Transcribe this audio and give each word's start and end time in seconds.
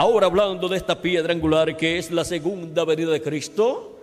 Ahora 0.00 0.28
hablando 0.28 0.66
de 0.66 0.78
esta 0.78 1.02
piedra 1.02 1.30
angular 1.30 1.76
que 1.76 1.98
es 1.98 2.10
la 2.10 2.24
segunda 2.24 2.86
venida 2.86 3.10
de 3.10 3.20
Cristo, 3.20 4.00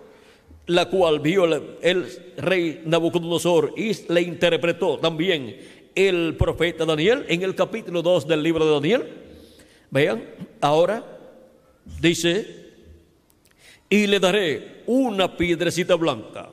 la 0.66 0.88
cual 0.88 1.18
vio 1.18 1.44
el, 1.44 2.34
rey 2.36 2.82
Nabucodonosor 2.84 3.74
y 3.76 3.92
le 4.12 4.22
interpretó 4.22 4.98
también 4.98 5.56
el 5.96 6.36
profeta 6.36 6.84
Daniel 6.84 7.24
en 7.28 7.42
el 7.42 7.56
capítulo 7.56 8.00
2 8.00 8.28
del 8.28 8.44
libro 8.44 8.64
de 8.64 8.74
Daniel. 8.74 9.12
Vean, 9.90 10.22
ahora 10.60 11.04
dice, 12.00 12.46
y 13.90 14.06
le 14.06 14.20
daré 14.20 14.84
una 14.86 15.36
piedrecita 15.36 15.96
blanca. 15.96 16.48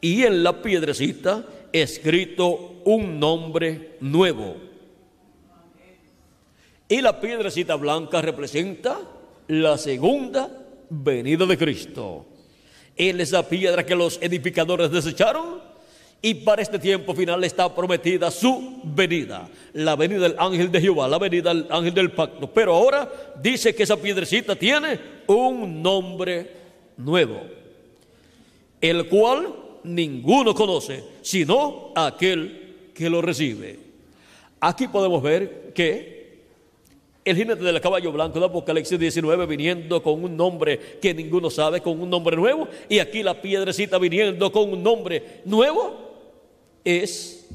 Y 0.00 0.24
en 0.24 0.42
la 0.42 0.60
piedrecita 0.60 1.46
escrito 1.72 2.82
un 2.84 3.20
nombre 3.20 3.96
nuevo. 4.00 4.67
Y 6.88 7.00
la 7.02 7.20
piedrecita 7.20 7.74
blanca 7.74 8.22
representa 8.22 8.98
la 9.48 9.76
segunda 9.76 10.50
venida 10.88 11.44
de 11.44 11.58
Cristo. 11.58 12.26
Él 12.96 13.20
es 13.20 13.30
la 13.30 13.42
piedra 13.42 13.84
que 13.84 13.94
los 13.94 14.18
edificadores 14.22 14.90
desecharon 14.90 15.60
y 16.20 16.34
para 16.34 16.62
este 16.62 16.78
tiempo 16.78 17.14
final 17.14 17.44
está 17.44 17.72
prometida 17.72 18.30
su 18.30 18.80
venida, 18.82 19.48
la 19.74 19.94
venida 19.94 20.20
del 20.20 20.34
ángel 20.38 20.72
de 20.72 20.80
Jehová, 20.80 21.06
la 21.06 21.18
venida 21.18 21.54
del 21.54 21.66
ángel 21.70 21.94
del 21.94 22.10
pacto. 22.10 22.50
Pero 22.52 22.74
ahora 22.74 23.08
dice 23.40 23.74
que 23.74 23.84
esa 23.84 23.96
piedrecita 23.96 24.56
tiene 24.56 24.98
un 25.28 25.80
nombre 25.80 26.50
nuevo, 26.96 27.40
el 28.80 29.06
cual 29.08 29.54
ninguno 29.84 30.54
conoce, 30.54 31.04
sino 31.22 31.92
aquel 31.94 32.90
que 32.94 33.08
lo 33.08 33.22
recibe. 33.22 33.78
Aquí 34.60 34.88
podemos 34.88 35.22
ver 35.22 35.72
que 35.72 36.17
el 37.28 37.36
jinete 37.36 37.62
del 37.62 37.80
caballo 37.80 38.10
blanco 38.10 38.40
de 38.40 38.46
Apocalipsis 38.46 38.98
19 38.98 39.46
viniendo 39.46 40.02
con 40.02 40.24
un 40.24 40.36
nombre 40.36 40.78
que 41.00 41.12
ninguno 41.12 41.50
sabe, 41.50 41.82
con 41.82 42.00
un 42.00 42.08
nombre 42.08 42.36
nuevo, 42.36 42.68
y 42.88 42.98
aquí 42.98 43.22
la 43.22 43.40
piedrecita 43.40 43.98
viniendo 43.98 44.50
con 44.50 44.72
un 44.72 44.82
nombre 44.82 45.42
nuevo, 45.44 46.08
es 46.84 47.46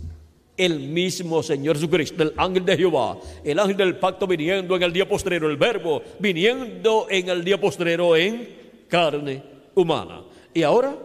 el 0.55 0.79
mismo 0.79 1.41
Señor 1.41 1.77
Jesucristo, 1.77 2.21
el 2.21 2.33
ángel 2.37 2.63
de 2.65 2.77
Jehová, 2.77 3.17
el 3.43 3.57
ángel 3.57 3.77
del 3.77 3.95
pacto 3.97 4.27
viniendo 4.27 4.75
en 4.75 4.83
el 4.83 4.93
día 4.93 5.09
postrero, 5.09 5.49
el 5.49 5.57
verbo 5.57 6.03
viniendo 6.19 7.07
en 7.09 7.29
el 7.29 7.43
día 7.43 7.59
postrero 7.59 8.15
en 8.15 8.47
carne 8.87 9.41
humana. 9.73 10.21
Y 10.53 10.61
ahora, 10.61 10.95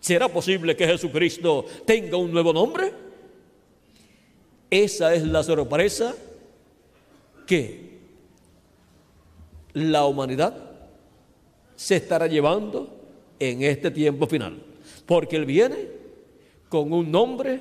¿será 0.00 0.26
posible 0.28 0.74
que 0.74 0.86
Jesucristo 0.86 1.64
tenga 1.86 2.16
un 2.16 2.32
nuevo 2.32 2.52
nombre? 2.52 2.92
Esa 4.68 5.14
es 5.14 5.22
la 5.22 5.44
sorpresa 5.44 6.14
que 7.48 7.88
la 9.72 10.04
humanidad 10.04 10.54
se 11.74 11.96
estará 11.96 12.26
llevando 12.26 12.94
en 13.38 13.62
este 13.62 13.90
tiempo 13.90 14.26
final. 14.26 14.62
Porque 15.06 15.36
Él 15.36 15.46
viene 15.46 15.76
con 16.68 16.92
un 16.92 17.10
nombre 17.10 17.60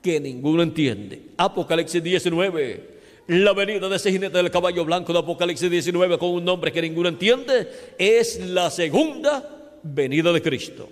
que 0.00 0.18
ninguno 0.18 0.62
entiende. 0.62 1.22
Apocalipsis 1.36 2.02
19. 2.02 2.98
La 3.28 3.52
venida 3.52 3.88
de 3.90 3.96
ese 3.96 4.10
jinete 4.10 4.38
del 4.38 4.50
caballo 4.50 4.86
blanco 4.86 5.12
de 5.12 5.18
Apocalipsis 5.18 5.70
19 5.70 6.18
con 6.18 6.30
un 6.30 6.44
nombre 6.44 6.72
que 6.72 6.80
ninguno 6.80 7.10
entiende 7.10 7.68
es 7.98 8.40
la 8.40 8.70
segunda 8.70 9.76
venida 9.82 10.32
de 10.32 10.40
Cristo. 10.40 10.88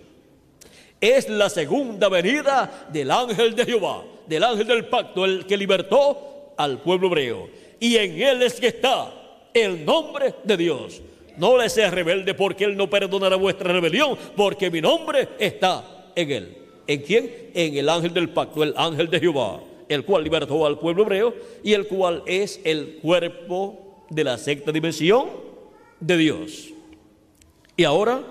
Es 1.00 1.30
la 1.30 1.48
segunda 1.48 2.10
venida 2.10 2.88
del 2.92 3.10
ángel 3.10 3.54
de 3.54 3.64
Jehová, 3.64 4.04
del 4.26 4.44
ángel 4.44 4.66
del 4.66 4.84
pacto, 4.86 5.24
el 5.24 5.46
que 5.46 5.56
libertó 5.56 6.52
al 6.58 6.82
pueblo 6.82 7.06
hebreo 7.06 7.65
y 7.80 7.96
en 7.96 8.20
Él 8.20 8.42
es 8.42 8.54
que 8.60 8.68
está 8.68 9.12
el 9.52 9.84
nombre 9.84 10.34
de 10.44 10.56
Dios. 10.56 11.02
No 11.36 11.58
le 11.58 11.68
seas 11.68 11.92
rebelde 11.92 12.34
porque 12.34 12.64
Él 12.64 12.76
no 12.76 12.88
perdonará 12.88 13.36
vuestra 13.36 13.72
rebelión, 13.72 14.16
porque 14.34 14.70
mi 14.70 14.80
nombre 14.80 15.28
está 15.38 16.10
en 16.14 16.30
Él. 16.30 16.56
¿En 16.86 17.02
quién? 17.02 17.50
En 17.54 17.76
el 17.76 17.88
ángel 17.88 18.14
del 18.14 18.30
pacto, 18.30 18.62
el 18.62 18.74
ángel 18.76 19.10
de 19.10 19.20
Jehová, 19.20 19.60
el 19.88 20.04
cual 20.04 20.24
libertó 20.24 20.64
al 20.64 20.78
pueblo 20.78 21.02
hebreo 21.02 21.34
y 21.62 21.72
el 21.72 21.86
cual 21.86 22.22
es 22.26 22.60
el 22.64 22.98
cuerpo 23.02 24.04
de 24.08 24.24
la 24.24 24.38
sexta 24.38 24.72
dimensión 24.72 25.28
de 26.00 26.16
Dios. 26.16 26.68
Y 27.76 27.84
ahora 27.84 28.22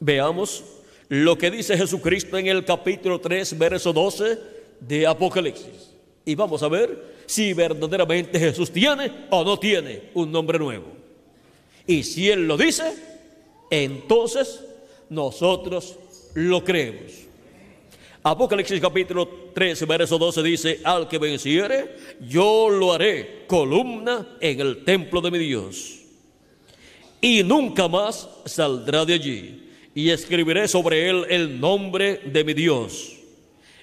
veamos 0.00 0.64
lo 1.08 1.38
que 1.38 1.50
dice 1.50 1.76
Jesucristo 1.76 2.36
en 2.36 2.48
el 2.48 2.64
capítulo 2.64 3.20
3, 3.20 3.56
verso 3.58 3.92
12 3.92 4.38
de 4.80 5.06
Apocalipsis. 5.06 5.94
Y 6.24 6.34
vamos 6.34 6.62
a 6.62 6.68
ver 6.68 7.17
si 7.28 7.52
verdaderamente 7.52 8.38
Jesús 8.38 8.70
tiene 8.70 9.26
o 9.28 9.44
no 9.44 9.58
tiene 9.58 10.04
un 10.14 10.32
nombre 10.32 10.58
nuevo. 10.58 10.86
Y 11.86 12.02
si 12.02 12.30
Él 12.30 12.48
lo 12.48 12.56
dice, 12.56 12.90
entonces 13.70 14.64
nosotros 15.10 15.96
lo 16.34 16.64
creemos. 16.64 17.12
Apocalipsis 18.22 18.80
capítulo 18.80 19.28
13, 19.54 19.84
verso 19.84 20.18
12 20.18 20.42
dice, 20.42 20.80
al 20.82 21.06
que 21.06 21.18
venciere, 21.18 21.96
yo 22.26 22.70
lo 22.70 22.94
haré 22.94 23.44
columna 23.46 24.36
en 24.40 24.60
el 24.60 24.84
templo 24.84 25.20
de 25.20 25.30
mi 25.30 25.38
Dios. 25.38 25.98
Y 27.20 27.42
nunca 27.42 27.88
más 27.88 28.26
saldrá 28.46 29.04
de 29.04 29.14
allí. 29.14 29.70
Y 29.94 30.10
escribiré 30.10 30.66
sobre 30.66 31.10
él 31.10 31.26
el 31.28 31.60
nombre 31.60 32.22
de 32.24 32.42
mi 32.44 32.54
Dios 32.54 33.16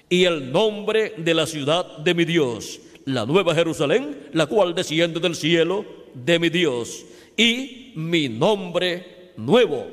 y 0.08 0.24
el 0.24 0.50
nombre 0.52 1.14
de 1.16 1.34
la 1.34 1.46
ciudad 1.46 1.98
de 1.98 2.14
mi 2.14 2.24
Dios 2.24 2.80
la 3.06 3.24
nueva 3.24 3.54
Jerusalén, 3.54 4.28
la 4.32 4.46
cual 4.46 4.74
desciende 4.74 5.20
del 5.20 5.34
cielo 5.34 5.84
de 6.12 6.38
mi 6.38 6.48
Dios, 6.48 7.06
y 7.36 7.92
mi 7.94 8.28
nombre 8.28 9.32
nuevo. 9.36 9.86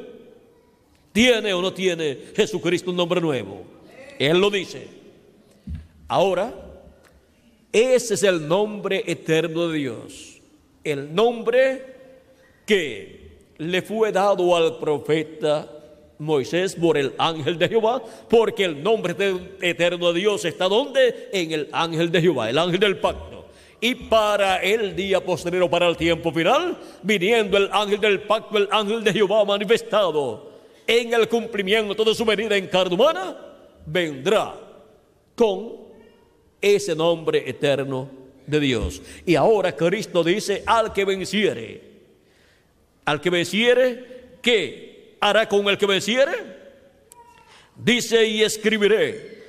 ¿Tiene 1.12 1.54
o 1.54 1.62
no 1.62 1.72
tiene 1.74 2.18
Jesucristo 2.36 2.90
un 2.90 2.98
nombre 2.98 3.22
nuevo? 3.22 3.64
Él 4.18 4.40
lo 4.40 4.50
dice. 4.50 4.88
Ahora, 6.08 6.54
ese 7.72 8.16
es 8.16 8.24
el 8.24 8.48
nombre 8.48 9.04
eterno 9.06 9.68
de 9.68 9.78
Dios. 9.78 10.42
El 10.84 11.14
nombre 11.14 11.86
que 12.66 13.32
le 13.58 13.82
fue 13.84 14.12
dado 14.12 14.56
al 14.56 14.80
profeta 14.80 15.83
Moisés 16.24 16.76
por 16.76 16.98
el 16.98 17.14
ángel 17.18 17.58
de 17.58 17.70
Jehová, 17.70 18.02
porque 18.30 18.64
el 18.66 18.82
nombre 18.82 19.16
eterno 19.62 20.12
de 20.12 20.20
Dios 20.20 20.46
está 20.46 20.68
donde? 20.68 21.30
En 21.32 21.52
el 21.52 21.70
ángel 21.72 22.12
de 22.12 22.22
Jehová, 22.22 22.50
el 22.50 22.58
ángel 22.58 22.80
del 22.80 22.98
pacto. 22.98 23.46
Y 23.80 23.96
para 23.96 24.58
el 24.64 24.96
día 24.96 25.24
posterior, 25.24 25.70
para 25.70 25.88
el 25.88 25.98
tiempo 25.98 26.32
final, 26.32 26.78
viniendo 27.02 27.58
el 27.58 27.70
ángel 27.72 28.00
del 28.00 28.22
pacto, 28.22 28.58
el 28.58 28.70
ángel 28.72 29.04
de 29.04 29.12
Jehová 29.12 29.44
manifestado 29.44 30.52
en 30.88 31.14
el 31.14 31.28
cumplimiento 31.28 32.04
de 32.04 32.16
su 32.16 32.24
venida 32.24 32.56
en 32.56 32.68
carne 32.68 32.96
humana, 32.96 33.38
vendrá 33.86 34.56
con 35.36 35.74
ese 36.62 36.96
nombre 36.96 37.44
eterno 37.50 38.10
de 38.48 38.60
Dios. 38.60 39.02
Y 39.26 39.36
ahora 39.36 39.76
Cristo 39.76 40.24
dice 40.24 40.64
al 40.66 40.94
que 40.94 41.04
venciere, 41.04 41.82
al 43.06 43.20
que 43.20 43.30
venciere, 43.30 44.14
que 44.42 44.93
hará 45.24 45.48
con 45.48 45.68
el 45.70 45.78
que 45.78 45.86
venciere? 45.86 46.64
Dice, 47.76 48.28
y 48.28 48.44
escribiré 48.44 49.42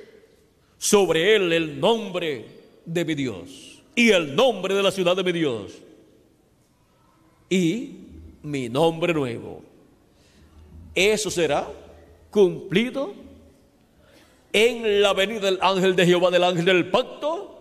sobre 0.77 1.35
él 1.35 1.51
el 1.51 1.79
nombre 1.79 2.45
de 2.85 3.03
mi 3.03 3.13
Dios 3.13 3.83
y 3.93 4.11
el 4.11 4.35
nombre 4.35 4.73
de 4.73 4.83
la 4.83 4.91
ciudad 4.91 5.15
de 5.15 5.23
mi 5.23 5.31
Dios 5.33 5.73
y 7.49 7.97
mi 8.41 8.69
nombre 8.69 9.13
nuevo. 9.13 9.63
Eso 10.93 11.29
será 11.29 11.67
cumplido 12.31 13.13
en 14.53 15.01
la 15.01 15.13
venida 15.13 15.41
del 15.41 15.59
ángel 15.61 15.95
de 15.95 16.05
Jehová, 16.05 16.31
del 16.31 16.43
ángel 16.45 16.63
del 16.63 16.89
pacto, 16.89 17.59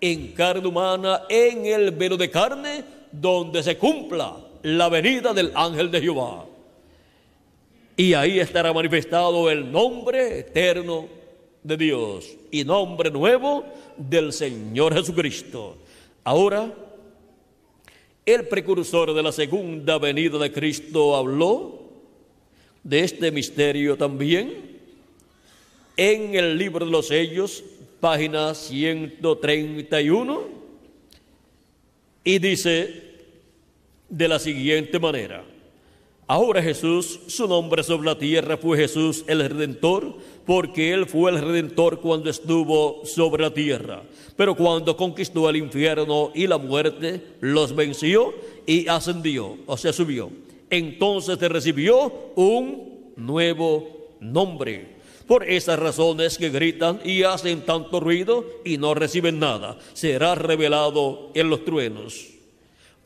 en 0.00 0.32
carne 0.32 0.68
humana, 0.68 1.22
en 1.28 1.66
el 1.66 1.90
velo 1.90 2.16
de 2.16 2.30
carne, 2.30 2.84
donde 3.10 3.62
se 3.64 3.76
cumpla 3.76 4.36
la 4.62 4.88
venida 4.88 5.34
del 5.34 5.50
ángel 5.54 5.90
de 5.90 6.00
Jehová. 6.00 6.44
Y 7.96 8.12
ahí 8.12 8.38
estará 8.38 8.72
manifestado 8.72 9.50
el 9.50 9.72
nombre 9.72 10.40
eterno 10.40 11.08
de 11.62 11.76
Dios 11.76 12.36
y 12.50 12.62
nombre 12.64 13.10
nuevo 13.10 13.64
del 13.96 14.32
Señor 14.32 14.94
Jesucristo. 14.94 15.78
Ahora, 16.22 16.72
el 18.26 18.46
precursor 18.48 19.14
de 19.14 19.22
la 19.22 19.32
segunda 19.32 19.98
venida 19.98 20.36
de 20.38 20.52
Cristo 20.52 21.16
habló 21.16 21.80
de 22.82 23.00
este 23.00 23.30
misterio 23.32 23.96
también 23.96 24.76
en 25.96 26.34
el 26.34 26.58
libro 26.58 26.84
de 26.84 26.92
los 26.92 27.06
sellos, 27.08 27.64
página 28.00 28.54
131, 28.54 30.42
y 32.24 32.38
dice 32.38 33.02
de 34.08 34.28
la 34.28 34.38
siguiente 34.38 34.98
manera, 34.98 35.44
Ahora 36.28 36.60
Jesús, 36.60 37.20
su 37.28 37.46
nombre 37.46 37.84
sobre 37.84 38.06
la 38.06 38.18
tierra 38.18 38.56
fue 38.56 38.76
Jesús 38.76 39.24
el 39.28 39.48
Redentor, 39.48 40.16
porque 40.44 40.92
Él 40.92 41.06
fue 41.06 41.30
el 41.30 41.40
Redentor 41.40 42.00
cuando 42.00 42.30
estuvo 42.30 43.02
sobre 43.04 43.44
la 43.44 43.54
tierra. 43.54 44.02
Pero 44.34 44.56
cuando 44.56 44.96
conquistó 44.96 45.48
el 45.48 45.54
infierno 45.54 46.32
y 46.34 46.48
la 46.48 46.58
muerte, 46.58 47.22
los 47.40 47.76
venció 47.76 48.34
y 48.66 48.88
ascendió, 48.88 49.56
o 49.66 49.76
sea, 49.76 49.92
subió. 49.92 50.30
Entonces 50.68 51.38
te 51.38 51.48
recibió 51.48 52.12
un 52.34 53.12
nuevo 53.14 54.16
nombre. 54.18 54.96
Por 55.28 55.48
esas 55.48 55.78
razones 55.78 56.38
que 56.38 56.50
gritan 56.50 57.00
y 57.04 57.22
hacen 57.22 57.60
tanto 57.60 58.00
ruido 58.00 58.44
y 58.64 58.78
no 58.78 58.94
reciben 58.94 59.38
nada, 59.38 59.78
será 59.92 60.34
revelado 60.34 61.30
en 61.34 61.50
los 61.50 61.64
truenos. 61.64 62.35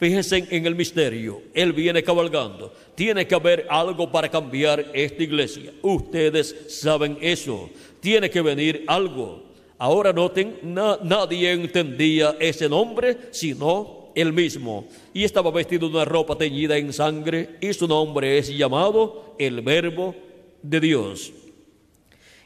Fíjense 0.01 0.47
en 0.49 0.65
el 0.65 0.75
misterio. 0.75 1.43
Él 1.53 1.75
viene 1.75 2.03
cabalgando. 2.03 2.73
Tiene 2.95 3.27
que 3.27 3.35
haber 3.35 3.67
algo 3.69 4.11
para 4.11 4.31
cambiar 4.31 4.91
esta 4.95 5.23
iglesia. 5.23 5.75
Ustedes 5.83 6.57
saben 6.69 7.19
eso. 7.21 7.69
Tiene 8.01 8.31
que 8.31 8.41
venir 8.41 8.83
algo. 8.87 9.43
Ahora 9.77 10.11
noten, 10.11 10.59
nadie 10.63 11.53
entendía 11.53 12.35
ese 12.41 12.67
nombre 12.67 13.29
sino 13.31 14.11
él 14.15 14.33
mismo. 14.33 14.89
Y 15.13 15.25
estaba 15.25 15.51
vestido 15.51 15.87
de 15.87 15.97
una 15.97 16.07
ropa 16.07 16.35
teñida 16.35 16.79
en 16.79 16.95
sangre 16.95 17.59
y 17.61 17.71
su 17.75 17.87
nombre 17.87 18.39
es 18.39 18.49
llamado 18.49 19.35
el 19.39 19.61
Verbo 19.61 20.15
de 20.63 20.81
Dios. 20.81 21.31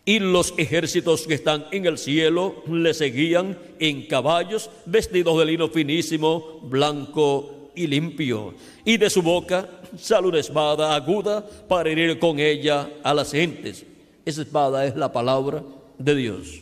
Y 0.07 0.19
los 0.19 0.53
ejércitos 0.59 1.27
que 1.27 1.35
están 1.35 1.67
en 1.71 1.87
el 1.87 1.97
cielo 1.97 2.63
le 2.71 2.93
seguían 2.93 3.59
en 3.79 4.07
caballos 4.07 4.71
vestidos 4.85 5.39
de 5.39 5.47
lino 5.47 5.69
finísimo, 5.69 6.61
blanco 6.63 7.71
y 7.75 7.87
limpio. 7.87 8.55
Y 8.85 8.99
de 8.99 9.09
su 9.09 9.23
boca 9.23 9.67
sale 9.99 10.29
una 10.29 10.41
espada 10.41 10.95
aguda 10.95 11.47
para 11.69 11.91
herir 11.91 12.19
con 12.19 12.39
ella 12.39 12.91
a 13.03 13.15
las 13.15 13.33
gentes. 13.33 13.87
Esa 14.27 14.43
espada 14.43 14.87
es 14.87 14.95
la 14.95 15.11
palabra 15.13 15.63
de 15.99 16.15
Dios. 16.15 16.61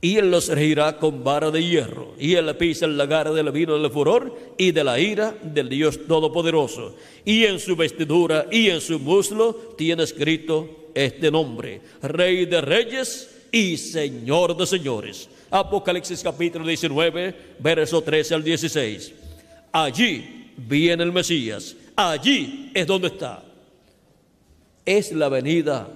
Y 0.00 0.16
él 0.16 0.30
los 0.30 0.48
regirá 0.48 0.96
con 0.98 1.24
vara 1.24 1.50
de 1.50 1.64
hierro, 1.64 2.14
y 2.20 2.34
él 2.34 2.54
pisa 2.56 2.86
el 2.86 2.96
lagar 2.96 3.32
del 3.32 3.50
vino 3.50 3.76
del 3.76 3.90
furor 3.90 4.32
y 4.56 4.70
de 4.70 4.84
la 4.84 5.00
ira 5.00 5.34
del 5.42 5.68
Dios 5.68 6.06
Todopoderoso. 6.06 6.94
Y 7.24 7.44
en 7.44 7.58
su 7.58 7.74
vestidura 7.74 8.46
y 8.50 8.68
en 8.68 8.80
su 8.80 9.00
muslo 9.00 9.54
tiene 9.76 10.04
escrito 10.04 10.77
este 10.94 11.30
nombre, 11.30 11.80
Rey 12.02 12.46
de 12.46 12.60
Reyes 12.60 13.46
y 13.50 13.76
Señor 13.76 14.56
de 14.56 14.66
Señores. 14.66 15.28
Apocalipsis 15.50 16.22
capítulo 16.22 16.66
19, 16.66 17.34
verso 17.58 18.02
13 18.02 18.34
al 18.34 18.44
16. 18.44 19.12
Allí 19.72 20.52
viene 20.56 21.02
el 21.02 21.12
Mesías, 21.12 21.76
allí 21.96 22.70
es 22.74 22.86
donde 22.86 23.08
está. 23.08 23.42
Es 24.84 25.12
la 25.12 25.28
venida 25.28 25.88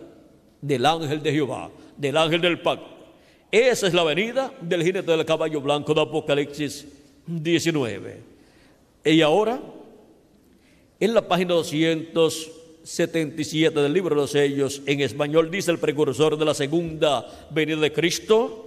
del 0.60 0.86
ángel 0.86 1.22
de 1.22 1.32
Jehová, 1.32 1.70
del 1.96 2.16
ángel 2.16 2.40
del 2.40 2.60
pacto. 2.60 2.92
Esa 3.50 3.86
es 3.86 3.92
la 3.92 4.04
venida 4.04 4.52
del 4.60 4.82
jinete 4.82 5.10
del 5.10 5.26
caballo 5.26 5.60
blanco 5.60 5.92
de 5.92 6.00
Apocalipsis 6.00 6.86
19. 7.26 8.20
Y 9.04 9.20
ahora, 9.20 9.60
en 10.98 11.14
la 11.14 11.26
página 11.26 11.54
200 11.54 12.61
77 12.84 13.80
del 13.80 13.92
libro 13.92 14.14
de 14.14 14.22
los 14.22 14.30
sellos, 14.30 14.82
en 14.86 15.00
español 15.00 15.50
dice 15.50 15.70
el 15.70 15.78
precursor 15.78 16.36
de 16.36 16.44
la 16.44 16.54
segunda 16.54 17.26
venida 17.50 17.78
de 17.78 17.92
Cristo, 17.92 18.66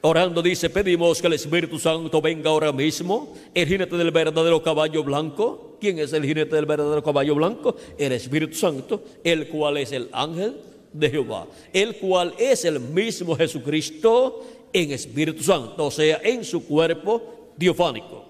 orando 0.00 0.42
dice, 0.42 0.70
pedimos 0.70 1.20
que 1.20 1.26
el 1.26 1.34
Espíritu 1.34 1.78
Santo 1.78 2.20
venga 2.20 2.50
ahora 2.50 2.72
mismo, 2.72 3.34
el 3.54 3.68
jinete 3.68 3.96
del 3.96 4.10
verdadero 4.10 4.62
caballo 4.62 5.04
blanco. 5.04 5.76
¿Quién 5.80 5.98
es 5.98 6.12
el 6.12 6.24
jinete 6.24 6.56
del 6.56 6.66
verdadero 6.66 7.02
caballo 7.02 7.34
blanco? 7.34 7.76
El 7.98 8.12
Espíritu 8.12 8.54
Santo, 8.54 9.02
el 9.24 9.48
cual 9.48 9.76
es 9.76 9.92
el 9.92 10.08
ángel 10.12 10.56
de 10.92 11.10
Jehová, 11.10 11.46
el 11.72 11.96
cual 11.96 12.34
es 12.38 12.64
el 12.64 12.80
mismo 12.80 13.36
Jesucristo 13.36 14.44
en 14.72 14.90
Espíritu 14.90 15.42
Santo, 15.42 15.86
o 15.86 15.90
sea, 15.90 16.20
en 16.22 16.44
su 16.44 16.66
cuerpo 16.66 17.52
diofánico 17.56 18.29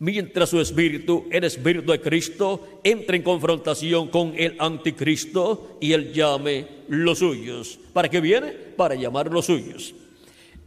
mientras 0.00 0.48
su 0.48 0.60
espíritu, 0.60 1.26
el 1.30 1.44
espíritu 1.44 1.92
de 1.92 2.00
Cristo, 2.00 2.80
entra 2.82 3.16
en 3.16 3.22
confrontación 3.22 4.08
con 4.08 4.34
el 4.36 4.56
anticristo 4.58 5.76
y 5.80 5.92
él 5.92 6.12
llame 6.12 6.66
los 6.88 7.18
suyos. 7.18 7.78
¿Para 7.92 8.08
qué 8.08 8.20
viene? 8.20 8.48
Para 8.50 8.94
llamar 8.94 9.30
los 9.30 9.46
suyos. 9.46 9.94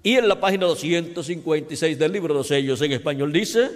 Y 0.04 0.16
en 0.16 0.28
la 0.28 0.40
página 0.40 0.68
256 0.68 1.98
del 1.98 2.12
libro 2.12 2.34
de 2.34 2.40
los 2.40 2.48
sellos 2.48 2.82
en 2.82 2.92
español 2.92 3.34
dice, 3.34 3.70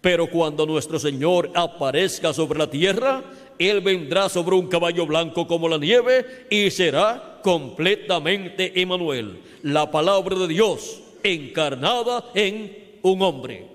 pero 0.00 0.28
cuando 0.28 0.66
nuestro 0.66 0.98
Señor 0.98 1.50
aparezca 1.54 2.34
sobre 2.34 2.58
la 2.58 2.68
tierra, 2.68 3.22
Él 3.58 3.80
vendrá 3.80 4.28
sobre 4.28 4.56
un 4.56 4.68
caballo 4.68 5.06
blanco 5.06 5.46
como 5.46 5.68
la 5.68 5.78
nieve 5.78 6.46
y 6.50 6.70
será 6.70 7.40
completamente 7.42 8.80
Emanuel, 8.80 9.38
la 9.62 9.90
palabra 9.90 10.36
de 10.36 10.48
Dios 10.48 11.00
encarnada 11.22 12.30
en 12.34 12.98
un 13.02 13.22
hombre. 13.22 13.72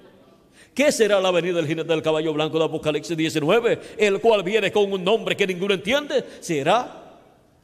¿Qué 0.78 0.92
será 0.92 1.20
la 1.20 1.32
venida 1.32 1.56
del 1.56 1.66
jinete 1.66 1.92
del 1.92 2.04
caballo 2.04 2.32
blanco 2.34 2.60
de 2.60 2.66
Apocalipsis 2.66 3.18
19? 3.18 3.80
El 3.98 4.22
cual 4.22 4.44
viene 4.44 4.72
con 4.72 4.94
un 4.94 5.04
nombre 5.04 5.36
que 5.36 5.48
ninguno 5.48 5.74
entiende. 5.74 6.24
Será 6.40 7.16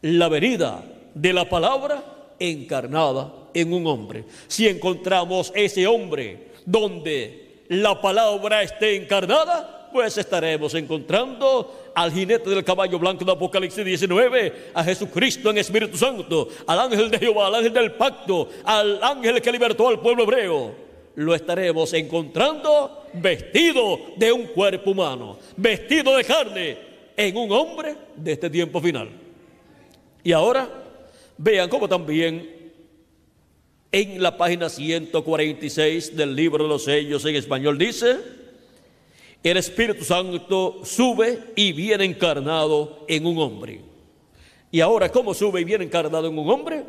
la 0.01 0.29
venida 0.29 0.83
de 1.13 1.31
la 1.31 1.47
palabra 1.47 2.03
encarnada 2.39 3.31
en 3.53 3.71
un 3.71 3.85
hombre. 3.85 4.23
Si 4.47 4.67
encontramos 4.67 5.51
ese 5.53 5.85
hombre 5.85 6.47
donde 6.65 7.65
la 7.67 8.01
palabra 8.01 8.63
esté 8.63 8.95
encarnada, 8.95 9.91
pues 9.93 10.17
estaremos 10.17 10.73
encontrando 10.73 11.91
al 11.93 12.11
jinete 12.11 12.49
del 12.49 12.63
caballo 12.63 12.97
blanco 12.97 13.23
de 13.23 13.31
Apocalipsis 13.31 13.85
19, 13.85 14.71
a 14.73 14.83
Jesucristo 14.83 15.51
en 15.51 15.59
Espíritu 15.59 15.99
Santo, 15.99 16.47
al 16.65 16.79
ángel 16.79 17.11
de 17.11 17.19
Jehová, 17.19 17.45
al 17.45 17.53
ángel 17.53 17.73
del 17.73 17.91
pacto, 17.91 18.49
al 18.63 19.03
ángel 19.03 19.39
que 19.39 19.51
libertó 19.51 19.87
al 19.87 19.99
pueblo 19.99 20.23
hebreo 20.23 20.92
lo 21.15 21.35
estaremos 21.35 21.93
encontrando 21.93 23.05
vestido 23.13 23.99
de 24.17 24.31
un 24.31 24.47
cuerpo 24.47 24.91
humano, 24.91 25.37
vestido 25.55 26.15
de 26.17 26.23
carne 26.23 26.77
en 27.15 27.37
un 27.37 27.51
hombre 27.51 27.95
de 28.15 28.31
este 28.31 28.49
tiempo 28.49 28.81
final. 28.81 29.09
Y 30.23 30.31
ahora 30.31 30.69
vean 31.37 31.69
cómo 31.69 31.87
también 31.87 32.71
en 33.91 34.23
la 34.23 34.35
página 34.37 34.69
146 34.69 36.15
del 36.17 36.35
libro 36.35 36.63
de 36.63 36.69
los 36.69 36.83
sellos 36.83 37.23
en 37.25 37.35
español 37.35 37.77
dice, 37.77 38.17
el 39.43 39.57
Espíritu 39.57 40.03
Santo 40.03 40.81
sube 40.83 41.51
y 41.55 41.73
viene 41.73 42.05
encarnado 42.05 43.05
en 43.07 43.25
un 43.25 43.37
hombre. 43.37 43.81
Y 44.71 44.79
ahora, 44.79 45.11
¿cómo 45.11 45.35
sube 45.35 45.61
y 45.61 45.63
viene 45.63 45.83
encarnado 45.83 46.27
en 46.27 46.37
un 46.37 46.49
hombre? 46.49 46.83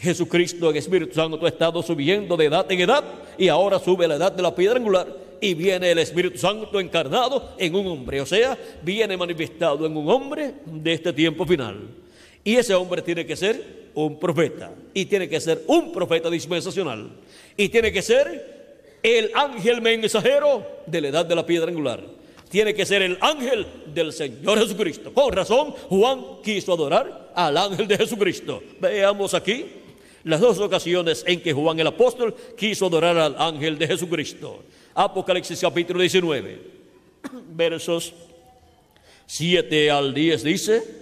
Jesucristo 0.00 0.70
en 0.70 0.76
Espíritu 0.76 1.14
Santo 1.14 1.44
ha 1.44 1.48
estado 1.48 1.82
subiendo 1.82 2.36
de 2.36 2.46
edad 2.46 2.70
en 2.72 2.80
edad 2.80 3.04
y 3.36 3.48
ahora 3.48 3.78
sube 3.78 4.08
la 4.08 4.16
edad 4.16 4.32
de 4.32 4.42
la 4.42 4.54
piedra 4.54 4.78
angular 4.78 5.06
y 5.40 5.54
viene 5.54 5.90
el 5.90 5.98
Espíritu 5.98 6.38
Santo 6.38 6.80
encarnado 6.80 7.54
en 7.58 7.74
un 7.74 7.86
hombre, 7.86 8.20
o 8.20 8.26
sea, 8.26 8.56
viene 8.82 9.16
manifestado 9.16 9.86
en 9.86 9.96
un 9.96 10.08
hombre 10.08 10.54
de 10.66 10.92
este 10.92 11.12
tiempo 11.12 11.46
final. 11.46 11.88
Y 12.42 12.56
ese 12.56 12.74
hombre 12.74 13.02
tiene 13.02 13.26
que 13.26 13.36
ser 13.36 13.90
un 13.94 14.18
profeta 14.18 14.72
y 14.94 15.04
tiene 15.04 15.28
que 15.28 15.40
ser 15.40 15.62
un 15.66 15.92
profeta 15.92 16.30
dispensacional 16.30 17.10
y 17.56 17.68
tiene 17.68 17.92
que 17.92 18.00
ser 18.00 18.98
el 19.02 19.30
ángel 19.34 19.82
mensajero 19.82 20.66
de 20.86 21.00
la 21.00 21.08
edad 21.08 21.26
de 21.26 21.34
la 21.34 21.44
piedra 21.44 21.68
angular. 21.68 22.02
Tiene 22.48 22.74
que 22.74 22.84
ser 22.84 23.02
el 23.02 23.16
ángel 23.20 23.66
del 23.94 24.12
Señor 24.12 24.58
Jesucristo. 24.58 25.12
Con 25.14 25.32
razón, 25.32 25.72
Juan 25.88 26.20
quiso 26.42 26.72
adorar 26.72 27.30
al 27.34 27.56
ángel 27.56 27.86
de 27.86 27.96
Jesucristo. 27.96 28.62
Veamos 28.80 29.34
aquí 29.34 29.66
las 30.24 30.40
dos 30.40 30.58
ocasiones 30.58 31.24
en 31.26 31.40
que 31.40 31.52
Juan 31.52 31.78
el 31.80 31.86
apóstol 31.86 32.34
quiso 32.56 32.86
adorar 32.86 33.16
al 33.18 33.36
ángel 33.38 33.78
de 33.78 33.86
Jesucristo. 33.86 34.62
Apocalipsis 34.94 35.60
capítulo 35.60 36.00
19, 36.00 36.60
versos 37.52 38.12
7 39.26 39.90
al 39.90 40.12
10 40.12 40.42
dice, 40.42 41.00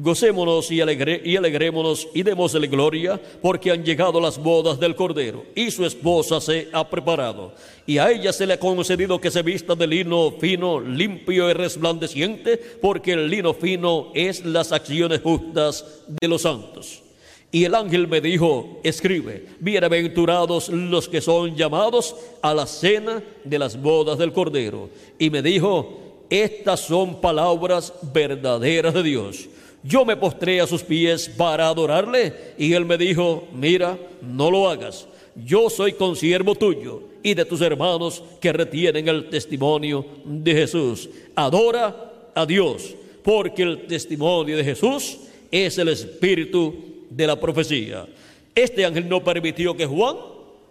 Gocémonos 0.00 0.70
y, 0.70 0.80
alegre, 0.80 1.20
y 1.24 1.34
alegrémonos 1.34 2.06
y 2.14 2.22
démosle 2.22 2.68
gloria, 2.68 3.20
porque 3.42 3.72
han 3.72 3.84
llegado 3.84 4.20
las 4.20 4.38
bodas 4.38 4.78
del 4.78 4.94
Cordero, 4.94 5.44
y 5.56 5.72
su 5.72 5.84
esposa 5.84 6.40
se 6.40 6.68
ha 6.72 6.88
preparado. 6.88 7.52
Y 7.84 7.98
a 7.98 8.12
ella 8.12 8.32
se 8.32 8.46
le 8.46 8.52
ha 8.52 8.60
concedido 8.60 9.20
que 9.20 9.32
se 9.32 9.42
vista 9.42 9.74
de 9.74 9.88
lino 9.88 10.30
fino, 10.38 10.78
limpio 10.78 11.50
y 11.50 11.52
resplandeciente, 11.52 12.58
porque 12.80 13.14
el 13.14 13.28
lino 13.28 13.54
fino 13.54 14.12
es 14.14 14.44
las 14.44 14.70
acciones 14.70 15.20
justas 15.20 15.84
de 16.06 16.28
los 16.28 16.42
santos. 16.42 17.02
Y 17.50 17.64
el 17.64 17.74
ángel 17.74 18.08
me 18.08 18.20
dijo, 18.20 18.78
escribe, 18.82 19.46
bienaventurados 19.58 20.68
los 20.68 21.08
que 21.08 21.22
son 21.22 21.56
llamados 21.56 22.14
a 22.42 22.52
la 22.52 22.66
cena 22.66 23.22
de 23.42 23.58
las 23.58 23.80
bodas 23.80 24.18
del 24.18 24.34
Cordero. 24.34 24.90
Y 25.18 25.30
me 25.30 25.40
dijo, 25.40 26.26
estas 26.28 26.80
son 26.80 27.22
palabras 27.22 27.94
verdaderas 28.12 28.92
de 28.92 29.02
Dios. 29.02 29.48
Yo 29.82 30.04
me 30.04 30.16
postré 30.16 30.60
a 30.60 30.66
sus 30.66 30.82
pies 30.82 31.28
para 31.28 31.68
adorarle 31.68 32.34
y 32.58 32.74
él 32.74 32.84
me 32.84 32.98
dijo, 32.98 33.48
mira, 33.54 33.98
no 34.20 34.50
lo 34.50 34.68
hagas. 34.68 35.06
yo 35.34 35.70
soy 35.70 35.92
consiervo 35.92 36.54
tuyo 36.54 37.02
y 37.22 37.32
de 37.32 37.44
tus 37.44 37.60
hermanos 37.60 38.22
que 38.40 38.52
retienen 38.52 39.08
el 39.08 39.30
testimonio 39.30 40.04
de 40.24 40.52
Jesús. 40.52 41.08
Adora 41.34 42.30
a 42.34 42.44
Dios, 42.44 42.94
porque 43.22 43.62
el 43.62 43.86
testimonio 43.86 44.56
de 44.56 44.64
Jesús 44.64 45.18
es 45.50 45.78
el 45.78 45.88
espíritu 45.88 46.97
de 47.10 47.26
la 47.26 47.38
profecía. 47.38 48.06
Este 48.54 48.84
ángel 48.84 49.08
no 49.08 49.22
permitió 49.22 49.76
que 49.76 49.86
Juan 49.86 50.16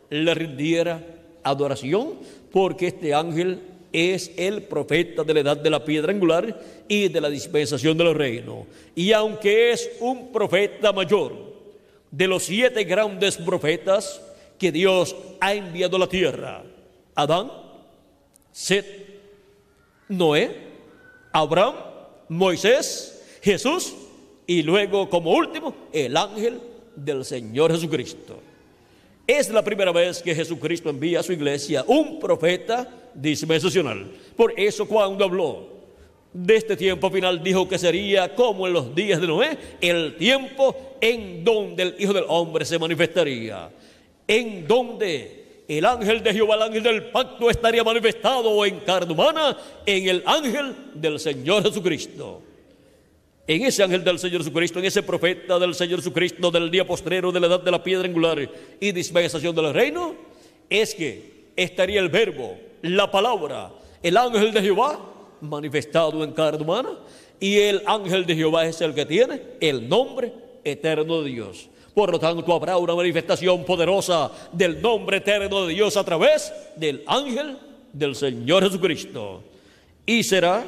le 0.10 0.34
rindiera 0.34 1.04
adoración, 1.44 2.14
porque 2.52 2.88
este 2.88 3.14
ángel 3.14 3.62
es 3.94 4.32
el 4.38 4.64
profeta 4.64 5.24
de 5.24 5.34
la 5.34 5.40
edad 5.40 5.58
de 5.58 5.70
la 5.70 5.84
piedra 5.84 6.12
angular 6.12 6.60
y 6.88 7.08
de 7.08 7.22
la 7.22 7.30
dispensación 7.30 7.98
del 7.98 8.14
reino. 8.14 8.66
Y 8.96 9.12
aunque 9.12 9.72
es 9.72 9.90
un 10.00 10.32
profeta 10.32 10.92
mayor 10.92 11.34
de 12.12 12.28
los 12.28 12.44
siete 12.44 12.84
grandes 12.84 13.38
profetas 13.38 14.22
que 14.58 14.72
Dios 14.72 15.16
ha 15.40 15.54
enviado 15.54 15.98
a 15.98 16.00
la 16.00 16.08
tierra, 16.08 16.64
Adán, 17.16 17.52
Set, 18.52 18.86
Noé, 20.10 20.52
Abraham, 21.32 21.76
Moisés, 22.30 23.24
Jesús 23.42 23.94
y 24.48 24.64
luego 24.64 25.10
como 25.10 25.32
último 25.32 25.76
el 25.92 26.16
ángel 26.16 26.60
del 26.96 27.26
Señor 27.26 27.72
Jesucristo. 27.74 28.40
Es 29.28 29.50
la 29.50 29.62
primera 29.62 29.92
vez 29.92 30.24
que 30.24 30.34
Jesucristo 30.34 30.90
envía 30.90 31.20
a 31.20 31.24
su 31.24 31.34
iglesia 31.34 31.84
un 31.86 32.18
profeta 32.18 32.90
dispensacional. 33.14 34.10
Por 34.38 34.54
eso 34.58 34.88
cuando 34.88 35.26
habló 35.26 35.68
de 36.32 36.56
este 36.56 36.78
tiempo 36.78 37.12
final 37.12 37.44
dijo 37.44 37.68
que 37.68 37.78
sería 37.78 38.34
como 38.34 38.68
en 38.68 38.74
los 38.74 38.96
días 38.96 39.20
de 39.20 39.28
Noé, 39.28 39.58
el 39.82 40.16
tiempo 40.16 40.96
en 41.02 41.44
donde 41.44 41.84
el 41.84 41.96
Hijo 42.00 42.14
del 42.14 42.26
Hombre 42.30 42.64
se 42.64 42.80
manifestaría, 42.80 43.70
en 44.26 44.66
donde 44.66 45.64
el 45.68 45.84
ángel 45.84 46.24
de 46.24 46.34
Jehová, 46.34 46.56
el 46.56 46.62
ángel 46.62 46.84
del 46.84 47.04
pacto, 47.10 47.50
estaría 47.50 47.84
manifestado 47.84 48.66
en 48.66 48.80
carne 48.80 49.12
humana, 49.12 49.58
en 49.86 50.08
el 50.08 50.24
ángel 50.26 50.74
del 50.94 51.20
Señor 51.20 51.64
Jesucristo 51.64 52.47
en 53.48 53.64
ese 53.64 53.82
ángel 53.82 54.04
del 54.04 54.20
Señor 54.20 54.42
Jesucristo, 54.42 54.80
en 54.80 54.86
ese 54.86 55.02
profeta 55.02 55.58
del 55.58 55.74
Señor 55.74 56.00
Jesucristo 56.00 56.52
del 56.52 56.70
día 56.70 56.86
postrero 56.86 57.32
de 57.32 57.40
la 57.40 57.48
edad 57.48 57.62
de 57.62 57.72
la 57.72 57.82
piedra 57.82 58.06
angular 58.06 58.38
y 58.80 58.92
dispensación 58.92 59.56
del 59.56 59.74
reino, 59.74 60.16
es 60.70 60.94
que 60.94 61.52
estaría 61.56 62.02
el 62.02 62.10
verbo, 62.10 62.58
la 62.82 63.10
palabra, 63.10 63.72
el 64.04 64.18
ángel 64.18 64.52
de 64.52 64.62
Jehová 64.62 65.00
manifestado 65.40 66.24
en 66.24 66.34
carne 66.34 66.62
humana 66.62 66.90
y 67.40 67.58
el 67.58 67.84
ángel 67.86 68.26
de 68.26 68.36
Jehová 68.36 68.66
es 68.66 68.82
el 68.82 68.94
que 68.94 69.06
tiene 69.06 69.42
el 69.62 69.88
nombre 69.88 70.34
eterno 70.64 71.22
de 71.22 71.30
Dios. 71.30 71.70
Por 71.94 72.12
lo 72.12 72.20
tanto, 72.20 72.54
habrá 72.54 72.78
una 72.78 72.94
manifestación 72.94 73.64
poderosa 73.64 74.30
del 74.52 74.82
nombre 74.82 75.18
eterno 75.18 75.66
de 75.66 75.74
Dios 75.74 75.98
a 75.98 76.04
través 76.04 76.54
del 76.76 77.04
ángel 77.08 77.58
del 77.94 78.16
Señor 78.16 78.64
Jesucristo. 78.64 79.42
Y 80.06 80.24
será 80.24 80.64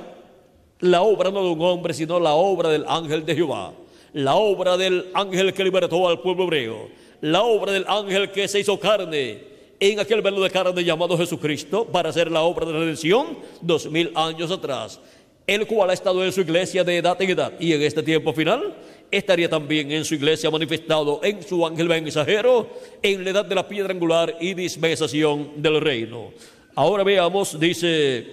la 0.79 1.01
obra 1.01 1.31
no 1.31 1.43
de 1.43 1.49
un 1.49 1.61
hombre, 1.61 1.93
sino 1.93 2.19
la 2.19 2.33
obra 2.33 2.69
del 2.69 2.85
ángel 2.87 3.25
de 3.25 3.35
Jehová, 3.35 3.73
la 4.13 4.35
obra 4.35 4.77
del 4.77 5.07
ángel 5.13 5.53
que 5.53 5.63
libertó 5.63 6.07
al 6.07 6.21
pueblo 6.21 6.45
hebreo, 6.45 6.89
la 7.21 7.43
obra 7.43 7.73
del 7.73 7.85
ángel 7.87 8.31
que 8.31 8.47
se 8.47 8.59
hizo 8.59 8.79
carne 8.79 9.49
en 9.79 9.99
aquel 9.99 10.21
verbo 10.21 10.41
de 10.41 10.49
carne 10.49 10.83
llamado 10.83 11.17
Jesucristo 11.17 11.85
para 11.85 12.09
hacer 12.09 12.31
la 12.31 12.41
obra 12.41 12.65
de 12.65 12.73
redención 12.73 13.37
dos 13.61 13.89
mil 13.89 14.11
años 14.15 14.51
atrás, 14.51 14.99
el 15.47 15.65
cual 15.67 15.89
ha 15.89 15.93
estado 15.93 16.23
en 16.23 16.31
su 16.31 16.41
iglesia 16.41 16.83
de 16.83 16.97
edad 16.97 17.21
en 17.21 17.29
edad. 17.29 17.53
Y 17.59 17.73
en 17.73 17.81
este 17.81 18.03
tiempo 18.03 18.33
final 18.33 18.75
estaría 19.11 19.49
también 19.49 19.91
en 19.91 20.05
su 20.05 20.15
iglesia 20.15 20.51
manifestado 20.51 21.19
en 21.23 21.41
su 21.43 21.65
ángel 21.65 21.87
mensajero 21.87 22.69
en 23.01 23.23
la 23.23 23.31
edad 23.31 23.45
de 23.45 23.55
la 23.55 23.67
piedra 23.67 23.91
angular 23.91 24.37
y 24.39 24.53
dispensación 24.53 25.53
del 25.61 25.81
reino. 25.81 26.31
Ahora 26.75 27.03
veamos, 27.03 27.59
dice 27.59 28.27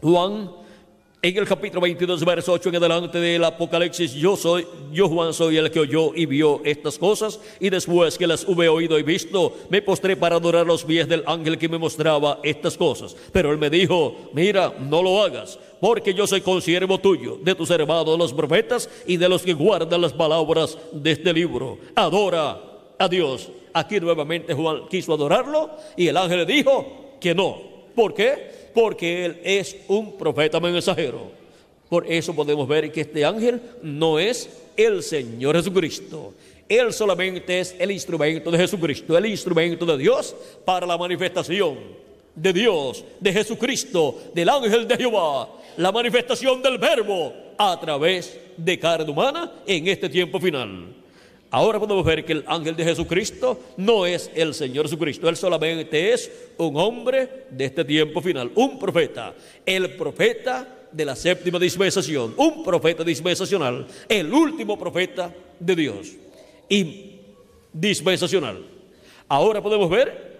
Juan 0.00 0.65
en 1.22 1.36
el 1.36 1.46
capítulo 1.46 1.80
22, 1.80 2.24
verso 2.24 2.52
8 2.52 2.68
en 2.68 2.76
adelante 2.76 3.18
del 3.18 3.42
Apocalipsis, 3.42 4.12
yo 4.12 4.36
soy, 4.36 4.66
yo 4.92 5.08
Juan 5.08 5.32
soy 5.32 5.56
el 5.56 5.70
que 5.70 5.80
oyó 5.80 6.14
y 6.14 6.26
vio 6.26 6.60
estas 6.64 6.98
cosas, 6.98 7.40
y 7.58 7.70
después 7.70 8.16
que 8.16 8.26
las 8.26 8.46
hube 8.46 8.68
oído 8.68 8.98
y 8.98 9.02
visto, 9.02 9.56
me 9.68 9.82
postré 9.82 10.16
para 10.16 10.36
adorar 10.36 10.66
los 10.66 10.84
pies 10.84 11.08
del 11.08 11.24
ángel 11.26 11.58
que 11.58 11.68
me 11.68 11.78
mostraba 11.78 12.38
estas 12.42 12.76
cosas. 12.76 13.16
Pero 13.32 13.50
él 13.50 13.58
me 13.58 13.70
dijo, 13.70 14.30
mira, 14.34 14.74
no 14.78 15.02
lo 15.02 15.22
hagas, 15.22 15.58
porque 15.80 16.14
yo 16.14 16.26
soy 16.26 16.42
consiervo 16.42 16.98
tuyo, 16.98 17.38
de 17.42 17.54
tus 17.54 17.70
hermanos 17.70 18.18
los 18.18 18.32
profetas 18.32 18.88
y 19.06 19.16
de 19.16 19.28
los 19.28 19.42
que 19.42 19.54
guardan 19.54 20.00
las 20.00 20.12
palabras 20.12 20.78
de 20.92 21.12
este 21.12 21.32
libro. 21.32 21.78
Adora 21.94 22.60
a 22.98 23.08
Dios. 23.08 23.48
Aquí 23.72 24.00
nuevamente 24.00 24.54
Juan 24.54 24.88
quiso 24.88 25.12
adorarlo 25.12 25.70
y 25.96 26.08
el 26.08 26.16
ángel 26.16 26.38
le 26.38 26.46
dijo 26.46 27.16
que 27.20 27.34
no. 27.34 27.76
¿Por 27.94 28.14
qué? 28.14 28.55
Porque 28.76 29.24
él 29.24 29.40
es 29.42 29.74
un 29.88 30.18
profeta 30.18 30.60
mensajero. 30.60 31.30
Por 31.88 32.06
eso 32.12 32.34
podemos 32.34 32.68
ver 32.68 32.92
que 32.92 33.00
este 33.00 33.24
ángel 33.24 33.58
no 33.82 34.18
es 34.18 34.50
el 34.76 35.02
Señor 35.02 35.56
Jesucristo. 35.56 36.34
Él 36.68 36.92
solamente 36.92 37.58
es 37.58 37.74
el 37.78 37.90
instrumento 37.90 38.50
de 38.50 38.58
Jesucristo, 38.58 39.16
el 39.16 39.24
instrumento 39.24 39.86
de 39.86 39.96
Dios 39.96 40.36
para 40.62 40.86
la 40.86 40.98
manifestación 40.98 41.78
de 42.34 42.52
Dios, 42.52 43.02
de 43.18 43.32
Jesucristo, 43.32 44.24
del 44.34 44.50
ángel 44.50 44.86
de 44.86 44.98
Jehová, 44.98 45.48
la 45.78 45.90
manifestación 45.90 46.60
del 46.60 46.76
verbo 46.76 47.32
a 47.56 47.80
través 47.80 48.38
de 48.58 48.78
carne 48.78 49.10
humana 49.10 49.54
en 49.66 49.88
este 49.88 50.10
tiempo 50.10 50.38
final. 50.38 50.88
Ahora 51.50 51.78
podemos 51.78 52.04
ver 52.04 52.24
que 52.24 52.32
el 52.32 52.44
ángel 52.46 52.74
de 52.74 52.84
Jesucristo 52.84 53.60
no 53.76 54.04
es 54.04 54.30
el 54.34 54.52
Señor 54.52 54.86
Jesucristo, 54.86 55.28
él 55.28 55.36
solamente 55.36 56.12
es 56.12 56.30
un 56.56 56.76
hombre 56.76 57.46
de 57.50 57.66
este 57.66 57.84
tiempo 57.84 58.20
final, 58.20 58.50
un 58.54 58.78
profeta, 58.78 59.34
el 59.64 59.94
profeta 59.94 60.88
de 60.90 61.04
la 61.04 61.14
séptima 61.14 61.58
dispensación, 61.58 62.34
un 62.36 62.64
profeta 62.64 63.04
dispensacional, 63.04 63.86
el 64.08 64.32
último 64.32 64.78
profeta 64.78 65.32
de 65.60 65.76
Dios. 65.76 66.12
Y 66.68 67.12
dispensacional. 67.72 68.64
Ahora 69.28 69.62
podemos 69.62 69.88
ver 69.88 70.36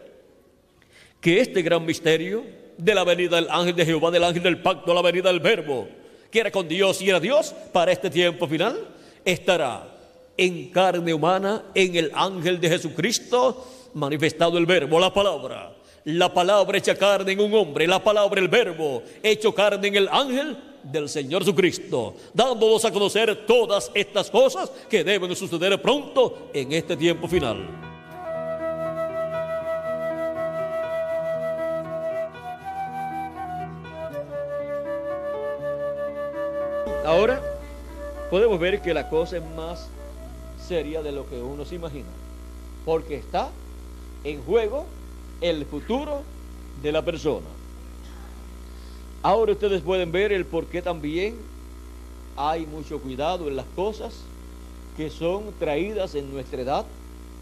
que 1.21 1.41
este 1.41 1.63
gran 1.63 1.85
misterio 1.85 2.45
de 2.79 2.95
la 2.95 3.05
venida 3.05 3.37
del 3.37 3.49
ángel 3.51 3.77
de 3.77 3.85
Jehová, 3.85 4.11
del 4.11 4.25
ángel 4.25 4.43
del 4.43 4.63
pacto, 4.63 4.93
la 4.95 5.03
venida 5.03 5.29
del 5.29 5.41
verbo, 5.41 5.89
que 6.31 6.41
era 6.41 6.51
con 6.51 6.67
Dios 6.67 7.01
y 7.01 7.11
era 7.11 7.21
Dios 7.21 7.55
para 7.73 7.93
este 7.93 8.11
tiempo 8.11 8.47
final, 8.49 8.77
estará 9.25 9.96
en 10.37 10.71
carne 10.71 11.15
humana, 11.15 11.65
en 11.75 11.97
el 11.97 12.13
ángel 12.15 12.61
de 12.61 12.69
Jesucristo, 12.69 13.67
manifestado 13.95 14.59
el 14.59 14.67
verbo, 14.67 15.01
la 15.01 15.13
palabra. 15.13 15.73
La 16.05 16.33
palabra 16.33 16.79
hecha 16.79 16.95
carne 16.95 17.33
en 17.33 17.41
un 17.41 17.55
hombre, 17.55 17.87
la 17.87 18.03
palabra, 18.03 18.41
el 18.41 18.49
verbo, 18.49 19.03
hecho 19.23 19.53
carne 19.55 19.89
en 19.89 19.97
el 19.97 20.09
ángel 20.09 20.57
del 20.85 21.09
Señor 21.09 21.43
Jesucristo, 21.43 22.15
dándonos 22.33 22.85
a 22.85 22.93
conocer 22.93 23.45
todas 23.47 23.91
estas 23.93 24.31
cosas 24.31 24.71
que 24.89 25.03
deben 25.03 25.35
suceder 25.35 25.81
pronto 25.83 26.49
en 26.53 26.73
este 26.73 26.97
tiempo 26.97 27.27
final. 27.27 27.87
Ahora 37.05 37.41
podemos 38.31 38.59
ver 38.59 38.83
que 38.83 38.93
la 38.93 39.09
cosa 39.09 39.37
es 39.37 39.43
más 39.55 39.89
seria 40.67 41.03
de 41.03 41.13
lo 41.13 41.29
que 41.29 41.41
uno 41.41 41.65
se 41.65 41.77
imagina, 41.77 42.09
porque 42.85 43.17
está 43.17 43.51
en 44.25 44.43
juego 44.43 44.87
el 45.41 45.65
futuro 45.67 46.23
de 46.83 46.93
la 46.93 47.03
persona. 47.03 47.47
Ahora 49.23 49.53
ustedes 49.53 49.83
pueden 49.83 50.13
ver 50.13 50.33
el 50.33 50.45
por 50.45 50.67
qué 50.67 50.83
también 50.83 51.37
hay 52.37 52.67
mucho 52.67 53.01
cuidado 53.01 53.49
en 53.49 53.57
las 53.57 53.67
cosas 53.75 54.15
que 54.97 55.11
son 55.11 55.53
traídas 55.59 56.15
en 56.15 56.33
nuestra 56.33 56.63
edad 56.63 56.87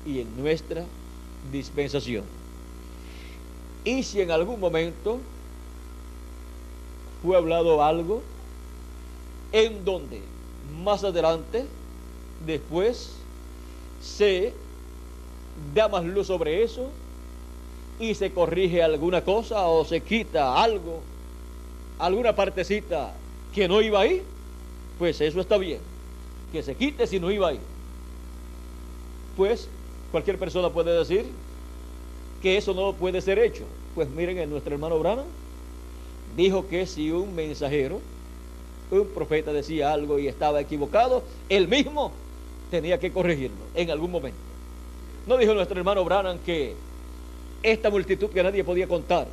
y 0.07 0.21
en 0.21 0.37
nuestra 0.37 0.85
dispensación. 1.53 2.25
Y 3.85 4.03
si 4.03 4.21
en 4.21 4.31
algún 4.31 4.61
momento 4.61 5.19
fue 7.23 7.37
hablado 7.37 7.83
algo 7.83 8.23
en 9.53 9.85
donde 9.85 10.21
más 10.83 11.05
adelante 11.05 11.67
después 12.47 13.11
se 14.03 14.53
da 15.75 15.89
más 15.89 16.05
luz 16.05 16.27
sobre 16.27 16.63
eso 16.63 16.89
y 17.99 18.15
se 18.15 18.33
corrige 18.33 18.83
alguna 18.83 19.23
cosa 19.23 19.67
o 19.67 19.85
se 19.85 20.01
quita 20.01 20.61
algo, 20.63 21.01
alguna 21.99 22.35
partecita 22.35 23.13
que 23.55 23.69
no 23.69 23.81
iba 23.81 24.01
ahí, 24.01 24.23
pues 24.99 25.21
eso 25.21 25.41
está 25.41 25.57
bien. 25.57 25.81
Que 26.53 26.63
se 26.63 26.75
quite 26.75 27.07
si 27.07 27.21
no 27.21 27.31
iba 27.31 27.49
ahí. 27.49 27.61
Pues 29.37 29.69
cualquier 30.11 30.39
persona 30.39 30.71
puede 30.71 30.97
decir 30.97 31.27
que 32.43 32.57
eso 32.57 32.75
no 32.75 32.93
puede 32.93 33.21
ser 33.21 33.39
hecho. 33.39 33.65
Pues 33.95 34.09
miren, 34.09 34.39
en 34.39 34.51
nuestro 34.51 34.75
hermano 34.75 34.99
Brana 34.99 35.23
dijo 36.37 36.69
que 36.69 36.87
si 36.87 37.11
un 37.11 37.35
mensajero, 37.35 38.01
un 38.91 39.07
profeta 39.09 39.53
decía 39.53 39.93
algo 39.93 40.19
y 40.19 40.29
estaba 40.29 40.61
equivocado, 40.61 41.23
él 41.49 41.69
mismo 41.69 42.13
tenía 42.75 42.99
que 42.99 43.13
corregirlo 43.13 43.65
en 43.75 43.91
algún 43.91 44.11
momento. 44.11 44.39
¿No 45.27 45.37
dijo 45.37 45.55
nuestro 45.55 45.79
hermano 45.79 46.05
Branham 46.05 46.39
que 46.45 46.75
esta 47.65 47.89
multitud 47.89 48.29
que 48.31 48.43
nadie 48.43 48.63
podía 48.63 48.87
contar. 48.87 49.27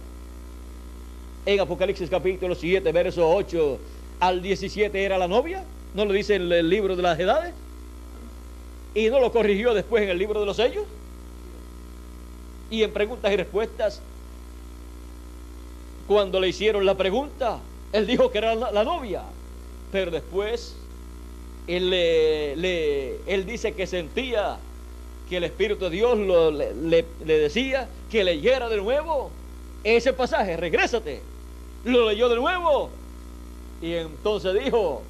En 1.46 1.60
Apocalipsis 1.60 2.10
capítulo 2.10 2.56
7, 2.56 2.90
verso 2.92 3.30
8 3.30 3.80
al 4.22 4.42
17 4.42 5.04
era 5.04 5.18
la 5.18 5.28
novia, 5.28 5.64
¿no 5.94 6.06
lo 6.06 6.14
dice 6.14 6.36
el, 6.38 6.52
el 6.52 6.70
libro 6.70 6.96
de 6.96 7.02
las 7.02 7.20
edades? 7.20 7.54
Y 8.96 9.10
no 9.10 9.20
lo 9.20 9.32
corrigió 9.32 9.74
después 9.74 10.04
en 10.04 10.10
el 10.10 10.18
libro 10.18 10.40
de 10.40 10.46
los 10.46 10.56
sellos. 10.56 10.86
Y 12.70 12.84
en 12.84 12.92
preguntas 12.92 13.32
y 13.34 13.36
respuestas, 13.36 14.02
cuando 16.08 16.40
le 16.40 16.48
hicieron 16.48 16.86
la 16.86 16.96
pregunta, 16.96 17.60
él 17.92 18.08
dijo 18.08 18.32
que 18.32 18.38
era 18.38 18.56
la, 18.56 18.72
la 18.72 18.84
novia. 18.86 19.24
Pero 19.92 20.10
después, 20.10 20.76
él, 21.68 21.90
le, 21.90 22.56
le, 22.56 23.20
él 23.28 23.46
dice 23.46 23.74
que 23.74 23.88
sentía 23.88 24.58
que 25.30 25.38
el 25.38 25.44
Espíritu 25.46 25.86
de 25.86 25.92
Dios 25.92 26.18
lo, 26.18 26.52
le, 26.52 26.74
le, 26.74 27.40
decía 27.40 27.88
que 28.10 28.24
leyera 28.24 28.68
de 28.68 28.78
nuevo 28.78 29.32
ese 29.84 30.14
pasaje, 30.14 30.58
regrésate. 30.58 31.22
Lo 31.86 32.10
leyó 32.10 32.30
de 32.30 32.36
nuevo. 32.36 32.90
Y 33.82 33.94
entonces 33.94 34.64
dijo, 34.64 35.02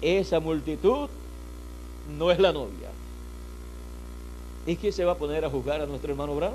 esa 0.00 0.40
multitud 0.40 1.08
no 2.18 2.30
es 2.30 2.38
la 2.38 2.52
novia. 2.52 2.90
¿Y 4.66 4.76
quién 4.76 4.92
se 4.92 5.04
va 5.04 5.12
a 5.12 5.16
poner 5.16 5.44
a 5.44 5.50
juzgar 5.50 5.80
a 5.80 5.86
nuestro 5.86 6.12
hermano 6.12 6.34
Brown? 6.36 6.54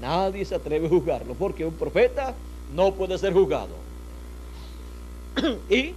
Nadie 0.00 0.44
se 0.44 0.54
atreve 0.54 0.86
a 0.86 0.90
juzgarlo, 0.90 1.34
porque 1.34 1.64
un 1.64 1.74
profeta 1.74 2.34
no 2.74 2.92
puede 2.92 3.16
ser 3.18 3.32
juzgado. 3.32 3.81
Y 5.70 5.94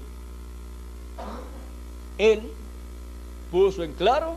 él 2.18 2.42
puso 3.52 3.84
en 3.84 3.94
claro 3.94 4.36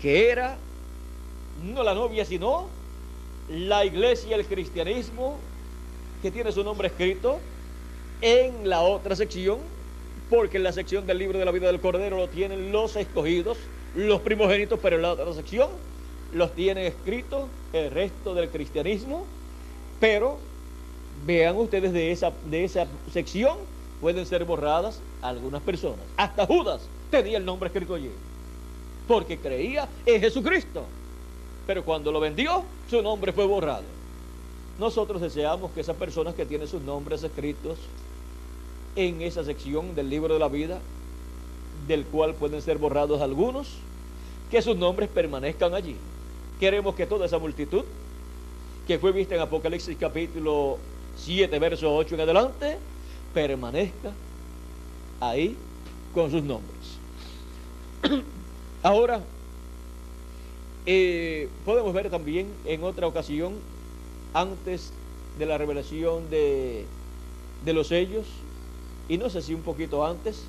que 0.00 0.30
era 0.30 0.56
no 1.62 1.82
la 1.82 1.94
novia, 1.94 2.24
sino 2.24 2.66
la 3.48 3.84
iglesia, 3.84 4.36
el 4.36 4.46
cristianismo, 4.46 5.38
que 6.22 6.30
tiene 6.30 6.52
su 6.52 6.64
nombre 6.64 6.88
escrito 6.88 7.40
en 8.20 8.68
la 8.68 8.82
otra 8.82 9.16
sección, 9.16 9.58
porque 10.30 10.56
en 10.56 10.62
la 10.62 10.72
sección 10.72 11.06
del 11.06 11.18
libro 11.18 11.38
de 11.38 11.44
la 11.44 11.50
vida 11.50 11.66
del 11.66 11.80
Cordero 11.80 12.16
lo 12.16 12.28
tienen 12.28 12.72
los 12.72 12.96
escogidos, 12.96 13.58
los 13.94 14.20
primogénitos, 14.20 14.78
pero 14.80 14.96
en 14.96 15.02
la 15.02 15.12
otra 15.12 15.32
sección 15.34 15.68
los 16.32 16.54
tienen 16.54 16.86
escritos 16.86 17.48
el 17.72 17.90
resto 17.90 18.34
del 18.34 18.48
cristianismo, 18.48 19.26
pero 20.00 20.38
vean 21.26 21.56
ustedes 21.56 21.92
de 21.92 22.12
esa, 22.12 22.32
de 22.50 22.64
esa 22.64 22.86
sección 23.12 23.56
pueden 24.00 24.26
ser 24.26 24.44
borradas 24.44 25.00
algunas 25.20 25.62
personas. 25.62 26.00
Hasta 26.16 26.46
Judas 26.46 26.82
tenía 27.10 27.38
el 27.38 27.44
nombre 27.44 27.68
escrito 27.68 27.94
allí, 27.94 28.10
porque 29.06 29.38
creía 29.38 29.88
en 30.04 30.20
Jesucristo. 30.20 30.84
Pero 31.66 31.84
cuando 31.84 32.10
lo 32.10 32.18
vendió, 32.18 32.64
su 32.90 33.00
nombre 33.02 33.32
fue 33.32 33.46
borrado. 33.46 33.84
Nosotros 34.78 35.20
deseamos 35.20 35.70
que 35.70 35.80
esas 35.80 35.96
personas 35.96 36.34
que 36.34 36.46
tienen 36.46 36.66
sus 36.66 36.82
nombres 36.82 37.22
escritos 37.22 37.78
en 38.96 39.22
esa 39.22 39.44
sección 39.44 39.94
del 39.94 40.10
libro 40.10 40.34
de 40.34 40.40
la 40.40 40.48
vida, 40.48 40.80
del 41.86 42.04
cual 42.04 42.34
pueden 42.34 42.60
ser 42.60 42.78
borrados 42.78 43.20
algunos, 43.20 43.68
que 44.50 44.60
sus 44.60 44.76
nombres 44.76 45.08
permanezcan 45.08 45.74
allí. 45.74 45.96
Queremos 46.58 46.94
que 46.94 47.06
toda 47.06 47.26
esa 47.26 47.38
multitud 47.38 47.84
que 48.86 48.98
fue 48.98 49.12
vista 49.12 49.34
en 49.36 49.40
Apocalipsis 49.40 49.96
capítulo 49.98 50.78
7, 51.24 51.58
verso 51.58 51.94
8 51.94 52.14
en 52.16 52.20
adelante, 52.20 52.78
permanezca 53.32 54.12
ahí 55.20 55.56
con 56.12 56.30
sus 56.30 56.42
nombres. 56.42 56.98
Ahora, 58.82 59.20
eh, 60.84 61.48
podemos 61.64 61.92
ver 61.94 62.10
también 62.10 62.48
en 62.64 62.82
otra 62.82 63.06
ocasión, 63.06 63.54
antes 64.34 64.92
de 65.38 65.46
la 65.46 65.58
revelación 65.58 66.28
de, 66.28 66.84
de 67.64 67.72
los 67.72 67.88
sellos, 67.88 68.26
y 69.08 69.16
no 69.18 69.30
sé 69.30 69.42
si 69.42 69.54
un 69.54 69.62
poquito 69.62 70.04
antes, 70.04 70.44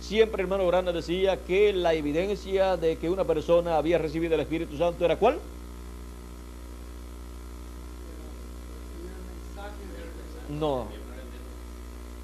siempre 0.00 0.42
hermano 0.42 0.66
Grande 0.66 0.92
decía 0.92 1.44
que 1.44 1.72
la 1.72 1.94
evidencia 1.94 2.76
de 2.76 2.96
que 2.96 3.10
una 3.10 3.24
persona 3.24 3.76
había 3.76 3.98
recibido 3.98 4.34
el 4.34 4.40
Espíritu 4.40 4.76
Santo 4.76 5.04
era 5.04 5.16
cuál? 5.16 5.38
No. 10.58 10.86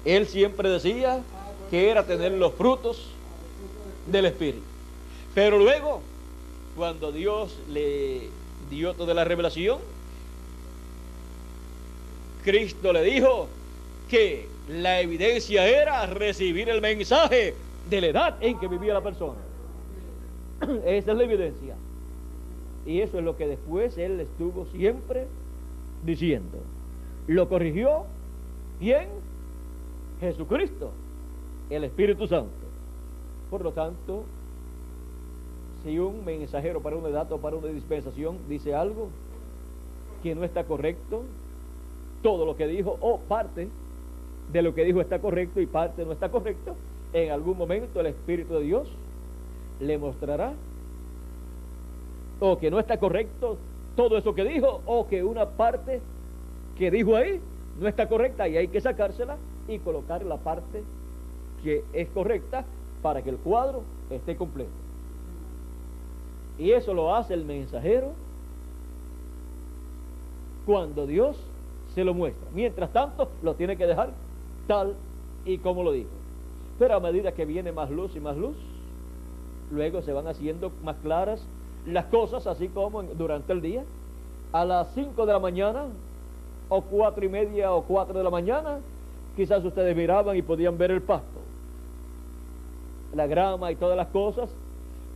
Él 0.05 0.27
siempre 0.27 0.69
decía 0.69 1.21
que 1.69 1.89
era 1.89 2.05
tener 2.05 2.31
los 2.33 2.53
frutos 2.53 3.05
del 4.07 4.25
Espíritu. 4.25 4.63
Pero 5.33 5.57
luego, 5.57 6.01
cuando 6.75 7.11
Dios 7.11 7.57
le 7.69 8.29
dio 8.69 8.93
toda 8.93 9.13
la 9.13 9.23
revelación, 9.23 9.79
Cristo 12.43 12.93
le 12.93 13.03
dijo 13.03 13.47
que 14.09 14.47
la 14.69 15.01
evidencia 15.01 15.67
era 15.67 16.05
recibir 16.05 16.69
el 16.69 16.81
mensaje 16.81 17.55
de 17.89 18.01
la 18.01 18.07
edad 18.07 18.37
en 18.41 18.59
que 18.59 18.67
vivía 18.67 18.93
la 18.93 19.01
persona. 19.01 19.39
Esa 20.85 21.11
es 21.11 21.17
la 21.17 21.23
evidencia. 21.23 21.75
Y 22.85 23.01
eso 23.01 23.19
es 23.19 23.23
lo 23.23 23.37
que 23.37 23.45
después 23.45 23.97
él 23.97 24.19
estuvo 24.19 24.65
siempre 24.67 25.27
diciendo. 26.03 26.57
Lo 27.27 27.47
corrigió 27.49 28.05
¿Quién? 28.79 29.09
Jesucristo, 30.21 30.91
el 31.69 31.83
Espíritu 31.83 32.27
Santo. 32.27 32.49
Por 33.49 33.61
lo 33.61 33.71
tanto, 33.71 34.23
si 35.83 35.99
un 35.99 36.23
mensajero 36.23 36.81
para 36.81 36.95
una 36.95 37.09
edad 37.09 37.31
o 37.31 37.37
para 37.39 37.55
una 37.55 37.67
dispensación 37.67 38.37
dice 38.47 38.73
algo 38.73 39.09
que 40.23 40.35
no 40.35 40.43
está 40.43 40.63
correcto, 40.63 41.23
todo 42.21 42.45
lo 42.45 42.55
que 42.55 42.67
dijo 42.67 42.97
o 43.01 43.19
parte 43.19 43.69
de 44.51 44.61
lo 44.61 44.73
que 44.73 44.83
dijo 44.83 45.01
está 45.01 45.19
correcto 45.19 45.61
y 45.61 45.65
parte 45.65 46.05
no 46.05 46.11
está 46.11 46.29
correcto, 46.29 46.75
en 47.13 47.31
algún 47.31 47.57
momento 47.57 47.99
el 47.99 48.07
Espíritu 48.07 48.53
de 48.55 48.61
Dios 48.61 48.87
le 49.79 49.97
mostrará 49.97 50.53
o 52.39 52.57
que 52.57 52.71
no 52.71 52.79
está 52.79 52.97
correcto 52.97 53.57
todo 53.95 54.17
eso 54.17 54.33
que 54.33 54.43
dijo 54.43 54.81
o 54.85 55.07
que 55.07 55.23
una 55.23 55.45
parte 55.45 56.01
que 56.77 56.91
dijo 56.91 57.15
ahí 57.15 57.41
no 57.79 57.87
está 57.87 58.07
correcta 58.07 58.47
y 58.47 58.57
hay 58.57 58.67
que 58.67 58.81
sacársela 58.81 59.37
y 59.67 59.79
colocar 59.79 60.23
la 60.25 60.37
parte 60.37 60.83
que 61.63 61.83
es 61.93 62.09
correcta 62.09 62.65
para 63.01 63.21
que 63.21 63.29
el 63.29 63.37
cuadro 63.37 63.83
esté 64.09 64.35
completo. 64.35 64.71
Y 66.57 66.71
eso 66.71 66.93
lo 66.93 67.15
hace 67.15 67.33
el 67.33 67.45
mensajero 67.45 68.11
cuando 70.65 71.07
Dios 71.07 71.37
se 71.95 72.03
lo 72.03 72.13
muestra. 72.13 72.47
Mientras 72.53 72.91
tanto, 72.91 73.29
lo 73.41 73.55
tiene 73.55 73.77
que 73.77 73.87
dejar 73.87 74.09
tal 74.67 74.95
y 75.45 75.57
como 75.59 75.83
lo 75.83 75.91
dijo. 75.91 76.09
Pero 76.77 76.95
a 76.95 76.99
medida 76.99 77.31
que 77.31 77.45
viene 77.45 77.71
más 77.71 77.89
luz 77.89 78.15
y 78.15 78.19
más 78.19 78.35
luz, 78.35 78.57
luego 79.71 80.01
se 80.01 80.13
van 80.13 80.27
haciendo 80.27 80.71
más 80.83 80.97
claras 80.97 81.45
las 81.85 82.05
cosas, 82.05 82.45
así 82.45 82.67
como 82.67 83.03
durante 83.03 83.53
el 83.53 83.61
día. 83.61 83.83
A 84.51 84.65
las 84.65 84.93
5 84.95 85.25
de 85.25 85.33
la 85.33 85.39
mañana 85.39 85.85
o 86.69 86.81
cuatro 86.81 87.25
y 87.25 87.29
media 87.29 87.73
o 87.73 87.83
cuatro 87.83 88.17
de 88.17 88.23
la 88.23 88.29
mañana, 88.29 88.79
quizás 89.35 89.63
ustedes 89.65 89.95
miraban 89.95 90.37
y 90.37 90.41
podían 90.41 90.77
ver 90.77 90.91
el 90.91 91.01
pasto, 91.01 91.39
la 93.13 93.27
grama 93.27 93.71
y 93.71 93.75
todas 93.75 93.97
las 93.97 94.07
cosas, 94.07 94.49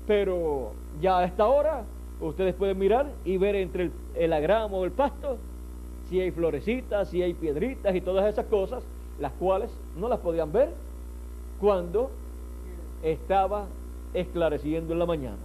pero 0.07 0.71
ya 0.99 1.19
a 1.19 1.25
esta 1.25 1.47
hora 1.47 1.83
ustedes 2.19 2.55
pueden 2.55 2.79
mirar 2.79 3.11
y 3.23 3.37
ver 3.37 3.55
entre 3.55 3.91
el, 4.15 4.29
la 4.29 4.39
grama 4.39 4.75
o 4.75 4.85
el 4.85 4.91
pasto 4.91 5.37
si 6.09 6.19
hay 6.19 6.31
florecitas, 6.31 7.09
si 7.09 7.21
hay 7.21 7.33
piedritas 7.33 7.95
y 7.95 8.01
todas 8.01 8.25
esas 8.31 8.45
cosas, 8.45 8.83
las 9.19 9.31
cuales 9.33 9.71
no 9.97 10.09
las 10.09 10.19
podían 10.19 10.51
ver 10.51 10.69
cuando 11.59 12.09
estaba 13.03 13.65
esclareciendo 14.13 14.93
en 14.93 14.99
la 14.99 15.05
mañana. 15.05 15.37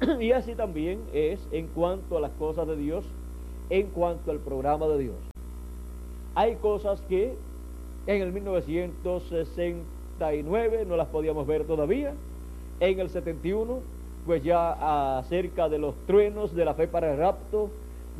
Y 0.20 0.32
así 0.32 0.54
también 0.54 1.00
es 1.12 1.46
en 1.52 1.68
cuanto 1.68 2.16
a 2.16 2.20
las 2.20 2.32
cosas 2.32 2.66
de 2.66 2.76
Dios 2.76 3.04
en 3.70 3.88
cuanto 3.88 4.30
al 4.30 4.38
programa 4.38 4.86
de 4.86 4.98
Dios. 4.98 5.16
Hay 6.34 6.56
cosas 6.56 7.00
que 7.02 7.34
en 8.06 8.22
el 8.22 8.32
1969 8.32 10.84
no 10.86 10.96
las 10.96 11.08
podíamos 11.08 11.46
ver 11.46 11.64
todavía. 11.64 12.14
En 12.78 13.00
el 13.00 13.08
71, 13.08 13.80
pues 14.26 14.44
ya 14.44 15.18
acerca 15.18 15.68
de 15.68 15.78
los 15.78 15.94
truenos, 16.06 16.54
de 16.54 16.64
la 16.64 16.74
fe 16.74 16.88
para 16.88 17.12
el 17.12 17.18
rapto, 17.18 17.70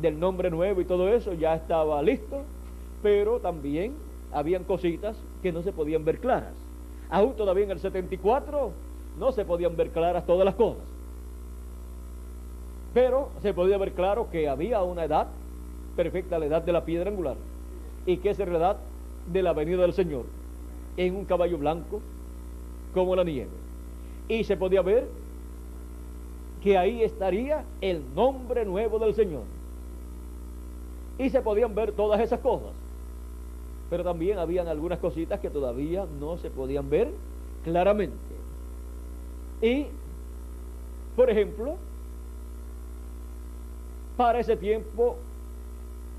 del 0.01 0.19
nombre 0.19 0.49
nuevo 0.49 0.81
y 0.81 0.85
todo 0.85 1.09
eso, 1.09 1.33
ya 1.33 1.55
estaba 1.55 2.01
listo. 2.01 2.41
Pero 3.03 3.39
también 3.39 3.93
habían 4.31 4.63
cositas 4.63 5.15
que 5.41 5.51
no 5.51 5.61
se 5.61 5.71
podían 5.71 6.03
ver 6.03 6.19
claras. 6.19 6.53
Aún 7.09 7.35
todavía 7.35 7.65
en 7.65 7.71
el 7.71 7.79
74 7.79 8.71
no 9.17 9.31
se 9.31 9.45
podían 9.45 9.77
ver 9.77 9.91
claras 9.91 10.25
todas 10.25 10.43
las 10.43 10.55
cosas. 10.55 10.83
Pero 12.97 13.29
se 13.43 13.53
podía 13.53 13.77
ver 13.77 13.91
claro 13.91 14.27
que 14.31 14.49
había 14.49 14.81
una 14.81 15.03
edad 15.03 15.27
perfecta, 15.95 16.39
la 16.39 16.47
edad 16.47 16.63
de 16.63 16.71
la 16.71 16.83
piedra 16.83 17.11
angular. 17.11 17.35
Y 18.07 18.17
que 18.17 18.31
es 18.31 18.39
la 18.39 18.45
edad 18.45 18.77
de 19.31 19.43
la 19.43 19.53
venida 19.53 19.83
del 19.83 19.93
Señor 19.93 20.25
en 20.97 21.15
un 21.15 21.25
caballo 21.25 21.59
blanco 21.59 22.01
como 22.95 23.15
la 23.15 23.23
nieve. 23.23 23.51
Y 24.27 24.43
se 24.45 24.57
podía 24.57 24.81
ver 24.81 25.07
que 26.63 26.75
ahí 26.75 27.03
estaría 27.03 27.65
el 27.81 28.01
nombre 28.15 28.65
nuevo 28.65 28.97
del 28.97 29.13
Señor. 29.13 29.43
Y 31.19 31.29
se 31.29 31.41
podían 31.41 31.75
ver 31.75 31.91
todas 31.91 32.19
esas 32.19 32.39
cosas. 32.39 32.71
Pero 33.91 34.03
también 34.03 34.39
habían 34.39 34.67
algunas 34.67 34.97
cositas 34.97 35.39
que 35.39 35.51
todavía 35.51 36.07
no 36.19 36.39
se 36.39 36.49
podían 36.49 36.89
ver 36.89 37.11
claramente. 37.63 38.17
Y, 39.61 39.85
por 41.15 41.29
ejemplo, 41.29 41.77
para 44.17 44.39
ese 44.39 44.57
tiempo 44.57 45.15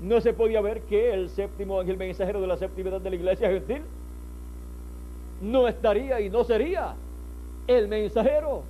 no 0.01 0.21
se 0.21 0.33
podía 0.33 0.61
ver 0.61 0.81
que 0.83 1.13
el 1.13 1.29
séptimo 1.29 1.79
ángel 1.79 1.97
mensajero 1.97 2.39
de 2.39 2.47
la 2.47 2.57
séptima 2.57 2.89
edad 2.89 3.01
de 3.01 3.09
la 3.09 3.15
iglesia 3.17 3.49
gentil 3.49 3.81
no 5.41 5.67
estaría 5.67 6.21
y 6.21 6.29
no 6.29 6.45
sería 6.45 6.95
el 7.67 7.89
mensajero 7.89 8.63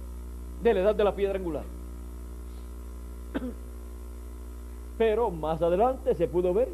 de 0.63 0.73
la 0.73 0.79
edad 0.81 0.95
de 0.95 1.03
la 1.03 1.15
piedra 1.15 1.37
angular. 1.37 1.63
Pero 4.97 5.29
más 5.29 5.61
adelante 5.61 6.15
se 6.15 6.27
pudo 6.27 6.53
ver 6.53 6.69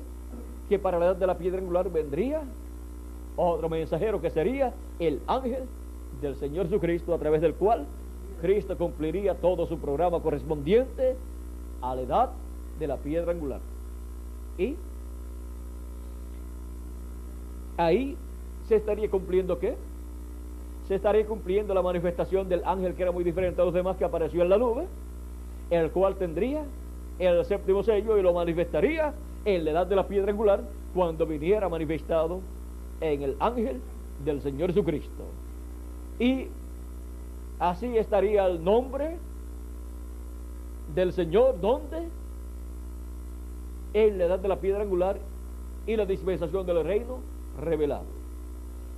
que 0.70 0.80
para 0.80 0.98
la 0.98 1.08
edad 1.08 1.16
de 1.18 1.28
la 1.28 1.38
piedra 1.38 1.60
angular 1.60 1.92
vendría 1.92 2.42
otro 3.36 3.70
mensajero 3.70 4.22
que 4.22 4.30
sería 4.30 4.74
el 5.00 5.22
ángel 5.28 5.66
del 6.22 6.36
Señor 6.36 6.68
Jesucristo 6.68 7.14
a 7.14 7.20
través 7.20 7.42
del 7.42 7.54
cual 7.54 7.86
Cristo 8.42 8.78
cumpliría 8.78 9.36
todo 9.36 9.68
su 9.68 9.78
programa 9.78 10.22
correspondiente 10.22 11.16
a 11.82 11.96
la 11.96 12.02
edad 12.02 12.30
de 12.80 12.88
la 12.88 12.98
piedra 12.98 13.32
angular. 13.32 13.60
Y 14.58 14.76
ahí 17.78 18.18
se 18.68 18.76
estaría 18.76 19.10
cumpliendo 19.10 19.60
qué? 19.60 19.76
Se 20.88 20.96
estaría 20.96 21.26
cumpliendo 21.26 21.74
la 21.74 21.82
manifestación 21.82 22.48
del 22.48 22.64
ángel 22.66 22.94
que 22.96 23.04
era 23.04 23.12
muy 23.12 23.24
diferente 23.24 23.62
a 23.62 23.66
los 23.66 23.74
demás 23.74 23.98
que 23.98 24.06
apareció 24.06 24.44
en 24.44 24.50
la 24.50 24.58
nube, 24.58 24.86
el 25.70 25.92
cual 25.92 26.16
tendría 26.16 26.64
el 27.20 27.44
séptimo 27.46 27.84
sello 27.84 28.18
y 28.18 28.22
lo 28.22 28.34
manifestaría 28.34 29.14
en 29.46 29.66
la 29.66 29.72
edad 29.72 29.88
de 29.88 29.96
la 29.96 30.08
piedra 30.08 30.32
angular 30.32 30.62
cuando 30.94 31.26
viniera 31.26 31.70
manifestado 31.70 32.42
en 33.02 33.22
el 33.22 33.36
ángel 33.40 33.82
del 34.24 34.42
Señor 34.42 34.70
Jesucristo. 34.70 35.24
Y 36.20 36.48
así 37.60 37.98
estaría 37.98 38.46
el 38.46 38.64
nombre 38.64 39.18
del 40.94 41.14
Señor, 41.14 41.60
¿dónde? 41.60 42.08
En 43.96 44.18
la 44.18 44.26
edad 44.26 44.40
de 44.40 44.50
la 44.50 44.58
piedra 44.58 44.82
angular 44.82 45.18
y 45.88 45.96
la 45.96 46.06
dispensación 46.06 46.66
del 46.66 46.84
reino 46.84 47.20
revelado. 47.58 48.04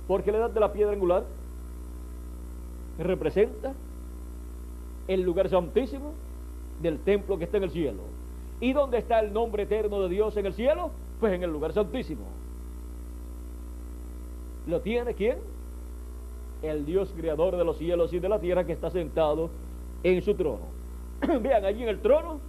Porque 0.08 0.32
la 0.32 0.38
edad 0.38 0.50
de 0.50 0.58
la 0.58 0.72
piedra 0.72 0.92
angular 0.92 1.24
representa 2.98 3.74
el 5.06 5.22
lugar 5.22 5.48
santísimo 5.48 6.14
del 6.82 6.98
templo 6.98 7.38
que 7.38 7.44
está 7.44 7.58
en 7.58 7.62
el 7.62 7.70
cielo. 7.70 8.02
¿Y 8.60 8.72
dónde 8.72 8.98
está 8.98 9.20
el 9.20 9.32
nombre 9.32 9.62
eterno 9.62 10.00
de 10.00 10.08
Dios 10.08 10.36
en 10.36 10.46
el 10.46 10.54
cielo? 10.54 10.90
Pues 11.20 11.32
en 11.32 11.44
el 11.44 11.52
lugar 11.52 11.72
santísimo. 11.72 12.26
¿Lo 14.66 14.80
tiene 14.80 15.14
quién? 15.14 15.38
El 16.60 16.84
Dios 16.84 17.14
creador 17.16 17.56
de 17.56 17.64
los 17.64 17.78
cielos 17.78 18.12
y 18.12 18.18
de 18.18 18.28
la 18.28 18.40
tierra 18.40 18.66
que 18.66 18.72
está 18.72 18.90
sentado 18.90 19.48
en 20.02 20.22
su 20.22 20.34
trono. 20.34 20.66
Vean, 21.40 21.64
allí 21.64 21.84
en 21.84 21.88
el 21.88 22.00
trono 22.00 22.40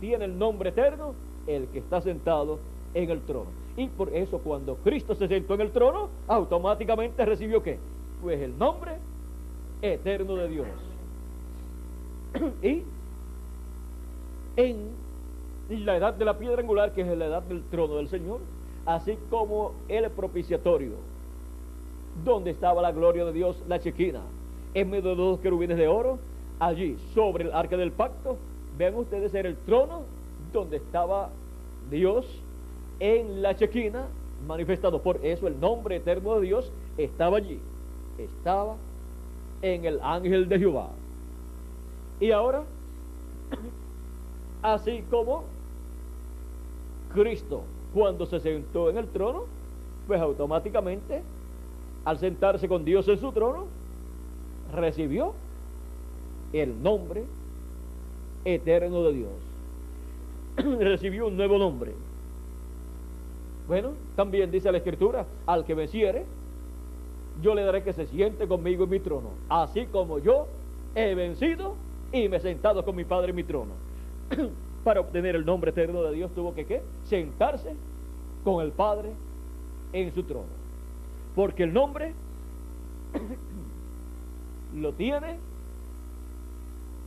tiene 0.00 0.24
el 0.24 0.38
nombre 0.38 0.70
eterno 0.70 1.14
el 1.46 1.68
que 1.68 1.78
está 1.78 2.00
sentado 2.00 2.58
en 2.94 3.10
el 3.10 3.20
trono. 3.22 3.50
Y 3.76 3.88
por 3.88 4.14
eso 4.14 4.38
cuando 4.38 4.76
Cristo 4.76 5.14
se 5.14 5.28
sentó 5.28 5.54
en 5.54 5.60
el 5.60 5.70
trono, 5.70 6.08
automáticamente 6.28 7.24
recibió 7.24 7.62
qué? 7.62 7.78
Pues 8.22 8.40
el 8.40 8.58
nombre 8.58 8.92
eterno 9.82 10.36
de 10.36 10.48
Dios. 10.48 10.66
y 12.62 12.82
en 14.56 14.90
la 15.68 15.96
edad 15.96 16.14
de 16.14 16.24
la 16.24 16.38
piedra 16.38 16.60
angular, 16.60 16.92
que 16.92 17.02
es 17.02 17.18
la 17.18 17.26
edad 17.26 17.42
del 17.42 17.62
trono 17.64 17.96
del 17.96 18.08
Señor, 18.08 18.40
así 18.86 19.18
como 19.30 19.72
el 19.88 20.08
propiciatorio, 20.10 20.92
donde 22.24 22.50
estaba 22.50 22.80
la 22.80 22.92
gloria 22.92 23.24
de 23.24 23.32
Dios, 23.32 23.62
la 23.68 23.80
chequina, 23.80 24.22
en 24.74 24.90
medio 24.90 25.10
de 25.10 25.16
dos 25.16 25.40
querubines 25.40 25.76
de 25.76 25.88
oro, 25.88 26.18
allí 26.58 26.96
sobre 27.14 27.44
el 27.44 27.52
arca 27.52 27.76
del 27.76 27.92
pacto, 27.92 28.38
vean 28.76 28.94
ustedes, 28.94 29.34
era 29.34 29.48
el 29.48 29.56
trono 29.56 30.02
donde 30.52 30.76
estaba 30.76 31.30
Dios 31.90 32.26
en 33.00 33.42
la 33.42 33.54
chequina, 33.54 34.06
manifestado 34.46 35.02
por 35.02 35.24
eso 35.24 35.46
el 35.46 35.58
nombre 35.60 35.96
eterno 35.96 36.34
de 36.36 36.46
Dios 36.46 36.72
estaba 36.96 37.38
allí, 37.38 37.60
estaba 38.18 38.76
en 39.62 39.84
el 39.84 40.00
ángel 40.00 40.48
de 40.48 40.58
Jehová. 40.58 40.90
Y 42.20 42.30
ahora, 42.30 42.64
así 44.62 45.04
como 45.10 45.44
Cristo, 47.12 47.62
cuando 47.94 48.26
se 48.26 48.40
sentó 48.40 48.90
en 48.90 48.98
el 48.98 49.08
trono, 49.08 49.44
pues 50.06 50.20
automáticamente, 50.20 51.22
al 52.04 52.18
sentarse 52.18 52.68
con 52.68 52.84
Dios 52.84 53.08
en 53.08 53.18
su 53.18 53.32
trono, 53.32 53.66
recibió 54.74 55.34
el 56.52 56.82
nombre 56.82 57.24
eterno 58.46 59.02
de 59.02 59.12
Dios. 59.12 59.32
recibió 60.80 61.26
un 61.26 61.36
nuevo 61.36 61.58
nombre. 61.58 61.92
Bueno, 63.68 63.92
también 64.14 64.50
dice 64.50 64.70
la 64.70 64.78
Escritura, 64.78 65.26
al 65.46 65.64
que 65.64 65.74
venciere, 65.74 66.24
yo 67.42 67.54
le 67.54 67.62
daré 67.62 67.82
que 67.82 67.92
se 67.92 68.06
siente 68.06 68.46
conmigo 68.46 68.84
en 68.84 68.90
mi 68.90 69.00
trono, 69.00 69.30
así 69.48 69.86
como 69.86 70.18
yo 70.18 70.46
he 70.94 71.14
vencido 71.14 71.74
y 72.12 72.28
me 72.28 72.36
he 72.36 72.40
sentado 72.40 72.84
con 72.84 72.96
mi 72.96 73.04
Padre 73.04 73.30
en 73.30 73.36
mi 73.36 73.44
trono. 73.44 73.72
Para 74.84 75.00
obtener 75.00 75.34
el 75.34 75.44
nombre 75.44 75.72
eterno 75.72 76.02
de 76.04 76.14
Dios 76.14 76.32
tuvo 76.34 76.54
que 76.54 76.64
¿qué? 76.64 76.82
sentarse 77.04 77.74
con 78.44 78.64
el 78.64 78.70
Padre 78.70 79.10
en 79.92 80.14
su 80.14 80.22
trono. 80.22 80.46
Porque 81.34 81.64
el 81.64 81.72
nombre 81.72 82.14
lo 84.76 84.92
tiene 84.92 85.38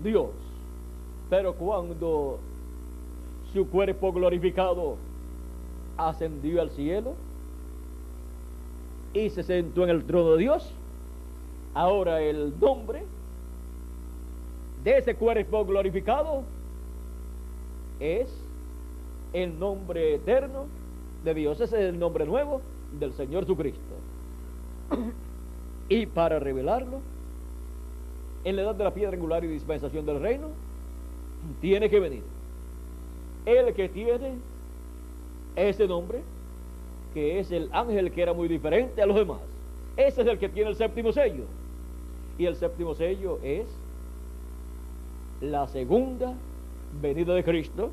Dios. 0.04 0.30
Pero 1.29 1.53
cuando 1.53 2.39
su 3.53 3.67
cuerpo 3.69 4.11
glorificado 4.11 4.97
ascendió 5.97 6.61
al 6.61 6.69
cielo 6.71 7.13
y 9.13 9.29
se 9.29 9.43
sentó 9.43 9.83
en 9.83 9.89
el 9.89 10.05
trono 10.05 10.31
de 10.31 10.39
Dios, 10.39 10.71
ahora 11.73 12.21
el 12.21 12.59
nombre 12.59 13.03
de 14.83 14.97
ese 14.97 15.15
cuerpo 15.15 15.65
glorificado 15.65 16.43
es 17.99 18.29
el 19.33 19.59
nombre 19.59 20.15
eterno 20.15 20.65
de 21.23 21.33
Dios. 21.33 21.59
Ese 21.59 21.77
es 21.77 21.89
el 21.89 21.99
nombre 21.99 22.25
nuevo 22.25 22.61
del 22.99 23.13
Señor 23.13 23.43
Jesucristo. 23.43 23.81
y 25.89 26.05
para 26.05 26.39
revelarlo, 26.39 27.01
en 28.43 28.55
la 28.55 28.61
edad 28.61 28.75
de 28.75 28.83
la 28.83 28.93
piedra 28.93 29.13
angular 29.13 29.43
y 29.43 29.47
dispensación 29.47 30.05
del 30.05 30.21
reino, 30.21 30.47
tiene 31.62 31.89
que 31.89 31.99
venir. 31.99 32.23
El 33.45 33.73
que 33.73 33.89
tiene 33.89 34.34
ese 35.56 35.88
nombre, 35.88 36.21
que 37.13 37.39
es 37.39 37.52
el 37.52 37.69
ángel 37.71 38.12
que 38.12 38.21
era 38.21 38.34
muy 38.34 38.47
diferente 38.47 39.02
a 39.02 39.06
los 39.06 39.15
demás. 39.15 39.39
Ese 39.97 40.21
es 40.21 40.28
el 40.28 40.38
que 40.38 40.49
tiene 40.49 40.69
el 40.69 40.75
séptimo 40.75 41.12
sello. 41.12 41.43
Y 42.38 42.45
el 42.45 42.56
séptimo 42.56 42.95
sello 42.95 43.39
es 43.43 43.67
la 45.41 45.67
segunda 45.67 46.34
venida 47.02 47.34
de 47.34 47.43
Cristo, 47.43 47.89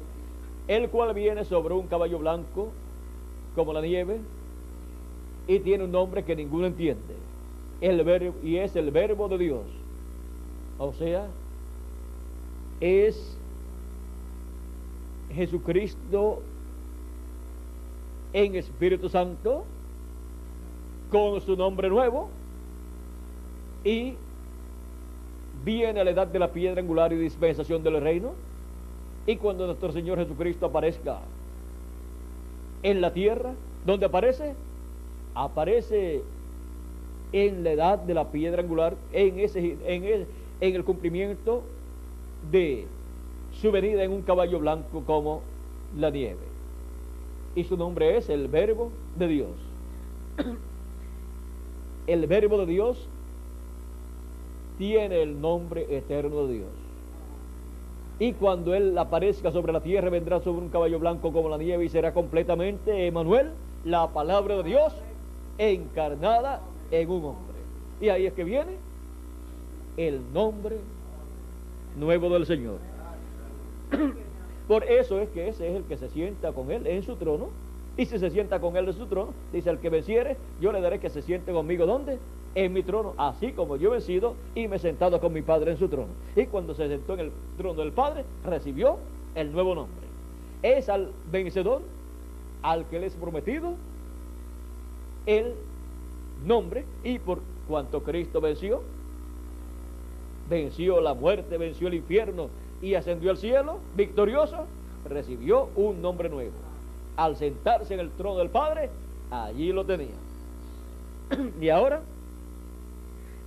el 0.69 0.89
cual 0.89 1.15
viene 1.15 1.45
sobre 1.45 1.75
un 1.75 1.87
caballo 1.87 2.19
blanco 2.19 2.69
como 3.55 3.73
la 3.73 3.81
nieve 3.81 4.19
y 5.49 5.61
tiene 5.61 5.85
un 5.85 5.93
nombre 5.93 6.25
que 6.25 6.37
ninguno 6.37 6.67
entiende. 6.67 7.15
El 7.81 8.03
verbo, 8.05 8.35
y 8.43 8.57
es 8.57 8.75
el 8.77 8.91
verbo 8.91 9.29
de 9.29 9.39
Dios. 9.39 9.65
O 10.79 10.93
sea, 10.93 11.27
es 12.81 13.36
Jesucristo 15.37 16.43
en 18.33 18.57
Espíritu 18.57 19.09
Santo 19.09 19.65
con 21.11 21.41
su 21.41 21.57
nombre 21.57 21.89
nuevo 21.89 22.29
y 23.85 24.15
viene 25.65 26.01
a 26.01 26.05
la 26.05 26.11
edad 26.11 26.27
de 26.27 26.39
la 26.39 26.53
piedra 26.53 26.81
angular 26.81 27.13
y 27.13 27.17
dispensación 27.17 27.83
del 27.83 28.01
reino. 28.01 28.33
Y 29.27 29.37
cuando 29.37 29.67
nuestro 29.67 29.93
Señor 29.93 30.19
Jesucristo 30.19 30.67
aparezca 30.67 31.21
en 32.83 33.01
la 33.01 33.13
tierra, 33.13 33.53
¿dónde 33.85 34.07
aparece? 34.07 34.55
Aparece 35.35 36.23
en 37.33 37.65
la 37.65 37.73
edad 37.73 37.99
de 37.99 38.15
la 38.15 38.31
piedra 38.31 38.63
angular, 38.63 38.97
en, 39.13 39.39
ese, 39.41 39.77
en, 39.87 40.05
el, 40.05 40.27
en 40.61 40.75
el 40.75 40.85
cumplimiento 40.85 41.63
de 42.51 42.87
su 43.61 43.71
venida 43.73 44.05
en 44.05 44.13
un 44.13 44.23
caballo 44.23 44.59
blanco 44.59 45.03
como 45.05 45.43
la 45.97 46.11
nieve. 46.11 46.47
Y 47.55 47.65
su 47.65 47.77
nombre 47.77 48.17
es 48.17 48.29
el 48.29 48.49
verbo 48.49 48.91
de 49.17 49.29
Dios. 49.29 49.51
El 52.07 52.29
verbo 52.29 52.59
de 52.59 52.67
Dios 52.67 53.09
tiene 54.79 55.23
el 55.23 55.41
nombre 55.41 55.87
eterno 55.91 56.47
de 56.47 56.55
Dios. 56.55 56.69
Y 58.21 58.33
cuando 58.35 58.75
Él 58.75 58.97
aparezca 58.97 59.51
sobre 59.51 59.73
la 59.73 59.81
tierra, 59.81 60.09
vendrá 60.09 60.39
sobre 60.41 60.63
un 60.63 60.69
caballo 60.69 61.01
blanco 61.01 61.33
como 61.33 61.49
la 61.49 61.59
nieve 61.59 61.85
y 61.85 61.89
será 61.89 62.15
completamente 62.15 63.09
Emanuel, 63.09 63.51
la 63.85 64.07
palabra 64.09 64.59
de 64.59 64.63
Dios 64.63 64.93
encarnada 65.59 66.61
en 66.93 67.11
un 67.11 67.25
hombre. 67.25 67.57
Y 68.01 68.09
ahí 68.09 68.27
es 68.27 68.35
que 68.35 68.45
viene 68.45 68.77
el 69.97 70.21
nombre 70.33 70.77
nuevo 71.99 72.29
del 72.31 72.47
Señor. 72.47 72.79
Por 74.69 74.85
eso 74.85 75.21
es 75.21 75.29
que 75.31 75.49
ese 75.49 75.69
es 75.69 75.77
el 75.77 75.85
que 75.85 75.97
se 75.97 76.09
sienta 76.09 76.53
con 76.53 76.71
Él 76.71 76.87
en 76.87 77.03
su 77.03 77.17
trono. 77.17 77.49
Y 77.97 78.05
si 78.07 78.19
se 78.19 78.31
sienta 78.31 78.61
con 78.61 78.77
Él 78.77 78.89
en 78.89 78.95
su 78.95 79.07
trono, 79.07 79.33
dice 79.53 79.71
el 79.71 79.79
que 79.79 79.89
venciere, 79.89 80.37
yo 80.61 80.73
le 80.73 80.81
daré 80.81 80.99
que 80.99 81.09
se 81.09 81.23
siente 81.23 81.53
conmigo. 81.53 81.87
¿Dónde? 81.87 82.19
En 82.55 82.73
mi 82.73 82.83
trono, 82.83 83.15
así 83.19 83.53
como 83.53 83.77
yo 83.77 83.91
he 83.91 83.93
vencido 83.93 84.35
y 84.55 84.67
me 84.67 84.77
he 84.77 84.79
sentado 84.79 85.21
con 85.21 85.33
mi 85.33 85.43
Padre 85.43 85.73
en 85.73 85.79
su 85.79 85.89
trono. 85.89 86.09
Y 86.35 86.47
cuando 86.47 86.75
se 86.75 86.89
sentó 86.89 87.15
en 87.15 87.21
el 87.21 87.33
trono 87.57 87.81
del 87.81 87.93
Padre, 87.93 88.25
recibió 88.45 88.99
el 89.35 89.53
nuevo 89.53 89.75
nombre. 89.75 90.07
Es 90.63 90.89
al 90.89 91.13
vencedor, 91.31 91.83
al 92.63 92.87
que 92.89 92.99
le 92.99 93.07
es 93.07 93.15
prometido, 93.15 93.75
el 95.27 95.55
nombre. 96.45 96.85
Y 97.05 97.19
por 97.19 97.41
cuanto 97.69 98.03
Cristo 98.03 98.41
venció, 98.41 98.83
venció 100.49 101.01
la 101.01 101.15
muerte, 101.15 101.59
venció 101.59 101.89
el 101.89 101.95
infierno 101.95 102.49
y 102.83 102.95
ascendió 102.95 103.31
al 103.31 103.37
cielo, 103.37 103.79
victorioso, 103.97 104.67
recibió 105.09 105.69
un 105.77 106.03
nombre 106.03 106.29
nuevo. 106.29 106.53
Al 107.17 107.37
sentarse 107.37 107.95
en 107.95 108.01
el 108.01 108.11
trono 108.11 108.39
del 108.39 108.51
Padre, 108.51 108.91
allí 109.31 109.73
lo 109.73 109.85
tenía. 109.85 110.15
y 111.61 111.69
ahora, 111.69 112.03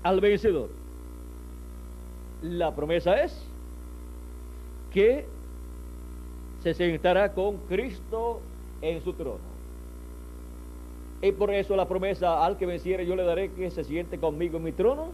al 0.03 0.19
vencedor. 0.19 0.69
La 2.41 2.73
promesa 2.73 3.21
es 3.21 3.45
que 4.91 5.25
se 6.61 6.73
sentará 6.73 7.33
con 7.33 7.57
Cristo 7.67 8.41
en 8.81 9.01
su 9.03 9.13
trono. 9.13 9.49
Y 11.21 11.31
por 11.33 11.53
eso 11.53 11.75
la 11.75 11.87
promesa 11.87 12.45
al 12.45 12.57
que 12.57 12.65
venciere 12.65 13.05
yo 13.05 13.15
le 13.15 13.23
daré 13.23 13.51
que 13.51 13.69
se 13.71 13.83
siente 13.83 14.19
conmigo 14.19 14.57
en 14.57 14.63
mi 14.63 14.71
trono, 14.71 15.09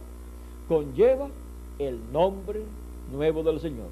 conlleva 0.68 1.28
el 1.78 2.00
nombre 2.12 2.62
nuevo 3.12 3.42
del 3.42 3.60
Señor, 3.60 3.88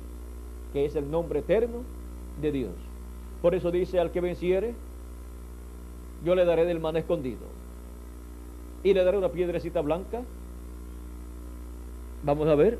que 0.74 0.84
es 0.84 0.96
el 0.96 1.08
nombre 1.08 1.38
eterno 1.38 1.84
de 2.42 2.50
Dios. 2.50 2.72
Por 3.40 3.54
eso 3.54 3.70
dice 3.70 4.00
al 4.00 4.10
que 4.10 4.20
venciere, 4.20 4.74
yo 6.24 6.34
le 6.34 6.44
daré 6.44 6.64
del 6.64 6.80
man 6.80 6.96
escondido. 6.96 7.46
Y 8.82 8.92
le 8.92 9.04
daré 9.04 9.16
una 9.16 9.28
piedrecita 9.28 9.80
blanca. 9.80 10.22
Vamos 12.24 12.48
a 12.48 12.56
ver. 12.56 12.78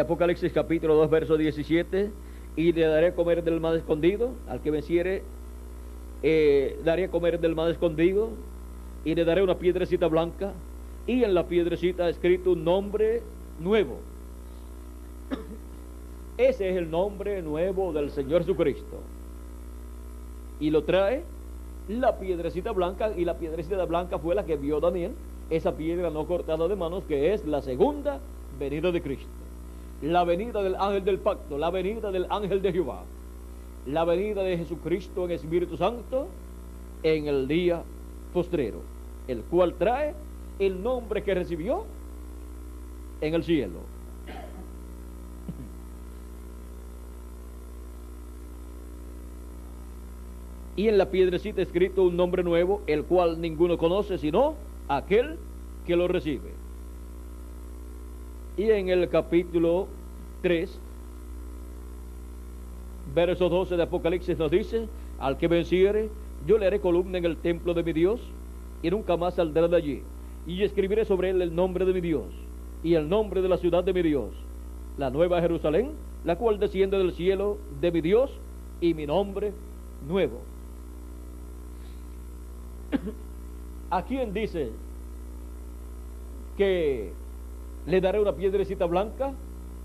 Apocalipsis 0.00 0.52
capítulo 0.52 0.96
2, 0.96 1.10
verso 1.10 1.36
17. 1.36 2.10
Y 2.56 2.72
le 2.72 2.86
daré 2.86 3.14
comer 3.14 3.44
del 3.44 3.60
man 3.60 3.76
escondido. 3.76 4.32
Al 4.48 4.60
que 4.62 4.72
venciere, 4.72 5.22
eh, 6.24 6.76
daré 6.84 7.08
comer 7.08 7.38
del 7.38 7.54
man 7.54 7.70
escondido 7.70 8.30
y 9.04 9.14
le 9.14 9.24
daré 9.24 9.44
una 9.44 9.58
piedrecita 9.58 10.08
blanca 10.08 10.52
y 11.06 11.24
en 11.24 11.34
la 11.34 11.46
piedrecita 11.46 12.08
escrito 12.08 12.52
un 12.52 12.64
nombre 12.64 13.22
nuevo. 13.60 13.98
Ese 16.38 16.70
es 16.70 16.76
el 16.76 16.90
nombre 16.90 17.42
nuevo 17.42 17.92
del 17.92 18.10
Señor 18.10 18.42
Jesucristo. 18.42 18.98
Y 20.60 20.70
lo 20.70 20.84
trae 20.84 21.22
la 21.88 22.18
piedrecita 22.18 22.72
blanca 22.72 23.12
y 23.16 23.24
la 23.24 23.36
piedrecita 23.36 23.84
blanca 23.84 24.18
fue 24.18 24.34
la 24.34 24.44
que 24.44 24.56
vio 24.56 24.80
Daniel, 24.80 25.12
esa 25.50 25.76
piedra 25.76 26.10
no 26.10 26.26
cortada 26.26 26.68
de 26.68 26.76
manos 26.76 27.04
que 27.04 27.34
es 27.34 27.44
la 27.44 27.60
segunda 27.60 28.20
venida 28.58 28.92
de 28.92 29.02
Cristo. 29.02 29.28
La 30.00 30.24
venida 30.24 30.62
del 30.62 30.76
ángel 30.76 31.04
del 31.04 31.18
pacto, 31.18 31.58
la 31.58 31.70
venida 31.70 32.10
del 32.10 32.26
ángel 32.30 32.62
de 32.62 32.72
Jehová, 32.72 33.02
la 33.86 34.04
venida 34.04 34.42
de 34.42 34.58
Jesucristo 34.58 35.24
en 35.24 35.32
Espíritu 35.32 35.76
Santo 35.76 36.28
en 37.02 37.26
el 37.26 37.48
día 37.48 37.82
postrero 38.32 38.92
el 39.28 39.42
cual 39.42 39.74
trae 39.74 40.14
el 40.58 40.82
nombre 40.82 41.22
que 41.22 41.34
recibió 41.34 41.84
en 43.20 43.34
el 43.34 43.44
cielo. 43.44 43.80
Y 50.74 50.88
en 50.88 50.96
la 50.96 51.10
piedrecita 51.10 51.60
escrito 51.60 52.02
un 52.02 52.16
nombre 52.16 52.42
nuevo, 52.42 52.82
el 52.86 53.04
cual 53.04 53.40
ninguno 53.40 53.76
conoce 53.76 54.16
sino 54.18 54.54
aquel 54.88 55.38
que 55.86 55.96
lo 55.96 56.08
recibe. 56.08 56.50
Y 58.56 58.70
en 58.70 58.88
el 58.88 59.08
capítulo 59.08 59.86
3, 60.42 60.78
verso 63.14 63.48
12 63.48 63.76
de 63.76 63.82
Apocalipsis 63.82 64.38
nos 64.38 64.50
dice, 64.50 64.88
al 65.18 65.36
que 65.36 65.48
venciere, 65.48 66.10
yo 66.46 66.58
le 66.58 66.66
haré 66.66 66.80
columna 66.80 67.18
en 67.18 67.24
el 67.24 67.36
templo 67.36 67.74
de 67.74 67.82
mi 67.82 67.92
Dios 67.92 68.20
y 68.82 68.90
nunca 68.90 69.16
más 69.16 69.34
saldrá 69.34 69.68
de 69.68 69.76
allí. 69.76 70.02
Y 70.46 70.62
escribiré 70.62 71.04
sobre 71.04 71.30
él 71.30 71.40
el 71.42 71.54
nombre 71.54 71.84
de 71.84 71.92
mi 71.92 72.00
Dios 72.00 72.26
y 72.82 72.94
el 72.94 73.08
nombre 73.08 73.42
de 73.42 73.48
la 73.48 73.58
ciudad 73.58 73.84
de 73.84 73.92
mi 73.92 74.02
Dios, 74.02 74.30
la 74.98 75.10
nueva 75.10 75.40
Jerusalén, 75.40 75.92
la 76.24 76.36
cual 76.36 76.58
desciende 76.58 76.98
del 76.98 77.12
cielo 77.12 77.58
de 77.80 77.92
mi 77.92 78.00
Dios 78.00 78.30
y 78.80 78.94
mi 78.94 79.06
nombre 79.06 79.52
nuevo. 80.08 80.40
¿A 83.90 84.02
quién 84.04 84.32
dice 84.32 84.70
que 86.56 87.12
le 87.86 88.00
daré 88.00 88.20
una 88.20 88.32
piedrecita 88.32 88.86
blanca 88.86 89.32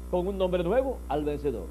con 0.09 0.27
un 0.27 0.37
nombre 0.37 0.63
nuevo? 0.63 0.97
Al 1.07 1.23
vencedor. 1.23 1.65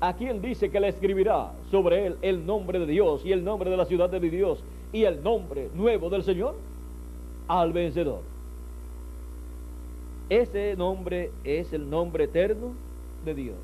¿A 0.00 0.14
quién 0.14 0.40
dice 0.40 0.70
que 0.70 0.78
le 0.78 0.88
escribirá 0.88 1.50
sobre 1.72 2.06
él 2.06 2.16
el 2.22 2.46
nombre 2.46 2.78
de 2.78 2.86
Dios 2.86 3.26
y 3.26 3.32
el 3.32 3.42
nombre 3.42 3.68
de 3.70 3.76
la 3.76 3.84
ciudad 3.84 4.08
de 4.08 4.20
mi 4.20 4.28
Dios 4.28 4.62
y 4.92 5.02
el 5.02 5.22
nombre 5.24 5.68
nuevo 5.74 6.08
del 6.08 6.22
Señor 6.22 6.54
al 7.48 7.72
vencedor. 7.72 8.20
Ese 10.28 10.76
nombre 10.76 11.30
es 11.42 11.72
el 11.72 11.88
nombre 11.88 12.24
eterno 12.24 12.72
de 13.24 13.34
Dios. 13.34 13.56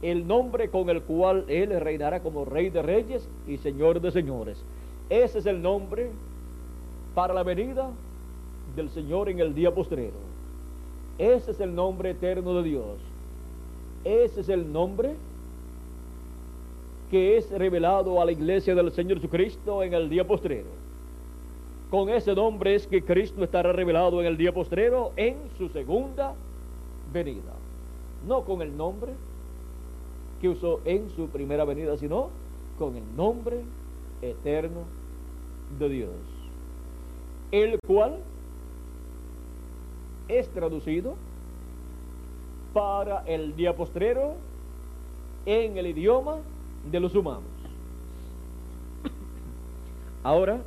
El 0.00 0.26
nombre 0.26 0.68
con 0.68 0.88
el 0.88 1.02
cual 1.02 1.44
Él 1.48 1.78
reinará 1.78 2.20
como 2.20 2.44
Rey 2.44 2.70
de 2.70 2.82
Reyes 2.82 3.28
y 3.46 3.58
Señor 3.58 4.00
de 4.00 4.10
Señores. 4.10 4.64
Ese 5.10 5.38
es 5.38 5.46
el 5.46 5.60
nombre 5.60 6.10
para 7.14 7.34
la 7.34 7.42
venida 7.42 7.90
del 8.74 8.88
Señor 8.90 9.28
en 9.28 9.38
el 9.38 9.54
día 9.54 9.72
postrero. 9.72 10.32
Ese 11.18 11.50
es 11.50 11.60
el 11.60 11.74
nombre 11.74 12.10
eterno 12.10 12.54
de 12.54 12.62
Dios. 12.62 12.98
Ese 14.04 14.40
es 14.40 14.48
el 14.48 14.72
nombre 14.72 15.14
que 17.10 17.36
es 17.36 17.50
revelado 17.50 18.20
a 18.20 18.24
la 18.24 18.32
iglesia 18.32 18.74
del 18.74 18.90
Señor 18.90 19.18
Jesucristo 19.18 19.82
en 19.82 19.92
el 19.92 20.08
día 20.08 20.26
postrero. 20.26 20.81
Con 21.92 22.08
ese 22.08 22.34
nombre 22.34 22.74
es 22.74 22.86
que 22.86 23.04
Cristo 23.04 23.44
estará 23.44 23.70
revelado 23.70 24.18
en 24.22 24.26
el 24.26 24.38
día 24.38 24.54
postrero 24.54 25.12
en 25.14 25.36
su 25.58 25.68
segunda 25.68 26.32
venida. 27.12 27.52
No 28.26 28.46
con 28.46 28.62
el 28.62 28.74
nombre 28.74 29.12
que 30.40 30.48
usó 30.48 30.80
en 30.86 31.10
su 31.10 31.28
primera 31.28 31.66
venida, 31.66 31.98
sino 31.98 32.30
con 32.78 32.96
el 32.96 33.04
nombre 33.14 33.60
eterno 34.22 34.84
de 35.78 35.88
Dios. 35.90 36.14
El 37.50 37.78
cual 37.86 38.20
es 40.28 40.48
traducido 40.48 41.14
para 42.72 43.22
el 43.26 43.54
día 43.54 43.76
postrero 43.76 44.36
en 45.44 45.76
el 45.76 45.88
idioma 45.88 46.38
de 46.90 47.00
los 47.00 47.14
humanos. 47.14 47.44
Ahora, 50.22 50.62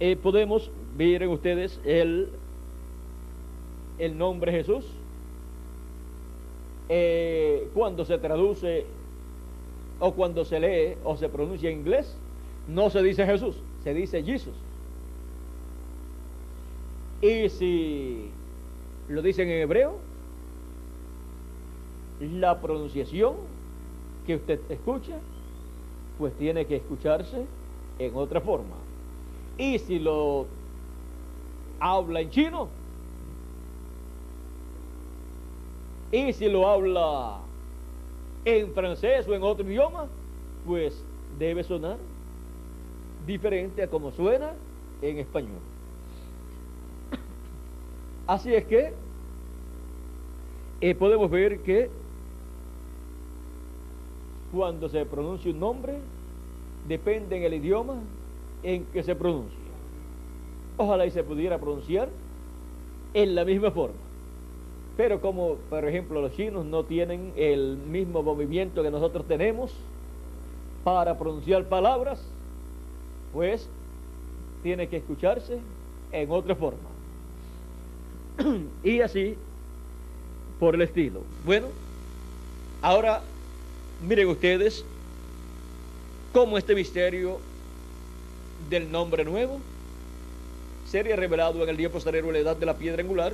eh, 0.00 0.16
podemos 0.16 0.70
ver 0.96 1.22
en 1.22 1.28
ustedes 1.28 1.78
el, 1.84 2.30
el 3.98 4.16
nombre 4.16 4.50
Jesús. 4.50 4.86
Eh, 6.88 7.68
cuando 7.74 8.04
se 8.04 8.18
traduce 8.18 8.86
o 10.00 10.12
cuando 10.12 10.44
se 10.44 10.58
lee 10.58 10.96
o 11.04 11.16
se 11.16 11.28
pronuncia 11.28 11.70
en 11.70 11.78
inglés, 11.80 12.16
no 12.66 12.90
se 12.90 13.02
dice 13.02 13.26
Jesús, 13.26 13.56
se 13.84 13.94
dice 13.94 14.22
Jesús. 14.22 14.54
Y 17.20 17.50
si 17.50 18.30
lo 19.08 19.20
dicen 19.20 19.50
en 19.50 19.60
hebreo, 19.60 19.98
la 22.20 22.60
pronunciación 22.60 23.34
que 24.26 24.36
usted 24.36 24.60
escucha, 24.70 25.18
pues 26.18 26.32
tiene 26.34 26.64
que 26.64 26.76
escucharse 26.76 27.44
en 27.98 28.14
otra 28.14 28.40
forma. 28.40 28.79
Y 29.60 29.78
si 29.78 29.98
lo 29.98 30.46
habla 31.80 32.22
en 32.22 32.30
chino, 32.30 32.68
y 36.10 36.32
si 36.32 36.48
lo 36.48 36.66
habla 36.66 37.40
en 38.46 38.72
francés 38.72 39.28
o 39.28 39.34
en 39.34 39.42
otro 39.42 39.70
idioma, 39.70 40.06
pues 40.66 41.04
debe 41.38 41.62
sonar 41.62 41.98
diferente 43.26 43.82
a 43.82 43.86
como 43.90 44.10
suena 44.12 44.54
en 45.02 45.18
español. 45.18 45.60
Así 48.26 48.54
es 48.54 48.64
que 48.64 48.94
eh, 50.80 50.94
podemos 50.94 51.30
ver 51.30 51.60
que 51.60 51.90
cuando 54.52 54.88
se 54.88 55.04
pronuncia 55.04 55.50
un 55.50 55.60
nombre, 55.60 55.98
depende 56.88 57.36
en 57.36 57.42
el 57.42 57.52
idioma 57.52 57.96
en 58.62 58.84
que 58.86 59.02
se 59.02 59.14
pronuncia. 59.14 59.58
Ojalá 60.76 61.06
y 61.06 61.10
se 61.10 61.22
pudiera 61.22 61.58
pronunciar 61.58 62.08
en 63.14 63.34
la 63.34 63.44
misma 63.44 63.70
forma. 63.70 63.96
Pero 64.96 65.20
como, 65.20 65.54
por 65.68 65.84
ejemplo, 65.86 66.20
los 66.20 66.34
chinos 66.34 66.64
no 66.64 66.84
tienen 66.84 67.32
el 67.36 67.76
mismo 67.76 68.22
movimiento 68.22 68.82
que 68.82 68.90
nosotros 68.90 69.26
tenemos 69.26 69.72
para 70.84 71.18
pronunciar 71.18 71.68
palabras, 71.68 72.22
pues 73.32 73.68
tiene 74.62 74.88
que 74.88 74.98
escucharse 74.98 75.58
en 76.12 76.30
otra 76.30 76.54
forma. 76.54 76.90
y 78.84 79.00
así 79.00 79.36
por 80.58 80.74
el 80.74 80.82
estilo. 80.82 81.22
Bueno, 81.44 81.68
ahora 82.82 83.22
miren 84.06 84.28
ustedes 84.28 84.84
cómo 86.32 86.58
este 86.58 86.74
misterio 86.74 87.38
del 88.68 88.90
nombre 88.90 89.24
nuevo 89.24 89.60
sería 90.88 91.16
revelado 91.16 91.62
en 91.62 91.68
el 91.68 91.76
día 91.76 91.90
posterior 91.90 92.28
a 92.28 92.32
la 92.32 92.38
edad 92.38 92.56
de 92.56 92.66
la 92.66 92.76
piedra 92.76 93.02
angular 93.02 93.32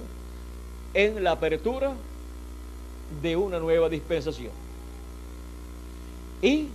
en 0.95 1.25
la 1.25 1.33
apertura 1.33 1.95
de 3.23 3.37
una 3.37 3.59
nueva 3.59 3.89
dispensación. 3.89 4.53
Y 6.43 6.69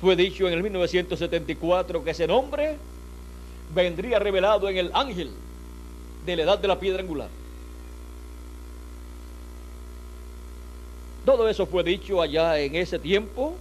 fue 0.00 0.16
dicho 0.16 0.46
en 0.46 0.54
el 0.54 0.62
1974 0.62 2.04
que 2.04 2.10
ese 2.10 2.26
nombre 2.26 2.76
vendría 3.74 4.18
revelado 4.18 4.68
en 4.68 4.76
el 4.76 4.90
ángel 4.94 5.30
de 6.26 6.36
la 6.36 6.42
edad 6.42 6.58
de 6.58 6.68
la 6.68 6.78
piedra 6.78 7.02
angular. 7.02 7.28
Todo 11.24 11.48
eso 11.48 11.66
fue 11.66 11.82
dicho 11.82 12.20
allá 12.20 12.58
en 12.60 12.76
ese 12.76 12.98
tiempo 12.98 13.54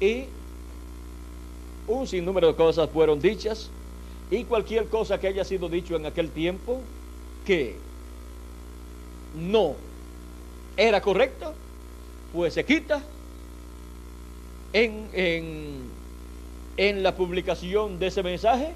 y 0.00 0.24
un 1.88 2.06
sinnúmero 2.06 2.48
de 2.48 2.54
cosas 2.54 2.90
fueron 2.90 3.20
dichas 3.20 3.70
y 4.30 4.44
cualquier 4.44 4.88
cosa 4.88 5.20
que 5.20 5.28
haya 5.28 5.44
sido 5.44 5.68
dicho 5.68 5.96
en 5.96 6.06
aquel 6.06 6.30
tiempo 6.30 6.80
que 7.46 7.76
no 9.36 9.74
era 10.76 11.00
correcta, 11.00 11.52
pues 12.32 12.54
se 12.54 12.64
quita 12.64 13.02
en, 14.72 15.08
en, 15.12 15.90
en 16.76 17.02
la 17.02 17.14
publicación 17.14 17.98
de 17.98 18.08
ese 18.08 18.22
mensaje. 18.22 18.74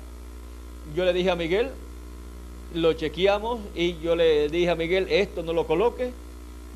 Yo 0.94 1.04
le 1.04 1.12
dije 1.12 1.30
a 1.30 1.36
Miguel, 1.36 1.70
lo 2.74 2.92
chequeamos 2.92 3.60
y 3.74 3.98
yo 3.98 4.14
le 4.16 4.48
dije 4.48 4.70
a 4.70 4.76
Miguel, 4.76 5.08
esto 5.10 5.42
no 5.42 5.52
lo 5.52 5.66
coloque 5.66 6.12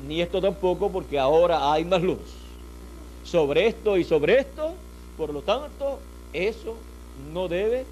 ni 0.07 0.21
esto 0.21 0.41
tampoco, 0.41 0.91
porque 0.91 1.17
ahora 1.17 1.71
hay 1.71 1.85
más 1.85 2.01
luz. 2.01 2.19
Sobre 3.23 3.67
esto 3.67 3.97
y 3.97 4.03
sobre 4.03 4.39
esto, 4.39 4.73
por 5.17 5.33
lo 5.33 5.41
tanto, 5.41 5.99
eso 6.35 6.75
no 7.33 7.47
debe 7.47 7.85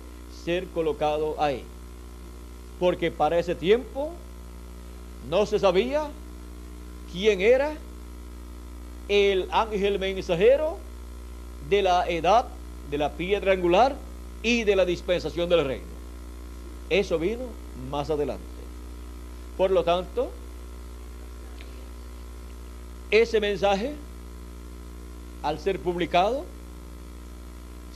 ser 0.44 0.68
colocado 0.68 1.36
ahí. 1.42 1.64
Porque 2.80 3.12
para 3.12 3.40
ese 3.40 3.56
tiempo 3.56 4.12
no 5.30 5.46
se 5.46 5.60
sabía 5.60 6.10
quién 7.12 7.42
era 7.42 7.76
el 9.08 9.48
ángel 9.52 10.00
mensajero 10.00 10.78
de 11.70 11.82
la 11.82 12.10
edad 12.10 12.46
de 12.90 12.98
la 12.98 13.12
piedra 13.14 13.54
angular 13.54 13.96
y 14.42 14.64
de 14.64 14.76
la 14.76 14.86
dispensación 14.86 15.50
del 15.50 15.66
reino. 15.66 15.86
Eso 16.90 17.18
vino 17.18 17.46
más 17.90 18.10
adelante. 18.10 18.44
Por 19.58 19.72
lo 19.72 19.84
tanto, 19.84 20.32
ese 23.10 23.40
mensaje, 23.40 23.94
al 25.44 25.60
ser 25.60 25.80
publicado, 25.80 26.44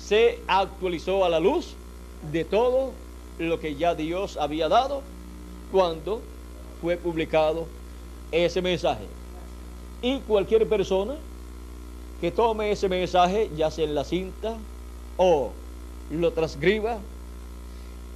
se 0.07 0.39
actualizó 0.47 1.25
a 1.25 1.29
la 1.29 1.41
luz 1.41 1.73
de 2.31 2.45
todo 2.45 2.93
lo 3.39 3.59
que 3.59 3.75
ya 3.75 3.93
Dios 3.93 4.37
había 4.37 4.69
dado 4.69 5.01
cuando 5.69 6.21
fue 6.81 6.95
publicado 6.95 7.67
ese 8.31 8.61
mensaje. 8.61 9.03
Y 10.01 10.19
cualquier 10.19 10.67
persona 10.69 11.15
que 12.21 12.31
tome 12.31 12.71
ese 12.71 12.87
mensaje, 12.87 13.49
ya 13.57 13.69
sea 13.69 13.83
en 13.83 13.95
la 13.95 14.05
cinta 14.05 14.55
o 15.17 15.51
lo 16.09 16.31
transcriba 16.31 16.99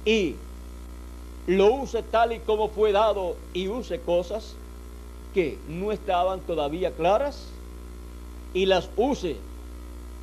y 0.06 0.36
lo 1.46 1.74
use 1.74 2.02
tal 2.02 2.32
y 2.32 2.38
como 2.38 2.70
fue 2.70 2.92
dado 2.92 3.36
y 3.52 3.68
use 3.68 4.00
cosas 4.00 4.54
que 5.34 5.58
no 5.68 5.92
estaban 5.92 6.40
todavía 6.40 6.92
claras 6.92 7.48
y 8.54 8.64
las 8.64 8.88
use 8.96 9.36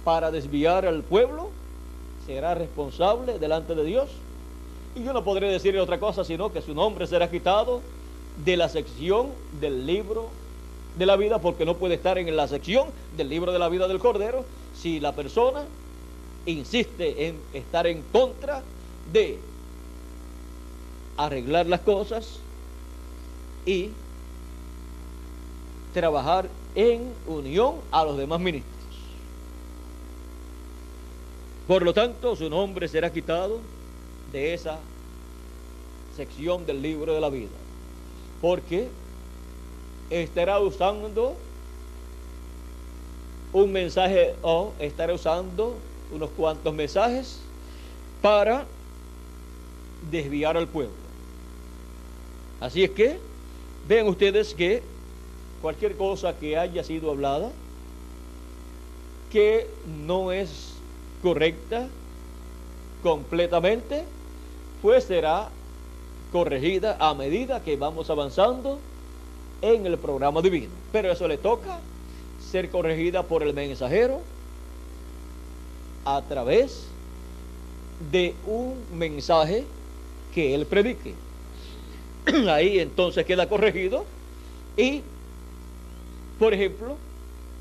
para 0.04 0.32
desviar 0.32 0.86
al 0.86 1.04
pueblo, 1.04 1.50
será 2.26 2.56
responsable 2.56 3.40
delante 3.40 3.76
de 3.76 3.84
Dios. 3.84 4.10
Y 4.96 5.04
yo 5.04 5.14
no 5.14 5.24
podré 5.24 5.50
decirle 5.50 5.80
otra 5.80 6.00
cosa, 6.00 6.24
sino 6.24 6.52
que 6.52 6.62
su 6.62 6.74
nombre 6.74 7.08
será 7.08 7.30
quitado 7.30 7.82
de 8.44 8.58
la 8.58 8.70
sección 8.70 9.28
del 9.60 9.86
libro 9.86 10.30
de 10.98 11.06
la 11.06 11.16
vida, 11.16 11.40
porque 11.40 11.66
no 11.66 11.76
puede 11.76 11.96
estar 11.96 12.18
en 12.18 12.36
la 12.36 12.48
sección 12.48 12.88
del 13.16 13.30
libro 13.30 13.52
de 13.52 13.60
la 13.60 13.70
vida 13.70 13.88
del 13.88 14.00
Cordero 14.00 14.46
si 14.76 15.00
la 15.00 15.14
persona 15.14 15.64
insiste 16.46 17.28
en 17.28 17.38
estar 17.54 17.86
en 17.88 18.02
contra 18.12 18.64
de 19.12 19.40
arreglar 21.18 21.68
las 21.68 21.82
cosas 21.82 22.40
y 23.66 23.90
trabajar 25.94 26.48
en 26.76 27.12
unión 27.28 27.76
a 27.92 28.06
los 28.06 28.18
demás 28.18 28.40
ministros. 28.40 28.79
Por 31.70 31.84
lo 31.84 31.94
tanto, 31.94 32.36
su 32.36 32.50
nombre 32.50 32.88
será 32.88 33.14
quitado 33.14 33.60
de 34.32 34.56
esa 34.56 34.80
sección 36.16 36.66
del 36.66 36.82
libro 36.82 37.14
de 37.14 37.22
la 37.22 37.30
vida, 37.30 37.52
porque 38.42 38.88
estará 40.10 40.60
usando 40.60 41.36
un 43.54 43.72
mensaje 43.72 44.34
o 44.42 44.74
estará 44.80 45.14
usando 45.14 45.76
unos 46.12 46.32
cuantos 46.32 46.74
mensajes 46.74 47.40
para 48.20 48.66
desviar 50.10 50.58
al 50.58 50.68
pueblo. 50.68 50.96
Así 52.62 52.84
es 52.84 52.90
que 52.90 53.20
vean 53.88 54.08
ustedes 54.08 54.56
que 54.56 54.82
cualquier 55.62 55.96
cosa 55.98 56.36
que 56.36 56.58
haya 56.58 56.84
sido 56.84 57.12
hablada 57.12 57.52
que 59.32 59.68
no 60.08 60.32
es 60.32 60.79
correcta 61.22 61.88
completamente, 63.04 64.04
pues 64.82 65.06
será 65.06 65.50
corregida 66.32 66.98
a 67.00 67.14
medida 67.14 67.64
que 67.64 67.76
vamos 67.76 68.10
avanzando 68.10 68.80
en 69.62 69.86
el 69.86 69.98
programa 69.98 70.42
divino. 70.42 70.72
Pero 70.92 71.12
eso 71.12 71.28
le 71.28 71.38
toca 71.38 71.80
ser 72.52 72.70
corregida 72.70 73.24
por 73.24 73.44
el 73.44 73.54
mensajero 73.54 74.22
a 76.06 76.22
través 76.22 76.86
de 78.12 78.34
un 78.46 78.76
mensaje 78.98 79.66
que 80.34 80.56
él 80.56 80.66
predique. 80.66 81.14
Ahí 82.50 82.80
entonces 82.80 83.26
queda 83.26 83.50
corregido 83.50 84.06
y 84.78 85.02
por 86.40 86.54
ejemplo, 86.54 86.96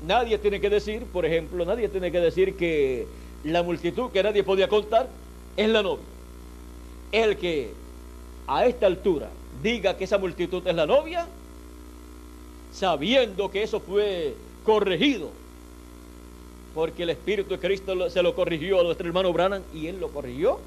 nadie 0.07 0.37
tiene 0.37 0.61
que 0.61 0.69
decir, 0.69 1.03
por 1.03 1.25
ejemplo, 1.25 1.65
nadie 1.65 1.89
tiene 1.89 2.11
que 2.11 2.21
decir 2.21 2.55
que 2.55 3.05
la 3.43 3.63
multitud 3.63 4.11
que 4.11 4.23
nadie 4.23 4.43
podía 4.43 4.67
contar 4.67 5.07
es 5.55 5.69
la 5.69 5.81
novia. 5.83 6.05
El 7.11 7.37
que 7.37 7.71
a 8.47 8.65
esta 8.65 8.85
altura 8.85 9.29
diga 9.61 9.97
que 9.97 10.03
esa 10.03 10.17
multitud 10.17 10.65
es 10.65 10.75
la 10.75 10.85
novia, 10.85 11.27
sabiendo 12.71 13.49
que 13.49 13.63
eso 13.63 13.79
fue 13.79 14.35
corregido, 14.63 15.31
porque 16.75 17.03
el 17.03 17.09
Espíritu 17.09 17.51
de 17.51 17.59
Cristo 17.59 18.09
se 18.09 18.21
lo 18.21 18.35
corrigió 18.35 18.79
a 18.79 18.83
nuestro 18.83 19.07
hermano 19.07 19.33
Branham 19.33 19.63
y 19.73 19.87
él 19.87 19.99
lo 19.99 20.09
corrigió. 20.09 20.59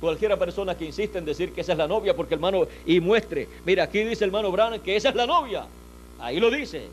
Cualquiera 0.00 0.38
persona 0.38 0.78
que 0.78 0.86
insiste 0.86 1.18
en 1.18 1.24
decir 1.24 1.52
que 1.52 1.60
esa 1.60 1.72
es 1.72 1.78
la 1.78 1.88
novia, 1.88 2.16
porque 2.16 2.34
hermano, 2.34 2.66
y 2.86 3.00
muestre, 3.00 3.48
mira, 3.66 3.84
aquí 3.84 4.02
dice 4.02 4.24
hermano 4.24 4.50
Branham 4.50 4.80
que 4.80 4.96
esa 4.96 5.10
es 5.10 5.14
la 5.14 5.26
novia, 5.26 5.66
ahí 6.18 6.40
lo 6.40 6.50
dice 6.50 6.88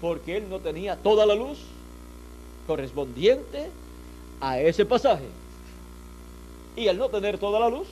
porque 0.00 0.38
él 0.38 0.48
no 0.48 0.60
tenía 0.60 0.96
toda 0.96 1.26
la 1.26 1.34
luz 1.34 1.58
correspondiente 2.70 3.68
a 4.40 4.60
ese 4.60 4.86
pasaje. 4.86 5.24
Y 6.76 6.86
al 6.86 6.98
no 6.98 7.08
tener 7.08 7.36
toda 7.36 7.58
la 7.58 7.68
luz, 7.68 7.88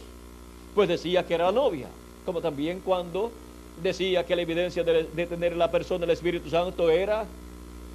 pues 0.72 0.88
decía 0.88 1.26
que 1.26 1.34
era 1.34 1.46
la 1.46 1.52
novia, 1.52 1.88
como 2.24 2.40
también 2.40 2.78
cuando 2.84 3.32
decía 3.82 4.24
que 4.24 4.36
la 4.36 4.42
evidencia 4.42 4.84
de, 4.84 5.26
tener 5.26 5.56
la 5.56 5.68
persona 5.68 6.02
del 6.02 6.10
Espíritu 6.10 6.48
Santo 6.48 6.90
era 6.90 7.26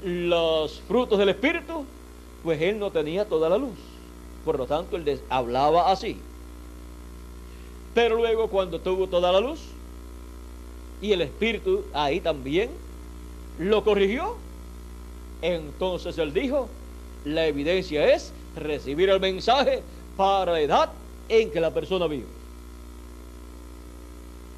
los 0.04 0.82
frutos 0.82 1.18
del 1.18 1.30
Espíritu, 1.30 1.86
pues 2.44 2.62
él 2.62 2.80
no 2.80 2.92
tenía 2.92 3.24
toda 3.24 3.48
la 3.48 3.58
luz. 3.58 3.80
Por 4.44 4.58
lo 4.58 4.66
tanto, 4.66 4.98
él 4.98 5.22
hablaba 5.30 5.90
así. 5.90 6.18
Pero 7.94 8.18
luego 8.18 8.50
cuando 8.50 8.82
tuvo 8.82 9.08
toda 9.08 9.32
la 9.32 9.40
luz 9.40 9.62
y 11.02 11.14
el 11.14 11.22
Espíritu 11.22 11.86
ahí 11.94 12.20
también 12.20 12.72
lo 13.58 13.86
corrigió, 13.86 14.36
entonces 15.44 16.18
él 16.18 16.34
dijo, 16.34 16.70
la 17.26 17.46
evidencia 17.46 18.14
es 18.14 18.32
recibir 18.56 19.10
el 19.10 19.20
mensaje 19.20 19.84
para 20.16 20.54
la 20.54 20.62
edad 20.62 20.90
en 21.30 21.52
que 21.52 21.60
la 21.60 21.72
persona 21.72 22.08
vive. 22.08 22.26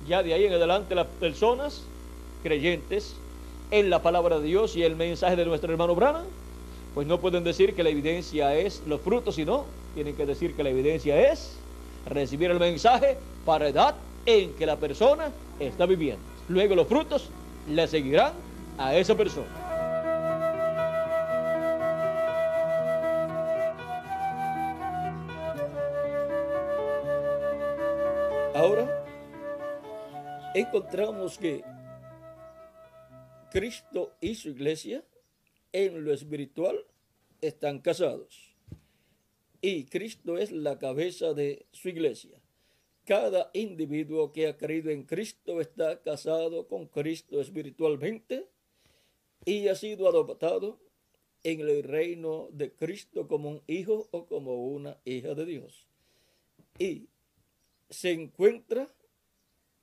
Ya 0.07 0.21
de 0.21 0.33
ahí 0.33 0.45
en 0.45 0.53
adelante 0.53 0.93
las 0.93 1.07
personas 1.07 1.83
creyentes 2.43 3.15
en 3.71 3.89
la 3.89 4.03
palabra 4.03 4.39
de 4.39 4.45
Dios 4.45 4.75
y 4.75 4.83
el 4.83 4.95
mensaje 4.95 5.35
de 5.35 5.45
nuestro 5.45 5.71
hermano 5.71 5.95
Brana, 5.95 6.23
pues 6.93 7.07
no 7.07 7.19
pueden 7.19 7.43
decir 7.43 7.73
que 7.73 7.83
la 7.83 7.89
evidencia 7.89 8.55
es 8.55 8.83
los 8.85 9.01
frutos, 9.01 9.35
sino 9.35 9.65
tienen 9.95 10.15
que 10.15 10.25
decir 10.27 10.55
que 10.55 10.63
la 10.63 10.69
evidencia 10.69 11.31
es 11.31 11.57
recibir 12.07 12.51
el 12.51 12.59
mensaje 12.59 13.17
para 13.43 13.69
edad 13.69 13.95
en 14.27 14.53
que 14.53 14.67
la 14.67 14.75
persona 14.75 15.31
está 15.59 15.87
viviendo. 15.87 16.21
Luego 16.47 16.75
los 16.75 16.87
frutos 16.87 17.29
le 17.67 17.87
seguirán 17.87 18.33
a 18.77 18.95
esa 18.95 19.15
persona. 19.15 19.64
Ahora 28.55 28.87
encontramos 30.55 31.37
que 31.37 31.61
Cristo 33.51 34.13
y 34.21 34.35
su 34.35 34.47
iglesia 34.47 35.03
en 35.73 36.05
lo 36.05 36.13
espiritual 36.13 36.85
están 37.41 37.79
casados. 37.79 38.55
Y 39.59 39.83
Cristo 39.87 40.37
es 40.37 40.53
la 40.53 40.79
cabeza 40.79 41.33
de 41.33 41.65
su 41.73 41.89
iglesia. 41.89 42.39
Cada 43.03 43.51
individuo 43.53 44.31
que 44.31 44.47
ha 44.47 44.55
creído 44.55 44.89
en 44.89 45.03
Cristo 45.03 45.59
está 45.59 46.01
casado 46.01 46.69
con 46.69 46.87
Cristo 46.87 47.41
espiritualmente 47.41 48.47
y 49.43 49.67
ha 49.67 49.75
sido 49.75 50.07
adoptado 50.07 50.79
en 51.43 51.59
el 51.59 51.83
reino 51.83 52.47
de 52.53 52.71
Cristo 52.71 53.27
como 53.27 53.49
un 53.49 53.63
hijo 53.67 54.07
o 54.11 54.27
como 54.27 54.65
una 54.65 54.97
hija 55.03 55.35
de 55.35 55.45
Dios. 55.45 55.89
Y 56.79 57.09
se 57.89 58.11
encuentra 58.11 58.87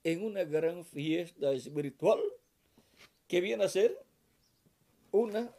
en 0.04 0.24
una 0.24 0.44
gran 0.44 0.84
fiesta 0.84 1.52
espiritual 1.52 2.20
que 3.28 3.40
viene 3.40 3.64
a 3.64 3.68
ser 3.68 3.96
una 5.10 5.54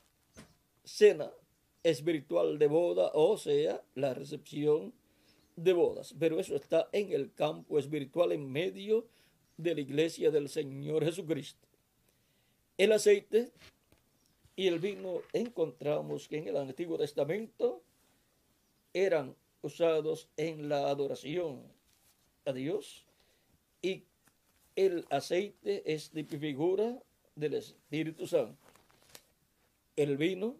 cena 0.83 1.31
espiritual 1.83 2.59
de 2.59 2.67
boda, 2.67 3.11
o 3.13 3.37
sea, 3.37 3.83
la 3.95 4.13
recepción 4.13 4.93
de 5.55 5.73
bodas. 5.73 6.15
Pero 6.19 6.39
eso 6.39 6.55
está 6.55 6.89
en 6.91 7.11
el 7.11 7.33
campo 7.33 7.79
espiritual 7.79 8.31
en 8.31 8.51
medio 8.51 9.07
de 9.57 9.75
la 9.75 9.81
iglesia 9.81 10.31
del 10.31 10.49
Señor 10.49 11.05
Jesucristo. 11.05 11.67
El 12.77 12.91
aceite 12.91 13.51
y 14.55 14.67
el 14.67 14.79
vino 14.79 15.21
encontramos 15.31 16.27
que 16.27 16.37
en 16.37 16.47
el 16.47 16.57
Antiguo 16.57 16.97
Testamento 16.97 17.83
eran 18.93 19.35
usados 19.61 20.29
en 20.37 20.69
la 20.69 20.89
adoración 20.89 21.72
a 22.45 22.53
Dios 22.53 23.05
y 23.81 24.05
el 24.75 25.05
aceite 25.09 25.93
es 25.93 26.11
de 26.13 26.23
figura 26.23 27.01
del 27.35 27.55
Espíritu 27.55 28.27
Santo. 28.27 28.57
El 29.95 30.17
vino 30.17 30.57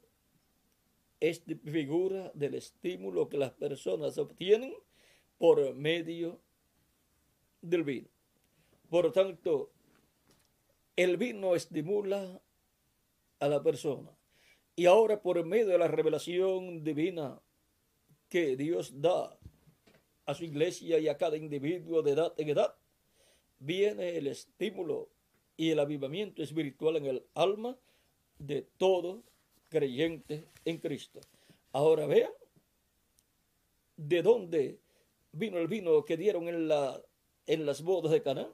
es 1.19 1.45
de 1.45 1.55
figura 1.55 2.31
del 2.33 2.55
estímulo 2.55 3.29
que 3.29 3.37
las 3.37 3.51
personas 3.51 4.17
obtienen 4.17 4.73
por 5.37 5.73
medio 5.73 6.39
del 7.61 7.83
vino. 7.83 8.07
Por 8.89 9.11
tanto, 9.11 9.71
el 10.95 11.17
vino 11.17 11.55
estimula 11.55 12.41
a 13.39 13.47
la 13.47 13.63
persona. 13.63 14.11
Y 14.75 14.85
ahora 14.85 15.21
por 15.21 15.43
medio 15.45 15.67
de 15.67 15.77
la 15.77 15.87
revelación 15.87 16.83
divina 16.83 17.39
que 18.29 18.55
Dios 18.55 19.01
da 19.01 19.37
a 20.25 20.33
su 20.33 20.45
iglesia 20.45 20.99
y 20.99 21.07
a 21.07 21.17
cada 21.17 21.37
individuo 21.37 22.01
de 22.01 22.11
edad 22.11 22.33
en 22.37 22.49
edad, 22.49 22.75
viene 23.59 24.17
el 24.17 24.27
estímulo 24.27 25.09
y 25.57 25.71
el 25.71 25.79
avivamiento 25.79 26.41
espiritual 26.41 26.97
en 26.97 27.05
el 27.05 27.25
alma 27.33 27.77
de 28.39 28.61
todo 28.77 29.23
creyente 29.69 30.47
en 30.65 30.77
Cristo. 30.77 31.19
Ahora 31.71 32.05
vean 32.05 32.31
de 33.97 34.21
dónde 34.21 34.79
vino 35.31 35.57
el 35.57 35.67
vino 35.67 36.03
que 36.05 36.17
dieron 36.17 36.47
en, 36.47 36.67
la, 36.67 37.01
en 37.47 37.65
las 37.65 37.81
bodas 37.81 38.11
de 38.11 38.21
Canaán, 38.21 38.51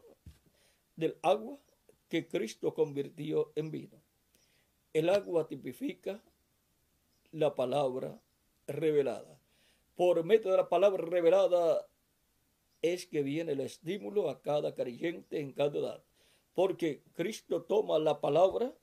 del 0.95 1.17
agua 1.22 1.57
que 2.07 2.28
Cristo 2.28 2.74
convirtió 2.74 3.51
en 3.55 3.72
vino. 3.72 4.01
El 4.93 5.09
agua 5.09 5.47
tipifica 5.47 6.22
la 7.32 7.55
palabra 7.55 8.20
revelada. 8.67 9.38
Por 9.99 10.23
medio 10.23 10.51
de 10.51 10.55
la 10.55 10.69
palabra 10.69 11.03
revelada 11.03 11.85
es 12.81 13.05
que 13.05 13.21
viene 13.21 13.51
el 13.51 13.59
estímulo 13.59 14.29
a 14.29 14.41
cada 14.41 14.73
creyente 14.73 15.41
en 15.41 15.51
cada 15.51 15.77
edad. 15.77 16.03
Porque 16.53 17.03
Cristo 17.15 17.63
toma 17.63 17.99
la 17.99 18.21
palabra 18.21 18.73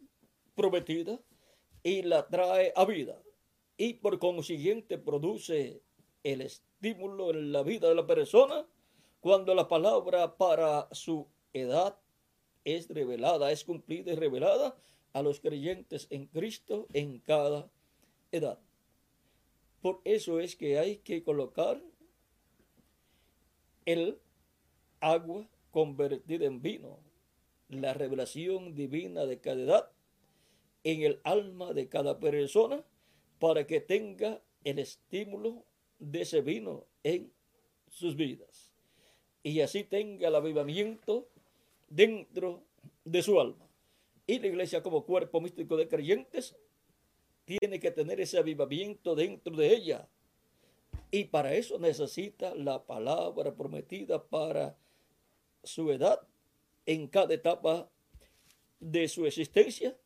prometida 0.55 1.19
y 1.83 2.03
la 2.03 2.29
trae 2.29 2.75
a 2.77 2.85
vida. 2.85 3.23
Y 3.79 3.95
por 3.95 4.19
consiguiente 4.19 4.99
produce 4.99 5.81
el 6.23 6.43
estímulo 6.43 7.31
en 7.31 7.51
la 7.51 7.63
vida 7.63 7.89
de 7.89 7.95
la 7.95 8.07
persona 8.07 8.67
cuando 9.21 9.55
la 9.55 9.69
palabra 9.69 10.37
para 10.37 10.87
su 10.93 11.27
edad 11.55 11.99
es 12.63 12.91
revelada, 12.91 13.53
es 13.53 13.65
cumplida 13.65 14.13
y 14.13 14.17
revelada 14.17 14.77
a 15.15 15.23
los 15.23 15.41
creyentes 15.41 16.09
en 16.11 16.27
Cristo 16.27 16.87
en 16.93 17.21
cada 17.21 17.71
edad. 18.33 18.66
Por 19.87 20.01
eso 20.03 20.41
es 20.41 20.57
que 20.57 20.81
hay 20.81 20.97
que 20.97 21.23
colocar 21.23 21.81
el 23.85 24.19
agua 24.99 25.49
convertida 25.71 26.45
en 26.45 26.61
vino, 26.61 26.99
la 27.69 27.95
revelación 27.95 28.75
divina 28.75 29.27
de 29.27 29.39
cada 29.39 29.63
edad 29.63 29.93
en 30.83 31.03
el 31.03 31.21
alma 31.23 31.73
de 31.73 31.89
cada 31.89 32.19
persona 32.19 32.85
para 33.39 33.69
que 33.69 33.81
tenga 33.81 34.43
el 34.65 34.81
estímulo 34.81 35.65
de 36.01 36.23
ese 36.23 36.41
vino 36.41 36.89
en 37.05 37.33
sus 37.87 38.17
vidas 38.17 38.73
y 39.45 39.61
así 39.61 39.85
tenga 39.85 40.27
el 40.27 40.35
avivamiento 40.35 41.29
dentro 41.87 42.65
de 43.05 43.23
su 43.23 43.41
alma. 43.41 43.71
Y 44.27 44.41
la 44.41 44.49
iglesia 44.49 44.83
como 44.83 45.07
cuerpo 45.07 45.41
místico 45.41 45.77
de 45.77 45.87
creyentes 45.87 46.57
tiene 47.47 47.81
que 47.81 47.91
tener 47.91 48.21
ese 48.21 48.37
avivamiento 48.37 49.15
dentro 49.15 49.57
de 49.57 49.75
ella 49.75 50.07
y 51.11 51.25
para 51.25 51.55
eso 51.55 51.79
necesita 51.79 52.55
la 52.55 52.85
palabra 52.85 53.55
prometida 53.55 54.23
para 54.23 54.77
su 55.63 55.91
edad 55.91 56.21
en 56.85 57.07
cada 57.07 57.35
etapa 57.35 57.89
de 58.81 59.09
su 59.09 59.25
existencia, 59.27 59.97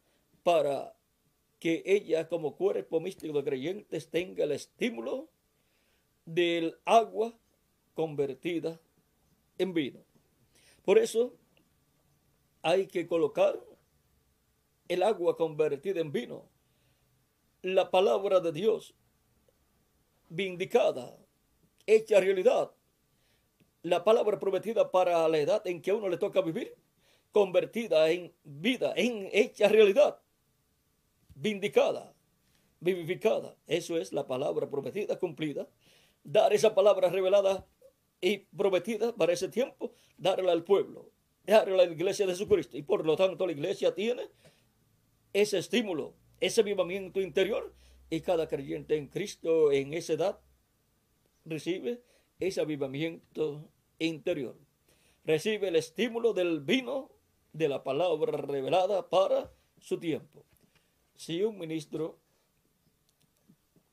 para 0.43 0.95
que 1.59 1.82
ella 1.84 2.28
como 2.28 2.57
cuerpo 2.57 3.01
místico 3.01 3.36
de 3.38 3.45
creyentes 3.45 4.09
tenga 4.09 4.45
el 4.45 4.53
estímulo 4.53 5.28
del 6.24 6.78
agua 6.84 7.34
convertida 7.95 8.80
en 9.59 9.74
vino. 9.74 10.01
Por 10.84 10.99
eso 10.99 11.34
hay 12.62 12.86
que 12.86 13.07
colocar 13.07 13.59
el 14.88 15.03
agua 15.03 15.36
convertida 15.36 16.01
en 16.01 16.12
vino, 16.12 16.45
la 17.62 17.90
palabra 17.90 18.40
de 18.40 18.52
Dios 18.52 18.94
vindicada, 20.28 21.16
hecha 21.86 22.20
realidad. 22.20 22.70
La 23.82 24.04
palabra 24.04 24.38
prometida 24.38 24.90
para 24.90 25.28
la 25.28 25.38
edad 25.38 25.66
en 25.66 25.82
que 25.82 25.92
uno 25.92 26.08
le 26.08 26.18
toca 26.18 26.40
vivir, 26.40 26.74
convertida 27.32 28.11
en 28.11 28.32
vida, 28.44 28.92
en 28.96 29.28
hecha 29.32 29.68
realidad, 29.68 30.20
vindicada, 31.34 32.14
vivificada. 32.80 33.56
Eso 33.66 33.96
es 33.96 34.12
la 34.12 34.26
palabra 34.26 34.68
prometida, 34.68 35.18
cumplida. 35.18 35.68
Dar 36.22 36.52
esa 36.52 36.74
palabra 36.74 37.08
revelada 37.08 37.66
y 38.20 38.38
prometida 38.38 39.14
para 39.14 39.32
ese 39.32 39.48
tiempo, 39.48 39.92
darla 40.18 40.52
al 40.52 40.64
pueblo, 40.64 41.11
darla 41.44 41.82
a 41.82 41.86
la 41.86 41.92
iglesia 41.92 42.26
de 42.26 42.32
Jesucristo. 42.32 42.76
Y 42.76 42.82
por 42.82 43.06
lo 43.06 43.16
tanto 43.16 43.46
la 43.46 43.52
iglesia 43.52 43.94
tiene 43.94 44.28
ese 45.32 45.58
estímulo, 45.58 46.14
ese 46.41 46.62
vivamiento 46.62 47.20
interior 47.20 47.72
y 48.09 48.22
cada 48.22 48.49
creyente 48.49 48.97
en 48.97 49.07
Cristo 49.07 49.70
en 49.72 49.95
esa 49.95 50.14
edad 50.14 50.41
recibe 51.45 52.03
ese 52.38 52.61
avivamiento 52.61 53.70
interior. 53.99 54.57
Recibe 55.24 55.68
el 55.68 55.76
estímulo 55.76 56.32
del 56.32 56.61
vino 56.61 57.11
de 57.53 57.68
la 57.68 57.84
palabra 57.84 58.38
revelada 58.38 59.09
para 59.09 59.53
su 59.78 59.99
tiempo. 59.99 60.45
Si 61.16 61.43
un 61.43 61.59
ministro 61.59 62.18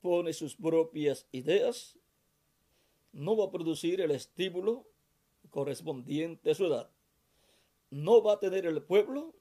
pone 0.02 0.32
sus 0.34 0.56
propias 0.56 1.28
ideas, 1.32 1.98
no 3.12 3.36
va 3.36 3.46
a 3.46 3.52
producir 3.52 4.00
el 4.00 4.12
estímulo 4.12 4.88
correspondiente 5.50 6.52
a 6.52 6.56
su 6.56 6.66
edad. 6.66 6.90
No 7.90 8.22
va 8.22 8.34
a 8.34 8.40
tener 8.40 8.66
el 8.66 8.82
pueblo 8.84 9.36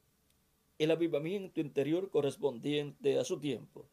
el 0.78 0.90
avivamiento 0.90 1.60
interior 1.60 2.10
correspondiente 2.10 3.18
a 3.18 3.24
su 3.24 3.38
tiempo. 3.38 3.86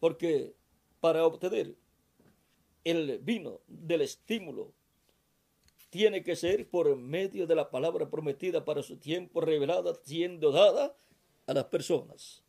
Porque 0.00 0.54
para 1.00 1.26
obtener 1.26 1.74
el 2.84 3.18
vino 3.18 3.60
del 3.66 4.02
estímulo 4.02 4.72
tiene 5.90 6.22
que 6.22 6.36
ser 6.36 6.68
por 6.68 6.94
medio 6.96 7.46
de 7.46 7.54
la 7.54 7.70
palabra 7.70 8.10
prometida 8.10 8.64
para 8.64 8.82
su 8.82 8.98
tiempo 8.98 9.40
revelada, 9.40 9.94
siendo 10.02 10.52
dada 10.52 10.94
a 11.46 11.54
las 11.54 11.64
personas. 11.64 12.44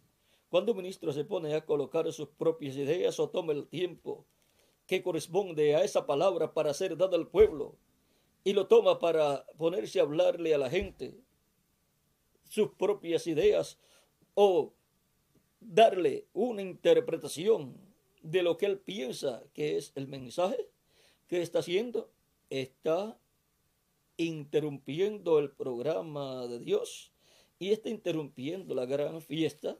Cuando 0.49 0.73
un 0.73 0.79
ministro 0.79 1.13
se 1.13 1.23
pone 1.23 1.53
a 1.53 1.65
colocar 1.65 2.11
sus 2.11 2.27
propias 2.27 2.75
ideas 2.75 3.19
o 3.19 3.29
toma 3.29 3.53
el 3.53 3.67
tiempo 3.67 4.25
que 4.87 5.03
corresponde 5.03 5.75
a 5.75 5.83
esa 5.83 6.05
palabra 6.05 6.53
para 6.53 6.73
ser 6.73 6.97
dada 6.97 7.15
al 7.15 7.27
pueblo 7.27 7.75
y 8.43 8.53
lo 8.53 8.67
toma 8.67 8.99
para 8.99 9.45
ponerse 9.57 9.99
a 9.99 10.03
hablarle 10.03 10.53
a 10.53 10.57
la 10.57 10.69
gente 10.69 11.15
sus 12.49 12.71
propias 12.71 13.25
ideas 13.27 13.77
o 14.33 14.73
darle 15.61 16.25
una 16.33 16.61
interpretación 16.61 17.77
de 18.21 18.43
lo 18.43 18.57
que 18.57 18.65
él 18.65 18.79
piensa 18.79 19.43
que 19.53 19.77
es 19.77 19.93
el 19.95 20.07
mensaje 20.07 20.67
que 21.27 21.41
está 21.41 21.59
haciendo, 21.59 22.09
está 22.49 23.17
interrumpiendo 24.17 25.39
el 25.39 25.51
programa 25.51 26.47
de 26.47 26.59
Dios 26.59 27.11
y 27.59 27.71
está 27.71 27.89
interrumpiendo 27.89 28.73
la 28.73 28.85
gran 28.85 29.21
fiesta 29.21 29.77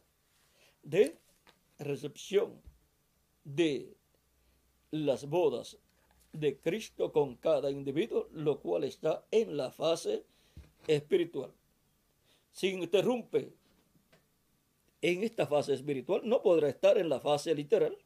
de 0.83 1.17
recepción 1.79 2.61
de 3.43 3.97
las 4.91 5.27
bodas 5.27 5.77
de 6.31 6.57
Cristo 6.59 7.11
con 7.11 7.35
cada 7.35 7.71
individuo, 7.71 8.29
lo 8.31 8.59
cual 8.59 8.83
está 8.83 9.25
en 9.31 9.57
la 9.57 9.71
fase 9.71 10.23
espiritual. 10.87 11.51
Si 12.51 12.67
interrumpe 12.69 13.53
en 15.01 15.23
esta 15.23 15.47
fase 15.47 15.73
espiritual, 15.73 16.21
no 16.23 16.41
podrá 16.41 16.69
estar 16.69 16.97
en 16.97 17.09
la 17.09 17.19
fase 17.19 17.55
literal 17.55 17.97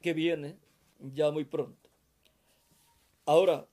que 0.00 0.12
viene 0.12 0.58
ya 0.98 1.30
muy 1.30 1.44
pronto. 1.44 1.88
Ahora, 3.26 3.68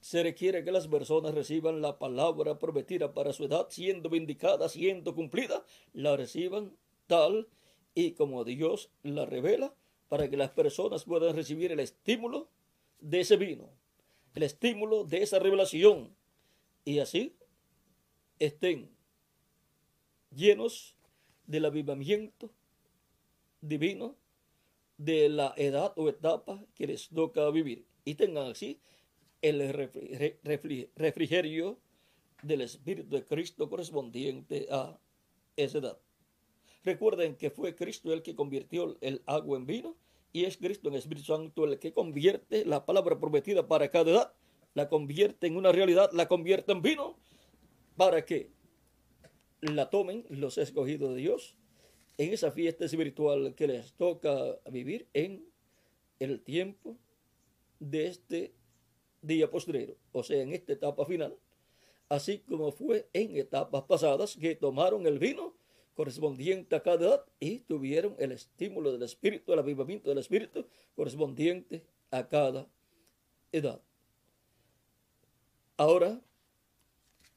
se 0.00 0.22
requiere 0.22 0.64
que 0.64 0.70
las 0.70 0.86
personas 0.86 1.34
reciban 1.34 1.80
la 1.80 1.98
palabra 1.98 2.58
prometida 2.58 3.14
para 3.14 3.32
su 3.32 3.44
edad, 3.44 3.68
siendo 3.70 4.10
vindicada, 4.10 4.68
siendo 4.68 5.14
cumplida, 5.14 5.64
la 5.94 6.16
reciban 6.16 6.76
tal 7.06 7.48
y 7.94 8.12
como 8.12 8.44
Dios 8.44 8.90
la 9.02 9.24
revela, 9.24 9.74
para 10.08 10.28
que 10.28 10.36
las 10.36 10.50
personas 10.50 11.04
puedan 11.04 11.34
recibir 11.34 11.72
el 11.72 11.80
estímulo 11.80 12.50
de 13.00 13.20
ese 13.20 13.36
vino, 13.36 13.70
el 14.34 14.42
estímulo 14.42 15.04
de 15.04 15.22
esa 15.22 15.38
revelación, 15.38 16.14
y 16.84 16.98
así 16.98 17.34
estén 18.38 18.90
llenos 20.30 20.96
del 21.46 21.64
avivamiento 21.64 22.50
divino 23.60 24.16
de 24.96 25.28
la 25.28 25.54
edad 25.56 25.92
o 25.96 26.08
etapa 26.08 26.64
que 26.74 26.86
les 26.86 27.08
toca 27.08 27.48
vivir 27.50 27.84
y 28.04 28.14
tengan 28.14 28.50
así 28.50 28.80
el 29.42 29.72
refrigerio 30.94 31.78
del 32.42 32.60
Espíritu 32.60 33.16
de 33.16 33.24
Cristo 33.24 33.68
correspondiente 33.68 34.66
a 34.70 34.98
esa 35.56 35.78
edad. 35.78 35.98
Recuerden 36.84 37.36
que 37.36 37.50
fue 37.50 37.74
Cristo 37.74 38.12
el 38.12 38.22
que 38.22 38.34
convirtió 38.34 38.96
el 39.00 39.22
agua 39.26 39.56
en 39.56 39.66
vino 39.66 39.96
y 40.32 40.44
es 40.44 40.56
Cristo 40.56 40.88
en 40.88 40.94
el 40.94 41.00
Espíritu 41.00 41.26
Santo 41.26 41.64
el 41.64 41.78
que 41.78 41.92
convierte 41.92 42.64
la 42.64 42.84
palabra 42.84 43.18
prometida 43.18 43.66
para 43.66 43.90
cada 43.90 44.10
edad, 44.10 44.32
la 44.74 44.88
convierte 44.88 45.46
en 45.46 45.56
una 45.56 45.72
realidad, 45.72 46.10
la 46.12 46.28
convierte 46.28 46.72
en 46.72 46.82
vino 46.82 47.16
para 47.96 48.24
que 48.24 48.50
la 49.60 49.90
tomen 49.90 50.24
los 50.28 50.58
escogidos 50.58 51.14
de 51.14 51.16
Dios 51.16 51.56
en 52.18 52.32
esa 52.32 52.50
fiesta 52.50 52.84
espiritual 52.84 53.54
que 53.54 53.66
les 53.66 53.92
toca 53.94 54.58
vivir 54.70 55.08
en 55.14 55.44
el 56.18 56.42
tiempo 56.42 56.96
de 57.80 58.06
este 58.06 58.54
día 59.20 59.50
postrero, 59.50 59.96
o 60.12 60.22
sea, 60.22 60.42
en 60.42 60.52
esta 60.52 60.72
etapa 60.72 61.04
final, 61.06 61.36
así 62.08 62.38
como 62.40 62.72
fue 62.72 63.08
en 63.12 63.36
etapas 63.36 63.82
pasadas 63.84 64.36
que 64.36 64.54
tomaron 64.54 65.06
el 65.06 65.18
vino 65.18 65.56
correspondiente 65.94 66.76
a 66.76 66.82
cada 66.82 67.06
edad 67.06 67.24
y 67.40 67.60
tuvieron 67.60 68.16
el 68.18 68.32
estímulo 68.32 68.92
del 68.92 69.02
Espíritu, 69.02 69.52
el 69.52 69.60
avivamiento 69.60 70.08
del 70.08 70.18
Espíritu 70.18 70.66
correspondiente 70.94 71.84
a 72.10 72.28
cada 72.28 72.68
edad. 73.52 73.80
Ahora 75.76 76.20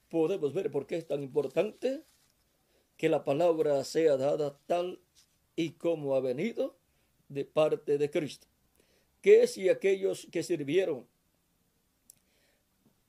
podemos 0.09 0.53
ver 0.53 0.71
por 0.71 0.87
qué 0.87 0.97
es 0.97 1.07
tan 1.07 1.23
importante 1.23 2.03
que 2.97 3.09
la 3.09 3.23
palabra 3.23 3.83
sea 3.83 4.17
dada 4.17 4.59
tal 4.65 4.99
y 5.55 5.71
como 5.71 6.15
ha 6.15 6.19
venido 6.19 6.77
de 7.29 7.45
parte 7.45 7.97
de 7.97 8.09
Cristo. 8.09 8.47
Que 9.21 9.47
si 9.47 9.69
aquellos 9.69 10.27
que 10.31 10.43
sirvieron 10.43 11.07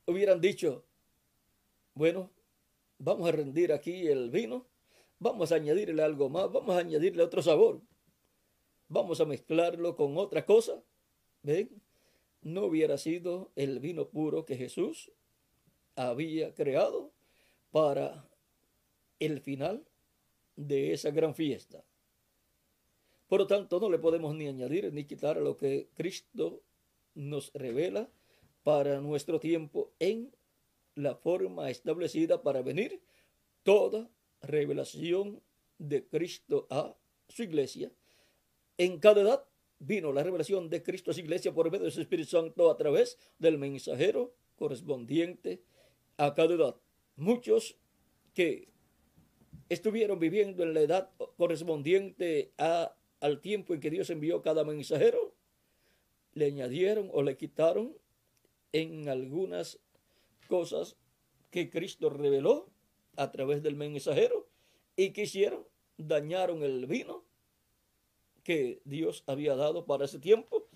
hubieran 0.07 0.41
dicho, 0.41 0.85
bueno, 1.95 2.31
vamos 2.99 3.29
a 3.29 3.33
rendir 3.33 3.73
aquí 3.73 4.09
el 4.09 4.31
vino, 4.31 4.67
vamos 5.19 5.53
a 5.53 5.57
añadirle 5.57 6.03
algo 6.03 6.29
más, 6.29 6.51
vamos 6.51 6.77
a 6.77 6.81
añadirle 6.81 7.23
otro 7.23 7.43
sabor, 7.43 7.81
vamos 8.89 9.21
a 9.21 9.27
mezclarlo 9.27 9.97
con 9.97 10.17
otra 10.17 10.45
cosa, 10.47 10.83
¿ven? 11.43 11.83
No 12.41 12.65
hubiera 12.65 12.99
sido 12.99 13.53
el 13.57 13.81
vino 13.81 14.09
puro 14.09 14.45
que 14.47 14.57
Jesús 14.57 15.13
había 15.99 16.55
creado 16.55 17.13
para 17.73 18.29
el 19.19 19.41
final 19.41 19.85
de 20.55 20.93
esa 20.93 21.11
gran 21.11 21.35
fiesta. 21.35 21.85
Por 23.27 23.41
lo 23.41 23.47
tanto, 23.47 23.81
no 23.81 23.91
le 23.91 23.99
podemos 23.99 24.35
ni 24.35 24.47
añadir 24.47 24.93
ni 24.93 25.05
quitar 25.05 25.37
lo 25.37 25.57
que 25.57 25.89
Cristo 25.95 26.63
nos 27.15 27.53
revela 27.53 28.09
para 28.63 29.01
nuestro 29.01 29.41
tiempo 29.41 29.93
en 29.99 30.33
la 30.95 31.17
forma 31.17 31.69
establecida 31.69 32.43
para 32.43 32.63
venir 32.63 33.01
toda 33.65 34.09
revelación 34.41 35.43
de 35.79 36.07
Cristo 36.07 36.67
a 36.71 36.97
su 37.29 37.43
iglesia. 37.43 37.93
En 38.79 38.99
cada 38.99 39.23
edad 39.23 39.45
vino 39.81 40.13
la 40.13 40.23
revelación 40.23 40.71
de 40.71 40.83
Cristo 40.83 41.11
a 41.11 41.15
su 41.15 41.21
iglesia 41.21 41.53
por 41.53 41.71
medio 41.71 41.87
de 41.87 41.91
su 41.91 42.01
Espíritu 42.01 42.31
Santo 42.31 42.71
a 42.71 42.77
través 42.77 43.19
del 43.39 43.59
mensajero 43.59 44.33
correspondiente 44.57 45.63
a 46.19 46.35
cada 46.35 46.55
edad. 46.55 46.77
Muchos 47.17 47.77
que 48.35 48.69
estuvieron 49.69 50.19
viviendo 50.19 50.63
en 50.63 50.75
la 50.75 50.81
edad 50.81 51.11
correspondiente 51.37 52.53
a, 52.59 52.95
al 53.21 53.41
tiempo 53.41 53.75
en 53.75 53.81
que 53.81 53.91
Dios 53.91 54.11
envió 54.11 54.43
cada 54.43 54.65
mensajero, 54.65 55.35
le 56.35 56.47
añadieron 56.47 57.11
o 57.13 57.23
le 57.23 57.37
quitaron 57.37 57.97
en 58.73 59.09
algunas 59.09 59.81
cosas 60.49 60.97
que 61.51 61.71
Cristo 61.71 62.11
reveló 62.11 62.69
a 63.17 63.31
través 63.31 63.63
del 63.63 63.77
mensajero 63.77 64.49
y 64.97 65.11
que 65.11 65.23
hicieron, 65.23 65.67
dañaron 65.97 66.63
el 66.63 66.87
vino 66.87 67.25
que 68.45 68.81
Dios 68.85 69.25
había 69.27 69.57
dado 69.57 69.85
para 69.85 70.05
ese 70.05 70.19
tiempo 70.19 70.67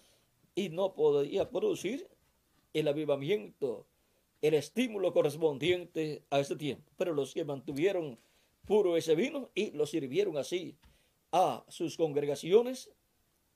y 0.54 0.68
no 0.68 0.94
podía 0.94 1.50
producir 1.50 2.08
el 2.74 2.88
avivamiento, 2.88 3.86
el 4.42 4.54
estímulo 4.54 5.12
correspondiente 5.12 6.24
a 6.30 6.40
ese 6.40 6.56
tiempo. 6.56 6.90
Pero 6.96 7.14
los 7.14 7.32
que 7.32 7.44
mantuvieron 7.44 8.18
puro 8.66 8.96
ese 8.96 9.14
vino 9.14 9.50
y 9.54 9.70
lo 9.70 9.86
sirvieron 9.86 10.36
así 10.36 10.76
a 11.30 11.64
sus 11.68 11.96
congregaciones 11.96 12.90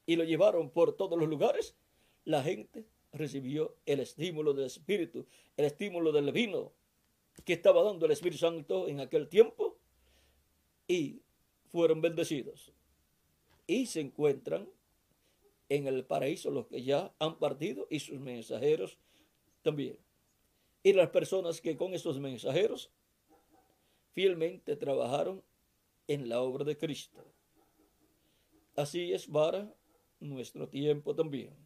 y 0.06 0.16
lo 0.16 0.24
llevaron 0.24 0.70
por 0.70 0.96
todos 0.96 1.18
los 1.18 1.28
lugares, 1.28 1.74
la 2.24 2.42
gente 2.42 2.86
recibió 3.12 3.76
el 3.86 4.00
estímulo 4.00 4.54
del 4.54 4.66
Espíritu, 4.66 5.26
el 5.56 5.66
estímulo 5.66 6.12
del 6.12 6.32
vino 6.32 6.72
que 7.44 7.54
estaba 7.54 7.82
dando 7.82 8.06
el 8.06 8.12
Espíritu 8.12 8.38
Santo 8.38 8.88
en 8.88 9.00
aquel 9.00 9.28
tiempo 9.28 9.76
y 10.86 11.20
fueron 11.70 12.00
bendecidos. 12.00 12.72
Y 13.66 13.86
se 13.86 14.00
encuentran 14.00 14.68
en 15.68 15.88
el 15.88 16.04
paraíso 16.04 16.50
los 16.50 16.66
que 16.66 16.82
ya 16.82 17.12
han 17.18 17.38
partido 17.38 17.88
y 17.90 17.98
sus 17.98 18.20
mensajeros 18.20 18.98
también. 19.62 19.98
Y 20.86 20.92
las 20.92 21.10
personas 21.10 21.60
que 21.60 21.76
con 21.76 21.94
esos 21.94 22.20
mensajeros 22.20 22.92
fielmente 24.12 24.76
trabajaron 24.76 25.42
en 26.06 26.28
la 26.28 26.40
obra 26.40 26.64
de 26.64 26.78
Cristo. 26.78 27.24
Así 28.76 29.12
es 29.12 29.26
para 29.26 29.74
nuestro 30.20 30.68
tiempo 30.68 31.12
también. 31.12 31.56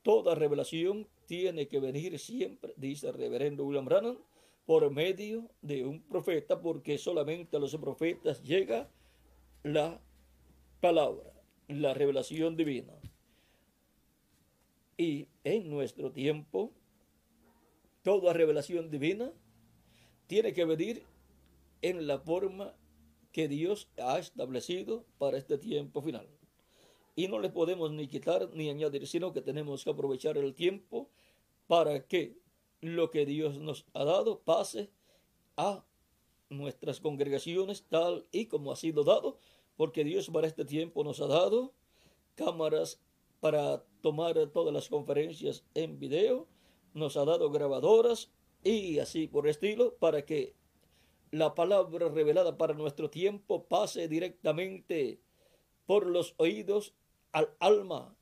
Toda 0.00 0.34
revelación 0.34 1.06
tiene 1.26 1.68
que 1.68 1.80
venir 1.80 2.18
siempre, 2.18 2.72
dice 2.78 3.08
el 3.08 3.12
reverendo 3.12 3.66
William 3.66 3.84
Brannan, 3.84 4.18
por 4.64 4.90
medio 4.90 5.50
de 5.60 5.84
un 5.84 6.00
profeta, 6.00 6.62
porque 6.62 6.96
solamente 6.96 7.58
a 7.58 7.60
los 7.60 7.76
profetas 7.76 8.42
llega 8.42 8.90
la 9.64 10.00
palabra, 10.80 11.30
la 11.68 11.92
revelación 11.92 12.56
divina. 12.56 12.94
Y 15.00 15.28
en 15.44 15.70
nuestro 15.70 16.12
tiempo, 16.12 16.74
toda 18.02 18.34
revelación 18.34 18.90
divina 18.90 19.32
tiene 20.26 20.52
que 20.52 20.66
venir 20.66 21.04
en 21.80 22.06
la 22.06 22.18
forma 22.18 22.74
que 23.32 23.48
Dios 23.48 23.88
ha 23.96 24.18
establecido 24.18 25.06
para 25.16 25.38
este 25.38 25.56
tiempo 25.56 26.02
final. 26.02 26.28
Y 27.16 27.28
no 27.28 27.38
le 27.38 27.48
podemos 27.48 27.90
ni 27.92 28.08
quitar 28.08 28.50
ni 28.52 28.68
añadir, 28.68 29.06
sino 29.06 29.32
que 29.32 29.40
tenemos 29.40 29.84
que 29.84 29.90
aprovechar 29.90 30.36
el 30.36 30.54
tiempo 30.54 31.08
para 31.66 32.06
que 32.06 32.36
lo 32.82 33.10
que 33.10 33.24
Dios 33.24 33.58
nos 33.58 33.86
ha 33.94 34.04
dado 34.04 34.40
pase 34.40 34.90
a 35.56 35.82
nuestras 36.50 37.00
congregaciones 37.00 37.86
tal 37.88 38.26
y 38.32 38.48
como 38.48 38.70
ha 38.70 38.76
sido 38.76 39.02
dado, 39.04 39.38
porque 39.78 40.04
Dios 40.04 40.28
para 40.28 40.46
este 40.46 40.66
tiempo 40.66 41.02
nos 41.04 41.22
ha 41.22 41.26
dado 41.26 41.72
cámaras 42.34 43.00
para 43.40 43.82
tomar 44.02 44.34
todas 44.48 44.72
las 44.72 44.88
conferencias 44.88 45.64
en 45.74 45.98
video, 45.98 46.46
nos 46.94 47.16
ha 47.16 47.24
dado 47.24 47.50
grabadoras 47.50 48.30
y 48.62 48.98
así 48.98 49.26
por 49.26 49.48
estilo 49.48 49.94
para 49.96 50.24
que 50.24 50.54
la 51.30 51.54
palabra 51.54 52.08
revelada 52.08 52.58
para 52.58 52.74
nuestro 52.74 53.08
tiempo 53.08 53.64
pase 53.64 54.08
directamente 54.08 55.20
por 55.86 56.06
los 56.06 56.34
oídos 56.36 56.94
al 57.32 57.54
alma 57.60 58.16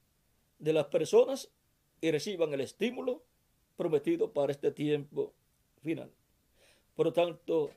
de 0.59 0.73
las 0.73 0.87
personas 0.87 1.51
y 2.01 2.11
reciban 2.11 2.53
el 2.53 2.61
estímulo 2.61 3.23
prometido 3.77 4.33
para 4.33 4.53
este 4.53 4.71
tiempo 4.71 5.33
final. 5.83 6.13
Por 6.95 7.07
lo 7.07 7.13
tanto, 7.13 7.71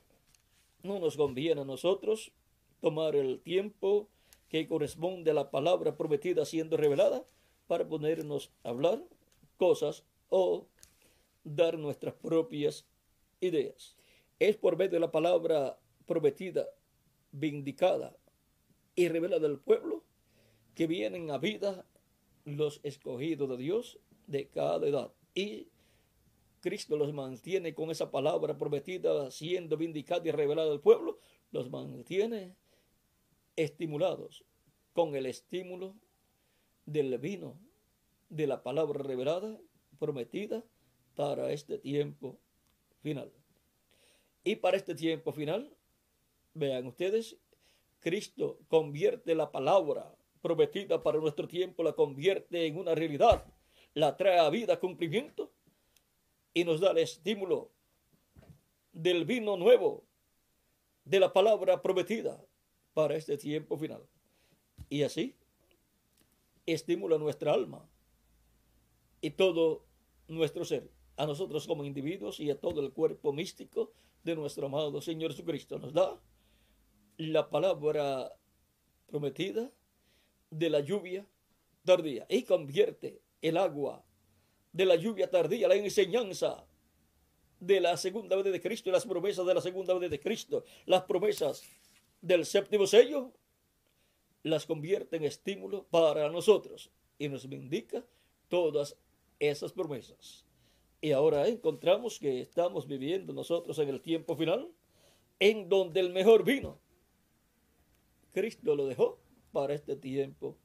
no 0.82 0.98
nos 0.98 1.16
conviene 1.16 1.62
a 1.62 1.64
nosotros 1.64 2.32
tomar 2.80 3.16
el 3.16 3.40
tiempo 3.40 4.08
que 4.52 4.68
corresponde 4.68 5.30
a 5.30 5.34
la 5.34 5.50
palabra 5.50 5.96
prometida 5.96 6.44
siendo 6.44 6.76
revelada 6.76 7.24
para 7.68 7.88
ponernos 7.88 8.52
a 8.62 8.68
hablar 8.68 9.02
cosas 9.56 10.04
o 10.28 10.66
dar 11.42 11.78
nuestras 11.78 12.12
propias 12.12 12.86
ideas. 13.40 13.96
Es 14.38 14.58
por 14.58 14.76
medio 14.76 14.92
de 14.92 15.00
la 15.00 15.10
palabra 15.10 15.78
prometida, 16.04 16.68
vindicada 17.30 18.14
y 18.94 19.08
revelada 19.08 19.46
al 19.46 19.58
pueblo 19.58 20.04
que 20.74 20.86
vienen 20.86 21.30
a 21.30 21.38
vida 21.38 21.86
los 22.44 22.80
escogidos 22.82 23.48
de 23.48 23.56
Dios 23.56 24.00
de 24.26 24.48
cada 24.48 24.86
edad. 24.86 25.14
Y 25.34 25.68
Cristo 26.60 26.98
los 26.98 27.14
mantiene 27.14 27.72
con 27.72 27.90
esa 27.90 28.10
palabra 28.10 28.58
prometida, 28.58 29.30
siendo 29.30 29.78
vindicada 29.78 30.28
y 30.28 30.30
revelada 30.30 30.72
al 30.72 30.80
pueblo, 30.80 31.18
los 31.52 31.70
mantiene 31.70 32.54
estimulados 33.56 34.44
con 34.92 35.14
el 35.14 35.26
estímulo 35.26 35.94
del 36.86 37.16
vino 37.18 37.58
de 38.28 38.46
la 38.46 38.62
palabra 38.62 39.02
revelada, 39.02 39.58
prometida 39.98 40.64
para 41.14 41.52
este 41.52 41.78
tiempo 41.78 42.38
final. 43.02 43.30
Y 44.44 44.56
para 44.56 44.76
este 44.76 44.94
tiempo 44.94 45.32
final, 45.32 45.76
vean 46.54 46.86
ustedes, 46.86 47.36
Cristo 48.00 48.58
convierte 48.68 49.34
la 49.34 49.52
palabra 49.52 50.16
prometida 50.40 51.02
para 51.02 51.18
nuestro 51.18 51.46
tiempo, 51.46 51.82
la 51.82 51.92
convierte 51.92 52.66
en 52.66 52.76
una 52.76 52.94
realidad, 52.94 53.46
la 53.94 54.16
trae 54.16 54.38
a 54.38 54.50
vida, 54.50 54.80
cumplimiento 54.80 55.52
y 56.52 56.64
nos 56.64 56.80
da 56.80 56.90
el 56.90 56.98
estímulo 56.98 57.70
del 58.92 59.24
vino 59.24 59.56
nuevo, 59.56 60.04
de 61.04 61.20
la 61.20 61.32
palabra 61.32 61.82
prometida 61.82 62.44
para 62.94 63.16
este 63.16 63.36
tiempo 63.36 63.76
final. 63.76 64.02
Y 64.88 65.02
así 65.02 65.36
estimula 66.66 67.18
nuestra 67.18 67.52
alma 67.52 67.88
y 69.20 69.30
todo 69.30 69.84
nuestro 70.28 70.64
ser, 70.64 70.90
a 71.16 71.26
nosotros 71.26 71.66
como 71.66 71.84
individuos 71.84 72.40
y 72.40 72.50
a 72.50 72.58
todo 72.58 72.80
el 72.80 72.92
cuerpo 72.92 73.32
místico 73.32 73.92
de 74.22 74.36
nuestro 74.36 74.66
amado 74.66 75.00
Señor 75.00 75.32
Jesucristo. 75.32 75.78
Nos 75.78 75.92
da 75.92 76.20
la 77.16 77.50
palabra 77.50 78.32
prometida 79.06 79.70
de 80.50 80.70
la 80.70 80.80
lluvia 80.80 81.26
tardía 81.84 82.26
y 82.28 82.42
convierte 82.44 83.20
el 83.40 83.56
agua 83.56 84.04
de 84.72 84.86
la 84.86 84.96
lluvia 84.96 85.30
tardía, 85.30 85.68
la 85.68 85.74
enseñanza 85.74 86.66
de 87.60 87.80
la 87.80 87.96
segunda 87.96 88.36
vez 88.36 88.52
de 88.52 88.60
Cristo 88.60 88.88
y 88.88 88.92
las 88.92 89.06
promesas 89.06 89.46
de 89.46 89.54
la 89.54 89.60
segunda 89.60 89.94
vez 89.94 90.10
de 90.10 90.20
Cristo, 90.20 90.64
las 90.86 91.02
promesas 91.02 91.62
del 92.22 92.46
séptimo 92.46 92.86
sello, 92.86 93.32
las 94.42 94.64
convierte 94.64 95.16
en 95.16 95.24
estímulo 95.24 95.84
para 95.88 96.28
nosotros 96.30 96.90
y 97.18 97.28
nos 97.28 97.44
indica 97.44 98.04
todas 98.48 98.96
esas 99.38 99.72
promesas. 99.72 100.46
Y 101.00 101.12
ahora 101.12 101.48
encontramos 101.48 102.18
que 102.18 102.40
estamos 102.40 102.86
viviendo 102.86 103.32
nosotros 103.32 103.78
en 103.78 103.88
el 103.88 104.00
tiempo 104.00 104.36
final, 104.36 104.70
en 105.40 105.68
donde 105.68 106.00
el 106.00 106.10
mejor 106.10 106.44
vino, 106.44 106.78
Cristo 108.32 108.76
lo 108.76 108.86
dejó 108.86 109.18
para 109.50 109.74
este 109.74 109.96
tiempo 109.96 110.56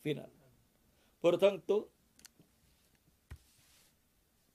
final. 0.00 0.30
Por 1.20 1.38
tanto, 1.38 1.90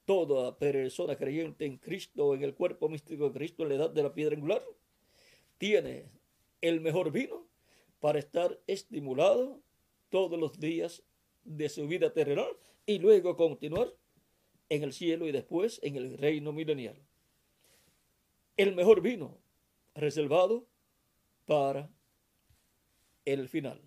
toda 0.05 0.57
persona 0.57 1.15
creyente 1.17 1.65
en 1.65 1.77
Cristo, 1.77 2.33
en 2.33 2.43
el 2.43 2.55
cuerpo 2.55 2.87
místico 2.87 3.25
de 3.25 3.33
Cristo, 3.33 3.63
en 3.63 3.69
la 3.69 3.75
edad 3.75 3.89
de 3.89 4.03
la 4.03 4.13
piedra 4.13 4.35
angular, 4.35 4.63
tiene 5.57 6.09
el 6.61 6.81
mejor 6.81 7.11
vino 7.11 7.47
para 7.99 8.19
estar 8.19 8.59
estimulado 8.67 9.61
todos 10.09 10.39
los 10.39 10.59
días 10.59 11.03
de 11.43 11.69
su 11.69 11.87
vida 11.87 12.13
terrenal 12.13 12.57
y 12.85 12.99
luego 12.99 13.35
continuar 13.35 13.93
en 14.69 14.83
el 14.83 14.93
cielo 14.93 15.27
y 15.27 15.31
después 15.31 15.79
en 15.83 15.95
el 15.95 16.17
reino 16.17 16.51
milenial. 16.51 16.99
El 18.57 18.75
mejor 18.75 19.01
vino 19.01 19.37
reservado 19.95 20.65
para 21.45 21.89
el 23.25 23.47
final. 23.49 23.81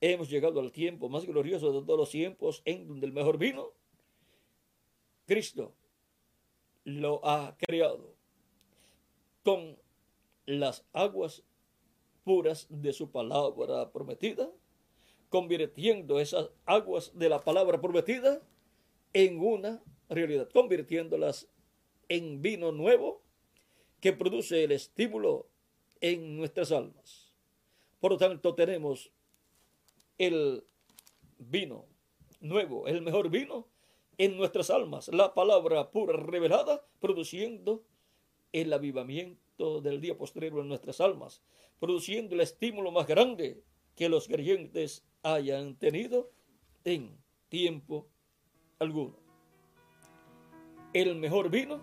Hemos 0.00 0.30
llegado 0.30 0.60
al 0.60 0.72
tiempo 0.72 1.08
más 1.08 1.26
glorioso 1.26 1.72
de 1.72 1.86
todos 1.86 1.98
los 1.98 2.10
tiempos 2.10 2.62
en 2.64 2.88
donde 2.88 3.06
el 3.06 3.12
mejor 3.12 3.36
vino 3.38 3.72
Cristo 5.26 5.74
lo 6.84 7.24
ha 7.24 7.56
creado 7.56 8.16
con 9.44 9.78
las 10.46 10.84
aguas 10.92 11.42
puras 12.24 12.66
de 12.68 12.92
su 12.92 13.10
palabra 13.10 13.90
prometida, 13.92 14.50
convirtiendo 15.28 16.20
esas 16.20 16.50
aguas 16.66 17.12
de 17.14 17.28
la 17.28 17.40
palabra 17.40 17.80
prometida 17.80 18.42
en 19.12 19.40
una 19.40 19.82
realidad, 20.08 20.48
convirtiéndolas 20.52 21.48
en 22.08 22.42
vino 22.42 22.72
nuevo 22.72 23.22
que 24.00 24.12
produce 24.12 24.64
el 24.64 24.72
estímulo 24.72 25.48
en 26.00 26.36
nuestras 26.36 26.72
almas. 26.72 27.32
Por 28.00 28.12
lo 28.12 28.16
tanto, 28.16 28.54
tenemos 28.54 29.12
el 30.18 30.64
vino 31.38 31.86
nuevo, 32.40 32.86
el 32.86 33.02
mejor 33.02 33.30
vino 33.30 33.68
en 34.18 34.36
nuestras 34.36 34.70
almas 34.70 35.08
la 35.08 35.32
palabra 35.34 35.90
pura 35.90 36.16
revelada, 36.16 36.84
produciendo 37.00 37.82
el 38.52 38.72
avivamiento 38.72 39.49
del 39.60 40.00
día 40.00 40.16
postrero 40.16 40.62
en 40.62 40.68
nuestras 40.68 41.00
almas, 41.00 41.42
produciendo 41.78 42.34
el 42.34 42.40
estímulo 42.40 42.90
más 42.90 43.06
grande 43.06 43.62
que 43.94 44.08
los 44.08 44.26
creyentes 44.26 45.04
hayan 45.22 45.76
tenido 45.76 46.30
en 46.84 47.18
tiempo 47.50 48.08
alguno. 48.78 49.18
El 50.94 51.16
mejor 51.16 51.50
vino 51.50 51.78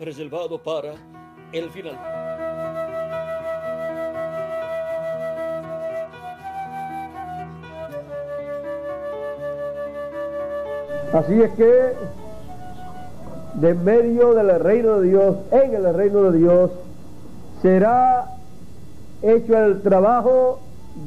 reservado 0.00 0.60
para 0.62 0.94
el 1.52 1.70
final. 1.70 1.96
Así 11.12 11.40
es 11.40 11.50
que 11.52 11.94
de 13.54 13.74
medio 13.74 14.34
del 14.34 14.60
reino 14.60 15.00
de 15.00 15.08
Dios, 15.08 15.36
en 15.50 15.74
el 15.74 15.94
reino 15.94 16.30
de 16.30 16.38
Dios, 16.38 16.70
será 17.62 18.26
hecho 19.22 19.58
el 19.58 19.82
trabajo 19.82 20.60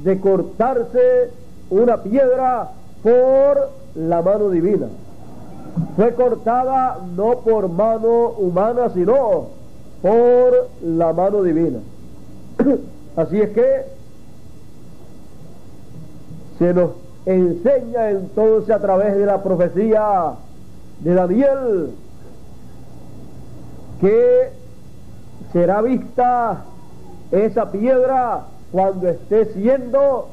de 0.04 0.20
cortarse 0.20 1.32
una 1.70 2.04
piedra 2.04 2.72
por 3.04 3.70
la 3.96 4.22
mano 4.22 4.50
divina. 4.50 4.88
Fue 5.96 6.14
cortada 6.14 7.00
no 7.16 7.40
por 7.40 7.70
mano 7.70 8.30
humana, 8.38 8.90
sino 8.94 9.48
por 10.02 10.70
la 10.84 11.14
mano 11.14 11.44
divina. 11.44 11.80
Así 13.16 13.40
es 13.40 13.50
que 13.52 13.86
se 16.60 16.74
nos 16.74 16.92
enseña 17.26 18.10
entonces 18.12 18.70
a 18.70 18.80
través 18.80 19.16
de 19.16 19.26
la 19.26 19.42
profecía 19.44 20.34
de 21.00 21.14
Daniel 21.14 21.92
que 24.00 24.61
será 25.52 25.82
vista 25.82 26.64
esa 27.32 27.72
piedra 27.72 28.46
cuando 28.72 29.10
esté 29.10 29.46
siendo 29.54 30.28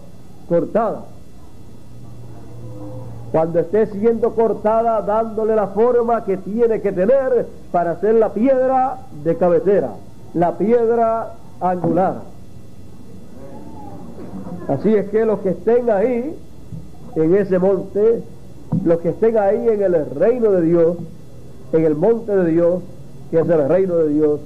cortada. 0.49 1.03
Cuando 3.33 3.59
esté 3.61 3.87
siendo 3.87 4.35
cortada, 4.35 5.03
dándole 5.03 5.55
la 5.55 5.69
forma 5.69 6.25
que 6.25 6.39
tiene 6.39 6.81
que 6.81 6.93
tener 6.93 7.47
para 7.71 7.93
hacer 7.93 8.15
la 8.15 8.33
piedra 8.33 8.99
de 9.23 9.37
cabecera, 9.37 9.91
la 10.35 10.57
piedra 10.57 11.33
angular. 11.61 12.23
Así 14.69 14.95
es 14.95 15.09
que 15.11 15.25
los 15.27 15.41
que 15.41 15.51
estén 15.51 15.91
ahí, 15.91 16.37
en 17.17 17.35
ese 17.35 17.59
monte, 17.59 18.23
los 18.85 18.99
que 19.01 19.11
estén 19.11 19.37
ahí 19.37 19.69
en 19.69 19.83
el 19.83 20.11
reino 20.15 20.51
de 20.53 20.63
Dios, 20.63 20.97
en 21.73 21.85
el 21.85 21.95
monte 21.97 22.35
de 22.35 22.51
Dios, 22.51 22.83
que 23.31 23.41
es 23.41 23.49
el 23.49 23.69
reino 23.69 23.97
de 23.97 24.09
Dios, 24.09 24.41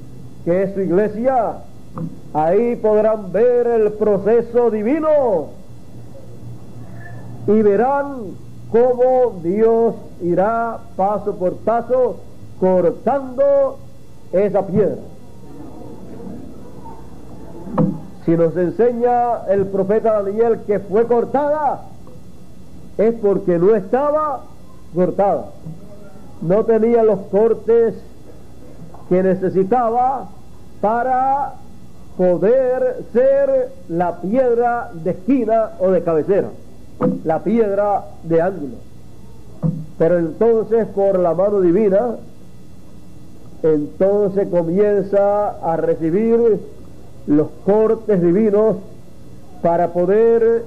que 0.45 0.63
es 0.63 0.75
su 0.75 0.81
iglesia, 0.81 1.59
ahí 2.35 2.77
podrán 2.77 3.33
ver 3.33 3.67
el 3.67 3.93
proceso 3.93 4.71
divino 4.71 5.49
y 7.47 7.63
verán 7.63 8.35
cómo 8.71 9.41
Dios 9.43 9.95
irá 10.21 10.79
paso 10.97 11.37
por 11.37 11.57
paso 11.57 12.17
cortando 12.59 13.79
esa 14.33 14.67
piedra. 14.67 15.03
Si 18.25 18.37
nos 18.37 18.57
enseña 18.57 19.47
el 19.49 19.67
profeta 19.67 20.23
Daniel 20.23 20.61
que 20.67 20.79
fue 20.79 21.07
cortada, 21.07 21.83
es 22.97 23.15
porque 23.15 23.59
no 23.59 23.75
estaba 23.75 24.43
cortada. 24.95 25.47
No 26.41 26.65
tenía 26.65 27.03
los 27.03 27.19
cortes 27.33 27.95
que 29.13 29.23
necesitaba 29.23 30.27
para 30.81 31.53
poder 32.17 33.05
ser 33.13 33.71
la 33.91 34.23
piedra 34.23 34.91
de 34.95 35.11
esquina 35.11 35.73
o 35.81 35.91
de 35.91 36.03
cabecera, 36.03 36.49
la 37.23 37.41
piedra 37.41 38.07
de 38.23 38.41
ángulo. 38.41 38.77
Pero 39.99 40.19
entonces 40.19 40.87
por 40.87 41.19
la 41.19 41.35
mano 41.35 41.61
divina, 41.61 42.17
entonces 43.63 44.49
comienza 44.49 45.51
a 45.61 45.77
recibir 45.77 46.61
los 47.27 47.49
cortes 47.67 48.23
divinos 48.23 48.77
para 49.61 49.89
poder 49.89 50.65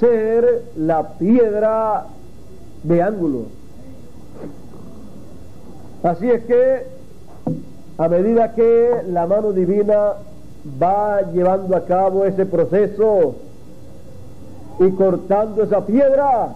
ser 0.00 0.64
la 0.76 1.10
piedra 1.10 2.06
de 2.82 3.00
ángulo. 3.00 3.42
Así 6.02 6.28
es 6.28 6.42
que 6.46 6.99
a 8.00 8.08
medida 8.08 8.54
que 8.54 9.02
la 9.08 9.26
mano 9.26 9.52
divina 9.52 10.14
va 10.82 11.20
llevando 11.34 11.76
a 11.76 11.84
cabo 11.84 12.24
ese 12.24 12.46
proceso 12.46 13.34
y 14.78 14.90
cortando 14.92 15.62
esa 15.62 15.84
piedra, 15.84 16.54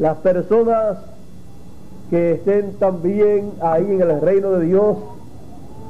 las 0.00 0.16
personas 0.16 0.98
que 2.10 2.32
estén 2.32 2.72
también 2.80 3.52
ahí 3.60 3.84
en 3.84 4.00
el 4.02 4.20
reino 4.20 4.50
de 4.50 4.66
Dios 4.66 4.96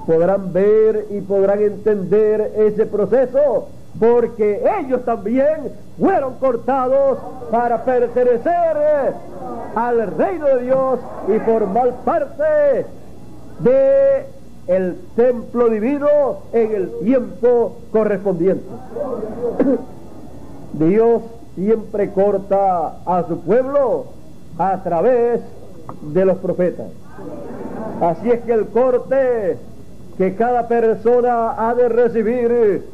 podrán 0.06 0.52
ver 0.52 1.06
y 1.08 1.22
podrán 1.22 1.62
entender 1.62 2.52
ese 2.54 2.84
proceso 2.84 3.68
porque 3.98 4.62
ellos 4.80 5.02
también 5.06 5.72
fueron 5.98 6.34
cortados 6.34 7.16
para 7.50 7.84
pertenecer 7.84 9.14
al 9.74 10.06
reino 10.18 10.44
de 10.44 10.62
Dios 10.62 10.98
y 11.28 11.38
formar 11.38 11.92
parte 12.04 12.84
de 13.60 14.41
el 14.66 14.96
templo 15.16 15.68
divino 15.68 16.08
en 16.52 16.74
el 16.74 16.90
tiempo 17.02 17.78
correspondiente. 17.90 18.64
Dios 20.74 21.22
siempre 21.54 22.10
corta 22.12 22.94
a 23.04 23.24
su 23.28 23.40
pueblo 23.40 24.06
a 24.58 24.82
través 24.82 25.40
de 26.02 26.24
los 26.24 26.38
profetas. 26.38 26.86
Así 28.00 28.30
es 28.30 28.40
que 28.40 28.52
el 28.52 28.66
corte 28.66 29.58
que 30.16 30.34
cada 30.34 30.68
persona 30.68 31.54
ha 31.68 31.74
de 31.74 31.88
recibir 31.88 32.84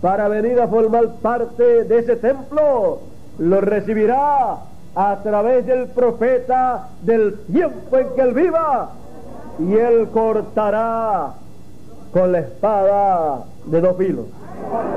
para 0.00 0.28
venir 0.28 0.60
a 0.60 0.68
formar 0.68 1.08
parte 1.22 1.84
de 1.84 1.98
ese 1.98 2.16
templo, 2.16 3.00
lo 3.38 3.60
recibirá 3.60 4.58
a 4.94 5.22
través 5.22 5.66
del 5.66 5.86
profeta 5.88 6.88
del 7.02 7.34
tiempo 7.52 7.96
en 7.96 8.08
que 8.14 8.20
él 8.20 8.34
viva 8.34 8.90
y 9.58 9.74
él 9.74 10.08
cortará 10.12 11.34
con 12.12 12.32
la 12.32 12.38
espada 12.40 13.44
de 13.66 13.80
dos 13.80 13.96
filos. 13.96 14.26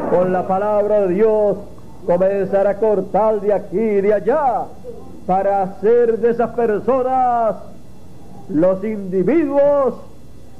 Con 0.09 0.31
la 0.31 0.47
palabra 0.47 1.01
de 1.01 1.13
Dios 1.15 1.57
comenzará 2.05 2.71
a 2.71 2.77
cortar 2.77 3.41
de 3.41 3.53
aquí 3.53 3.79
y 3.79 4.01
de 4.01 4.13
allá 4.13 4.65
para 5.25 5.63
hacer 5.63 6.19
de 6.19 6.31
esas 6.31 6.51
personas 6.51 7.55
los 8.49 8.83
individuos 8.83 9.95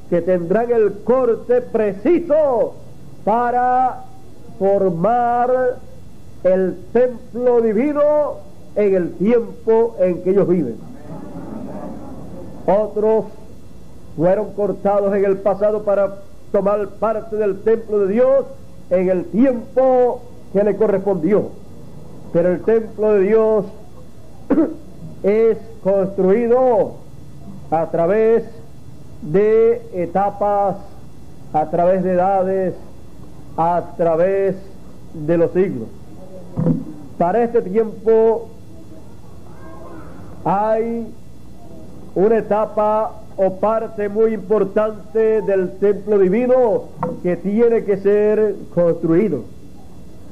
que 0.10 0.22
tendrán 0.22 0.72
el 0.72 1.04
corte 1.04 1.62
preciso 1.62 2.74
para 3.24 4.04
formar 4.60 5.78
el 6.44 6.78
templo 6.92 7.62
divino 7.62 8.36
en 8.76 8.96
el 8.96 9.14
tiempo 9.14 9.96
en 10.00 10.24
que 10.24 10.32
ellos 10.32 10.48
viven. 10.48 10.78
Otros 12.66 13.26
fueron 14.16 14.52
cortados 14.54 15.16
en 15.16 15.26
el 15.26 15.38
pasado 15.38 15.84
para 15.84 16.18
tomar 16.52 16.88
parte 17.00 17.36
del 17.36 17.62
templo 17.62 18.00
de 18.00 18.14
Dios 18.14 18.46
en 18.90 19.10
el 19.10 19.26
tiempo 19.26 20.22
que 20.54 20.64
le 20.64 20.76
correspondió. 20.76 21.50
Pero 22.34 22.50
el 22.50 22.62
templo 22.62 23.14
de 23.14 23.20
Dios 23.22 23.66
es 25.24 25.58
construido 25.84 26.94
a 27.70 27.86
través 27.90 28.44
de 29.22 29.82
etapas, 29.94 30.76
a 31.54 31.66
través 31.70 32.04
de 32.04 32.14
edades, 32.14 32.74
a 33.58 33.84
través 33.98 34.56
de 35.14 35.38
los 35.38 35.52
siglos. 35.52 35.88
Para 37.18 37.44
este 37.44 37.62
tiempo 37.62 38.48
hay 40.44 41.14
una 42.16 42.38
etapa 42.38 43.21
o 43.38 43.56
parte 43.56 44.10
muy 44.10 44.34
importante 44.34 45.42
del 45.42 45.78
templo 45.80 46.20
divino 46.20 46.86
que 47.24 47.36
tiene 47.38 47.84
que 47.84 47.98
ser 47.98 48.56
construido. 48.74 49.44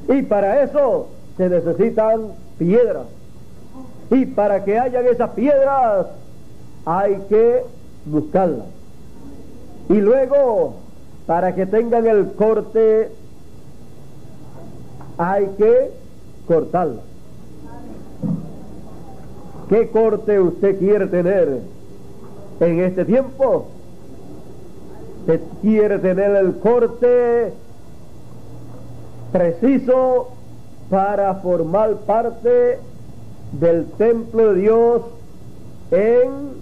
Y 0.08 0.22
para 0.22 0.62
eso 0.62 1.08
se 1.36 1.48
necesitan 1.48 2.32
piedras. 2.58 3.06
Y 4.10 4.26
para 4.26 4.64
que 4.64 4.78
hayan 4.78 5.06
esas 5.06 5.30
piedras 5.30 6.06
hay 6.84 7.16
que 7.28 7.62
buscarlas. 8.06 8.66
Y 9.88 9.94
luego, 9.94 10.74
para 11.26 11.54
que 11.54 11.66
tengan 11.66 12.06
el 12.06 12.32
corte, 12.32 13.10
hay 15.18 15.46
que 15.58 15.90
cortarlas. 16.46 17.04
¿Qué 19.68 19.88
corte 19.88 20.40
usted 20.40 20.78
quiere 20.78 21.06
tener? 21.06 21.60
En 22.60 22.80
este 22.80 23.04
tiempo. 23.04 23.66
Se 25.26 25.40
quiere 25.62 25.98
tener 25.98 26.36
el 26.36 26.58
corte 26.58 27.52
preciso 29.32 30.28
para 30.88 31.36
formar 31.36 31.96
parte 31.98 32.78
del 33.52 33.86
templo 33.92 34.52
de 34.52 34.60
Dios 34.60 35.02
en 35.90 36.60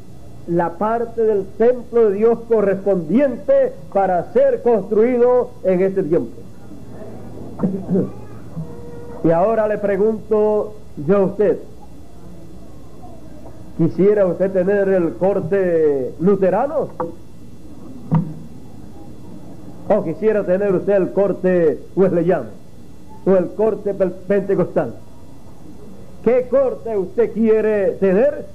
la 0.48 0.78
parte 0.78 1.22
del 1.22 1.46
templo 1.58 2.08
de 2.08 2.16
Dios 2.16 2.38
correspondiente 2.48 3.72
para 3.92 4.32
ser 4.32 4.62
construido 4.62 5.50
en 5.62 5.80
este 5.80 6.02
tiempo. 6.02 6.30
y 9.24 9.30
ahora 9.30 9.68
le 9.68 9.78
pregunto 9.78 10.74
yo 11.06 11.16
a 11.16 11.24
usted, 11.24 11.58
¿Quisiera 13.78 14.26
usted 14.26 14.50
tener 14.50 14.88
el 14.88 15.14
corte 15.14 16.12
luterano? 16.18 16.88
¿O 19.88 20.02
quisiera 20.02 20.44
tener 20.44 20.74
usted 20.74 20.94
el 20.94 21.12
corte 21.12 21.78
wesleyano? 21.94 22.48
¿O 23.24 23.36
el 23.36 23.50
corte 23.54 23.94
pentecostal? 23.94 24.94
¿Qué 26.24 26.48
corte 26.50 26.98
usted 26.98 27.32
quiere 27.32 27.92
tener? 27.92 28.46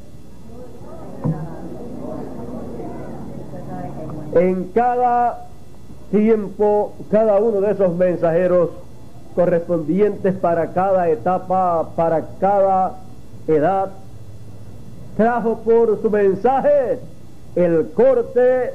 En 4.33 4.65
cada 4.73 5.47
tiempo, 6.11 6.95
cada 7.09 7.39
uno 7.39 7.61
de 7.61 7.71
esos 7.71 7.95
mensajeros 7.95 8.71
correspondientes 9.35 10.35
para 10.35 10.73
cada 10.73 11.07
etapa, 11.09 11.91
para 11.95 12.25
cada 12.41 12.97
edad, 13.47 14.02
trajo 15.17 15.59
por 15.59 16.01
su 16.01 16.09
mensaje 16.09 16.99
el 17.55 17.91
corte 17.91 18.73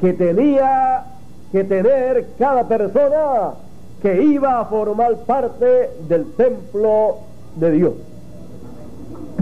que 0.00 0.12
tenía 0.12 1.04
que 1.52 1.64
tener 1.64 2.26
cada 2.38 2.66
persona 2.66 3.54
que 4.02 4.22
iba 4.22 4.60
a 4.60 4.64
formar 4.66 5.16
parte 5.24 5.90
del 6.08 6.26
templo 6.32 7.18
de 7.56 7.70
Dios. 7.70 7.92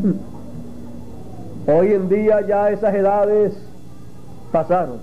Hoy 1.67 1.93
en 1.93 2.09
día 2.09 2.41
ya 2.47 2.71
esas 2.71 2.95
edades 2.95 3.55
pasaron, 4.51 4.99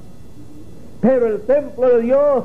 pero 1.01 1.27
el 1.27 1.41
templo 1.41 1.87
de 1.89 2.01
Dios 2.01 2.43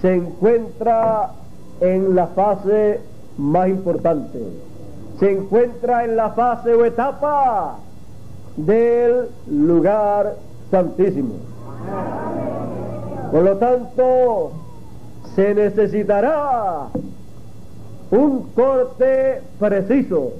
se 0.00 0.14
encuentra 0.14 1.32
en 1.80 2.14
la 2.14 2.28
fase 2.28 3.00
más 3.36 3.68
importante, 3.68 4.38
se 5.20 5.30
encuentra 5.30 6.04
en 6.04 6.16
la 6.16 6.30
fase 6.30 6.72
o 6.74 6.82
etapa 6.82 7.76
del 8.56 9.28
lugar 9.46 10.36
santísimo. 10.70 11.34
Por 13.30 13.42
lo 13.42 13.56
tanto, 13.58 14.52
se 15.36 15.54
necesitará 15.54 16.86
un 18.10 18.50
corte 18.54 19.42
preciso, 19.58 20.32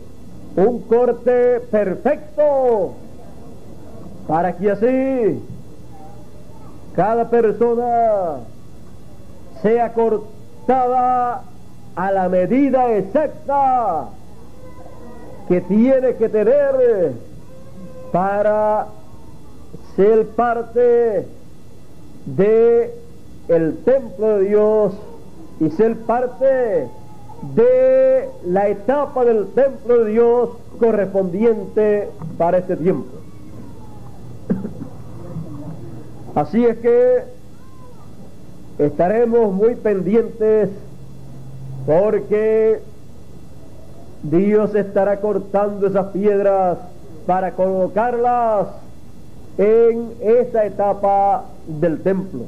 un 0.56 0.80
corte 0.80 1.60
perfecto, 1.70 2.94
para 4.26 4.56
que 4.56 4.70
así 4.70 5.42
cada 6.94 7.28
persona 7.28 8.38
sea 9.60 9.92
cortada 9.92 11.42
a 11.96 12.12
la 12.12 12.28
medida 12.30 12.96
exacta 12.96 14.08
que 15.50 15.60
tiene 15.62 16.14
que 16.14 16.28
tener 16.28 17.12
para 18.12 18.86
ser 19.96 20.28
parte 20.28 21.26
de 22.24 22.94
el 23.48 23.78
templo 23.78 24.38
de 24.38 24.48
Dios 24.48 24.92
y 25.58 25.70
ser 25.70 25.96
parte 26.02 26.86
de 27.56 28.28
la 28.46 28.68
etapa 28.68 29.24
del 29.24 29.48
templo 29.48 30.04
de 30.04 30.12
Dios 30.12 30.50
correspondiente 30.78 32.08
para 32.38 32.58
este 32.58 32.76
tiempo. 32.76 33.10
Así 36.36 36.64
es 36.64 36.78
que 36.78 37.24
estaremos 38.78 39.52
muy 39.52 39.74
pendientes 39.74 40.68
porque 41.86 42.82
Dios 44.22 44.74
estará 44.74 45.20
cortando 45.20 45.86
esas 45.86 46.08
piedras 46.08 46.78
para 47.26 47.52
colocarlas 47.52 48.68
en 49.56 50.12
esa 50.20 50.64
etapa 50.64 51.44
del 51.66 52.02
templo. 52.02 52.44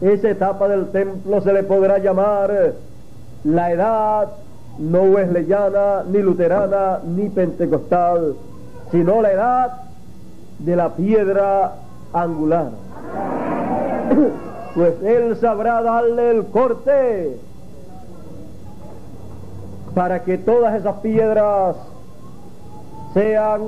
Esa 0.00 0.30
etapa 0.30 0.68
del 0.68 0.90
templo 0.90 1.40
se 1.40 1.52
le 1.52 1.62
podrá 1.64 1.98
llamar 1.98 2.74
la 3.44 3.72
edad 3.72 4.28
no 4.78 5.02
wesleyana, 5.02 6.04
ni 6.08 6.18
luterana, 6.18 7.00
ni 7.04 7.28
pentecostal, 7.28 8.36
sino 8.90 9.20
la 9.22 9.32
edad 9.32 9.72
de 10.60 10.76
la 10.76 10.94
piedra 10.94 11.72
angular. 12.12 12.70
Pues 14.74 14.94
Él 15.02 15.36
sabrá 15.36 15.82
darle 15.82 16.30
el 16.30 16.46
corte 16.46 17.38
para 19.94 20.22
que 20.24 20.38
todas 20.38 20.74
esas 20.74 20.96
piedras 21.00 21.76
sean 23.14 23.60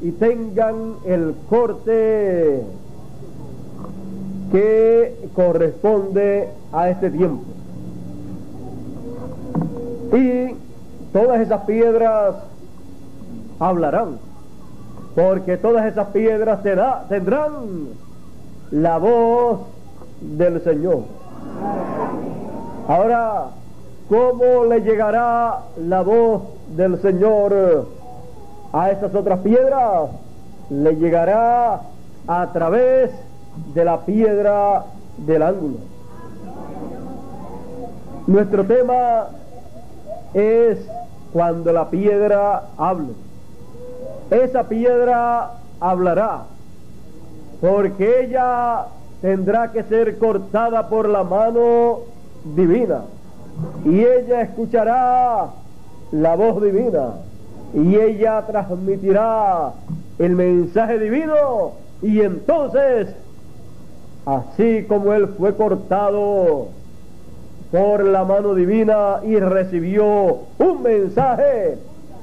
y 0.00 0.10
tengan 0.12 0.94
el 1.04 1.34
corte 1.48 2.62
que 4.52 5.28
corresponde 5.34 6.48
a 6.72 6.90
este 6.90 7.10
tiempo. 7.10 7.44
Y 10.12 10.54
todas 11.12 11.40
esas 11.40 11.62
piedras 11.64 12.36
hablarán, 13.58 14.18
porque 15.14 15.56
todas 15.56 15.86
esas 15.86 16.08
piedras 16.08 16.62
tendrán 17.08 17.88
la 18.70 18.98
voz 18.98 19.60
del 20.20 20.62
Señor. 20.62 21.02
Ahora, 22.88 23.48
¿cómo 24.08 24.64
le 24.64 24.80
llegará 24.82 25.60
la 25.76 26.02
voz 26.02 26.42
del 26.76 27.00
Señor 27.00 27.86
a 28.72 28.90
estas 28.90 29.14
otras 29.14 29.40
piedras? 29.40 30.10
Le 30.70 30.96
llegará 30.96 31.80
a 32.26 32.52
través 32.52 33.10
de 33.74 33.84
la 33.84 34.00
piedra 34.04 34.84
del 35.18 35.42
ángulo. 35.42 35.76
Nuestro 38.26 38.64
tema 38.64 39.28
es 40.34 40.78
cuando 41.32 41.72
la 41.72 41.88
piedra 41.90 42.64
hable. 42.76 43.12
Esa 44.30 44.64
piedra 44.64 45.52
hablará, 45.80 46.42
porque 47.60 48.24
ella 48.24 48.86
tendrá 49.22 49.70
que 49.70 49.84
ser 49.84 50.18
cortada 50.18 50.88
por 50.88 51.08
la 51.08 51.22
mano 51.22 52.00
divina, 52.54 53.02
y 53.84 54.00
ella 54.00 54.42
escuchará 54.42 55.50
la 56.12 56.36
voz 56.36 56.62
divina, 56.62 57.14
y 57.74 57.96
ella 57.96 58.44
transmitirá 58.46 59.72
el 60.18 60.36
mensaje 60.36 60.98
divino, 60.98 61.72
y 62.02 62.20
entonces 62.20 63.08
así 64.24 64.84
como 64.88 65.12
él 65.12 65.28
fue 65.38 65.54
cortado 65.54 66.68
por 67.70 68.04
la 68.04 68.24
mano 68.24 68.54
divina 68.54 69.20
y 69.24 69.38
recibió 69.38 70.38
un 70.58 70.82
mensaje, 70.82 71.78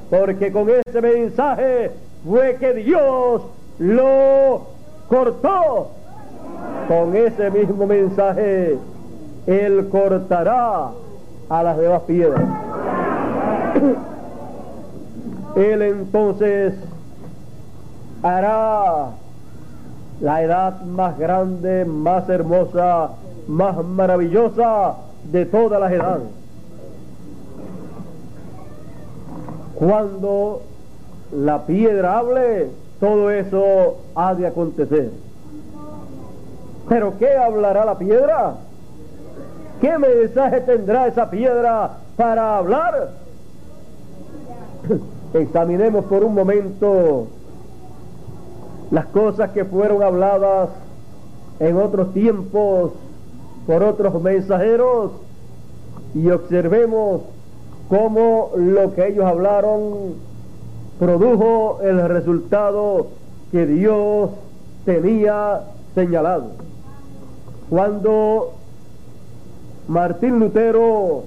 porque 0.09 0.51
con 0.51 0.69
ese 0.69 1.01
mensaje 1.01 1.91
fue 2.27 2.55
que 2.55 2.73
Dios 2.73 3.41
lo 3.79 4.61
cortó. 5.09 5.89
Con 6.87 7.15
ese 7.15 7.49
mismo 7.51 7.87
mensaje, 7.87 8.77
Él 9.47 9.89
cortará 9.89 10.91
a 11.49 11.63
las 11.63 11.77
demás 11.77 12.01
piedras. 12.03 12.41
Él 15.55 15.81
entonces 15.81 16.73
hará 18.23 19.09
la 20.21 20.41
edad 20.41 20.81
más 20.83 21.17
grande, 21.17 21.85
más 21.85 22.27
hermosa, 22.29 23.09
más 23.47 23.83
maravillosa 23.83 24.95
de 25.31 25.45
todas 25.45 25.79
las 25.79 25.91
edades. 25.91 26.27
Cuando 29.75 30.61
la 31.31 31.65
piedra 31.65 32.19
hable, 32.19 32.69
todo 32.99 33.29
eso 33.31 33.97
ha 34.15 34.33
de 34.33 34.47
acontecer. 34.47 35.11
Pero 36.87 37.17
¿qué 37.17 37.35
hablará 37.35 37.85
la 37.85 37.97
piedra? 37.97 38.55
¿Qué 39.83 39.97
mensaje 39.97 40.61
tendrá 40.61 41.07
esa 41.07 41.29
piedra 41.29 41.97
para 42.15 42.55
hablar? 42.55 43.09
Examinemos 45.33 46.05
por 46.05 46.23
un 46.23 46.33
momento 46.33 47.27
las 48.91 49.07
cosas 49.07 49.51
que 49.51 49.65
fueron 49.65 50.01
habladas 50.01 50.69
en 51.59 51.75
otros 51.75 52.13
tiempos 52.13 52.93
por 53.67 53.83
otros 53.83 54.23
mensajeros 54.23 55.11
y 56.15 56.29
observemos 56.29 57.23
cómo 57.89 58.51
lo 58.55 58.93
que 58.93 59.09
ellos 59.09 59.25
hablaron 59.25 60.13
produjo 60.97 61.79
el 61.83 62.07
resultado 62.07 63.07
que 63.51 63.65
Dios 63.65 64.29
tenía 64.85 65.63
señalado. 65.93 66.51
Cuando 67.69 68.62
Martín 69.87 70.39
Lutero, 70.39 71.23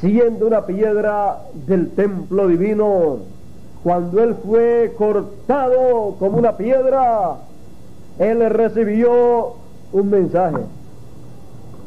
siendo 0.00 0.46
una 0.46 0.66
piedra 0.66 1.38
del 1.66 1.90
templo 1.92 2.46
divino, 2.46 3.18
cuando 3.82 4.22
él 4.22 4.34
fue 4.44 4.94
cortado 4.98 6.16
como 6.18 6.38
una 6.38 6.56
piedra, 6.56 7.36
él 8.18 8.50
recibió 8.50 9.54
un 9.92 10.10
mensaje, 10.10 10.58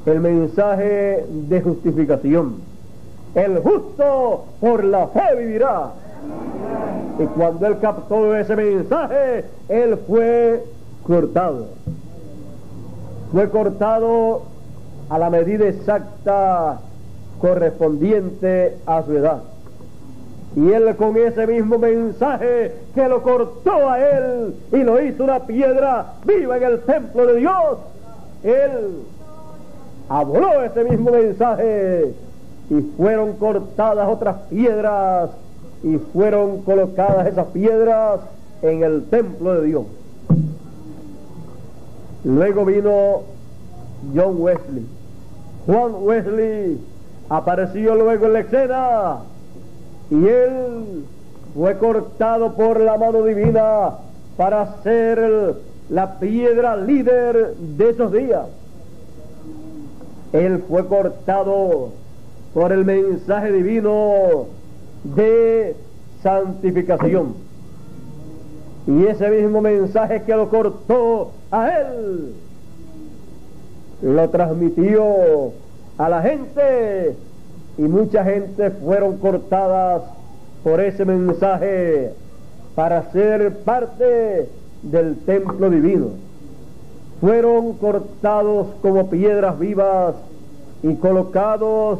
el 0.05 0.19
mensaje 0.19 1.25
de 1.29 1.61
justificación. 1.61 2.55
El 3.35 3.59
justo 3.59 4.45
por 4.59 4.83
la 4.83 5.07
fe 5.07 5.35
vivirá. 5.37 5.91
Y 7.19 7.25
cuando 7.25 7.67
él 7.67 7.77
captó 7.79 8.35
ese 8.35 8.55
mensaje, 8.55 9.45
él 9.67 9.99
fue 10.07 10.63
cortado. 11.05 11.67
Fue 13.31 13.49
cortado 13.49 14.41
a 15.09 15.17
la 15.17 15.29
medida 15.29 15.67
exacta 15.67 16.79
correspondiente 17.41 18.77
a 18.85 19.03
su 19.03 19.17
edad. 19.17 19.41
Y 20.55 20.71
él 20.71 20.95
con 20.95 21.15
ese 21.17 21.45
mismo 21.45 21.77
mensaje 21.77 22.73
que 22.95 23.07
lo 23.07 23.21
cortó 23.21 23.89
a 23.89 23.99
él 23.99 24.55
y 24.71 24.77
lo 24.77 25.01
hizo 25.01 25.23
una 25.23 25.45
piedra 25.45 26.13
viva 26.25 26.57
en 26.57 26.63
el 26.63 26.81
templo 26.81 27.25
de 27.27 27.35
Dios, 27.35 27.77
él 28.43 29.03
habló 30.09 30.63
ese 30.63 30.83
mismo 30.83 31.11
mensaje 31.11 32.13
y 32.69 32.81
fueron 32.97 33.33
cortadas 33.33 34.07
otras 34.09 34.35
piedras 34.49 35.29
y 35.83 35.97
fueron 35.97 36.61
colocadas 36.63 37.27
esas 37.27 37.47
piedras 37.47 38.21
en 38.61 38.83
el 38.83 39.05
templo 39.05 39.61
de 39.61 39.67
Dios. 39.67 39.85
Luego 42.23 42.65
vino 42.65 43.21
John 44.13 44.35
Wesley. 44.41 44.98
Juan 45.69 45.91
Wesley 45.99 46.79
apareció 47.29 47.93
luego 47.93 48.25
en 48.25 48.33
la 48.33 48.39
escena 48.39 49.17
y 50.09 50.25
él 50.25 51.05
fue 51.53 51.77
cortado 51.77 52.55
por 52.55 52.79
la 52.79 52.97
mano 52.97 53.23
divina 53.23 53.91
para 54.35 54.81
ser 54.81 55.57
la 55.89 56.19
piedra 56.19 56.75
líder 56.75 57.53
de 57.55 57.89
esos 57.91 58.11
días. 58.11 58.47
Él 60.33 60.63
fue 60.67 60.87
cortado 60.87 61.89
por 62.55 62.71
el 62.71 62.83
mensaje 62.83 63.51
divino 63.51 64.47
de 65.03 65.75
santificación. 66.23 67.35
Y 68.87 69.05
ese 69.05 69.29
mismo 69.29 69.61
mensaje 69.61 70.23
que 70.23 70.35
lo 70.35 70.49
cortó 70.49 71.29
a 71.51 71.69
él, 71.69 72.33
lo 74.01 74.29
transmitió 74.29 75.51
a 75.97 76.09
la 76.09 76.21
gente 76.21 77.15
y 77.77 77.81
mucha 77.81 78.23
gente 78.23 78.71
fueron 78.71 79.17
cortadas 79.17 80.03
por 80.63 80.81
ese 80.81 81.05
mensaje 81.05 82.13
para 82.75 83.11
ser 83.11 83.57
parte 83.59 84.49
del 84.83 85.17
templo 85.25 85.69
divino. 85.69 86.07
Fueron 87.21 87.73
cortados 87.73 88.67
como 88.81 89.09
piedras 89.09 89.59
vivas 89.59 90.15
y 90.83 90.95
colocados 90.95 91.99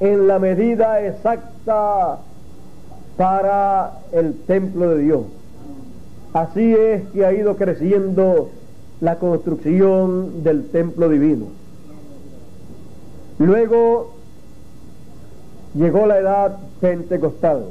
en 0.00 0.26
la 0.26 0.38
medida 0.38 1.00
exacta 1.06 2.18
para 3.16 3.98
el 4.12 4.34
templo 4.46 4.90
de 4.90 5.02
Dios. 5.02 5.22
Así 6.32 6.74
es 6.74 7.02
que 7.10 7.24
ha 7.24 7.32
ido 7.32 7.56
creciendo 7.56 8.50
la 9.00 9.18
construcción 9.18 10.42
del 10.42 10.68
templo 10.68 11.08
divino. 11.08 11.46
Luego 13.38 14.12
llegó 15.74 16.06
la 16.06 16.18
edad 16.18 16.58
pentecostal. 16.80 17.64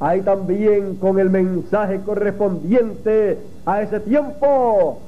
Ahí 0.00 0.20
también 0.22 0.96
con 0.96 1.18
el 1.18 1.30
mensaje 1.30 2.00
correspondiente 2.00 3.38
a 3.66 3.82
ese 3.82 4.00
tiempo 4.00 4.98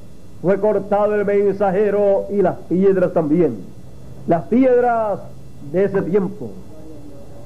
fue 0.42 0.58
cortado 0.58 1.14
el 1.14 1.24
mensajero 1.24 2.26
y 2.30 2.42
las 2.42 2.56
piedras 2.68 3.12
también. 3.12 3.58
Las 4.26 4.44
piedras 4.44 5.20
de 5.72 5.84
ese 5.84 6.02
tiempo. 6.02 6.50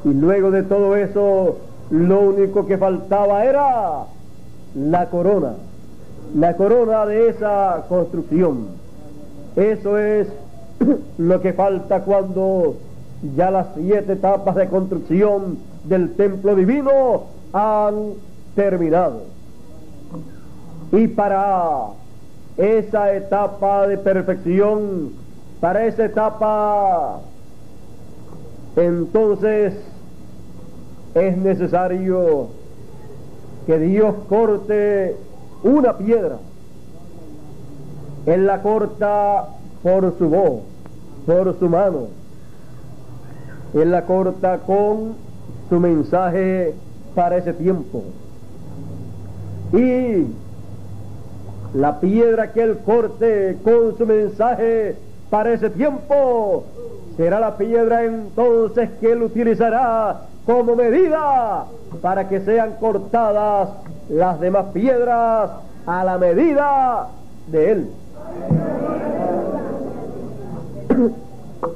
Y 0.05 0.13
luego 0.13 0.51
de 0.51 0.63
todo 0.63 0.97
eso, 0.97 1.57
lo 1.91 2.21
único 2.21 2.67
que 2.67 2.79
faltaba 2.79 3.45
era 3.45 4.05
la 4.75 5.11
corona, 5.11 5.55
la 6.35 6.57
corona 6.57 7.07
de 7.07 7.29
esa 7.29 7.85
construcción. 7.89 8.69
Eso 9.57 9.99
es 9.99 10.29
lo 11.19 11.41
que 11.41 11.53
falta 11.53 12.01
cuando 12.03 12.77
ya 13.37 13.51
las 13.51 13.69
siete 13.75 14.15
etapas 14.15 14.55
de 14.57 14.69
construcción 14.69 15.59
del 15.85 16.15
templo 16.15 16.55
divino 16.55 17.25
han 17.53 18.15
terminado. 18.55 19.23
Y 20.93 21.09
para 21.09 21.89
esa 22.57 23.15
etapa 23.15 23.87
de 23.87 23.99
perfección, 23.99 25.13
para 25.61 25.87
esa 25.87 26.05
etapa, 26.05 27.21
entonces 28.77 29.75
es 31.15 31.37
necesario 31.37 32.49
que 33.67 33.79
Dios 33.79 34.15
corte 34.29 35.17
una 35.65 35.97
piedra. 35.97 36.37
Él 38.27 38.47
la 38.47 38.63
corta 38.63 39.49
por 39.83 40.17
su 40.19 40.29
voz, 40.29 40.61
por 41.27 41.59
su 41.59 41.69
mano. 41.69 42.09
Él 43.75 43.91
la 43.91 44.07
corta 44.07 44.59
con 44.59 45.15
su 45.69 45.81
mensaje 45.81 46.75
para 47.15 47.39
ese 47.39 47.53
tiempo. 47.55 48.05
Y 49.73 50.27
la 51.75 51.99
piedra 51.99 52.53
que 52.53 52.63
él 52.63 52.79
corte 52.85 53.59
con 53.65 53.99
su 53.99 54.07
mensaje 54.07 54.97
para 55.31 55.53
ese 55.53 55.71
tiempo 55.71 56.65
será 57.17 57.41
la 57.41 57.57
piedra 57.57 58.05
entonces 58.05 58.91
que 59.01 59.13
él 59.13 59.23
utilizará 59.23 60.29
como 60.47 60.77
medida 60.77 61.65
para 62.03 62.29
que 62.29 62.41
sean 62.41 62.77
cortadas 62.79 63.71
las 64.09 64.41
demás 64.41 64.67
piedras 64.73 65.51
a 65.87 66.05
la 66.05 66.19
medida 66.19 67.09
de 67.47 67.71
él. 67.73 67.91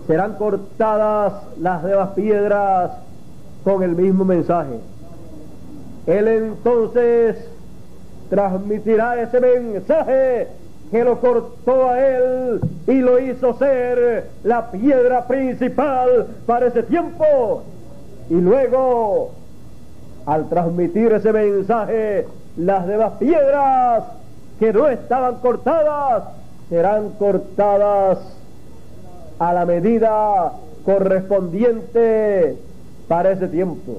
Serán 0.07 0.35
cortadas 0.35 1.33
las 1.59 1.83
demás 1.83 2.11
piedras 2.11 2.91
con 3.64 3.83
el 3.83 3.95
mismo 3.95 4.25
mensaje. 4.25 4.81
Él 6.07 6.29
entonces 6.29 7.37
transmitirá 8.31 9.21
ese 9.21 9.41
mensaje 9.41 10.49
que 10.91 11.05
lo 11.05 11.21
cortó 11.21 11.89
a 11.89 12.01
él 12.01 12.61
y 12.87 13.01
lo 13.01 13.19
hizo 13.19 13.55
ser 13.59 14.31
la 14.43 14.71
piedra 14.71 15.27
principal 15.27 16.27
para 16.47 16.66
ese 16.66 16.83
tiempo. 16.83 17.62
Y 18.31 18.35
luego, 18.35 19.31
al 20.26 20.49
transmitir 20.49 21.12
ese 21.12 21.33
mensaje, 21.33 22.26
las 22.57 22.87
demás 22.87 23.12
piedras 23.18 24.05
que 24.59 24.72
no 24.72 24.89
estaban 24.89 25.37
cortadas 25.37 26.24
serán 26.68 27.11
cortadas 27.18 28.18
a 29.39 29.53
la 29.53 29.64
medida 29.64 30.53
correspondiente 30.85 32.57
para 33.07 33.31
ese 33.31 33.49
tiempo, 33.49 33.93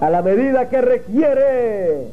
a 0.00 0.10
la 0.10 0.22
medida 0.22 0.68
que 0.68 0.80
requiere 0.80 2.08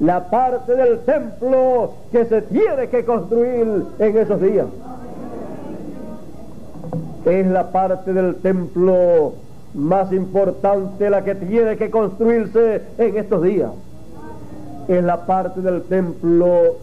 la 0.00 0.28
parte 0.28 0.74
del 0.74 0.98
templo 1.00 1.92
que 2.10 2.24
se 2.26 2.42
tiene 2.42 2.88
que 2.88 3.04
construir 3.04 3.84
en 3.98 4.18
esos 4.18 4.40
días. 4.40 4.66
Es 7.24 7.46
la 7.46 7.70
parte 7.70 8.12
del 8.12 8.34
templo 8.36 9.34
más 9.74 10.12
importante 10.12 11.10
la 11.10 11.24
que 11.24 11.34
tiene 11.34 11.76
que 11.76 11.90
construirse 11.90 12.82
en 12.98 13.16
estos 13.16 13.42
días. 13.42 13.70
Es 14.88 15.02
la 15.02 15.26
parte 15.26 15.60
del 15.60 15.82
templo 15.82 16.76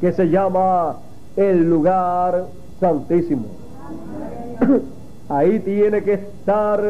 que 0.00 0.12
se 0.12 0.28
llama 0.28 0.96
el 1.36 1.68
lugar 1.68 2.44
santísimo. 2.80 3.46
Ahí 5.28 5.58
tiene 5.60 6.02
que 6.02 6.14
estar 6.14 6.82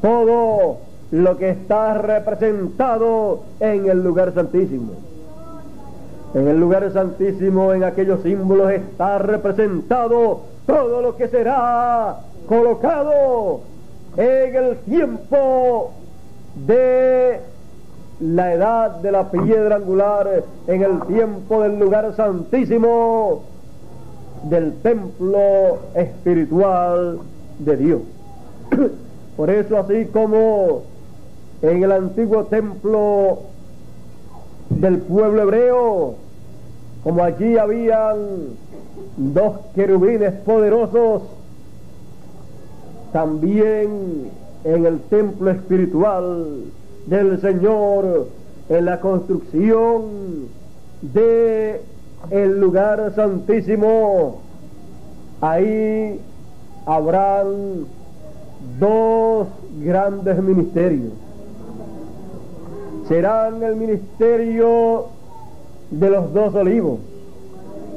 todo 0.00 0.78
lo 1.10 1.36
que 1.36 1.50
está 1.50 1.98
representado 1.98 3.40
en 3.60 3.88
el 3.88 4.02
lugar 4.02 4.32
santísimo. 4.32 4.92
En 6.34 6.48
el 6.48 6.58
lugar 6.58 6.90
santísimo, 6.92 7.72
en 7.72 7.84
aquellos 7.84 8.22
símbolos, 8.22 8.72
está 8.72 9.18
representado 9.18 10.40
todo 10.66 11.02
lo 11.02 11.16
que 11.16 11.28
será 11.28 12.18
colocado 12.46 13.60
en 14.16 14.56
el 14.56 14.76
tiempo 14.78 15.92
de 16.66 17.40
la 18.20 18.54
edad 18.54 18.90
de 19.00 19.12
la 19.12 19.30
piedra 19.30 19.76
angular, 19.76 20.44
en 20.66 20.82
el 20.82 21.02
tiempo 21.02 21.62
del 21.62 21.78
lugar 21.78 22.14
santísimo 22.14 23.42
del 24.44 24.74
templo 24.82 25.78
espiritual 25.94 27.18
de 27.58 27.76
Dios. 27.76 28.00
Por 29.36 29.50
eso 29.50 29.78
así 29.78 30.06
como 30.06 30.82
en 31.62 31.82
el 31.82 31.92
antiguo 31.92 32.44
templo 32.44 33.40
del 34.70 34.98
pueblo 34.98 35.42
hebreo, 35.42 36.14
como 37.02 37.24
allí 37.24 37.58
habían 37.58 38.16
dos 39.16 39.56
querubines 39.74 40.32
poderosos, 40.40 41.22
también 43.14 44.28
en 44.64 44.86
el 44.86 44.98
templo 45.02 45.48
espiritual 45.52 46.64
del 47.06 47.40
Señor, 47.40 48.26
en 48.68 48.84
la 48.84 48.98
construcción 48.98 50.48
de 51.00 51.80
el 52.30 52.60
lugar 52.60 53.12
santísimo, 53.14 54.40
ahí 55.40 56.20
habrán 56.86 57.86
dos 58.80 59.46
grandes 59.80 60.42
ministerios. 60.42 61.12
Serán 63.06 63.62
el 63.62 63.76
ministerio 63.76 65.04
de 65.92 66.10
los 66.10 66.34
dos 66.34 66.52
olivos, 66.56 66.98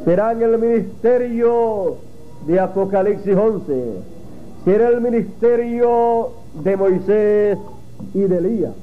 serán 0.06 0.44
el 0.44 0.60
ministerio 0.60 1.96
de 2.46 2.60
Apocalipsis 2.60 3.36
11 3.36 4.17
será 4.68 4.90
el 4.90 5.00
ministerio 5.00 6.32
de 6.56 6.76
Moisés 6.76 7.58
y 8.14 8.20
de 8.20 8.38
Elías. 8.38 8.74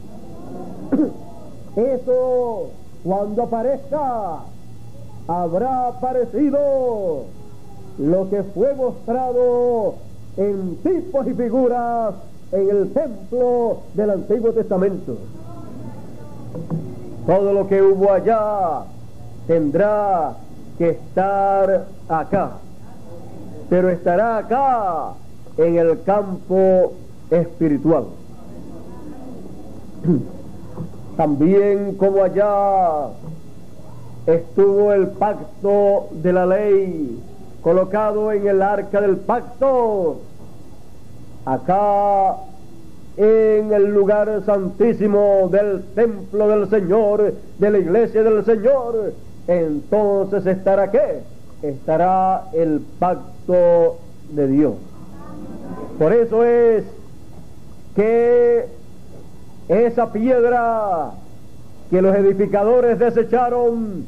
Eso 1.76 2.70
cuando 3.04 3.42
aparezca 3.42 4.44
habrá 5.28 5.88
aparecido 5.88 7.24
lo 7.98 8.30
que 8.30 8.42
fue 8.44 8.74
mostrado 8.74 9.96
en 10.38 10.76
tipos 10.76 11.26
y 11.26 11.34
figuras 11.34 12.14
en 12.52 12.70
el 12.70 12.90
templo 12.94 13.80
del 13.92 14.08
Antiguo 14.08 14.52
Testamento. 14.52 15.18
Todo 17.26 17.52
lo 17.52 17.68
que 17.68 17.82
hubo 17.82 18.10
allá 18.10 18.84
tendrá 19.46 20.34
que 20.78 20.88
estar 20.88 21.88
acá, 22.08 22.52
pero 23.68 23.90
estará 23.90 24.38
acá 24.38 25.14
en 25.56 25.76
el 25.76 26.02
campo 26.02 26.92
espiritual. 27.30 28.04
También 31.16 31.94
como 31.94 32.22
allá 32.22 33.08
estuvo 34.26 34.92
el 34.92 35.08
pacto 35.08 36.08
de 36.12 36.32
la 36.32 36.46
ley 36.46 37.22
colocado 37.62 38.32
en 38.32 38.46
el 38.46 38.62
arca 38.62 39.00
del 39.00 39.16
pacto, 39.16 40.20
acá 41.44 42.36
en 43.16 43.72
el 43.72 43.94
lugar 43.94 44.42
santísimo 44.44 45.48
del 45.50 45.84
templo 45.94 46.48
del 46.48 46.68
Señor, 46.68 47.34
de 47.58 47.70
la 47.70 47.78
iglesia 47.78 48.22
del 48.22 48.44
Señor, 48.44 49.12
entonces 49.46 50.46
estará 50.46 50.90
qué? 50.90 51.20
Estará 51.62 52.48
el 52.52 52.80
pacto 52.98 53.98
de 54.30 54.46
Dios. 54.48 54.74
Por 55.98 56.12
eso 56.12 56.44
es 56.44 56.84
que 57.94 58.66
esa 59.68 60.12
piedra 60.12 61.12
que 61.90 62.02
los 62.02 62.14
edificadores 62.16 62.98
desecharon 62.98 64.04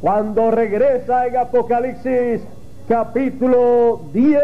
cuando 0.00 0.50
regresa 0.50 1.26
en 1.26 1.36
Apocalipsis 1.36 2.40
capítulo 2.88 4.00
10 4.14 4.40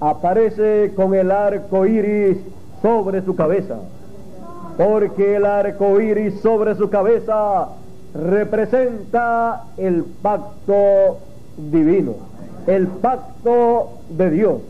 aparece 0.00 0.92
con 0.96 1.14
el 1.14 1.30
arco 1.30 1.84
iris 1.86 2.38
sobre 2.80 3.22
su 3.22 3.36
cabeza. 3.36 3.76
Porque 4.78 5.36
el 5.36 5.44
arco 5.44 6.00
iris 6.00 6.40
sobre 6.40 6.74
su 6.76 6.88
cabeza 6.88 7.68
representa 8.14 9.64
el 9.76 10.04
pacto 10.22 11.18
divino 11.56 12.32
el 12.66 12.86
pacto 12.86 13.90
de 14.10 14.30
Dios 14.30 14.60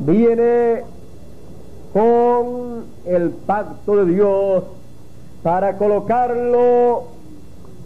viene 0.00 0.82
con 1.92 2.84
el 3.06 3.30
pacto 3.30 3.96
de 3.96 4.12
Dios 4.12 4.64
para 5.42 5.76
colocarlo 5.76 7.04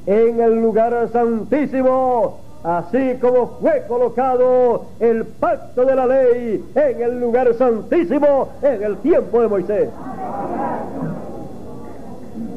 en 0.06 0.40
el 0.40 0.60
lugar 0.60 1.08
santísimo, 1.12 2.38
así 2.64 3.14
como 3.20 3.58
fue 3.60 3.84
colocado 3.86 4.86
el 5.00 5.24
pacto 5.24 5.84
de 5.84 5.94
la 5.94 6.06
ley 6.06 6.64
en 6.74 7.02
el 7.02 7.20
lugar 7.20 7.54
santísimo 7.54 8.48
en 8.62 8.82
el 8.82 8.96
tiempo 8.98 9.40
de 9.40 9.48
Moisés. 9.48 9.88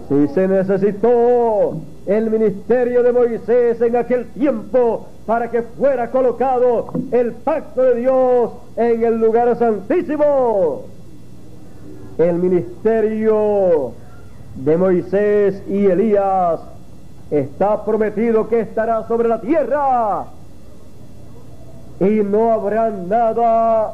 Si 0.10 0.28
se 0.30 0.48
necesitó 0.48 1.78
el 2.06 2.30
ministerio 2.30 3.02
de 3.02 3.12
Moisés 3.12 3.82
en 3.82 3.96
aquel 3.96 4.28
tiempo 4.28 5.08
para 5.26 5.50
que 5.50 5.64
fuera 5.64 6.12
colocado 6.12 6.88
el 7.12 7.32
pacto 7.34 7.82
de 7.82 7.96
Dios 7.96 8.52
en 8.78 9.04
el 9.04 9.20
lugar 9.20 9.58
santísimo, 9.58 10.84
el 12.18 12.36
ministerio 12.36 13.94
de 14.56 14.78
Moisés 14.78 15.64
y 15.68 15.88
Elías 15.88 16.60
está 17.32 17.84
prometido 17.84 18.48
que 18.48 18.60
estará 18.60 19.08
sobre 19.08 19.28
la 19.28 19.42
tierra 19.42 20.26
y 22.00 22.22
no 22.24 22.52
habrá 22.52 22.92
nada 22.92 23.94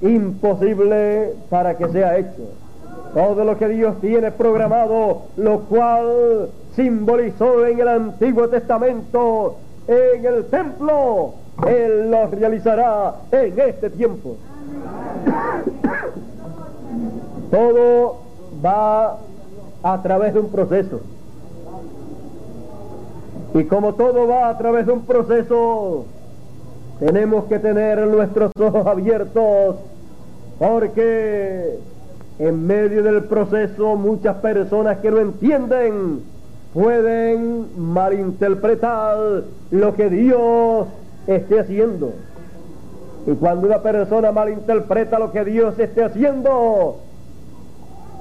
imposible 0.00 1.34
para 1.50 1.76
que 1.76 1.88
sea 1.88 2.16
hecho. 2.16 2.54
Todo 3.12 3.44
lo 3.44 3.58
que 3.58 3.68
Dios 3.68 4.00
tiene 4.00 4.30
programado, 4.30 5.22
lo 5.36 5.60
cual 5.60 6.48
simbolizó 6.74 7.66
en 7.66 7.80
el 7.80 7.88
Antiguo 7.88 8.48
Testamento, 8.48 9.56
en 9.88 10.24
el 10.24 10.44
templo, 10.46 11.34
Él 11.66 12.10
lo 12.10 12.26
realizará 12.28 13.14
en 13.32 13.58
este 13.58 13.90
tiempo. 13.90 14.36
Todo 17.50 18.18
va 18.64 19.18
a 19.82 20.02
través 20.02 20.34
de 20.34 20.40
un 20.40 20.50
proceso. 20.50 21.00
Y 23.54 23.64
como 23.64 23.94
todo 23.94 24.28
va 24.28 24.48
a 24.48 24.58
través 24.58 24.86
de 24.86 24.92
un 24.92 25.02
proceso, 25.02 26.04
tenemos 27.00 27.46
que 27.46 27.58
tener 27.58 28.06
nuestros 28.06 28.52
ojos 28.60 28.86
abiertos 28.86 29.76
porque 30.58 31.78
en 32.38 32.66
medio 32.66 33.02
del 33.02 33.24
proceso 33.24 33.96
muchas 33.96 34.36
personas 34.36 34.98
que 34.98 35.10
no 35.10 35.18
entienden 35.18 36.20
pueden 36.74 37.66
malinterpretar 37.76 39.44
lo 39.70 39.94
que 39.94 40.08
Dios 40.08 40.86
esté 41.26 41.60
haciendo. 41.60 42.12
Y 43.26 43.32
cuando 43.32 43.66
una 43.66 43.82
persona 43.82 44.32
malinterpreta 44.32 45.18
lo 45.18 45.32
que 45.32 45.44
Dios 45.44 45.78
esté 45.78 46.04
haciendo, 46.04 46.98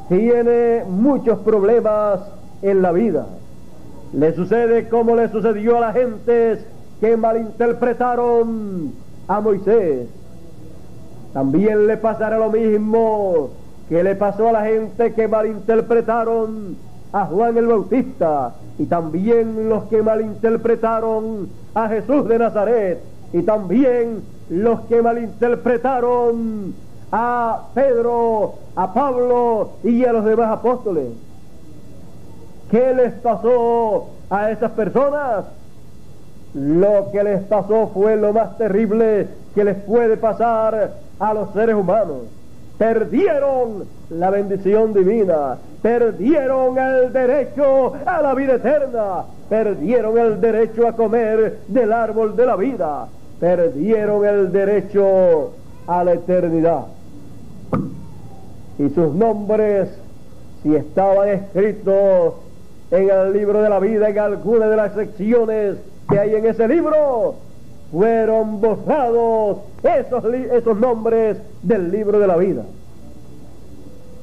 tiene 0.09 0.83
muchos 0.87 1.39
problemas 1.39 2.19
en 2.61 2.81
la 2.81 2.91
vida. 2.91 3.27
Le 4.13 4.33
sucede 4.33 4.89
como 4.89 5.15
le 5.15 5.29
sucedió 5.29 5.77
a 5.77 5.81
la 5.81 5.93
gente 5.93 6.59
que 6.99 7.15
malinterpretaron 7.15 8.93
a 9.27 9.39
Moisés. 9.39 10.07
También 11.33 11.85
le 11.85 11.95
pasará 11.97 12.39
lo 12.39 12.49
mismo 12.49 13.51
que 13.87 14.03
le 14.03 14.15
pasó 14.15 14.49
a 14.49 14.51
la 14.51 14.65
gente 14.65 15.13
que 15.13 15.27
malinterpretaron 15.27 16.75
a 17.11 17.25
Juan 17.25 17.57
el 17.57 17.67
Bautista 17.67 18.53
y 18.77 18.85
también 18.85 19.69
los 19.69 19.85
que 19.85 20.01
malinterpretaron 20.01 21.49
a 21.73 21.87
Jesús 21.89 22.27
de 22.27 22.39
Nazaret 22.39 23.01
y 23.33 23.41
también 23.43 24.21
los 24.49 24.81
que 24.81 25.01
malinterpretaron 25.01 26.73
a 27.11 27.63
Pedro, 27.73 28.55
a 28.75 28.93
Pablo 28.93 29.71
y 29.83 30.05
a 30.05 30.13
los 30.13 30.25
demás 30.25 30.51
apóstoles. 30.51 31.07
¿Qué 32.69 32.93
les 32.93 33.13
pasó 33.13 34.09
a 34.29 34.51
esas 34.51 34.71
personas? 34.71 35.45
Lo 36.53 37.11
que 37.11 37.23
les 37.23 37.41
pasó 37.43 37.89
fue 37.93 38.15
lo 38.15 38.33
más 38.33 38.57
terrible 38.57 39.27
que 39.55 39.63
les 39.63 39.77
puede 39.77 40.17
pasar 40.17 40.93
a 41.19 41.33
los 41.33 41.51
seres 41.53 41.75
humanos. 41.75 42.38
Perdieron 42.79 43.83
la 44.09 44.29
bendición 44.29 44.93
divina, 44.93 45.57
perdieron 45.81 46.77
el 46.77 47.11
derecho 47.11 47.91
a 48.05 48.21
la 48.21 48.33
vida 48.33 48.53
eterna, 48.53 49.25
perdieron 49.49 50.17
el 50.17 50.39
derecho 50.39 50.87
a 50.87 50.93
comer 50.93 51.59
del 51.67 51.91
árbol 51.91 52.37
de 52.37 52.45
la 52.45 52.55
vida, 52.55 53.09
perdieron 53.37 54.25
el 54.25 54.53
derecho 54.53 55.51
a 55.87 56.05
la 56.05 56.13
eternidad. 56.13 56.85
Y 58.77 58.89
sus 58.91 59.13
nombres, 59.13 59.89
si 60.63 60.73
estaban 60.73 61.27
escritos 61.27 62.35
en 62.91 63.09
el 63.09 63.33
libro 63.33 63.61
de 63.61 63.69
la 63.69 63.79
vida, 63.79 64.07
en 64.07 64.19
alguna 64.19 64.69
de 64.69 64.77
las 64.77 64.93
secciones 64.93 65.75
que 66.09 66.17
hay 66.17 66.33
en 66.33 66.45
ese 66.45 66.65
libro, 66.65 67.35
fueron 67.91 68.61
borrados 68.61 69.57
esos, 69.83 70.23
esos 70.33 70.77
nombres 70.79 71.37
del 71.63 71.91
libro 71.91 72.19
de 72.19 72.27
la 72.27 72.37
vida. 72.37 72.63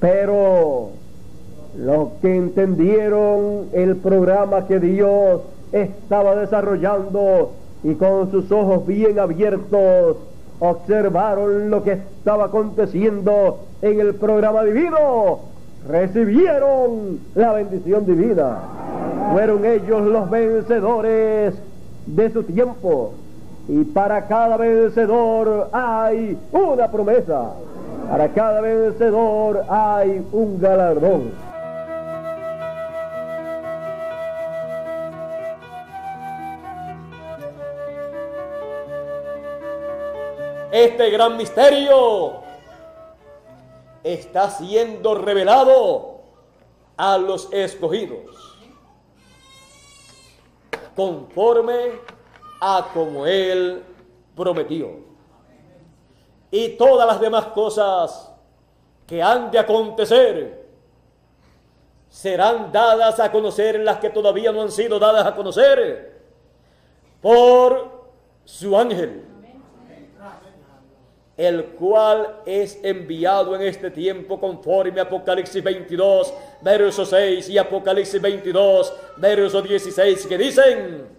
Pero 0.01 0.91
los 1.77 2.09
que 2.23 2.35
entendieron 2.35 3.69
el 3.73 3.97
programa 3.97 4.67
que 4.67 4.79
Dios 4.79 5.41
estaba 5.73 6.37
desarrollando 6.37 7.53
y 7.83 7.95
con 7.95 8.31
sus 8.31 8.51
ojos 8.51 8.87
bien 8.87 9.19
abiertos 9.19 10.17
observaron 10.59 11.71
lo 11.71 11.83
que 11.83 11.93
estaba 11.93 12.47
aconteciendo 12.47 13.59
en 13.83 14.01
el 14.01 14.15
programa 14.15 14.65
divino, 14.65 15.41
recibieron 15.89 17.21
la 17.35 17.53
bendición 17.53 18.07
divina. 18.07 18.59
Fueron 19.33 19.65
ellos 19.65 20.03
los 20.07 20.31
vencedores 20.31 21.55
de 22.07 22.31
su 22.31 22.43
tiempo. 22.45 23.13
Y 23.69 23.85
para 23.85 24.27
cada 24.27 24.57
vencedor 24.57 25.69
hay 25.73 26.39
una 26.53 26.91
promesa. 26.91 27.53
Para 28.09 28.29
cada 28.29 28.61
vencedor 28.61 29.65
hay 29.69 30.25
un 30.33 30.61
galardón. 30.61 31.47
este 40.85 41.11
gran 41.11 41.39
misterio 41.39 42.43
está 44.05 44.51
siendo 44.51 45.15
revelado 45.15 46.21
a 46.99 47.17
los 47.17 47.51
escogidos 47.51 48.59
conforme 50.95 51.93
como 52.93 53.27
Él 53.27 53.83
prometió. 54.35 54.91
Y 56.51 56.71
todas 56.71 57.07
las 57.07 57.21
demás 57.21 57.47
cosas 57.47 58.33
que 59.07 59.23
han 59.23 59.51
de 59.51 59.59
acontecer 59.59 60.67
serán 62.09 62.73
dadas 62.73 63.21
a 63.21 63.31
conocer 63.31 63.81
las 63.81 63.99
que 63.99 64.11
todavía 64.11 64.53
no 64.53 64.63
han 64.63 64.71
sido 64.71 64.99
dadas 64.99 65.27
a 65.27 65.35
conocer 65.35 66.17
por 67.21 68.11
su 68.45 68.77
ángel, 68.77 69.23
el 71.37 71.65
cual 71.65 72.41
es 72.47 72.79
enviado 72.83 73.55
en 73.55 73.63
este 73.63 73.91
tiempo 73.91 74.41
conforme 74.41 75.01
a 75.01 75.05
Apocalipsis 75.05 75.63
22, 75.63 76.33
verso 76.63 77.05
6 77.05 77.49
y 77.51 77.59
Apocalipsis 77.59 78.21
22, 78.21 78.93
verso 79.17 79.61
16, 79.61 80.27
que 80.27 80.39
dicen, 80.39 81.16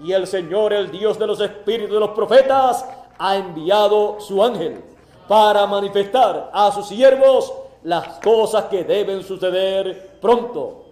y 0.00 0.12
el 0.12 0.26
Señor, 0.26 0.72
el 0.72 0.90
Dios 0.90 1.18
de 1.18 1.26
los 1.26 1.40
espíritus 1.40 1.94
de 1.94 2.00
los 2.00 2.10
profetas, 2.10 2.86
ha 3.18 3.36
enviado 3.36 4.20
su 4.20 4.42
ángel 4.42 4.82
para 5.26 5.66
manifestar 5.66 6.50
a 6.52 6.70
sus 6.72 6.88
siervos 6.88 7.52
las 7.82 8.18
cosas 8.20 8.64
que 8.64 8.84
deben 8.84 9.22
suceder 9.22 10.18
pronto. 10.20 10.84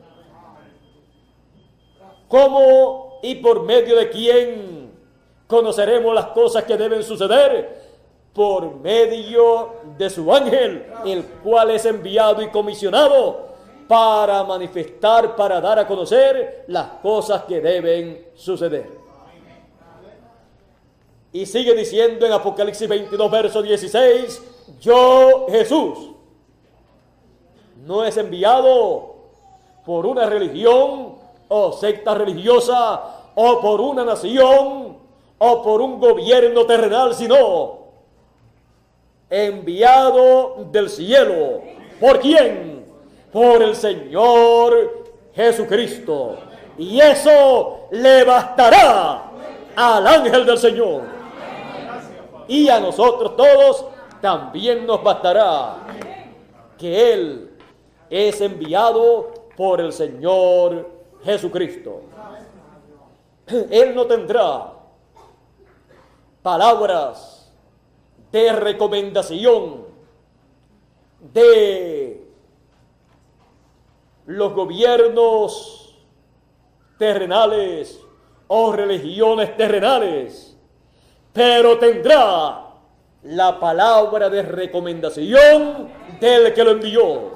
¿Cómo 2.29 3.21
y 3.23 3.37
por 3.37 3.63
medio 3.63 3.97
de 3.97 4.11
quién 4.11 4.93
conoceremos 5.47 6.15
las 6.15 6.27
cosas 6.27 6.65
que 6.65 6.77
deben 6.77 7.03
suceder? 7.03 7.83
Por 8.33 8.77
medio 8.77 9.75
de 9.97 10.11
su 10.11 10.33
ángel, 10.35 10.87
el 11.05 11.25
cual 11.25 11.71
es 11.71 11.85
enviado 11.85 12.43
y 12.43 12.49
comisionado 12.49 13.54
para 13.89 14.45
manifestar, 14.45 15.37
para 15.37 15.61
dar 15.61 15.79
a 15.79 15.87
conocer 15.87 16.65
las 16.69 16.87
cosas 17.03 17.45
que 17.45 17.61
deben 17.61 18.29
suceder. 18.35 19.05
Y 21.33 21.47
sigue 21.47 21.75
diciendo 21.75 22.27
en 22.27 22.33
Apocalipsis 22.33 22.89
22, 22.89 23.31
verso 23.31 23.61
16, 23.61 24.43
yo 24.81 25.47
Jesús 25.51 26.11
no 27.85 28.05
es 28.05 28.17
enviado 28.17 29.15
por 29.85 30.07
una 30.07 30.27
religión 30.27 31.17
o 31.49 31.73
secta 31.73 32.15
religiosa 32.15 33.03
o 33.35 33.61
por 33.61 33.81
una 33.81 34.05
nación 34.05 34.97
o 35.39 35.63
por 35.63 35.81
un 35.81 36.01
gobierno 36.01 36.65
terrenal, 36.65 37.15
sino 37.15 37.79
enviado 39.29 40.67
del 40.71 40.89
cielo. 40.89 41.63
¿Por 42.01 42.21
quién? 42.21 42.74
Por 43.35 43.63
el 43.63 43.77
Señor 43.77 45.05
Jesucristo. 45.35 46.39
Y 46.79 47.01
eso 47.01 47.89
le 47.91 48.25
bastará 48.25 49.25
al 49.77 50.07
ángel 50.07 50.47
del 50.47 50.57
Señor 50.57 51.15
y 52.49 52.69
a 52.69 52.81
nosotros 52.81 53.37
todos 53.37 53.87
también 54.21 54.87
nos 54.87 55.03
bastará 55.03 55.77
que 56.79 57.13
Él 57.13 57.51
es 58.11 58.41
enviado 58.41 59.33
por 59.57 59.81
el 59.81 59.93
Señor 59.93 60.91
Jesucristo. 61.25 62.03
Él 63.47 63.95
no 63.95 64.07
tendrá 64.07 64.73
palabras 66.43 67.53
de 68.33 68.53
recomendación 68.53 69.85
de 71.33 72.24
los 74.27 74.53
gobiernos 74.55 75.99
terrenales 76.99 78.01
o 78.47 78.73
religiones 78.73 79.57
terrenales 79.57 80.55
pero 81.35 81.79
tendrá 81.79 82.61
la 83.25 83.59
palabra 83.59 84.31
de 84.31 84.43
recomendación 84.43 85.89
del 86.21 86.55
que 86.55 86.63
lo 86.63 86.71
envió. 86.71 87.33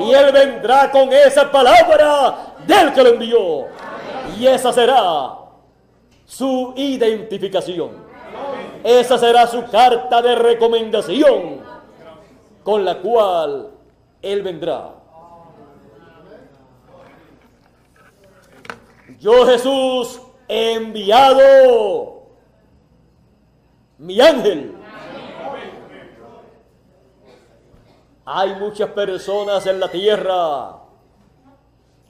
Y 0.00 0.12
él 0.12 0.32
vendrá 0.32 0.90
con 0.90 1.12
esa 1.12 1.50
palabra 1.50 2.54
del 2.66 2.92
que 2.92 3.02
lo 3.02 3.10
envió. 3.10 3.66
Y 4.36 4.46
esa 4.46 4.72
será 4.72 5.36
su 6.26 6.74
identificación. 6.76 8.08
Esa 8.82 9.16
será 9.18 9.46
su 9.46 9.64
carta 9.66 10.20
de 10.20 10.34
recomendación 10.34 11.60
con 12.64 12.84
la 12.84 12.98
cual 12.98 13.70
él 14.20 14.42
vendrá. 14.42 14.94
Yo 19.18 19.46
Jesús 19.46 20.20
he 20.46 20.74
enviado 20.74 22.22
mi 23.98 24.20
ángel. 24.20 24.74
Hay 28.24 28.54
muchas 28.56 28.90
personas 28.90 29.66
en 29.66 29.80
la 29.80 29.90
tierra 29.90 30.76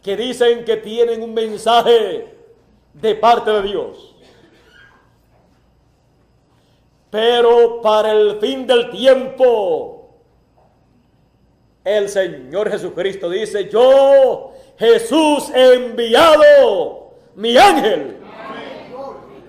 que 0.03 0.17
dicen 0.17 0.65
que 0.65 0.77
tienen 0.77 1.23
un 1.23 1.33
mensaje 1.33 2.37
de 2.93 3.15
parte 3.15 3.51
de 3.53 3.63
Dios. 3.63 4.17
Pero 7.11 7.81
para 7.81 8.13
el 8.13 8.39
fin 8.39 8.67
del 8.67 8.91
tiempo, 8.91 10.11
el 11.85 12.09
Señor 12.09 12.71
Jesucristo 12.71 13.31
dice, 13.31 13.69
yo, 13.71 14.53
Jesús, 14.79 15.51
enviado 15.55 17.13
mi 17.35 17.57
ángel. 17.57 18.17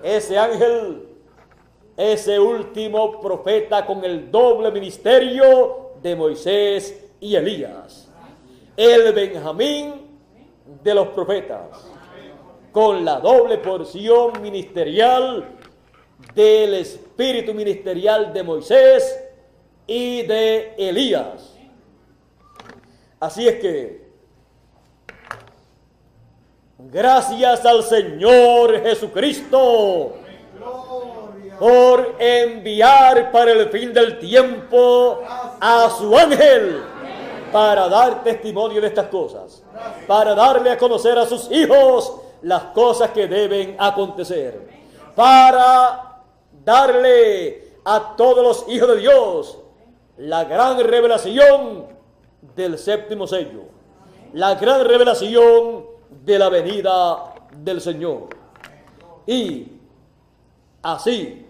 Ese 0.02 0.38
ángel 0.38 1.10
ese 2.00 2.40
último 2.40 3.20
profeta 3.20 3.84
con 3.84 4.02
el 4.02 4.30
doble 4.30 4.70
ministerio 4.70 5.90
de 6.02 6.16
Moisés 6.16 7.04
y 7.20 7.36
Elías. 7.36 8.08
El 8.74 9.12
Benjamín 9.12 10.18
de 10.82 10.94
los 10.94 11.08
profetas, 11.08 11.68
con 12.72 13.04
la 13.04 13.20
doble 13.20 13.58
porción 13.58 14.40
ministerial 14.40 15.44
del 16.34 16.72
espíritu 16.72 17.52
ministerial 17.52 18.32
de 18.32 18.42
Moisés 18.44 19.22
y 19.86 20.22
de 20.22 20.74
Elías. 20.78 21.54
Así 23.18 23.46
es 23.46 23.56
que, 23.56 23.99
gracias 26.88 27.64
al 27.66 27.82
Señor 27.82 28.82
Jesucristo, 28.82 30.12
por 31.58 32.16
enviar 32.18 33.30
para 33.30 33.52
el 33.52 33.68
fin 33.68 33.92
del 33.92 34.18
tiempo 34.18 35.20
a 35.60 35.90
su 35.98 36.16
ángel 36.16 36.82
para 37.52 37.88
dar 37.88 38.22
testimonio 38.22 38.80
de 38.80 38.86
estas 38.86 39.08
cosas, 39.08 39.62
para 40.06 40.34
darle 40.34 40.70
a 40.70 40.78
conocer 40.78 41.18
a 41.18 41.26
sus 41.26 41.50
hijos 41.50 42.14
las 42.42 42.62
cosas 42.64 43.10
que 43.10 43.26
deben 43.26 43.76
acontecer, 43.78 44.68
para 45.14 46.22
darle 46.64 47.74
a 47.84 48.14
todos 48.16 48.42
los 48.42 48.72
hijos 48.72 48.88
de 48.88 48.96
Dios 48.98 49.58
la 50.16 50.44
gran 50.44 50.78
revelación 50.78 51.86
del 52.54 52.78
séptimo 52.78 53.26
sello, 53.26 53.64
la 54.32 54.54
gran 54.54 54.84
revelación 54.84 55.89
de 56.24 56.38
la 56.38 56.48
venida 56.48 57.34
del 57.56 57.80
Señor. 57.80 58.28
Y 59.26 59.66
así 60.82 61.46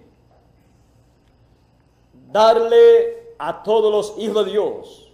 darle 2.31 3.35
a 3.39 3.63
todos 3.63 3.91
los 3.91 4.23
hijos 4.23 4.45
de 4.45 4.51
Dios 4.53 5.07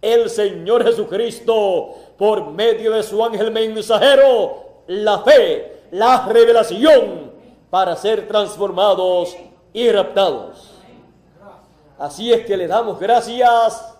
el 0.00 0.28
Señor 0.28 0.84
Jesucristo 0.84 1.94
por 2.18 2.50
medio 2.50 2.92
de 2.92 3.02
su 3.02 3.24
ángel 3.24 3.50
mensajero 3.50 4.64
la 4.86 5.20
fe, 5.20 5.84
la 5.92 6.26
revelación 6.26 7.32
para 7.70 7.96
ser 7.96 8.28
transformados 8.28 9.36
y 9.72 9.90
raptados. 9.90 10.70
Así 11.98 12.32
es 12.32 12.44
que 12.44 12.56
le 12.56 12.66
damos 12.66 12.98
gracias 12.98 13.94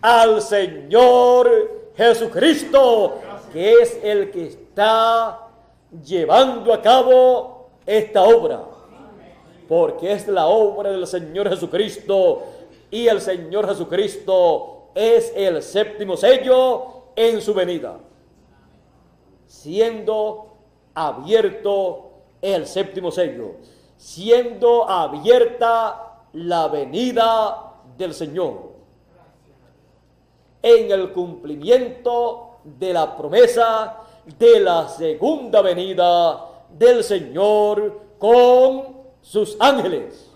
al 0.00 0.42
Señor 0.42 1.92
Jesucristo, 1.96 3.20
que 3.52 3.72
es 3.74 4.00
el 4.02 4.30
que 4.30 4.46
está 4.46 5.48
llevando 6.04 6.72
a 6.72 6.82
cabo 6.82 7.68
esta 7.84 8.22
obra. 8.22 8.64
Porque 9.68 10.12
es 10.12 10.28
la 10.28 10.46
obra 10.46 10.90
del 10.90 11.06
Señor 11.06 11.48
Jesucristo. 11.48 12.44
Y 12.90 13.08
el 13.08 13.20
Señor 13.20 13.68
Jesucristo 13.68 14.90
es 14.94 15.32
el 15.36 15.62
séptimo 15.62 16.16
sello 16.16 17.10
en 17.16 17.40
su 17.40 17.52
venida, 17.52 17.98
siendo 19.46 20.56
abierto 20.94 22.10
el 22.40 22.66
séptimo 22.66 23.10
sello, 23.10 23.56
siendo 23.96 24.88
abierta 24.88 26.22
la 26.32 26.68
venida 26.68 27.74
del 27.96 28.14
Señor. 28.14 28.72
En 30.62 30.90
el 30.90 31.12
cumplimiento 31.12 32.45
de 32.78 32.92
la 32.92 33.16
promesa 33.16 33.96
de 34.38 34.60
la 34.60 34.88
segunda 34.88 35.62
venida 35.62 36.44
del 36.70 37.04
Señor 37.04 38.00
con 38.18 38.96
sus 39.22 39.56
ángeles 39.60 40.30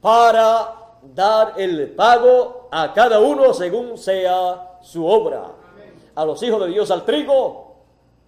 para 0.00 0.74
dar 1.14 1.54
el 1.56 1.90
pago 1.90 2.68
a 2.70 2.92
cada 2.92 3.20
uno 3.20 3.52
según 3.52 3.98
sea 3.98 4.78
su 4.82 5.06
obra. 5.06 5.52
A 6.14 6.24
los 6.24 6.42
hijos 6.42 6.60
de 6.60 6.68
Dios 6.68 6.90
al 6.90 7.04
trigo, 7.04 7.76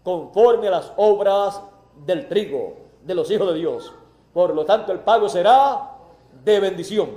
conforme 0.03 0.69
a 0.69 0.73
las 0.73 0.93
obras 0.97 1.61
del 2.05 2.29
trigo, 2.29 2.77
de 3.03 3.15
los 3.15 3.31
hijos 3.31 3.53
de 3.53 3.59
Dios. 3.59 3.93
Por 4.33 4.55
lo 4.55 4.65
tanto, 4.65 4.93
el 4.93 5.01
pago 5.01 5.29
será 5.29 5.97
de 6.45 6.61
bendición. 6.61 7.11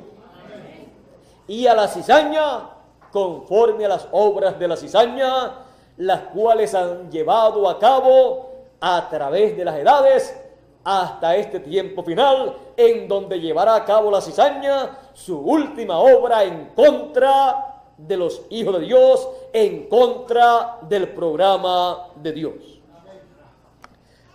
Y 1.48 1.68
a 1.68 1.76
la 1.76 1.88
cizaña, 1.88 2.70
conforme 3.14 3.86
a 3.86 3.90
las 3.90 4.08
obras 4.12 4.58
de 4.58 4.68
la 4.68 4.76
cizaña, 4.76 5.52
las 5.98 6.22
cuales 6.34 6.74
han 6.74 7.12
llevado 7.12 7.70
a 7.70 7.78
cabo 7.78 8.50
a 8.82 9.08
través 9.08 9.56
de 9.56 9.64
las 9.64 9.78
edades 9.78 10.36
hasta 10.84 11.36
este 11.38 11.60
tiempo 11.60 12.04
final, 12.04 12.58
en 12.76 13.08
donde 13.08 13.40
llevará 13.40 13.76
a 13.76 13.86
cabo 13.86 14.10
la 14.10 14.20
cizaña 14.20 14.98
su 15.14 15.40
última 15.40 16.00
obra 16.00 16.44
en 16.44 16.72
contra 16.76 17.84
de 17.96 18.18
los 18.18 18.42
hijos 18.50 18.80
de 18.80 18.86
Dios, 18.88 19.30
en 19.54 19.88
contra 19.88 20.80
del 20.82 21.10
programa 21.10 22.08
de 22.16 22.32
Dios. 22.32 22.82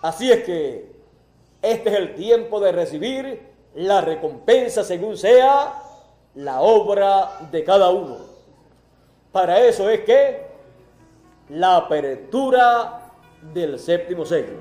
Así 0.01 0.31
es 0.31 0.45
que 0.45 0.93
este 1.61 1.91
es 1.91 1.97
el 1.97 2.15
tiempo 2.15 2.61
de 2.61 2.71
recibir 2.71 3.49
la 3.75 4.01
recompensa 4.01 4.85
según 4.85 5.17
sea 5.17 5.75
la 6.37 6.61
obra 6.61 7.41
de 7.51 7.65
cada 7.65 7.91
uno. 7.91 8.28
Para 9.39 9.65
eso 9.65 9.89
es 9.89 10.01
que 10.01 10.41
la 11.51 11.77
apertura 11.77 13.13
del 13.55 13.79
séptimo 13.79 14.27
sello. 14.27 14.55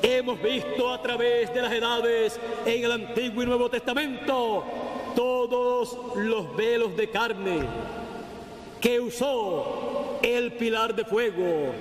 Hemos 0.00 0.40
visto 0.40 0.92
a 0.92 1.02
través 1.02 1.52
de 1.52 1.60
las 1.60 1.72
edades 1.72 2.40
en 2.64 2.84
el 2.84 2.92
Antiguo 2.92 3.42
y 3.42 3.46
Nuevo 3.46 3.68
Testamento 3.68 4.62
todos 5.16 5.98
los 6.14 6.54
velos 6.54 6.96
de 6.96 7.10
carne 7.10 7.66
que 8.80 9.00
usó 9.00 10.20
el 10.22 10.52
pilar 10.52 10.94
de 10.94 11.04
fuego, 11.04 11.72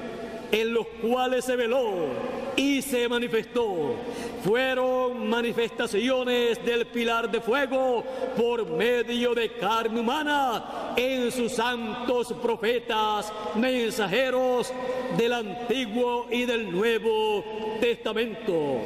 en 0.51 0.73
los 0.73 0.87
cuales 0.99 1.45
se 1.45 1.55
veló 1.55 2.32
y 2.55 2.81
se 2.81 3.07
manifestó. 3.07 3.95
Fueron 4.43 5.27
manifestaciones 5.27 6.63
del 6.63 6.85
pilar 6.87 7.31
de 7.31 7.41
fuego 7.41 8.03
por 8.35 8.69
medio 8.69 9.33
de 9.33 9.53
carne 9.53 9.99
humana 9.99 10.93
en 10.95 11.31
sus 11.31 11.53
santos 11.53 12.33
profetas, 12.41 13.31
mensajeros 13.55 14.71
del 15.17 15.33
Antiguo 15.33 16.27
y 16.29 16.45
del 16.45 16.71
Nuevo 16.71 17.43
Testamento. 17.79 18.81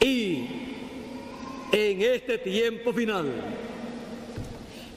Y 0.00 0.46
en 1.72 2.02
este 2.02 2.38
tiempo 2.38 2.92
final, 2.92 3.26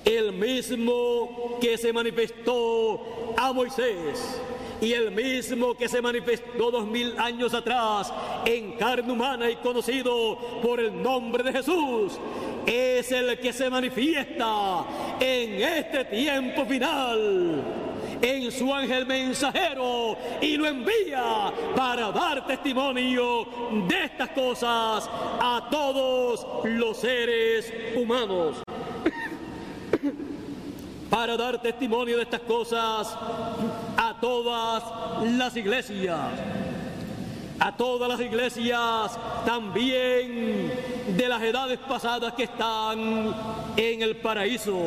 el 0.05 0.31
mismo 0.33 1.57
que 1.59 1.77
se 1.77 1.91
manifestó 1.91 3.33
a 3.35 3.51
Moisés 3.51 4.39
y 4.81 4.93
el 4.93 5.11
mismo 5.11 5.75
que 5.75 5.89
se 5.89 6.01
manifestó 6.01 6.71
dos 6.71 6.85
mil 6.85 7.17
años 7.17 7.53
atrás 7.53 8.13
en 8.45 8.73
carne 8.73 9.11
humana 9.11 9.49
y 9.49 9.55
conocido 9.57 10.37
por 10.61 10.79
el 10.79 11.01
nombre 11.01 11.43
de 11.43 11.51
Jesús, 11.51 12.19
es 12.65 13.11
el 13.11 13.39
que 13.39 13.53
se 13.53 13.69
manifiesta 13.69 14.83
en 15.19 15.61
este 15.61 16.05
tiempo 16.05 16.65
final 16.65 17.63
en 18.21 18.51
su 18.51 18.73
ángel 18.73 19.05
mensajero 19.05 20.17
y 20.41 20.57
lo 20.57 20.65
envía 20.65 21.53
para 21.75 22.11
dar 22.11 22.45
testimonio 22.45 23.47
de 23.87 24.05
estas 24.05 24.29
cosas 24.29 25.09
a 25.39 25.67
todos 25.69 26.65
los 26.65 26.97
seres 26.97 27.71
humanos. 27.95 28.63
para 31.09 31.37
dar 31.37 31.61
testimonio 31.61 32.17
de 32.17 32.23
estas 32.23 32.41
cosas 32.41 33.15
a 33.97 34.06
todas 34.19 34.83
las 35.23 35.55
iglesias 35.55 36.31
a 37.59 37.75
todas 37.75 38.07
las 38.07 38.19
iglesias, 38.19 39.17
también 39.45 40.71
de 41.17 41.29
las 41.29 41.41
edades 41.41 41.79
pasadas 41.79 42.33
que 42.33 42.43
están 42.43 43.33
en 43.75 44.01
el 44.01 44.17
paraíso. 44.17 44.77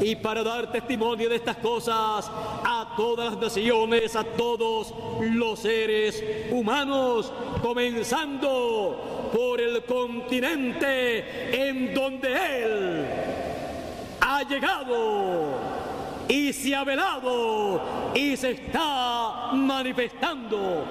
Y 0.00 0.16
para 0.16 0.42
dar 0.42 0.70
testimonio 0.70 1.28
de 1.28 1.36
estas 1.36 1.56
cosas 1.56 2.30
a 2.30 2.94
todas 2.96 3.32
las 3.32 3.40
naciones, 3.40 4.14
a 4.16 4.24
todos 4.24 4.94
los 5.20 5.58
seres 5.58 6.22
humanos, 6.50 7.32
comenzando 7.60 9.30
por 9.34 9.60
el 9.60 9.84
continente 9.84 11.68
en 11.68 11.92
donde 11.92 12.62
Él 12.62 13.06
ha 14.20 14.42
llegado 14.44 15.87
y 16.28 16.52
se 16.52 16.76
ha 16.76 16.84
velado 16.84 18.12
y 18.14 18.36
se 18.36 18.50
está 18.52 19.50
manifestando 19.54 20.84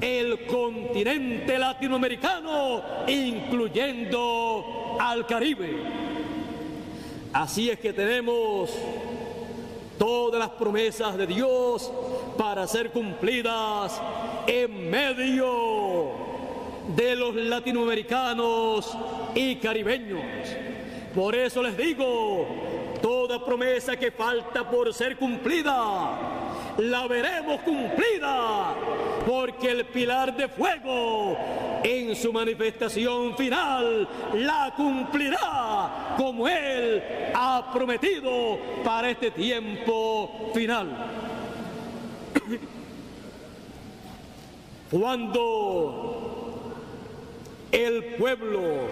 el 0.00 0.46
continente 0.46 1.58
latinoamericano, 1.58 2.82
incluyendo 3.06 4.96
al 4.98 5.26
Caribe. 5.26 5.82
Así 7.32 7.68
es 7.68 7.78
que 7.78 7.92
tenemos 7.92 8.70
todas 9.98 10.38
las 10.38 10.50
promesas 10.50 11.16
de 11.16 11.26
Dios 11.26 11.92
para 12.38 12.66
ser 12.66 12.90
cumplidas 12.90 14.00
en 14.46 14.88
medio 14.88 16.10
de 16.96 17.14
los 17.16 17.34
latinoamericanos 17.34 18.96
y 19.34 19.56
caribeños. 19.56 20.22
Por 21.14 21.34
eso 21.34 21.62
les 21.62 21.76
digo, 21.76 22.46
toda 23.00 23.44
promesa 23.44 23.96
que 23.96 24.10
falta 24.10 24.68
por 24.68 24.92
ser 24.92 25.16
cumplida, 25.16 26.18
la 26.78 27.06
veremos 27.06 27.60
cumplida, 27.62 28.74
porque 29.26 29.70
el 29.70 29.86
pilar 29.86 30.36
de 30.36 30.48
fuego 30.48 31.36
en 31.82 32.14
su 32.14 32.32
manifestación 32.32 33.36
final 33.36 34.08
la 34.34 34.72
cumplirá 34.76 36.14
como 36.16 36.46
Él 36.48 37.02
ha 37.34 37.70
prometido 37.72 38.58
para 38.84 39.10
este 39.10 39.30
tiempo 39.30 40.50
final. 40.54 40.88
Cuando 44.90 46.40
el 47.70 48.16
pueblo 48.16 48.88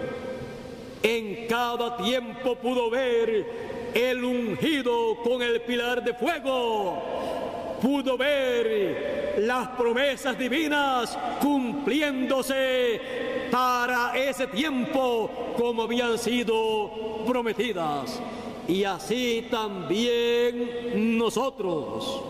en 1.03 1.47
cada 1.47 1.97
tiempo 1.97 2.55
pudo 2.55 2.89
ver 2.89 3.68
el 3.93 4.23
ungido 4.23 5.17
con 5.23 5.41
el 5.41 5.61
pilar 5.61 6.03
de 6.03 6.13
fuego, 6.13 7.01
pudo 7.81 8.17
ver 8.17 9.35
las 9.39 9.69
promesas 9.69 10.37
divinas 10.37 11.17
cumpliéndose 11.41 12.99
para 13.49 14.11
ese 14.15 14.47
tiempo 14.47 15.53
como 15.57 15.83
habían 15.83 16.17
sido 16.17 17.23
prometidas. 17.25 18.19
Y 18.67 18.83
así 18.83 19.47
también 19.49 21.17
nosotros 21.17 22.21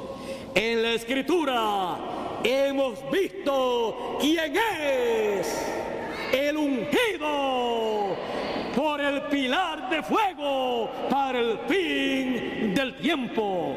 en 0.56 0.82
la 0.82 0.94
escritura 0.94 1.98
hemos 2.44 3.00
visto 3.12 4.18
quién 4.22 4.56
es 4.56 5.66
el 6.32 6.58
ungido 6.58 8.16
por 8.80 9.02
el 9.02 9.24
pilar 9.24 9.90
de 9.90 10.02
fuego 10.02 10.90
para 11.10 11.38
el 11.38 11.60
fin 11.68 12.74
del 12.74 12.96
tiempo 12.96 13.76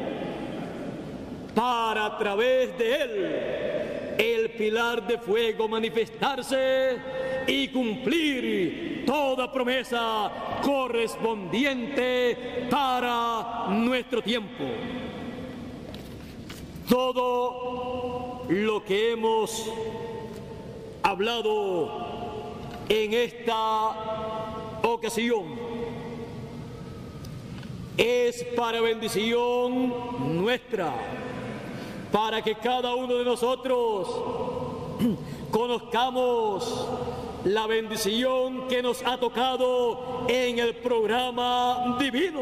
para 1.53 2.05
a 2.05 2.17
través 2.17 2.77
de 2.77 3.01
él 3.01 4.15
el 4.17 4.51
pilar 4.51 5.05
de 5.05 5.17
fuego 5.17 5.67
manifestarse 5.67 6.97
y 7.45 7.67
cumplir 7.67 9.03
toda 9.05 9.51
promesa 9.51 10.31
correspondiente 10.61 12.67
para 12.71 13.65
nuestro 13.71 14.21
tiempo. 14.21 14.63
Todo 16.87 18.45
lo 18.47 18.85
que 18.85 19.11
hemos 19.11 19.69
hablado 21.03 21.91
en 22.87 23.13
esta 23.13 24.52
ocasión 24.83 25.43
es 27.97 28.43
para 28.55 28.81
bendición 28.81 30.41
nuestra, 30.41 30.93
para 32.11 32.41
que 32.41 32.55
cada 32.55 32.93
uno 32.95 33.15
de 33.15 33.25
nosotros 33.25 34.07
conozcamos 35.51 36.87
la 37.45 37.67
bendición 37.67 38.67
que 38.67 38.81
nos 38.81 39.05
ha 39.05 39.17
tocado 39.17 40.25
en 40.29 40.59
el 40.59 40.75
programa 40.75 41.97
divino. 41.99 42.41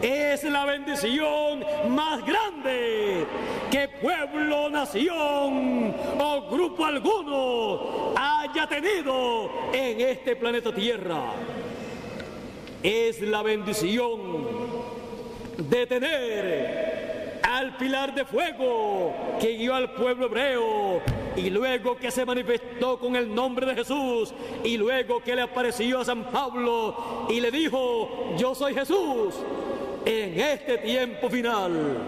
Es 0.00 0.44
la 0.44 0.64
bendición 0.64 1.64
más 1.90 2.24
grande 2.24 3.26
que 3.70 3.88
pueblo, 4.00 4.70
nación 4.70 5.94
o 6.18 6.48
grupo 6.50 6.84
alguno 6.84 8.14
haya 8.16 8.66
tenido 8.66 9.50
en 9.72 10.00
este 10.00 10.36
planeta 10.36 10.74
Tierra. 10.74 11.32
Es 12.82 13.20
la 13.20 13.42
bendición 13.42 14.20
de 15.58 15.86
tener 15.86 17.25
al 17.46 17.76
pilar 17.76 18.12
de 18.12 18.24
fuego 18.24 19.14
que 19.40 19.56
guió 19.56 19.74
al 19.74 19.92
pueblo 19.92 20.26
hebreo 20.26 21.00
y 21.36 21.48
luego 21.50 21.96
que 21.96 22.10
se 22.10 22.26
manifestó 22.26 22.98
con 22.98 23.14
el 23.14 23.32
nombre 23.32 23.66
de 23.66 23.74
Jesús 23.74 24.34
y 24.64 24.76
luego 24.76 25.20
que 25.20 25.36
le 25.36 25.42
apareció 25.42 26.00
a 26.00 26.04
San 26.04 26.24
Pablo 26.24 27.26
y 27.30 27.40
le 27.40 27.52
dijo, 27.52 28.34
yo 28.36 28.54
soy 28.54 28.74
Jesús 28.74 29.34
en 30.04 30.40
este 30.40 30.78
tiempo 30.78 31.30
final, 31.30 31.98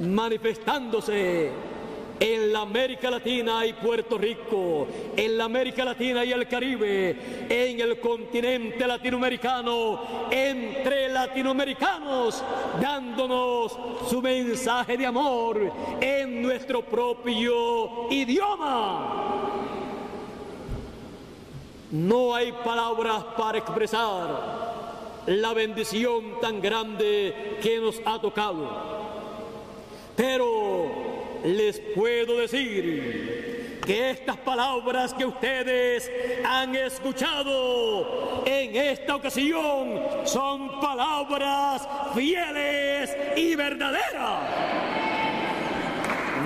manifestándose 0.00 1.50
en 2.18 2.52
la 2.52 2.60
América 2.60 3.10
Latina 3.10 3.66
y 3.66 3.74
Puerto 3.74 4.16
Rico, 4.16 4.86
en 5.16 5.36
la 5.36 5.44
América 5.44 5.84
Latina 5.84 6.24
y 6.24 6.32
el 6.32 6.48
Caribe, 6.48 7.46
en 7.48 7.80
el 7.80 8.00
continente 8.00 8.86
latinoamericano, 8.86 10.28
entre 10.30 11.08
latinoamericanos, 11.08 12.42
dándonos 12.80 13.78
su 14.08 14.22
mensaje 14.22 14.96
de 14.96 15.06
amor 15.06 15.72
en 16.00 16.42
nuestro 16.42 16.82
propio 16.82 18.10
idioma. 18.10 19.42
No 21.90 22.34
hay 22.34 22.52
palabras 22.52 23.24
para 23.36 23.58
expresar 23.58 24.66
la 25.26 25.52
bendición 25.52 26.40
tan 26.40 26.60
grande 26.60 27.58
que 27.62 27.78
nos 27.78 28.00
ha 28.04 28.20
tocado. 28.20 28.96
Pero 30.16 31.15
les 31.46 31.78
puedo 31.94 32.38
decir 32.38 33.80
que 33.86 34.10
estas 34.10 34.36
palabras 34.38 35.14
que 35.14 35.24
ustedes 35.24 36.10
han 36.44 36.74
escuchado 36.74 38.42
en 38.44 38.74
esta 38.74 39.14
ocasión 39.14 40.02
son 40.24 40.80
palabras 40.80 41.88
fieles 42.14 43.16
y 43.36 43.54
verdaderas. 43.54 44.40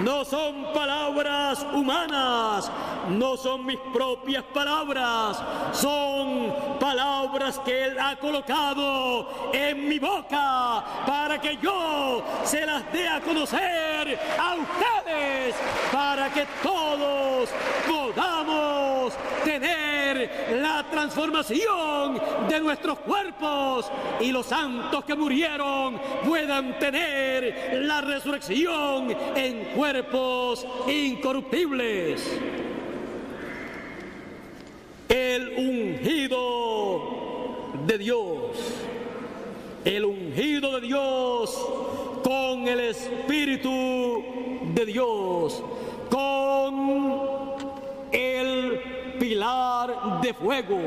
No 0.05 0.25
son 0.25 0.71
palabras 0.75 1.67
humanas, 1.75 2.71
no 3.09 3.39
son 3.39 3.65
mis 3.65 3.79
propias 3.95 4.45
palabras, 4.45 5.43
son 5.73 6.40
palabras 6.81 7.61
que 7.61 7.85
Él 7.85 7.99
ha 7.99 8.17
colocado 8.17 9.53
en 9.53 9.89
mi 9.89 9.99
boca 9.99 10.83
para 11.07 11.39
que 11.41 11.59
yo 11.59 12.25
se 12.43 12.65
las 12.65 12.91
dé 12.93 13.07
a 13.07 13.21
conocer 13.21 14.19
a 14.39 14.55
ustedes, 14.55 15.55
para 15.93 16.31
que 16.31 16.47
todos 16.63 17.51
podamos 17.87 19.13
tener 19.45 20.59
la 20.61 20.85
transformación 20.91 22.21
de 22.49 22.61
nuestros 22.61 22.99
cuerpos 23.01 23.91
y 24.21 24.33
los 24.33 24.47
santos 24.47 25.05
que 25.05 25.15
murieron 25.15 26.01
puedan 26.27 26.79
tener 26.79 27.79
la 27.83 28.01
resurrección 28.01 29.15
en 29.37 29.65
cuerpos 29.77 30.67
incorruptibles. 30.89 32.39
El 35.09 35.49
ungido 35.57 36.70
de 37.91 37.99
Dios, 37.99 38.57
el 39.85 40.05
ungido 40.05 40.79
de 40.79 40.87
Dios 40.87 41.69
con 42.23 42.69
el 42.69 42.79
Espíritu 42.79 44.23
de 44.75 44.87
Dios, 44.87 45.61
con 46.09 47.57
el 48.13 48.81
pilar 49.19 50.21
de 50.21 50.33
fuego. 50.33 50.79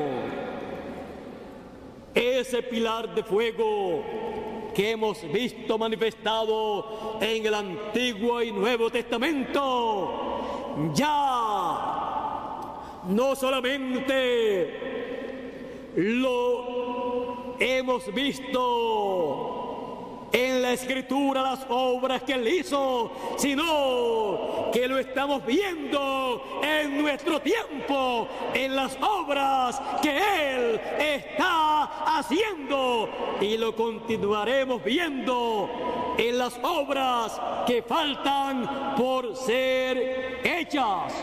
Ese 2.15 2.63
pilar 2.63 3.13
de 3.13 3.21
fuego 3.21 4.01
que 4.73 4.91
hemos 4.91 5.29
visto 5.29 5.77
manifestado 5.77 7.17
en 7.19 7.45
el 7.45 7.53
Antiguo 7.53 8.41
y 8.41 8.53
Nuevo 8.53 8.89
Testamento, 8.89 10.93
ya 10.93 12.69
no 13.09 13.35
solamente 13.35 14.93
lo 15.95 16.82
hemos 17.63 18.13
visto 18.13 19.63
en 20.33 20.61
la 20.61 20.73
escritura 20.73 21.41
las 21.43 21.65
obras 21.69 22.23
que 22.23 22.33
él 22.33 22.45
hizo, 22.47 23.11
sino 23.37 24.69
que 24.73 24.87
lo 24.87 24.97
estamos 24.97 25.45
viendo 25.45 26.43
en 26.61 27.01
nuestro 27.01 27.39
tiempo, 27.39 28.27
en 28.53 28.75
las 28.75 28.97
obras 29.01 29.79
que 30.01 30.17
él 30.17 30.81
está 30.99 32.17
haciendo 32.17 33.07
y 33.39 33.57
lo 33.57 33.73
continuaremos 33.75 34.83
viendo 34.83 35.69
en 36.17 36.37
las 36.37 36.59
obras 36.63 37.39
que 37.65 37.81
faltan 37.81 38.95
por 38.97 39.37
ser 39.37 40.41
hechas. 40.43 41.13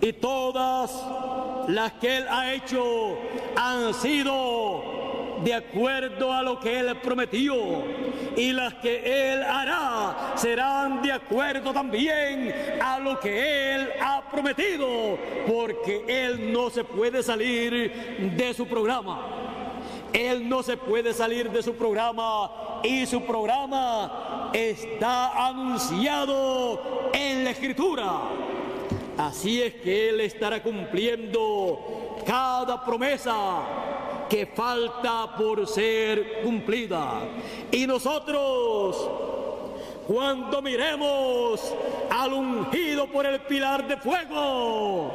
Y 0.00 0.12
todas 0.14 0.90
las 1.68 1.92
que 1.92 2.18
él 2.18 2.26
ha 2.28 2.52
hecho 2.52 3.18
han 3.56 3.94
sido 3.94 5.02
de 5.42 5.54
acuerdo 5.54 6.32
a 6.32 6.42
lo 6.42 6.58
que 6.60 6.78
Él 6.78 6.96
prometió. 7.02 7.56
Y 8.36 8.52
las 8.52 8.74
que 8.74 9.32
Él 9.32 9.42
hará 9.42 10.34
serán 10.36 11.02
de 11.02 11.12
acuerdo 11.12 11.72
también 11.72 12.54
a 12.80 12.98
lo 12.98 13.18
que 13.18 13.74
Él 13.74 13.88
ha 14.00 14.22
prometido, 14.30 15.18
porque 15.46 16.04
Él 16.06 16.52
no 16.52 16.70
se 16.70 16.84
puede 16.84 17.22
salir 17.22 18.32
de 18.36 18.54
su 18.54 18.66
programa. 18.66 19.38
Él 20.12 20.48
no 20.48 20.62
se 20.62 20.76
puede 20.76 21.14
salir 21.14 21.50
de 21.50 21.62
su 21.62 21.74
programa 21.74 22.80
y 22.82 23.06
su 23.06 23.22
programa 23.22 24.50
está 24.52 25.48
anunciado 25.48 27.10
en 27.14 27.44
la 27.44 27.50
escritura. 27.50 28.12
Así 29.18 29.62
es 29.62 29.74
que 29.74 30.08
Él 30.08 30.20
estará 30.20 30.62
cumpliendo 30.62 32.18
cada 32.26 32.84
promesa 32.84 33.62
que 34.28 34.46
falta 34.46 35.36
por 35.36 35.66
ser 35.66 36.40
cumplida. 36.42 37.20
Y 37.70 37.86
nosotros, 37.86 39.10
cuando 40.06 40.62
miremos 40.62 41.74
al 42.10 42.32
ungido 42.32 43.06
por 43.08 43.26
el 43.26 43.40
pilar 43.40 43.86
de 43.86 43.98
fuego, 43.98 45.12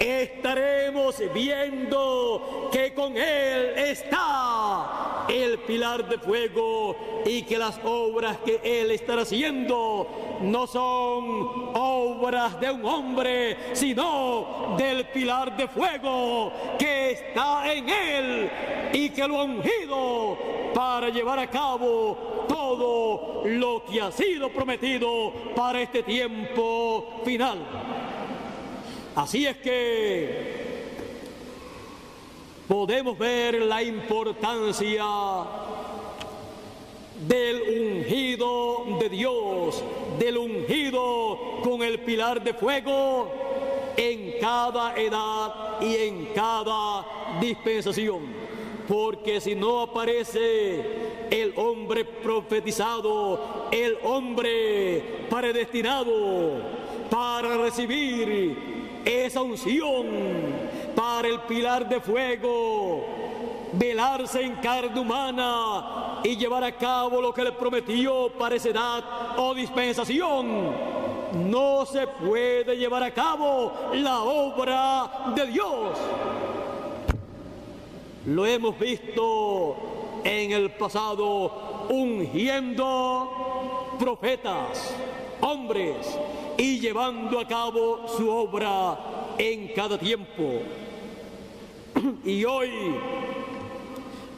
estaremos 0.00 1.22
viendo 1.32 2.68
que 2.72 2.92
con 2.94 3.16
Él 3.16 3.72
está 3.76 5.24
el 5.28 5.58
pilar 5.60 6.08
de 6.08 6.18
fuego 6.18 6.96
y 7.24 7.42
que 7.42 7.58
las 7.58 7.80
obras 7.84 8.38
que 8.44 8.60
Él 8.62 8.90
estará 8.90 9.22
haciendo 9.22 10.06
no 10.42 10.66
son 10.66 11.70
obras 11.74 12.60
de 12.60 12.70
un 12.70 12.84
hombre, 12.84 13.56
sino 13.72 14.76
del 14.78 15.06
pilar 15.06 15.56
de 15.56 15.68
fuego 15.68 16.52
que 16.78 17.12
está 17.12 17.72
en 17.72 17.88
Él 17.88 18.50
y 18.92 19.10
que 19.10 19.26
lo 19.26 19.40
ha 19.40 19.44
ungido 19.44 20.38
para 20.74 21.08
llevar 21.08 21.38
a 21.38 21.48
cabo 21.48 22.44
todo 22.48 23.42
lo 23.46 23.84
que 23.84 24.00
ha 24.00 24.12
sido 24.12 24.50
prometido 24.50 25.32
para 25.54 25.80
este 25.80 26.02
tiempo 26.02 27.20
final. 27.24 28.05
Así 29.16 29.46
es 29.46 29.56
que 29.56 30.28
podemos 32.68 33.16
ver 33.18 33.62
la 33.62 33.82
importancia 33.82 35.06
del 37.26 37.62
ungido 37.62 38.84
de 39.00 39.08
Dios, 39.08 39.82
del 40.18 40.36
ungido 40.36 41.38
con 41.64 41.82
el 41.82 42.00
pilar 42.00 42.44
de 42.44 42.52
fuego 42.52 43.32
en 43.96 44.38
cada 44.38 44.94
edad 44.96 45.80
y 45.80 45.96
en 45.96 46.26
cada 46.34 47.06
dispensación. 47.40 48.20
Porque 48.86 49.40
si 49.40 49.54
no 49.54 49.80
aparece 49.80 50.84
el 51.30 51.54
hombre 51.56 52.04
profetizado, 52.04 53.68
el 53.72 53.96
hombre 54.02 55.26
predestinado 55.30 56.60
para 57.08 57.56
recibir 57.56 58.75
esa 59.06 59.40
unción 59.40 60.06
para 60.96 61.28
el 61.28 61.38
pilar 61.42 61.88
de 61.88 62.00
fuego 62.00 63.04
velarse 63.72 64.42
en 64.42 64.56
carne 64.56 65.00
humana 65.00 66.20
y 66.24 66.36
llevar 66.36 66.64
a 66.64 66.72
cabo 66.72 67.20
lo 67.20 67.32
que 67.32 67.44
le 67.44 67.52
prometió 67.52 68.30
para 68.38 68.56
esa 68.56 68.70
edad 68.70 69.04
o 69.36 69.54
dispensación, 69.54 70.72
no 71.50 71.86
se 71.86 72.06
puede 72.06 72.76
llevar 72.76 73.02
a 73.02 73.12
cabo 73.12 73.72
la 73.94 74.22
obra 74.22 75.32
de 75.34 75.46
Dios. 75.46 75.98
Lo 78.26 78.44
hemos 78.44 78.78
visto 78.78 79.76
en 80.24 80.52
el 80.52 80.70
pasado 80.72 81.86
ungiendo 81.90 83.96
profetas, 83.98 84.94
hombres, 85.40 86.18
y 86.58 86.80
llevando 86.80 87.38
a 87.38 87.46
cabo 87.46 88.06
su 88.16 88.30
obra 88.30 88.98
en 89.38 89.68
cada 89.68 89.98
tiempo. 89.98 90.62
Y 92.24 92.44
hoy 92.44 92.70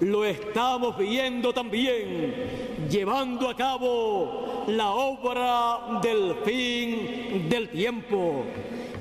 lo 0.01 0.25
estamos 0.25 0.97
viendo 0.97 1.53
también, 1.53 2.87
llevando 2.89 3.49
a 3.49 3.57
cabo 3.57 4.65
la 4.69 4.91
obra 4.91 6.01
del 6.01 6.37
fin 6.45 7.49
del 7.49 7.69
tiempo. 7.71 8.45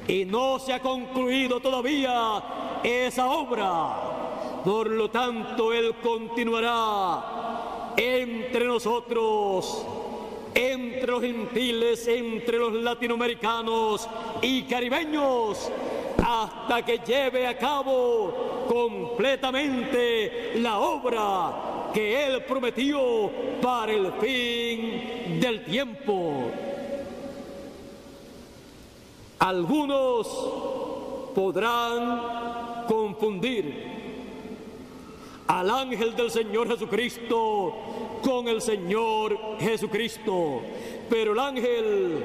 Y 0.08 0.26
no 0.26 0.58
se 0.58 0.74
ha 0.74 0.82
concluido 0.82 1.60
todavía 1.60 2.42
esa 2.84 3.30
obra. 3.30 4.62
Por 4.64 4.90
lo 4.90 5.10
tanto, 5.10 5.72
Él 5.72 5.96
continuará 6.02 7.94
entre 7.98 8.66
nosotros, 8.66 9.86
entre 10.54 11.08
los 11.08 11.22
gentiles, 11.22 12.08
entre 12.08 12.58
los 12.58 12.74
latinoamericanos 12.74 14.08
y 14.42 14.64
caribeños, 14.64 15.72
hasta 16.24 16.84
que 16.84 17.00
lleve 17.00 17.48
a 17.48 17.58
cabo 17.58 18.66
completamente 18.68 20.54
la 20.56 20.80
obra 20.80 21.92
que 21.94 22.26
Él 22.26 22.44
prometió 22.44 23.32
para 23.62 23.92
el 23.94 24.12
fin 24.14 25.40
del 25.40 25.64
tiempo. 25.64 26.52
Algunos 29.40 30.28
podrán 31.34 32.86
confundir 32.88 33.97
al 35.48 35.70
ángel 35.70 36.16
del 36.16 36.30
Señor 36.30 36.68
Jesucristo 36.68 37.74
con 38.22 38.48
el 38.48 38.62
Señor 38.62 39.38
Jesucristo, 39.60 40.62
pero 41.10 41.34
el 41.34 41.40
ángel 41.40 42.24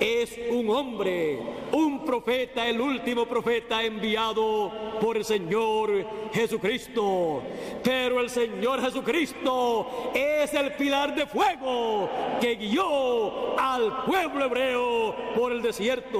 es 0.00 0.38
un 0.50 0.68
hombre, 0.70 1.40
un 1.72 2.04
profeta, 2.04 2.68
el 2.68 2.80
último 2.80 3.26
profeta 3.26 3.82
enviado 3.82 4.72
por 5.00 5.16
el 5.16 5.24
Señor 5.24 5.90
Jesucristo. 6.32 7.42
Pero 7.82 8.20
el 8.20 8.30
Señor 8.30 8.80
Jesucristo 8.80 10.12
es 10.14 10.52
el 10.54 10.72
pilar 10.72 11.14
de 11.14 11.26
fuego 11.26 12.08
que 12.40 12.56
guió 12.56 13.58
al 13.58 14.04
pueblo 14.04 14.46
hebreo 14.46 15.14
por 15.34 15.52
el 15.52 15.62
desierto. 15.62 16.18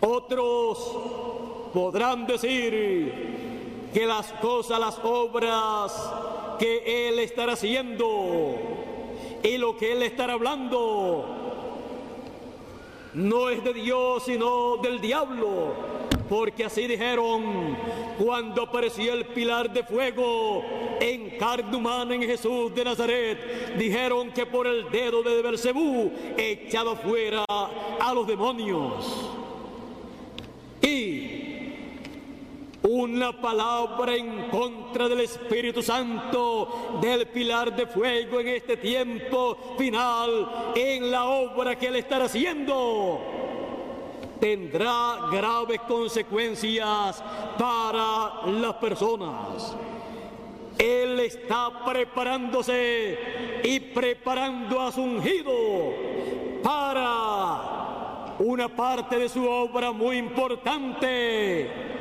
Otros 0.00 1.55
podrán 1.76 2.26
decir 2.26 3.12
que 3.92 4.06
las 4.06 4.32
cosas, 4.40 4.80
las 4.80 4.98
obras 5.04 5.92
que 6.58 7.10
Él 7.10 7.18
estará 7.18 7.52
haciendo 7.52 8.54
y 9.42 9.58
lo 9.58 9.76
que 9.76 9.92
Él 9.92 10.02
estará 10.02 10.32
hablando 10.32 11.26
no 13.12 13.50
es 13.50 13.62
de 13.62 13.74
Dios, 13.74 14.22
sino 14.22 14.78
del 14.78 15.02
diablo. 15.02 15.74
Porque 16.30 16.64
así 16.64 16.86
dijeron 16.86 17.76
cuando 18.18 18.62
apareció 18.62 19.12
el 19.12 19.26
pilar 19.26 19.70
de 19.70 19.84
fuego 19.84 20.64
en 20.98 21.36
carne 21.36 21.76
humana 21.76 22.14
en 22.14 22.22
Jesús 22.22 22.74
de 22.74 22.84
Nazaret. 22.84 23.76
Dijeron 23.76 24.32
que 24.32 24.46
por 24.46 24.66
el 24.66 24.90
dedo 24.90 25.22
de 25.22 25.42
Bersebú 25.42 26.10
echado 26.38 26.96
fuera 26.96 27.44
a 27.46 28.14
los 28.14 28.26
demonios. 28.26 29.30
Y 30.80 31.36
una 32.88 33.32
palabra 33.32 34.14
en 34.14 34.48
contra 34.48 35.08
del 35.08 35.20
Espíritu 35.20 35.82
Santo, 35.82 36.98
del 37.00 37.26
pilar 37.26 37.74
de 37.74 37.86
fuego 37.86 38.40
en 38.40 38.48
este 38.48 38.76
tiempo 38.76 39.74
final, 39.76 40.72
en 40.74 41.10
la 41.10 41.24
obra 41.24 41.76
que 41.76 41.88
Él 41.88 41.96
estará 41.96 42.26
haciendo, 42.26 43.20
tendrá 44.38 45.28
graves 45.32 45.80
consecuencias 45.88 47.22
para 47.58 48.46
las 48.46 48.74
personas. 48.74 49.74
Él 50.78 51.18
está 51.20 51.84
preparándose 51.84 53.18
y 53.64 53.80
preparando 53.80 54.80
a 54.80 54.92
su 54.92 55.02
ungido 55.02 55.52
para 56.62 58.36
una 58.38 58.68
parte 58.68 59.18
de 59.18 59.28
su 59.28 59.48
obra 59.48 59.90
muy 59.90 60.18
importante 60.18 61.95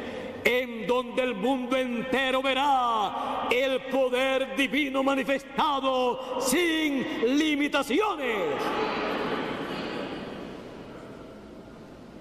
en 0.45 0.85
donde 0.85 1.23
el 1.23 1.33
mundo 1.33 1.75
entero 1.75 2.41
verá 2.43 3.47
el 3.49 3.81
poder 3.87 4.55
divino 4.55 5.03
manifestado 5.03 6.39
sin 6.39 7.03
limitaciones. 7.37 8.53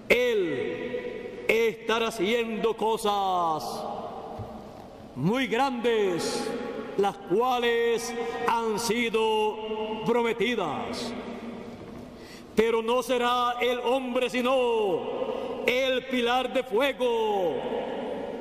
Él 0.09 1.45
estará 1.47 2.09
haciendo 2.09 2.75
cosas 2.75 3.85
muy 5.17 5.47
grandes, 5.47 6.51
las 6.97 7.17
cuales 7.19 8.15
han 8.49 8.79
sido 8.79 10.03
prometidas. 10.07 11.13
Pero 12.57 12.83
no 12.83 13.03
será 13.03 13.57
el 13.61 13.81
hombre 13.81 14.31
sino 14.31 15.65
el 15.67 16.07
pilar 16.07 16.53
de 16.55 16.63
fuego 16.63 17.85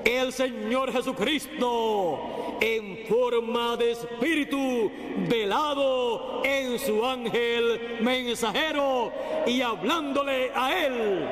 el 0.06 0.34
Señor 0.34 0.92
Jesucristo 0.92 2.58
en 2.60 3.06
forma 3.08 3.78
de 3.78 3.92
espíritu 3.92 4.92
velado 5.30 6.42
en 6.44 6.80
su 6.80 7.06
ángel 7.06 7.98
mensajero 8.02 9.12
y 9.46 9.62
hablándole 9.62 10.52
a 10.54 10.86
él, 10.86 11.28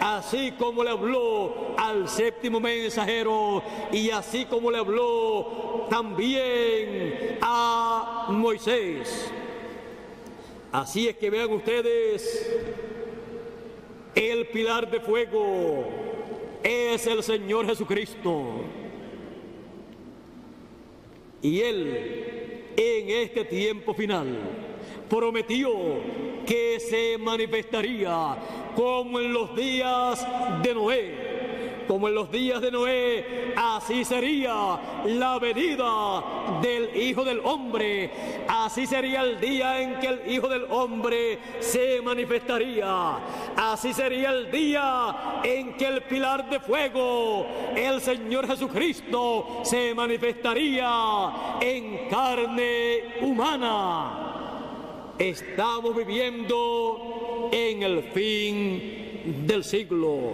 así 0.00 0.52
como 0.52 0.84
le 0.84 0.90
habló 0.90 1.74
al 1.76 2.08
séptimo 2.08 2.60
mensajero 2.60 3.62
y 3.92 4.10
así 4.10 4.44
como 4.44 4.70
le 4.70 4.78
habló 4.78 5.86
también 5.90 7.38
a 7.40 8.26
Moisés. 8.30 9.30
Así 10.70 11.08
es 11.08 11.16
que 11.16 11.28
vean 11.28 11.52
ustedes 11.52 12.50
el 14.14 14.46
pilar 14.48 14.90
de 14.90 15.00
fuego 15.00 16.01
es 16.62 17.06
el 17.06 17.22
Señor 17.22 17.66
Jesucristo. 17.66 18.62
Y 21.42 21.60
Él 21.60 22.64
en 22.76 23.10
este 23.10 23.44
tiempo 23.44 23.94
final 23.94 24.38
prometió 25.08 25.70
que 26.46 26.78
se 26.80 27.18
manifestaría 27.18 28.36
como 28.74 29.20
en 29.20 29.32
los 29.32 29.54
días 29.54 30.26
de 30.62 30.74
Noé 30.74 31.32
como 31.92 32.08
en 32.08 32.14
los 32.14 32.32
días 32.32 32.62
de 32.62 32.70
Noé, 32.70 33.52
así 33.54 34.02
sería 34.02 34.80
la 35.04 35.38
venida 35.38 36.24
del 36.62 36.96
Hijo 36.96 37.22
del 37.22 37.40
Hombre. 37.44 38.10
Así 38.48 38.86
sería 38.86 39.20
el 39.20 39.38
día 39.38 39.78
en 39.78 40.00
que 40.00 40.06
el 40.06 40.32
Hijo 40.32 40.48
del 40.48 40.64
Hombre 40.70 41.38
se 41.60 42.00
manifestaría. 42.00 43.18
Así 43.58 43.92
sería 43.92 44.30
el 44.30 44.50
día 44.50 45.42
en 45.44 45.74
que 45.74 45.84
el 45.84 46.00
pilar 46.04 46.48
de 46.48 46.60
fuego, 46.60 47.46
el 47.76 48.00
Señor 48.00 48.46
Jesucristo, 48.46 49.60
se 49.62 49.94
manifestaría 49.94 51.58
en 51.60 52.08
carne 52.08 53.16
humana. 53.20 55.12
Estamos 55.18 55.94
viviendo 55.94 57.50
en 57.52 57.82
el 57.82 58.02
fin 58.14 59.44
del 59.46 59.62
siglo 59.62 60.32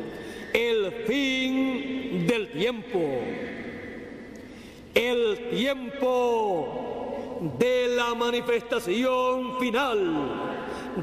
el 0.52 0.92
fin 1.06 2.26
del 2.26 2.50
tiempo, 2.50 3.00
el 4.94 5.50
tiempo 5.50 7.48
de 7.58 7.88
la 7.88 8.14
manifestación 8.14 9.58
final 9.58 10.56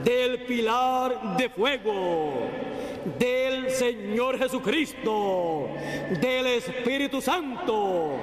del 0.04 0.44
pilar 0.44 1.38
de 1.38 1.50
fuego 1.50 2.34
del 3.20 3.70
Señor 3.70 4.38
Jesucristo, 4.38 5.70
del 6.22 6.48
Espíritu 6.48 7.22
Santo. 7.22 8.14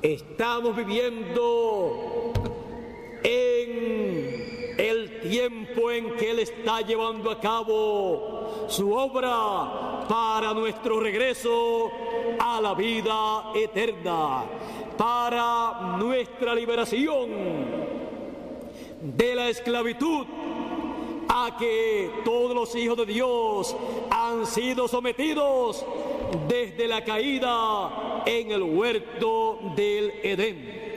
Estamos 0.00 0.74
viviendo 0.76 2.32
en 3.22 4.51
el 4.78 5.20
tiempo 5.20 5.90
en 5.90 6.16
que 6.16 6.30
Él 6.30 6.38
está 6.40 6.80
llevando 6.80 7.30
a 7.30 7.40
cabo 7.40 8.66
su 8.68 8.92
obra 8.92 10.06
para 10.08 10.54
nuestro 10.54 11.00
regreso 11.00 11.90
a 12.38 12.60
la 12.60 12.74
vida 12.74 13.52
eterna, 13.54 14.44
para 14.96 15.96
nuestra 15.98 16.54
liberación 16.54 17.28
de 19.00 19.34
la 19.34 19.48
esclavitud 19.48 20.26
a 21.28 21.56
que 21.58 22.10
todos 22.24 22.54
los 22.54 22.74
hijos 22.76 22.96
de 22.98 23.06
Dios 23.06 23.76
han 24.10 24.46
sido 24.46 24.86
sometidos 24.86 25.84
desde 26.46 26.86
la 26.86 27.04
caída 27.04 28.22
en 28.26 28.50
el 28.52 28.62
huerto 28.62 29.58
del 29.74 30.12
Edén. 30.22 30.91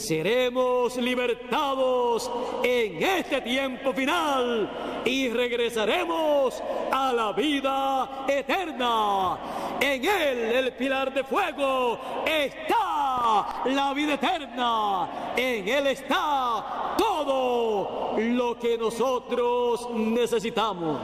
Seremos 0.00 0.96
libertados 0.96 2.30
en 2.64 3.02
este 3.02 3.42
tiempo 3.42 3.92
final 3.92 5.02
y 5.04 5.28
regresaremos 5.28 6.62
a 6.90 7.12
la 7.12 7.32
vida 7.32 8.24
eterna. 8.26 9.36
En 9.78 10.02
Él, 10.02 10.38
el 10.52 10.72
pilar 10.72 11.12
de 11.12 11.22
fuego, 11.22 11.98
está 12.24 13.62
la 13.66 13.92
vida 13.94 14.14
eterna. 14.14 15.34
En 15.36 15.68
Él 15.68 15.88
está 15.88 16.94
todo 16.96 18.14
lo 18.16 18.58
que 18.58 18.78
nosotros 18.78 19.86
necesitamos. 19.90 20.98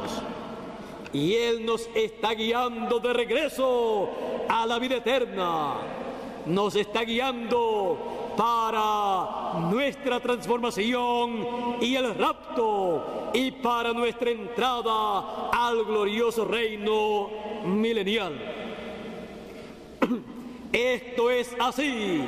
Y 1.13 1.35
Él 1.35 1.67
nos 1.67 1.87
está 1.95 2.33
guiando 2.33 2.99
de 2.99 3.13
regreso 3.13 4.09
a 4.49 4.65
la 4.65 4.79
vida 4.79 4.97
eterna. 4.97 5.75
Nos 6.47 6.75
está 6.77 7.03
guiando 7.03 8.26
para 8.37 9.61
nuestra 9.71 10.21
transformación 10.21 11.79
y 11.81 11.97
el 11.97 12.15
rapto 12.15 13.31
y 13.33 13.51
para 13.51 13.93
nuestra 13.93 14.31
entrada 14.31 15.51
al 15.53 15.85
glorioso 15.85 16.45
reino 16.45 17.31
milenial. 17.65 18.35
Esto 20.73 21.31
es 21.31 21.55
así 21.59 22.25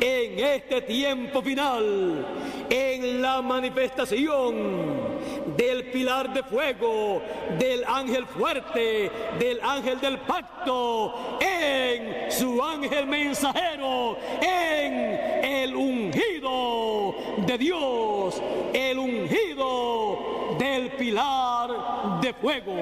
en 0.00 0.38
este 0.38 0.80
tiempo 0.82 1.42
final, 1.42 2.26
en 2.70 3.20
la 3.20 3.42
manifestación 3.42 5.10
del 5.56 5.90
pilar 5.90 6.32
de 6.32 6.42
fuego, 6.42 7.20
del 7.58 7.84
ángel 7.84 8.26
fuerte, 8.26 9.10
del 9.38 9.60
ángel 9.60 10.00
del 10.00 10.18
pacto, 10.20 11.38
en 11.40 12.30
su 12.30 12.62
ángel 12.62 13.06
mensajero, 13.06 14.16
en 14.40 15.44
el 15.44 15.74
ungido 15.74 17.14
de 17.46 17.58
Dios, 17.58 18.42
el 18.72 18.98
ungido 18.98 20.56
del 20.58 20.90
pilar 20.92 22.20
de 22.22 22.32
fuego. 22.34 22.74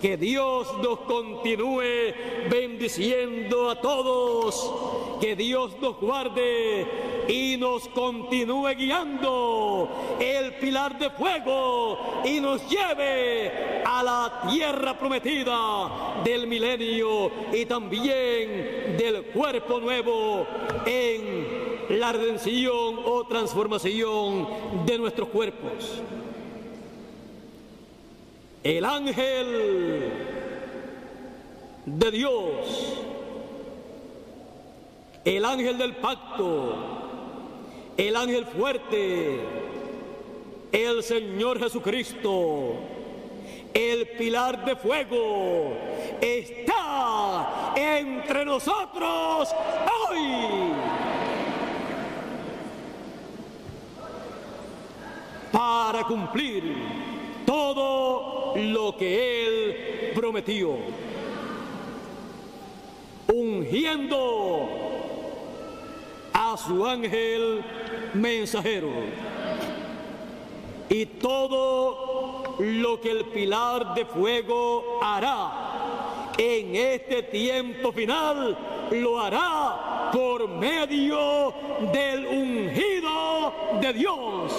Que 0.00 0.16
Dios 0.16 0.68
nos 0.82 1.00
continúe 1.00 2.14
bendiciendo 2.50 3.70
a 3.70 3.80
todos. 3.80 5.18
Que 5.20 5.34
Dios 5.34 5.72
nos 5.80 5.98
guarde 5.98 6.86
y 7.28 7.56
nos 7.56 7.88
continúe 7.88 8.74
guiando 8.76 9.88
el 10.20 10.54
pilar 10.54 10.98
de 10.98 11.10
fuego 11.10 12.22
y 12.24 12.40
nos 12.40 12.68
lleve 12.68 13.82
a 13.84 14.02
la 14.02 14.42
tierra 14.50 14.98
prometida 14.98 16.22
del 16.24 16.46
milenio 16.46 17.30
y 17.52 17.64
también 17.64 18.96
del 18.98 19.24
cuerpo 19.32 19.80
nuevo 19.80 20.46
en 20.84 21.98
la 21.98 22.12
redención 22.12 23.00
o 23.04 23.24
transformación 23.26 24.48
de 24.84 24.98
nuestros 24.98 25.28
cuerpos 25.28 26.02
el 28.62 28.84
ángel 28.84 30.12
de 31.86 32.10
Dios, 32.10 32.98
el 35.24 35.44
ángel 35.44 35.78
del 35.78 35.96
pacto, 35.96 36.74
el 37.96 38.16
ángel 38.16 38.44
fuerte, 38.46 39.40
el 40.72 41.02
Señor 41.02 41.60
Jesucristo, 41.60 42.74
el 43.72 44.08
pilar 44.18 44.64
de 44.64 44.76
fuego, 44.76 45.72
está 46.20 47.72
entre 47.76 48.44
nosotros 48.44 49.48
hoy. 50.10 50.72
Para 55.52 56.04
cumplir 56.04 56.76
todo 57.46 58.35
lo 58.56 58.96
que 58.96 59.46
Él 59.46 60.12
prometió, 60.14 60.76
ungiendo 63.32 64.68
a 66.32 66.56
su 66.56 66.86
ángel 66.86 67.62
mensajero. 68.14 68.88
Y 70.88 71.04
todo 71.06 72.56
lo 72.58 73.00
que 73.00 73.10
el 73.10 73.24
pilar 73.26 73.94
de 73.94 74.06
fuego 74.06 75.00
hará 75.02 76.32
en 76.38 76.76
este 76.76 77.22
tiempo 77.24 77.92
final, 77.92 78.56
lo 78.90 79.20
hará 79.20 80.10
por 80.12 80.48
medio 80.48 81.52
del 81.92 82.26
ungido 82.26 83.52
de 83.80 83.92
Dios 83.92 84.52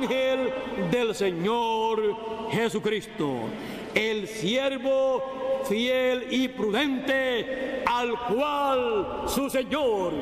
ángel 0.00 0.52
del 0.90 1.14
Señor 1.14 2.16
Jesucristo, 2.50 3.40
el 3.94 4.26
siervo 4.28 5.62
fiel 5.68 6.26
y 6.30 6.48
prudente 6.48 7.82
al 7.84 8.18
cual 8.26 9.24
su 9.26 9.50
Señor, 9.50 10.12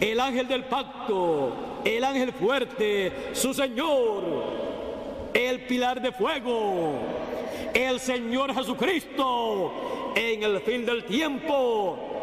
el 0.00 0.18
ángel 0.18 0.48
del 0.48 0.64
pacto, 0.64 1.52
el 1.84 2.02
ángel 2.02 2.32
fuerte, 2.32 3.12
su 3.32 3.54
Señor, 3.54 4.24
el 5.32 5.60
pilar 5.66 6.02
de 6.02 6.10
fuego, 6.10 6.94
el 7.72 8.00
Señor 8.00 8.52
Jesucristo, 8.52 9.72
en 10.16 10.42
el 10.42 10.60
fin 10.60 10.84
del 10.84 11.04
tiempo, 11.04 12.13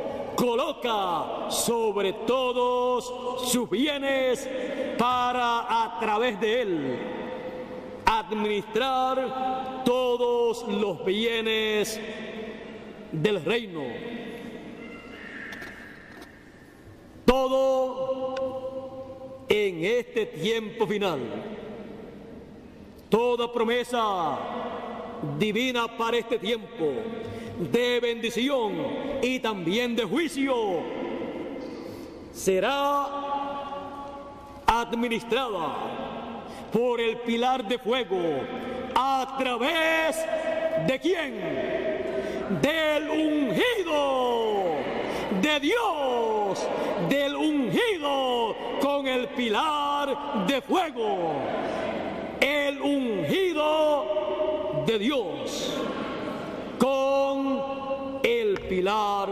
coloca 0.41 1.51
sobre 1.51 2.13
todos 2.13 3.13
sus 3.51 3.69
bienes 3.69 4.49
para 4.97 5.59
a 5.83 5.99
través 5.99 6.39
de 6.39 6.61
él 6.63 6.99
administrar 8.07 9.83
todos 9.85 10.67
los 10.67 11.05
bienes 11.05 11.99
del 13.11 13.45
reino. 13.45 13.83
Todo 17.23 18.35
en 19.47 19.85
este 19.85 20.25
tiempo 20.25 20.87
final. 20.87 21.19
Toda 23.09 23.53
promesa 23.53 24.39
divina 25.37 25.85
para 25.95 26.17
este 26.17 26.39
tiempo 26.39 26.93
de 27.69 27.99
bendición 27.99 28.73
y 29.21 29.37
también 29.39 29.95
de 29.95 30.03
juicio 30.03 30.81
será 32.33 33.05
administrada 34.65 36.41
por 36.73 36.99
el 36.99 37.17
pilar 37.17 37.67
de 37.67 37.77
fuego. 37.77 38.17
A 38.95 39.35
través 39.37 40.17
de 40.87 40.99
quién? 40.99 41.39
Del 42.61 43.09
ungido 43.09 44.63
de 45.39 45.59
Dios, 45.59 46.67
del 47.09 47.35
ungido 47.35 48.55
con 48.81 49.07
el 49.07 49.27
pilar 49.29 50.47
de 50.47 50.61
fuego, 50.61 51.35
el 52.39 52.81
ungido 52.81 54.83
de 54.87 54.97
Dios 54.97 55.90
con 56.81 58.19
el 58.23 58.59
pilar 58.61 59.29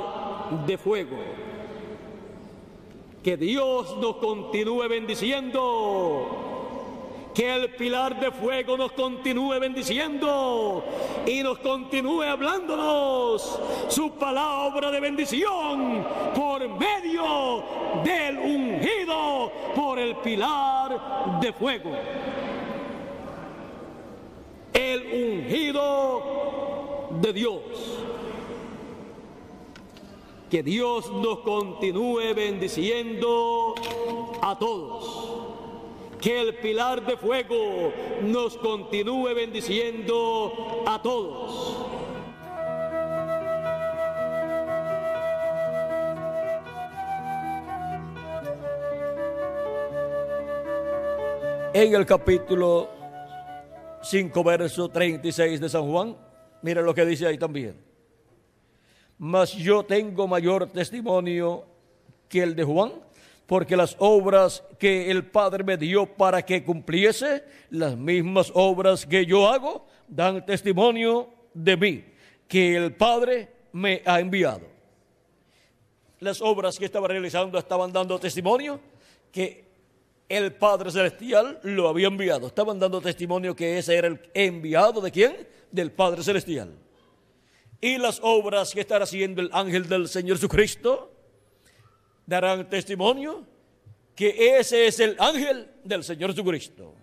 de 0.68 0.78
fuego. 0.78 1.18
Que 3.24 3.38
Dios 3.38 3.98
nos 3.98 4.18
continúe 4.18 4.88
bendiciendo. 4.88 6.46
Que 7.34 7.56
el 7.56 7.74
pilar 7.76 8.20
de 8.20 8.32
fuego 8.32 8.78
nos 8.78 8.92
continúe 8.92 9.60
bendiciendo 9.60 10.84
y 11.26 11.42
nos 11.42 11.58
continúe 11.60 12.24
hablándonos 12.24 13.60
su 13.88 14.12
palabra 14.12 14.92
de 14.92 15.00
bendición 15.00 16.06
por 16.36 16.68
medio 16.68 17.64
del 18.04 18.38
ungido 18.38 19.52
por 19.76 19.98
el 19.98 20.16
pilar 20.18 21.40
de 21.40 21.54
fuego. 21.54 21.92
El 24.74 25.02
ungido 25.14 26.69
de 27.22 27.34
Dios. 27.34 27.62
Que 30.50 30.64
Dios 30.64 31.12
nos 31.12 31.40
continúe 31.40 32.34
bendiciendo 32.36 33.76
a 34.42 34.58
todos. 34.58 36.18
Que 36.20 36.42
el 36.42 36.56
pilar 36.56 37.06
de 37.06 37.18
fuego 37.18 37.94
nos 38.24 38.58
continúe 38.58 39.34
bendiciendo 39.36 40.84
a 40.86 41.02
todos. 41.02 41.90
En 51.72 51.94
el 51.94 52.06
capítulo 52.06 52.90
5, 54.02 54.44
verso 54.44 54.90
36 54.90 55.62
de 55.62 55.70
San 55.70 55.90
Juan, 55.90 56.18
mira 56.62 56.82
lo 56.82 56.94
que 56.94 57.06
dice 57.06 57.28
ahí 57.28 57.38
también. 57.38 57.76
Mas 59.18 59.54
yo 59.54 59.84
tengo 59.84 60.28
mayor 60.28 60.72
testimonio 60.72 61.66
que 62.28 62.42
el 62.42 62.56
de 62.56 62.64
Juan, 62.64 62.94
porque 63.46 63.76
las 63.76 63.96
obras 64.00 64.64
que 64.78 65.10
el 65.12 65.26
Padre 65.26 65.64
me 65.64 65.76
dio 65.76 66.06
para 66.06 66.44
que 66.44 66.64
cumpliese, 66.64 67.44
las 67.72 67.98
mismas 67.98 68.52
obras 68.54 69.06
que 69.06 69.26
yo 69.26 69.48
hago, 69.48 69.86
dan 70.08 70.46
testimonio 70.46 71.30
de 71.54 71.76
mí, 71.76 72.06
que 72.48 72.76
el 72.76 72.94
Padre 72.96 73.50
me 73.74 74.02
ha 74.06 74.20
enviado. 74.20 74.68
Las 76.20 76.42
obras 76.42 76.78
que 76.78 76.86
estaba 76.86 77.08
realizando 77.08 77.58
estaban 77.58 77.92
dando 77.92 78.20
testimonio 78.20 78.80
que 79.32 79.66
el 80.28 80.54
Padre 80.54 80.92
Celestial 80.92 81.60
lo 81.64 81.88
había 81.88 82.08
enviado. 82.08 82.48
Estaban 82.48 82.80
dando 82.80 83.02
testimonio 83.02 83.56
que 83.56 83.80
ese 83.80 83.96
era 83.96 84.08
el 84.08 84.20
enviado 84.34 85.02
de 85.02 85.12
quién? 85.12 85.48
Del 85.72 85.92
Padre 85.92 86.24
Celestial. 86.24 86.74
Y 87.82 87.98
las 87.98 88.20
obras 88.22 88.74
que 88.74 88.82
estará 88.82 89.04
haciendo 89.04 89.42
el 89.42 89.50
ángel 89.54 89.88
del 89.88 90.08
Señor 90.08 90.38
Jesucristo 90.38 91.14
darán 92.26 92.70
testimonio 92.70 93.46
que 94.16 94.58
ese 94.60 94.88
es 94.88 95.00
el 95.00 95.16
ángel 95.18 95.70
del 95.84 96.04
Señor 96.04 96.32
Jesucristo. 96.32 96.94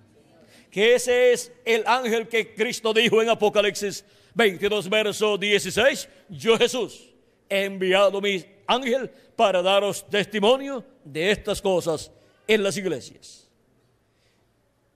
Que 0.71 0.95
ese 0.95 1.33
es 1.33 1.51
el 1.65 1.83
ángel 1.87 2.29
que 2.29 2.55
Cristo 2.55 2.93
dijo 2.93 3.23
en 3.23 3.31
Apocalipsis 3.31 4.05
22, 4.35 4.91
verso 4.91 5.39
16. 5.39 6.09
Yo 6.29 6.59
Jesús 6.59 7.15
he 7.49 7.65
enviado 7.65 8.21
mi 8.21 8.45
ángel 8.67 9.11
para 9.35 9.63
daros 9.63 10.07
testimonio 10.11 10.85
de 11.03 11.31
estas 11.31 11.63
cosas 11.63 12.13
en 12.47 12.63
las 12.63 12.77
iglesias. 12.77 13.49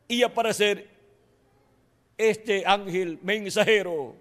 Y 0.06 0.22
aparecer 0.22 0.88
este 2.28 2.64
ángel 2.66 3.18
mensajero 3.22 4.14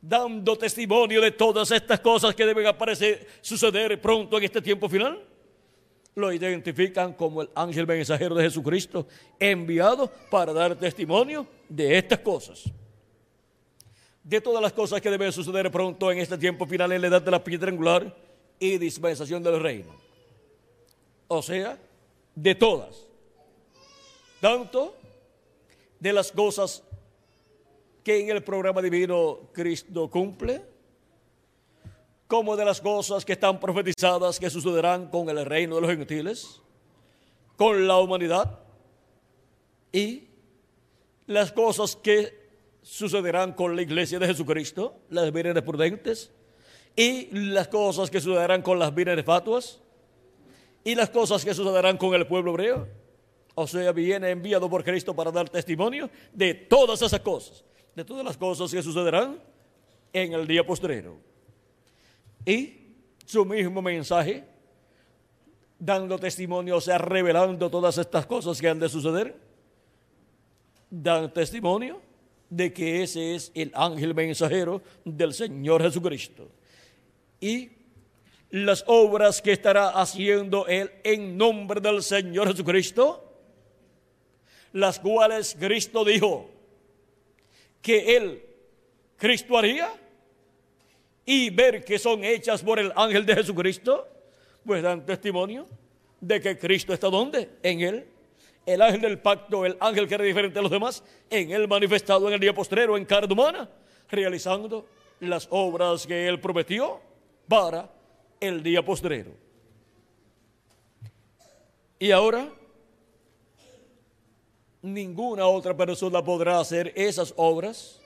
dando 0.00 0.56
testimonio 0.56 1.20
de 1.20 1.30
todas 1.30 1.70
estas 1.70 2.00
cosas 2.00 2.34
que 2.34 2.46
deben 2.46 2.66
aparecer, 2.66 3.26
suceder 3.40 4.00
pronto 4.00 4.38
en 4.38 4.44
este 4.44 4.62
tiempo 4.62 4.88
final. 4.88 5.22
Lo 6.14 6.32
identifican 6.32 7.12
como 7.12 7.42
el 7.42 7.50
ángel 7.54 7.86
mensajero 7.86 8.34
de 8.34 8.44
Jesucristo, 8.44 9.06
enviado 9.38 10.10
para 10.30 10.52
dar 10.52 10.76
testimonio 10.76 11.46
de 11.68 11.98
estas 11.98 12.18
cosas. 12.20 12.64
De 14.22 14.40
todas 14.40 14.62
las 14.62 14.72
cosas 14.72 15.00
que 15.00 15.10
deben 15.10 15.32
suceder 15.32 15.70
pronto 15.70 16.10
en 16.10 16.18
este 16.18 16.36
tiempo 16.36 16.66
final 16.66 16.92
en 16.92 17.00
la 17.00 17.08
edad 17.08 17.22
de 17.22 17.30
la 17.30 17.42
piedra 17.42 17.70
angular 17.70 18.14
y 18.58 18.76
dispensación 18.76 19.42
del 19.42 19.60
reino. 19.60 19.94
O 21.28 21.42
sea, 21.42 21.78
de 22.34 22.54
todas. 22.54 23.06
Tanto 24.40 24.99
de 26.00 26.12
las 26.12 26.32
cosas 26.32 26.82
que 28.02 28.20
en 28.20 28.30
el 28.30 28.42
programa 28.42 28.82
divino 28.82 29.50
Cristo 29.52 30.10
cumple, 30.10 30.62
como 32.26 32.56
de 32.56 32.64
las 32.64 32.80
cosas 32.80 33.24
que 33.24 33.32
están 33.32 33.60
profetizadas 33.60 34.40
que 34.40 34.50
sucederán 34.50 35.08
con 35.08 35.28
el 35.28 35.44
reino 35.44 35.76
de 35.76 35.80
los 35.82 35.90
gentiles, 35.90 36.60
con 37.56 37.86
la 37.86 37.98
humanidad 37.98 38.58
y 39.92 40.28
las 41.26 41.52
cosas 41.52 41.96
que 41.96 42.40
sucederán 42.82 43.52
con 43.52 43.76
la 43.76 43.82
iglesia 43.82 44.18
de 44.18 44.26
Jesucristo, 44.26 44.96
las 45.10 45.30
vírgenes 45.32 45.62
prudentes, 45.62 46.30
y 46.96 47.28
las 47.32 47.68
cosas 47.68 48.10
que 48.10 48.20
sucederán 48.20 48.62
con 48.62 48.78
las 48.78 48.94
vírgenes 48.94 49.24
fatuas, 49.24 49.80
y 50.82 50.94
las 50.94 51.10
cosas 51.10 51.44
que 51.44 51.54
sucederán 51.54 51.96
con 51.98 52.14
el 52.14 52.26
pueblo 52.26 52.52
hebreo. 52.52 52.88
O 53.54 53.66
sea, 53.66 53.92
viene 53.92 54.30
enviado 54.30 54.70
por 54.70 54.84
Cristo 54.84 55.14
para 55.14 55.30
dar 55.30 55.48
testimonio 55.48 56.08
de 56.32 56.54
todas 56.54 57.02
esas 57.02 57.20
cosas 57.20 57.64
de 57.94 58.04
todas 58.04 58.24
las 58.24 58.36
cosas 58.36 58.70
que 58.70 58.82
sucederán 58.82 59.38
en 60.12 60.32
el 60.32 60.46
día 60.46 60.64
postrero. 60.64 61.18
Y 62.44 62.94
su 63.26 63.44
mismo 63.44 63.82
mensaje, 63.82 64.44
dando 65.78 66.18
testimonio, 66.18 66.76
o 66.76 66.80
sea, 66.80 66.98
revelando 66.98 67.70
todas 67.70 67.98
estas 67.98 68.26
cosas 68.26 68.60
que 68.60 68.68
han 68.68 68.78
de 68.78 68.88
suceder, 68.88 69.36
dan 70.88 71.32
testimonio 71.32 72.00
de 72.48 72.72
que 72.72 73.02
ese 73.02 73.34
es 73.34 73.52
el 73.54 73.70
ángel 73.74 74.14
mensajero 74.14 74.82
del 75.04 75.34
Señor 75.34 75.82
Jesucristo. 75.82 76.48
Y 77.40 77.70
las 78.50 78.84
obras 78.86 79.40
que 79.40 79.52
estará 79.52 79.90
haciendo 79.90 80.66
Él 80.66 80.90
en 81.04 81.36
nombre 81.36 81.80
del 81.80 82.02
Señor 82.02 82.48
Jesucristo, 82.48 83.29
las 84.72 84.98
cuales 84.98 85.56
Cristo 85.58 86.04
dijo, 86.04 86.50
que 87.82 88.16
Él, 88.16 88.42
Cristo 89.16 89.56
haría 89.56 89.92
y 91.24 91.50
ver 91.50 91.84
que 91.84 91.98
son 91.98 92.24
hechas 92.24 92.62
por 92.62 92.78
el 92.78 92.92
ángel 92.96 93.24
de 93.24 93.34
Jesucristo, 93.36 94.06
pues 94.64 94.82
dan 94.82 95.04
testimonio 95.04 95.66
de 96.20 96.40
que 96.40 96.58
Cristo 96.58 96.92
está 96.92 97.08
donde? 97.08 97.48
En 97.62 97.80
Él. 97.80 98.06
El 98.66 98.82
ángel 98.82 99.00
del 99.00 99.18
pacto, 99.18 99.64
el 99.64 99.76
ángel 99.80 100.06
que 100.06 100.14
era 100.14 100.24
diferente 100.24 100.58
a 100.58 100.62
los 100.62 100.70
demás, 100.70 101.02
en 101.30 101.50
Él 101.50 101.66
manifestado 101.66 102.28
en 102.28 102.34
el 102.34 102.40
día 102.40 102.54
postrero 102.54 102.96
en 102.96 103.04
carne 103.04 103.32
humana, 103.32 103.68
realizando 104.08 104.86
las 105.20 105.48
obras 105.50 106.06
que 106.06 106.28
Él 106.28 106.38
prometió 106.40 107.00
para 107.48 107.90
el 108.38 108.62
día 108.62 108.84
postrero. 108.84 109.30
Y 111.98 112.10
ahora 112.10 112.48
ninguna 114.82 115.46
otra 115.46 115.76
persona 115.76 116.22
podrá 116.22 116.60
hacer 116.60 116.92
esas 116.96 117.32
obras. 117.36 118.00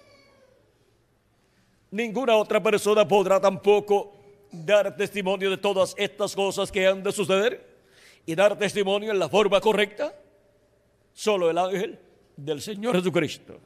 Ninguna 1.91 2.37
otra 2.37 2.63
persona 2.63 3.07
podrá 3.07 3.41
tampoco 3.41 4.13
dar 4.51 4.97
testimonio 4.97 5.51
de 5.51 5.57
todas 5.57 5.95
estas 5.97 6.35
cosas 6.35 6.71
que 6.71 6.87
han 6.87 7.03
de 7.03 7.13
suceder 7.13 7.75
y 8.27 8.35
dar 8.35 8.59
testimonio 8.59 9.13
en 9.13 9.19
la 9.19 9.29
forma 9.29 9.61
correcta. 9.61 10.15
Solo 11.13 11.51
el 11.51 11.59
ángel 11.59 11.99
del 12.37 12.61
Señor 12.61 12.97
Jesucristo. 12.97 13.61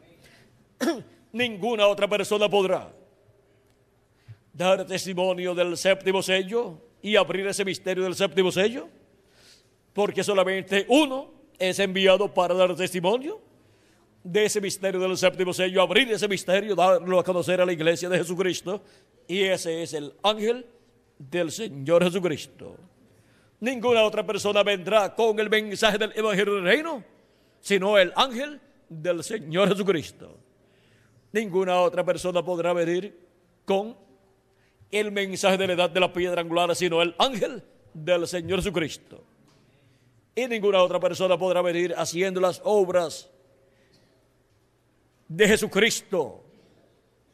Ninguna 1.32 1.86
otra 1.86 2.08
persona 2.08 2.48
podrá 2.48 2.92
dar 4.52 4.86
testimonio 4.86 5.54
del 5.54 5.76
séptimo 5.76 6.22
sello 6.22 6.78
y 7.00 7.16
abrir 7.16 7.46
ese 7.46 7.64
misterio 7.64 8.04
del 8.04 8.14
séptimo 8.14 8.50
sello, 8.50 8.88
porque 9.92 10.24
solamente 10.24 10.84
uno 10.88 11.37
es 11.58 11.78
enviado 11.78 12.32
para 12.32 12.54
dar 12.54 12.74
testimonio 12.76 13.40
de 14.22 14.44
ese 14.44 14.60
misterio 14.60 15.00
del 15.00 15.16
séptimo 15.16 15.52
sello, 15.52 15.82
abrir 15.82 16.10
ese 16.12 16.28
misterio, 16.28 16.74
darlo 16.74 17.18
a 17.18 17.24
conocer 17.24 17.60
a 17.60 17.66
la 17.66 17.72
iglesia 17.72 18.08
de 18.08 18.18
Jesucristo. 18.18 18.82
Y 19.26 19.42
ese 19.42 19.82
es 19.82 19.94
el 19.94 20.12
ángel 20.22 20.66
del 21.18 21.50
Señor 21.50 22.04
Jesucristo. 22.04 22.76
Ninguna 23.60 24.02
otra 24.02 24.24
persona 24.24 24.62
vendrá 24.62 25.14
con 25.14 25.38
el 25.38 25.50
mensaje 25.50 25.98
del 25.98 26.12
Evangelio 26.14 26.54
del 26.54 26.64
Reino, 26.64 27.04
sino 27.60 27.98
el 27.98 28.12
ángel 28.14 28.60
del 28.88 29.24
Señor 29.24 29.68
Jesucristo. 29.68 30.38
Ninguna 31.32 31.80
otra 31.80 32.04
persona 32.04 32.42
podrá 32.44 32.72
venir 32.72 33.18
con 33.64 33.96
el 34.90 35.12
mensaje 35.12 35.58
de 35.58 35.66
la 35.66 35.72
edad 35.74 35.90
de 35.90 36.00
la 36.00 36.12
piedra 36.12 36.40
angular, 36.40 36.74
sino 36.74 37.02
el 37.02 37.14
ángel 37.18 37.62
del 37.92 38.26
Señor 38.26 38.60
Jesucristo 38.60 39.27
y 40.38 40.46
ninguna 40.46 40.80
otra 40.80 41.00
persona 41.00 41.36
podrá 41.36 41.60
venir 41.62 41.92
haciendo 41.96 42.40
las 42.40 42.60
obras 42.62 43.28
de 45.26 45.48
Jesucristo 45.48 46.44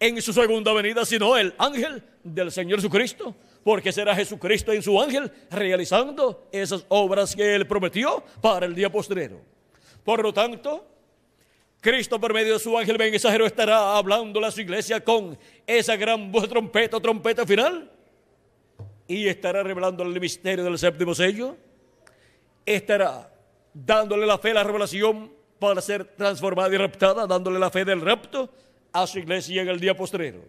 en 0.01 0.23
su 0.23 0.33
segunda 0.33 0.73
venida, 0.73 1.05
sino 1.05 1.37
el 1.37 1.55
ángel 1.59 2.03
del 2.23 2.51
Señor 2.51 2.79
Jesucristo, 2.79 3.37
porque 3.63 3.93
será 3.93 4.17
Jesucristo 4.17 4.73
en 4.73 4.83
su 4.83 4.99
ángel 4.99 5.31
realizando 5.51 6.49
esas 6.51 6.87
obras 6.89 7.37
que 7.37 7.55
él 7.55 7.67
prometió 7.67 8.25
para 8.41 8.65
el 8.65 8.75
día 8.75 8.91
postrero. 8.91 9.39
Por 10.03 10.23
lo 10.23 10.33
tanto, 10.33 10.87
Cristo 11.83 12.19
por 12.19 12.33
medio 12.33 12.55
de 12.55 12.59
su 12.59 12.77
ángel 12.79 12.97
mensajero 12.97 13.45
estará 13.45 13.99
hablando 13.99 14.43
a 14.43 14.51
su 14.51 14.63
iglesia 14.63 15.05
con 15.05 15.39
esa 15.67 15.95
gran 15.97 16.33
voz 16.33 16.49
trompeta, 16.49 16.99
trompeta 17.01 17.47
final, 17.47 17.91
y 19.07 19.29
estará 19.29 19.63
revelando 19.63 20.03
el 20.03 20.19
misterio 20.19 20.65
del 20.65 20.79
séptimo 20.79 21.15
sello 21.15 21.59
estará 22.65 23.31
dándole 23.73 24.27
la 24.27 24.39
fe 24.39 24.51
a 24.51 24.55
la 24.55 24.65
revelación 24.65 25.33
para 25.59 25.81
ser 25.81 26.05
transformada 26.05 26.75
y 26.75 26.79
raptada, 26.79 27.27
dándole 27.27 27.59
la 27.59 27.71
fe 27.71 27.85
del 27.85 28.01
rapto 28.01 28.49
a 28.93 29.07
su 29.07 29.19
iglesia 29.19 29.63
en 29.63 29.69
el 29.69 29.81
día 29.81 29.97
postrero. 29.97 30.41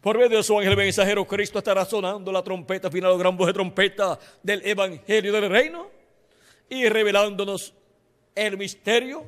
Por 0.00 0.18
medio 0.18 0.36
de 0.36 0.42
su 0.44 0.56
ángel 0.56 0.76
mensajero, 0.76 1.26
Cristo 1.26 1.58
estará 1.58 1.84
sonando 1.84 2.30
la 2.30 2.42
trompeta 2.42 2.90
final, 2.90 3.12
o 3.12 3.18
gran 3.18 3.36
voz 3.36 3.48
de 3.48 3.52
trompeta 3.52 4.18
del 4.42 4.64
Evangelio 4.64 5.32
del 5.32 5.50
Reino. 5.50 5.96
y 6.68 6.88
revelándonos 6.88 7.72
el 8.34 8.58
misterio 8.58 9.24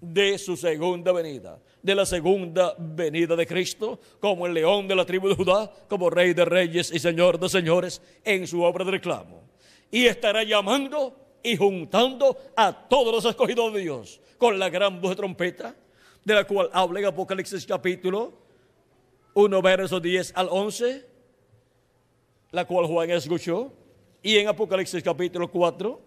de 0.00 0.38
su 0.38 0.56
segunda 0.56 1.12
venida, 1.12 1.60
de 1.82 1.94
la 1.94 2.06
segunda 2.06 2.74
venida 2.78 3.36
de 3.36 3.46
Cristo, 3.46 4.00
como 4.20 4.46
el 4.46 4.54
león 4.54 4.88
de 4.88 4.96
la 4.96 5.04
tribu 5.04 5.28
de 5.28 5.34
Judá, 5.34 5.70
como 5.88 6.10
rey 6.10 6.32
de 6.32 6.44
reyes 6.44 6.90
y 6.92 6.98
señor 6.98 7.38
de 7.38 7.48
señores 7.48 8.00
en 8.24 8.46
su 8.46 8.62
obra 8.62 8.84
de 8.84 8.92
reclamo. 8.92 9.45
Y 9.90 10.06
estará 10.06 10.42
llamando 10.42 11.16
y 11.42 11.56
juntando 11.56 12.36
a 12.56 12.72
todos 12.88 13.14
los 13.14 13.24
escogidos 13.24 13.72
de 13.72 13.80
Dios 13.80 14.20
con 14.38 14.58
la 14.58 14.68
gran 14.68 15.00
voz 15.00 15.10
de 15.10 15.16
trompeta, 15.16 15.76
de 16.24 16.34
la 16.34 16.44
cual 16.44 16.68
habla 16.72 17.00
en 17.00 17.06
Apocalipsis 17.06 17.64
capítulo 17.64 18.32
1, 19.34 19.62
verso 19.62 20.00
10 20.00 20.32
al 20.34 20.48
11, 20.50 21.06
la 22.50 22.64
cual 22.64 22.86
Juan 22.86 23.10
escuchó, 23.10 23.72
y 24.22 24.38
en 24.38 24.48
Apocalipsis 24.48 25.02
capítulo 25.02 25.50
4, 25.50 26.00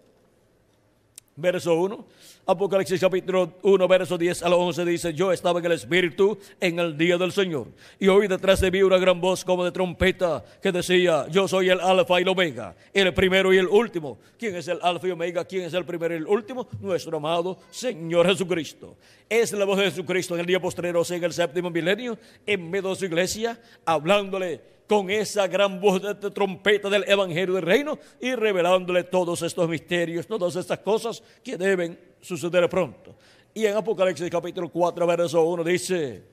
verso 1.39 1.75
1. 1.75 2.05
Apocalipsis 2.45 2.99
capítulo 2.99 3.53
1, 3.61 3.87
verso 3.87 4.17
10 4.17 4.43
al 4.43 4.53
11 4.53 4.85
dice, 4.85 5.13
yo 5.13 5.31
estaba 5.31 5.59
en 5.59 5.65
el 5.65 5.71
Espíritu 5.73 6.37
en 6.59 6.79
el 6.79 6.97
día 6.97 7.17
del 7.17 7.31
Señor. 7.31 7.67
Y 7.99 8.07
oí 8.07 8.27
detrás 8.27 8.59
de 8.59 8.71
mí 8.71 8.81
una 8.81 8.97
gran 8.97 9.21
voz 9.21 9.45
como 9.45 9.63
de 9.63 9.71
trompeta 9.71 10.43
que 10.61 10.71
decía, 10.71 11.27
yo 11.29 11.47
soy 11.47 11.69
el 11.69 11.79
alfa 11.79 12.19
y 12.19 12.23
el 12.23 12.29
omega, 12.29 12.75
el 12.93 13.13
primero 13.13 13.53
y 13.53 13.57
el 13.57 13.67
último. 13.67 14.17
¿Quién 14.37 14.55
es 14.55 14.67
el 14.67 14.79
alfa 14.81 15.07
y 15.07 15.11
omega? 15.11 15.45
¿Quién 15.45 15.65
es 15.65 15.73
el 15.73 15.85
primero 15.85 16.13
y 16.13 16.17
el 16.17 16.27
último? 16.27 16.67
Nuestro 16.79 17.17
amado 17.17 17.59
Señor 17.69 18.27
Jesucristo. 18.27 18.97
Es 19.29 19.51
la 19.51 19.65
voz 19.65 19.77
de 19.77 19.85
Jesucristo 19.85 20.33
en 20.33 20.41
el 20.41 20.45
día 20.47 20.59
postrero, 20.59 21.01
o 21.01 21.05
sea, 21.05 21.17
en 21.17 21.23
el 21.23 21.33
séptimo 21.33 21.69
milenio, 21.69 22.17
en 22.45 22.69
medio 22.69 22.89
de 22.89 22.95
su 22.95 23.05
iglesia, 23.05 23.61
hablándole 23.85 24.78
con 24.89 25.11
esa 25.11 25.47
gran 25.47 25.79
voz 25.79 26.01
de 26.01 26.31
trompeta 26.31 26.89
del 26.89 27.07
Evangelio 27.07 27.53
del 27.53 27.63
Reino 27.63 27.99
y 28.19 28.33
revelándole 28.33 29.03
todos 29.03 29.43
estos 29.43 29.69
misterios, 29.69 30.25
todas 30.25 30.55
estas 30.55 30.79
cosas 30.79 31.21
que 31.43 31.57
deben 31.57 31.97
suceder 32.19 32.67
pronto. 32.67 33.15
Y 33.53 33.67
en 33.67 33.77
Apocalipsis 33.77 34.27
capítulo 34.31 34.67
4, 34.67 35.05
verso 35.05 35.43
1 35.43 35.63
dice, 35.63 36.23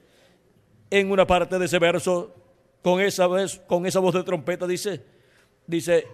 en 0.88 1.10
una 1.10 1.26
parte 1.26 1.58
de 1.58 1.66
ese 1.66 1.78
verso, 1.78 2.34
con 2.80 2.98
esa, 2.98 3.26
voz 3.26 4.14
de 4.14 4.24
trompeta 4.24 4.66
dice, 4.66 5.02
dice, 5.66 6.06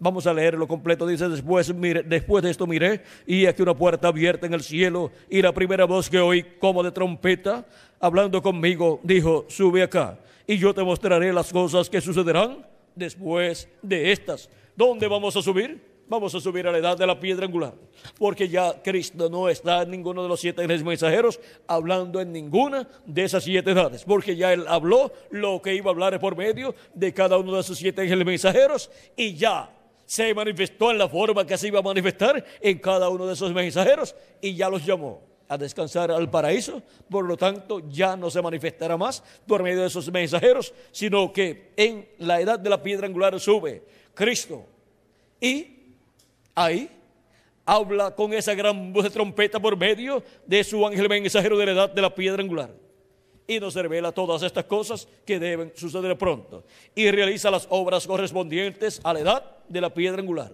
Vamos 0.00 0.28
a 0.28 0.32
leerlo 0.32 0.68
completo. 0.68 1.04
Dice, 1.08 1.28
después, 1.28 1.74
mire, 1.74 2.04
después 2.04 2.44
de 2.44 2.50
esto 2.52 2.68
miré 2.68 3.02
y 3.26 3.46
aquí 3.46 3.62
una 3.62 3.76
puerta 3.76 4.06
abierta 4.06 4.46
en 4.46 4.54
el 4.54 4.62
cielo 4.62 5.10
y 5.28 5.42
la 5.42 5.52
primera 5.52 5.86
voz 5.86 6.08
que 6.08 6.20
oí 6.20 6.44
como 6.60 6.84
de 6.84 6.92
trompeta, 6.92 7.66
hablando 7.98 8.40
conmigo, 8.40 9.00
dijo, 9.02 9.46
sube 9.48 9.82
acá 9.82 10.20
y 10.48 10.56
yo 10.56 10.74
te 10.74 10.82
mostraré 10.82 11.30
las 11.30 11.52
cosas 11.52 11.90
que 11.90 12.00
sucederán 12.00 12.66
después 12.94 13.68
de 13.82 14.10
estas. 14.10 14.48
¿Dónde 14.74 15.06
vamos 15.06 15.36
a 15.36 15.42
subir? 15.42 15.86
Vamos 16.08 16.34
a 16.34 16.40
subir 16.40 16.66
a 16.66 16.72
la 16.72 16.78
edad 16.78 16.96
de 16.96 17.06
la 17.06 17.20
piedra 17.20 17.44
angular, 17.44 17.74
porque 18.18 18.48
ya 18.48 18.82
Cristo 18.82 19.28
no 19.28 19.50
está 19.50 19.82
en 19.82 19.90
ninguno 19.90 20.22
de 20.22 20.28
los 20.30 20.40
siete 20.40 20.66
mensajeros 20.66 21.38
hablando 21.66 22.18
en 22.18 22.32
ninguna 22.32 22.88
de 23.04 23.24
esas 23.24 23.44
siete 23.44 23.72
edades, 23.72 24.04
porque 24.04 24.34
ya 24.34 24.54
Él 24.54 24.64
habló 24.68 25.12
lo 25.30 25.60
que 25.60 25.74
iba 25.74 25.90
a 25.90 25.92
hablar 25.92 26.18
por 26.18 26.34
medio 26.34 26.74
de 26.94 27.12
cada 27.12 27.36
uno 27.36 27.54
de 27.54 27.60
esos 27.60 27.76
siete 27.76 28.06
mensajeros 28.24 28.90
y 29.14 29.34
ya 29.34 29.70
se 30.06 30.32
manifestó 30.32 30.90
en 30.90 30.96
la 30.96 31.10
forma 31.10 31.46
que 31.46 31.58
se 31.58 31.68
iba 31.68 31.80
a 31.80 31.82
manifestar 31.82 32.42
en 32.62 32.78
cada 32.78 33.10
uno 33.10 33.26
de 33.26 33.34
esos 33.34 33.52
mensajeros 33.52 34.16
y 34.40 34.54
ya 34.54 34.70
los 34.70 34.86
llamó 34.86 35.27
a 35.48 35.56
descansar 35.58 36.10
al 36.10 36.30
paraíso, 36.30 36.82
por 37.08 37.24
lo 37.24 37.36
tanto 37.36 37.80
ya 37.88 38.16
no 38.16 38.30
se 38.30 38.42
manifestará 38.42 38.96
más 38.96 39.22
por 39.46 39.62
medio 39.62 39.80
de 39.80 39.86
esos 39.86 40.10
mensajeros, 40.12 40.74
sino 40.92 41.32
que 41.32 41.72
en 41.76 42.08
la 42.18 42.40
edad 42.40 42.58
de 42.58 42.70
la 42.70 42.82
piedra 42.82 43.06
angular 43.06 43.38
sube 43.40 43.82
Cristo 44.14 44.66
y 45.40 45.94
ahí 46.54 46.90
habla 47.64 48.14
con 48.14 48.32
esa 48.32 48.54
gran 48.54 48.92
voz 48.92 49.04
de 49.04 49.10
trompeta 49.10 49.60
por 49.60 49.76
medio 49.76 50.22
de 50.46 50.64
su 50.64 50.86
ángel 50.86 51.08
mensajero 51.08 51.58
de 51.58 51.66
la 51.66 51.72
edad 51.72 51.90
de 51.90 52.02
la 52.02 52.14
piedra 52.14 52.42
angular. 52.42 52.74
Y 53.46 53.60
nos 53.60 53.74
revela 53.74 54.12
todas 54.12 54.42
estas 54.42 54.64
cosas 54.64 55.08
que 55.24 55.38
deben 55.38 55.72
suceder 55.74 56.16
pronto. 56.18 56.64
Y 56.94 57.10
realiza 57.10 57.50
las 57.50 57.66
obras 57.70 58.06
correspondientes 58.06 59.00
a 59.04 59.12
la 59.14 59.20
edad 59.20 59.56
de 59.68 59.80
la 59.80 59.92
piedra 59.92 60.20
angular. 60.20 60.52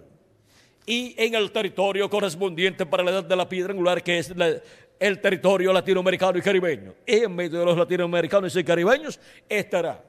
Y 0.85 1.15
en 1.17 1.35
el 1.35 1.51
territorio 1.51 2.09
correspondiente 2.09 2.85
para 2.85 3.03
la 3.03 3.11
edad 3.11 3.23
de 3.23 3.35
la 3.35 3.49
piedra 3.49 3.71
angular, 3.73 4.03
que 4.03 4.19
es 4.19 4.35
la, 4.35 4.61
el 4.99 5.19
territorio 5.19 5.73
latinoamericano 5.73 6.37
y 6.37 6.41
caribeño. 6.41 6.93
Y 7.05 7.15
en 7.15 7.35
medio 7.35 7.59
de 7.59 7.65
los 7.65 7.77
latinoamericanos 7.77 8.55
y 8.55 8.63
caribeños 8.63 9.19
estará 9.47 10.03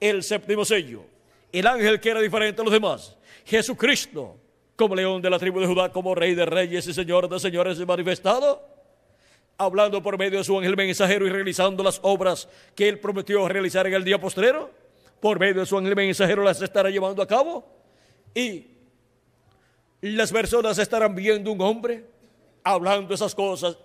el 0.00 0.22
séptimo 0.22 0.64
sello, 0.64 1.04
el 1.52 1.66
ángel 1.66 2.00
que 2.00 2.10
era 2.10 2.20
diferente 2.20 2.60
a 2.60 2.64
los 2.64 2.72
demás, 2.72 3.16
Jesucristo, 3.44 4.36
como 4.74 4.94
león 4.94 5.22
de 5.22 5.30
la 5.30 5.38
tribu 5.38 5.60
de 5.60 5.66
Judá, 5.66 5.90
como 5.90 6.14
rey 6.14 6.34
de 6.34 6.44
reyes 6.44 6.86
y 6.86 6.92
señor 6.92 7.28
de 7.28 7.40
señores 7.40 7.78
manifestado, 7.86 8.62
hablando 9.56 10.02
por 10.02 10.18
medio 10.18 10.38
de 10.38 10.44
su 10.44 10.56
ángel 10.58 10.76
mensajero 10.76 11.26
y 11.26 11.30
realizando 11.30 11.82
las 11.82 11.98
obras 12.02 12.48
que 12.74 12.88
él 12.88 12.98
prometió 12.98 13.48
realizar 13.48 13.86
en 13.86 13.94
el 13.94 14.04
día 14.04 14.20
postrero, 14.20 14.70
por 15.20 15.38
medio 15.38 15.60
de 15.60 15.66
su 15.66 15.78
ángel 15.78 15.96
mensajero 15.96 16.42
las 16.42 16.60
estará 16.60 16.90
llevando 16.90 17.22
a 17.22 17.26
cabo 17.26 17.66
y 18.34 18.66
las 20.02 20.30
personas 20.30 20.78
estarán 20.78 21.14
viendo 21.14 21.50
un 21.50 21.60
hombre 21.62 22.04
hablando 22.62 23.14
esas 23.14 23.34
cosas 23.34 23.78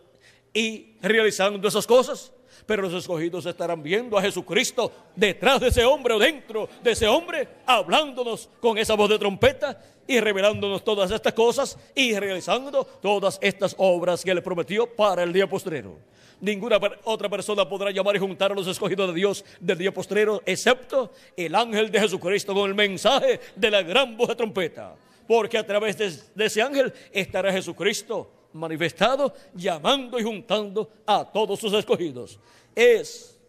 y 0.53 0.93
realizando 1.01 1.67
esas 1.67 1.87
cosas. 1.87 2.31
Pero 2.65 2.83
los 2.83 2.93
escogidos 2.93 3.45
estarán 3.45 3.81
viendo 3.81 4.17
a 4.17 4.21
Jesucristo 4.21 4.91
detrás 5.15 5.59
de 5.59 5.69
ese 5.69 5.83
hombre 5.83 6.13
o 6.13 6.19
dentro 6.19 6.69
de 6.83 6.91
ese 6.91 7.07
hombre, 7.07 7.47
hablándonos 7.65 8.49
con 8.59 8.77
esa 8.77 8.93
voz 8.93 9.09
de 9.09 9.17
trompeta 9.17 9.81
y 10.07 10.19
revelándonos 10.19 10.83
todas 10.83 11.09
estas 11.11 11.33
cosas 11.33 11.77
y 11.95 12.17
realizando 12.17 12.83
todas 13.01 13.39
estas 13.41 13.75
obras 13.77 14.23
que 14.23 14.35
le 14.35 14.41
prometió 14.41 14.87
para 14.87 15.23
el 15.23 15.33
día 15.33 15.49
postrero. 15.49 15.97
Ninguna 16.39 16.79
otra 17.03 17.29
persona 17.29 17.67
podrá 17.67 17.91
llamar 17.91 18.15
y 18.15 18.19
juntar 18.19 18.51
a 18.51 18.55
los 18.55 18.67
escogidos 18.67 19.09
de 19.09 19.13
Dios 19.13 19.45
del 19.59 19.77
día 19.77 19.93
postrero, 19.93 20.41
excepto 20.45 21.11
el 21.37 21.53
ángel 21.53 21.91
de 21.91 21.99
Jesucristo 21.99 22.53
con 22.53 22.67
el 22.67 22.75
mensaje 22.75 23.39
de 23.55 23.71
la 23.71 23.83
gran 23.83 24.17
voz 24.17 24.29
de 24.29 24.35
trompeta. 24.35 24.95
Porque 25.27 25.57
a 25.57 25.65
través 25.65 25.97
de, 25.97 26.11
de 26.33 26.45
ese 26.45 26.61
ángel 26.61 26.91
estará 27.11 27.51
Jesucristo 27.51 28.40
manifestado, 28.53 29.33
llamando 29.53 30.19
y 30.19 30.23
juntando 30.23 30.89
a 31.05 31.23
todos 31.23 31.59
sus 31.59 31.73
escogidos. 31.73 32.39
Es 32.75 33.39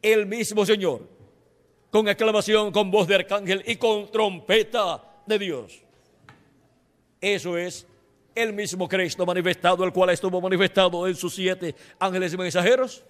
el 0.00 0.26
mismo 0.26 0.66
Señor, 0.66 1.02
con 1.90 2.08
aclamación, 2.08 2.72
con 2.72 2.90
voz 2.90 3.06
de 3.06 3.16
arcángel 3.16 3.62
y 3.66 3.76
con 3.76 4.10
trompeta 4.10 5.02
de 5.26 5.38
Dios. 5.38 5.82
Eso 7.20 7.56
es 7.56 7.86
el 8.34 8.52
mismo 8.52 8.88
Cristo 8.88 9.26
manifestado, 9.26 9.84
el 9.84 9.92
cual 9.92 10.10
estuvo 10.10 10.40
manifestado 10.40 11.06
en 11.06 11.14
sus 11.14 11.34
siete 11.34 11.74
ángeles 11.98 12.36
mensajeros, 12.36 13.04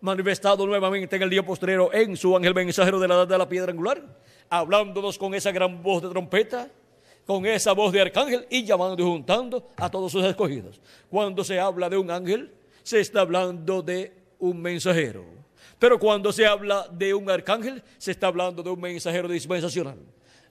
manifestado 0.00 0.66
nuevamente 0.66 1.16
en 1.16 1.22
el 1.22 1.30
día 1.30 1.44
postrero 1.44 1.92
en 1.92 2.16
su 2.16 2.36
ángel 2.36 2.54
mensajero 2.54 3.00
de 3.00 3.08
la 3.08 3.14
edad 3.14 3.28
de 3.28 3.38
la 3.38 3.48
piedra 3.48 3.72
angular, 3.72 4.02
hablándonos 4.50 5.18
con 5.18 5.34
esa 5.34 5.50
gran 5.50 5.82
voz 5.82 6.02
de 6.02 6.10
trompeta 6.10 6.68
con 7.26 7.44
esa 7.44 7.72
voz 7.72 7.92
de 7.92 8.00
arcángel 8.00 8.46
y 8.48 8.64
llamando 8.64 9.02
y 9.02 9.06
juntando 9.06 9.68
a 9.76 9.90
todos 9.90 10.12
sus 10.12 10.24
escogidos. 10.24 10.80
Cuando 11.10 11.42
se 11.42 11.58
habla 11.58 11.90
de 11.90 11.98
un 11.98 12.10
ángel, 12.10 12.52
se 12.82 13.00
está 13.00 13.22
hablando 13.22 13.82
de 13.82 14.12
un 14.38 14.62
mensajero. 14.62 15.24
Pero 15.78 15.98
cuando 15.98 16.32
se 16.32 16.46
habla 16.46 16.88
de 16.90 17.12
un 17.12 17.28
arcángel, 17.28 17.82
se 17.98 18.12
está 18.12 18.28
hablando 18.28 18.62
de 18.62 18.70
un 18.70 18.80
mensajero 18.80 19.28
dispensacional. 19.28 19.98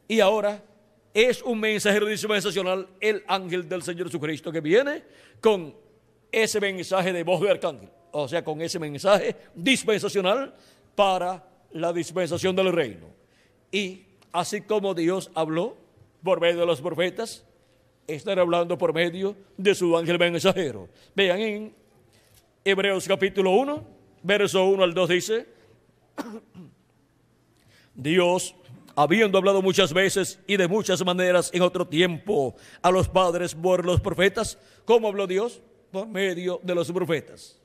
Y 0.08 0.20
ahora 0.20 0.62
es 1.14 1.42
un 1.42 1.60
mensajero 1.60 2.06
dispensacional 2.08 2.88
el 3.00 3.24
ángel 3.26 3.68
del 3.68 3.82
Señor 3.82 4.08
Jesucristo 4.08 4.52
que 4.52 4.60
viene 4.60 5.04
con 5.40 5.74
ese 6.30 6.60
mensaje 6.60 7.14
de 7.14 7.24
voz 7.24 7.42
de 7.42 7.52
arcángel. 7.52 7.90
O 8.12 8.28
sea, 8.28 8.44
con 8.44 8.62
ese 8.62 8.80
mensaje 8.80 9.36
dispensacional 9.56 10.54
para 10.94 11.44
la 11.72 11.94
dispensación 11.94 12.56
del 12.56 12.72
reino. 12.72 13.08
Y 13.72 14.04
así 14.34 14.62
como 14.62 14.94
Dios 14.94 15.32
habló 15.34 15.85
por 16.26 16.42
medio 16.42 16.62
de 16.62 16.66
los 16.66 16.82
profetas, 16.82 17.46
están 18.08 18.40
hablando 18.40 18.78
por 18.78 18.94
medio 18.94 19.36
de 19.58 19.76
su 19.76 19.96
ángel 19.96 20.18
mensajero. 20.18 20.90
Vean 21.16 21.40
en 21.40 21.76
Hebreos 22.66 23.08
capítulo 23.08 23.52
1, 23.52 23.88
verso 24.24 24.66
1 24.66 24.84
al 24.84 24.94
2 24.96 25.10
dice, 25.10 25.48
Dios, 27.96 28.56
habiendo 28.96 29.38
hablado 29.38 29.62
muchas 29.62 29.94
veces 29.94 30.40
y 30.48 30.58
de 30.58 30.68
muchas 30.68 31.06
maneras 31.06 31.52
en 31.54 31.62
otro 31.62 31.88
tiempo 31.88 32.56
a 32.82 32.90
los 32.90 33.08
padres 33.08 33.54
por 33.54 33.86
los 33.86 34.02
profetas, 34.02 34.58
¿cómo 34.84 35.08
habló 35.08 35.28
Dios? 35.28 35.62
Por 35.92 36.08
medio 36.08 36.60
de 36.64 36.74
los 36.74 36.92
profetas. 36.92 37.62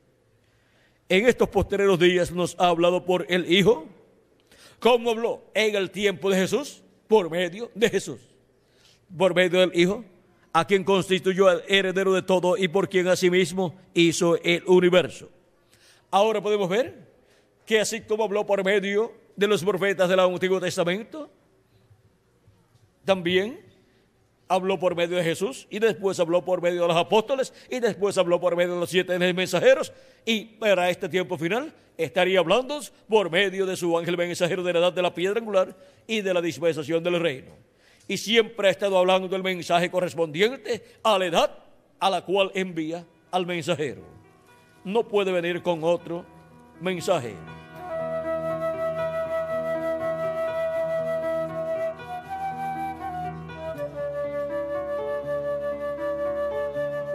En 1.09 1.27
estos 1.27 1.49
posteriores 1.49 1.99
días 1.99 2.31
nos 2.31 2.55
ha 2.59 2.69
hablado 2.69 3.07
por 3.07 3.24
el 3.31 3.51
Hijo. 3.51 3.87
¿Cómo 4.78 5.11
habló? 5.11 5.45
En 5.55 5.74
el 5.74 5.91
tiempo 5.91 6.28
de 6.28 6.37
Jesús, 6.37 6.82
por 7.09 7.31
medio 7.31 7.70
de 7.74 7.89
Jesús 7.89 8.30
por 9.16 9.35
medio 9.35 9.61
del 9.61 9.73
Hijo, 9.74 10.05
a 10.53 10.66
quien 10.66 10.85
constituyó 10.85 11.51
el 11.51 11.62
heredero 11.69 12.12
de 12.12 12.23
todo 12.23 12.57
y 12.57 12.69
por 12.69 12.89
quien 12.89 13.09
asimismo 13.09 13.74
hizo 13.95 14.37
el 14.43 14.62
universo. 14.66 15.28
Ahora 16.11 16.41
podemos 16.41 16.69
ver 16.69 17.09
que 17.65 17.81
así 17.81 18.01
como 18.01 18.24
habló 18.24 18.45
por 18.47 18.65
medio 18.65 19.12
de 19.37 19.47
los 19.47 19.62
profetas 19.62 20.09
del 20.09 20.20
Antiguo 20.20 20.61
Testamento, 20.61 21.31
también 23.05 23.61
habló 24.49 24.78
por 24.81 24.97
medio 24.97 25.16
de 25.16 25.23
Jesús 25.23 25.69
y 25.70 25.78
después 25.78 26.19
habló 26.19 26.45
por 26.45 26.61
medio 26.61 26.82
de 26.82 26.89
los 26.89 26.97
apóstoles 26.97 27.55
y 27.70 27.78
después 27.78 28.19
habló 28.19 28.41
por 28.41 28.57
medio 28.57 28.74
de 28.74 28.81
los 28.81 28.91
siete 28.91 29.16
mensajeros 29.32 29.93
y 30.24 30.45
para 30.45 30.91
este 30.91 31.09
tiempo 31.09 31.39
final 31.39 31.73
estaría 31.97 32.41
hablando 32.41 32.81
por 33.09 33.31
medio 33.31 33.65
de 33.65 33.77
su 33.77 33.97
ángel 33.97 34.16
mensajero 34.16 34.65
de 34.65 34.73
la 34.73 34.78
edad 34.81 34.93
de 34.93 35.03
la 35.03 35.15
piedra 35.15 35.39
angular 35.39 35.77
y 36.09 36.20
de 36.20 36.35
la 36.35 36.43
dispensación 36.43 37.05
del 37.05 37.20
reino. 37.20 37.69
Y 38.11 38.16
siempre 38.16 38.66
ha 38.66 38.70
estado 38.73 38.99
hablando 38.99 39.28
del 39.28 39.41
mensaje 39.41 39.89
correspondiente 39.89 40.82
a 41.05 41.16
la 41.16 41.27
edad 41.27 41.59
a 42.01 42.11
la 42.11 42.23
cual 42.23 42.51
envía 42.57 43.05
al 43.31 43.47
mensajero. 43.47 44.03
No 44.82 45.05
puede 45.05 45.31
venir 45.31 45.62
con 45.62 45.85
otro 45.85 46.24
mensaje. 46.81 47.37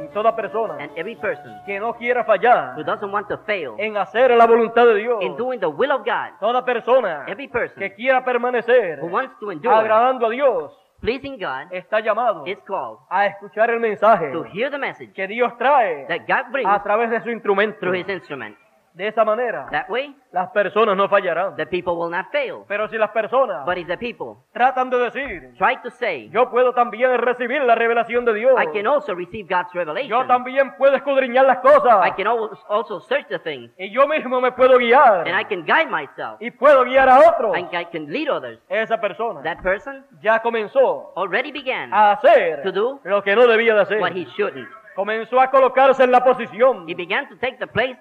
Y 0.02 0.08
toda 0.14 0.34
persona 0.34 0.78
And 0.80 0.92
every 0.96 1.18
person 1.18 1.62
que 1.66 1.78
no 1.78 1.94
quiera 1.96 2.24
fallar 2.24 2.78
who 2.78 2.86
doesn't 2.86 3.12
want 3.12 3.28
to 3.28 3.38
fail 3.40 3.74
en 3.80 3.98
hacer 3.98 4.32
la 4.32 4.48
voluntad 4.48 4.86
de 4.86 4.96
Dios, 4.96 5.22
in 5.22 5.36
doing 5.36 5.60
the 5.60 5.68
will 5.68 5.92
of 5.92 6.06
God, 6.06 6.40
toda 6.40 6.64
persona 6.64 7.26
every 7.28 7.50
person 7.50 7.80
que 7.80 7.94
quiera 7.96 8.24
permanecer 8.24 9.02
who 9.02 9.08
wants 9.08 9.38
to 9.42 9.52
endure 9.52 9.76
agradando 9.76 10.28
a 10.28 10.30
Dios, 10.30 10.72
pleasing 11.06 11.38
God 11.38 11.72
está 11.72 11.99
llamado 11.99 12.45
is 12.48 12.57
called 12.65 12.98
a 13.10 13.27
escuchar 13.27 13.69
el 13.69 13.80
mensaje 13.80 14.32
to 14.32 14.44
hear 14.44 14.72
the 14.72 14.77
message 14.77 15.14
que 15.14 15.27
Dios 15.27 15.53
trae 15.57 16.07
that 16.07 16.26
God 16.27 16.52
brings 16.52 16.69
a 16.69 16.82
través 16.82 17.11
de 17.11 17.22
su 17.22 17.30
instrumento. 17.30 17.80
through 17.80 17.99
His 17.99 18.10
instrument. 18.10 18.57
De 18.96 19.08
esa 19.10 19.26
manera, 19.26 19.68
That 19.72 19.90
way, 19.90 20.16
las 20.32 20.50
personas 20.52 20.96
no 20.96 21.10
fallarán. 21.10 21.56
the 21.58 21.66
people 21.66 21.96
will 21.98 22.10
not 22.10 22.28
fail. 22.32 22.64
Pero 22.68 22.88
si 22.88 22.98
las 22.98 23.10
personas 23.12 23.66
But 23.66 23.78
if 23.78 23.88
the 23.88 23.98
people 23.98 24.38
tratan 24.54 24.90
de 24.90 24.98
decir, 25.00 25.54
try 25.58 25.76
to 25.84 25.90
say, 25.92 26.30
yo 26.30 26.50
puedo 26.50 26.74
también 26.74 27.18
recibir 27.18 27.62
la 27.64 27.76
revelación 27.76 28.24
de 28.24 28.34
Dios, 28.34 28.54
I 28.58 28.68
can 28.68 28.88
also 28.88 29.14
receive 29.14 29.48
God's 29.54 29.72
yo 29.74 29.80
revelation, 29.82 30.28
también 30.28 30.76
puedo 30.78 30.96
escudriñar 30.96 31.46
las 31.46 31.58
cosas, 31.58 32.08
I 32.08 32.12
can 32.12 32.28
al- 32.28 32.52
also 32.70 33.02
search 33.02 33.28
the 33.28 33.40
things, 33.40 33.70
y 33.78 33.92
yo 33.92 34.08
mismo 34.08 34.40
me 34.40 34.54
puedo 34.54 34.78
guiar, 34.78 35.28
and 35.28 35.38
I 35.38 35.44
can 35.44 35.66
guide 35.66 35.90
myself, 35.90 36.42
y 36.42 36.50
puedo 36.52 36.86
guiar 36.86 37.10
a 37.10 37.20
otros. 37.20 37.54
and 37.56 37.68
I 37.74 37.84
can 37.86 38.06
lead 38.12 38.30
others. 38.30 38.60
Esa 38.70 38.98
persona 39.02 39.42
That 39.44 39.62
person 39.62 40.06
ya 40.22 40.40
comenzó 40.42 41.12
already 41.18 41.52
began 41.52 41.94
a 41.94 42.14
hacer 42.14 42.64
to 42.64 42.72
do 42.72 43.02
lo 43.04 43.22
que 43.24 43.36
no 43.36 43.46
debía 43.46 43.74
de 43.76 43.82
hacer. 43.82 44.00
what 44.00 44.14
he 44.14 44.26
shouldn't. 44.38 44.70
Comenzó 44.96 45.42
a 45.42 45.52
colocarse 45.52 46.02
en 46.06 46.12
la 46.14 46.24
posición 46.24 46.88
He 46.88 46.96
began 46.96 47.28
to 47.28 47.36
take 47.40 47.58
the 47.58 47.68
place 47.68 47.98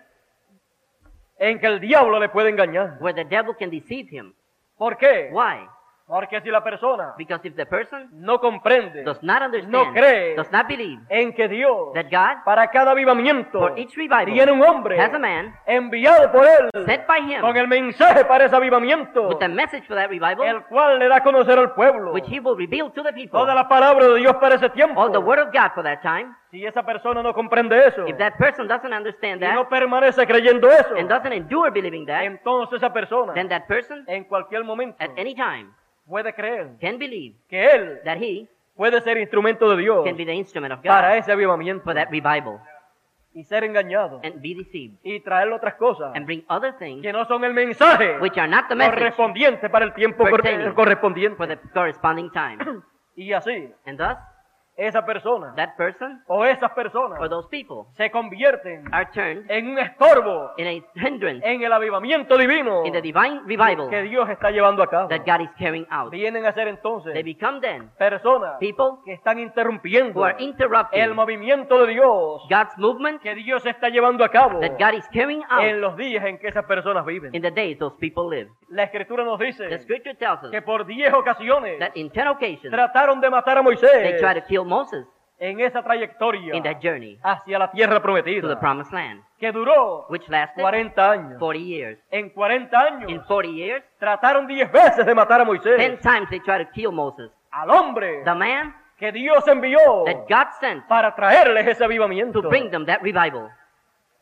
en 1.38 1.58
que 1.58 1.66
el 1.66 1.80
diablo 1.80 2.18
le 2.20 2.28
puede 2.28 2.50
engañar. 2.50 2.98
where 3.00 3.14
the 3.14 3.24
devil 3.28 3.54
can 3.54 3.70
deceive 3.70 4.08
him. 4.10 4.34
¿Por 4.76 4.96
qué? 4.96 5.30
Why? 5.32 5.68
Porque 6.06 6.38
si 6.42 6.50
la 6.50 6.62
persona 6.62 7.14
Because 7.16 7.40
if 7.48 7.56
the 7.56 7.64
person 7.64 8.08
no 8.12 8.38
comprende 8.38 9.04
does 9.04 9.22
not 9.22 9.40
No 9.40 9.46
understand, 9.46 9.96
cree. 9.96 10.34
does 10.36 10.52
not 10.52 10.66
believe 10.68 11.00
en 11.08 11.32
que 11.32 11.48
Dios 11.48 11.94
that 11.94 12.10
God, 12.10 12.44
para 12.44 12.66
cada 12.68 12.90
avivamiento 12.90 13.58
for 13.58 13.78
each 13.78 13.96
revival, 13.96 14.26
tiene 14.26 14.52
un 14.52 14.62
hombre 14.62 15.00
has 15.00 15.14
a 15.14 15.18
man 15.18 15.54
enviado 15.66 16.30
por 16.30 16.44
él 16.44 16.68
sent 16.84 17.06
by 17.06 17.20
him 17.20 17.40
con 17.40 17.56
el 17.56 17.66
mensaje 17.68 18.22
para 18.26 18.44
ese 18.44 18.54
avivamiento, 18.54 19.28
with 19.28 19.42
a 19.42 19.48
message 19.48 19.86
for 19.86 19.96
that 19.96 20.10
revival, 20.10 20.46
el 20.46 20.64
cual 20.66 20.98
le 20.98 21.08
da 21.08 21.16
a 21.16 21.22
conocer 21.22 21.58
al 21.58 21.72
pueblo 21.72 22.12
which 22.12 22.28
he 22.28 22.38
will 22.38 22.54
reveal 22.54 22.90
to 22.92 23.02
the 23.02 23.12
people, 23.12 23.40
toda 23.40 23.54
la 23.54 23.66
palabra 23.66 24.06
de 24.08 24.16
Dios 24.16 24.36
para 24.36 24.56
ese 24.56 24.68
tiempo. 24.70 25.00
all 25.00 25.10
the 25.10 25.18
word 25.18 25.38
of 25.38 25.52
God 25.54 25.70
for 25.74 25.82
that 25.82 26.02
time. 26.02 26.34
Si 26.50 26.64
esa 26.66 26.82
persona 26.84 27.22
no 27.22 27.32
comprende 27.32 27.76
eso 27.84 28.06
If 28.06 28.16
that 28.18 28.34
person 28.38 28.68
doesn't 28.68 28.92
understand 28.92 29.42
y 29.42 29.46
no 29.54 29.62
that 29.62 29.70
permanece 29.70 30.26
creyendo 30.26 30.70
eso, 30.70 30.94
and 30.96 31.08
doesn't 31.08 31.32
endure 31.32 31.70
believing 31.72 32.04
that, 32.06 32.24
entonces 32.24 32.76
esa 32.76 32.92
persona 32.92 33.32
then 33.32 33.48
that 33.48 33.64
person 33.66 34.04
en 34.06 34.24
cualquier 34.24 34.62
momento 34.64 34.96
at 35.02 35.10
any 35.16 35.34
time 35.34 35.72
puede 36.06 36.32
creer 36.34 36.76
can 36.80 36.98
believe 36.98 37.36
que 37.48 37.66
él 37.70 38.00
that 38.04 38.18
he 38.18 38.48
puede 38.76 39.00
ser 39.00 39.18
instrumento 39.18 39.68
de 39.70 39.82
Dios 39.82 40.04
can 40.04 40.16
be 40.16 40.24
the 40.24 40.34
instrument 40.34 40.72
of 40.74 40.80
para 40.82 41.10
God 41.10 41.18
ese 41.18 41.32
avivamiento 41.32 41.84
for 41.84 41.94
that 41.94 42.08
revival 42.10 42.58
y 43.32 43.42
ser 43.44 43.64
engañado 43.64 44.20
and 44.22 44.40
be 44.40 44.54
deceived 44.54 44.96
y 45.02 45.20
traer 45.20 45.50
otras 45.52 45.74
cosas 45.74 46.14
and 46.14 46.24
bring 46.24 46.44
other 46.48 46.72
things 46.78 47.02
que 47.02 47.12
no 47.12 47.24
son 47.24 47.44
el 47.44 47.52
mensaje 47.52 48.18
which 48.20 48.38
are 48.38 48.48
not 48.48 48.68
the 48.68 48.74
message 48.74 48.94
correspondiente 48.94 49.68
para 49.68 49.84
el 49.86 49.94
tiempo 49.94 50.24
correspondiente. 50.74 51.36
for 51.36 51.48
the 51.48 51.58
corresponding 51.72 52.30
time. 52.30 52.58
Y 53.16 53.32
así, 53.32 53.72
And 53.86 53.96
thus, 53.96 54.18
esa 54.76 55.04
persona 55.06 55.54
that 55.56 55.76
person 55.76 56.22
o 56.26 56.44
esas 56.44 56.70
personas 56.72 57.20
or 57.20 57.28
those 57.28 57.48
people 57.48 57.86
se 57.96 58.10
convierten 58.10 58.84
are 58.92 59.08
turned 59.12 59.48
en 59.48 59.68
un 59.68 59.78
estorbo 59.78 60.52
in 60.56 60.66
a 60.66 61.06
hindrance 61.06 61.46
en 61.48 61.62
el 61.62 61.72
avivamiento 61.72 62.36
divino 62.36 62.84
in 62.84 62.92
the 62.92 63.00
divine 63.00 63.40
revival 63.46 63.88
que 63.88 64.02
Dios 64.02 64.28
está 64.28 64.50
llevando 64.50 64.82
a 64.82 64.88
cabo. 64.88 65.08
that 65.08 65.24
God 65.24 65.42
is 65.42 65.50
carrying 65.58 65.86
out. 65.90 66.10
Vienen 66.10 66.44
a 66.44 66.52
ser 66.52 66.66
entonces 66.68 67.12
They 67.12 67.22
become 67.22 67.60
then 67.60 67.90
personas 67.98 68.58
people 68.58 68.98
que 69.04 69.12
están 69.12 69.38
interrumpiendo 69.38 70.18
who 70.18 70.24
are 70.24 70.36
interrupting 70.42 71.00
el 71.00 71.14
movimiento 71.14 71.86
de 71.86 71.92
Dios 71.92 72.42
God's 72.50 72.76
movement 72.76 73.20
que 73.22 73.34
Dios 73.36 73.64
está 73.66 73.88
llevando 73.90 74.24
a 74.24 74.28
cabo 74.28 74.58
that 74.60 74.76
God 74.78 74.94
is 74.98 75.06
carrying 75.12 75.42
en 75.60 75.76
out 75.76 75.80
los 75.80 75.96
días 75.96 76.24
en 76.24 76.38
que 76.38 76.48
esas 76.48 76.64
personas 76.64 77.06
viven. 77.06 77.34
in 77.34 77.42
the 77.42 77.50
days 77.50 77.78
those 77.78 77.96
people 78.00 78.28
live. 78.28 78.50
La 78.68 78.84
escritura 78.84 79.22
nos 79.22 79.38
dice 79.38 79.68
The 79.68 79.78
scripture 79.78 80.16
tells 80.16 80.42
us 80.42 80.50
que 80.50 80.62
por 80.62 80.84
diez 80.84 81.12
ocasiones 81.14 81.78
that 81.78 81.92
in 81.94 82.10
ten 82.10 82.26
occasions 82.26 82.70
trataron 82.70 83.20
de 83.20 83.30
matar 83.30 83.58
a 83.58 83.60
they 83.60 83.64
Moisés 83.64 84.20
tried 84.20 84.40
to 84.40 84.46
kill 84.46 84.63
Moses 84.64 85.06
en 85.38 85.60
esa 85.60 85.82
trayectoria 85.82 86.54
in 86.54 86.62
that 86.62 86.78
journey 86.80 87.18
hacia 87.22 87.58
la 87.58 87.70
tierra 87.70 87.94
to 87.94 88.00
the 88.00 88.02
prometida 88.02 88.60
promised 88.60 88.92
land, 88.92 89.20
que 89.38 89.50
duró 89.52 90.06
which 90.08 90.28
lasted 90.28 90.62
40 90.62 91.10
años. 91.10 91.38
40 91.38 91.58
years. 91.64 91.98
En 92.10 92.30
40 92.30 92.78
años 92.78 93.10
In 93.10 93.20
40 93.20 93.48
years, 93.52 93.84
trataron 93.98 94.46
10 94.46 94.70
veces 94.72 95.04
de 95.04 95.14
matar 95.14 95.40
a 95.40 95.44
Moisés, 95.44 96.00
times 96.00 96.28
they 96.30 96.40
tried 96.40 96.64
to 96.64 96.70
kill 96.72 96.92
Moses. 96.92 97.30
al 97.50 97.70
hombre 97.70 98.22
The 98.24 98.34
man 98.34 98.74
que 98.96 99.10
Dios 99.12 99.46
envió 99.48 100.04
that 100.06 100.24
God 100.28 100.46
sent 100.60 100.86
para 100.86 101.14
traerles 101.14 101.66
ese 101.66 101.84
avivamiento. 101.84 102.40
to 102.40 102.48
bring 102.48 102.70
them 102.70 102.86
that 102.86 103.00
revival, 103.02 103.48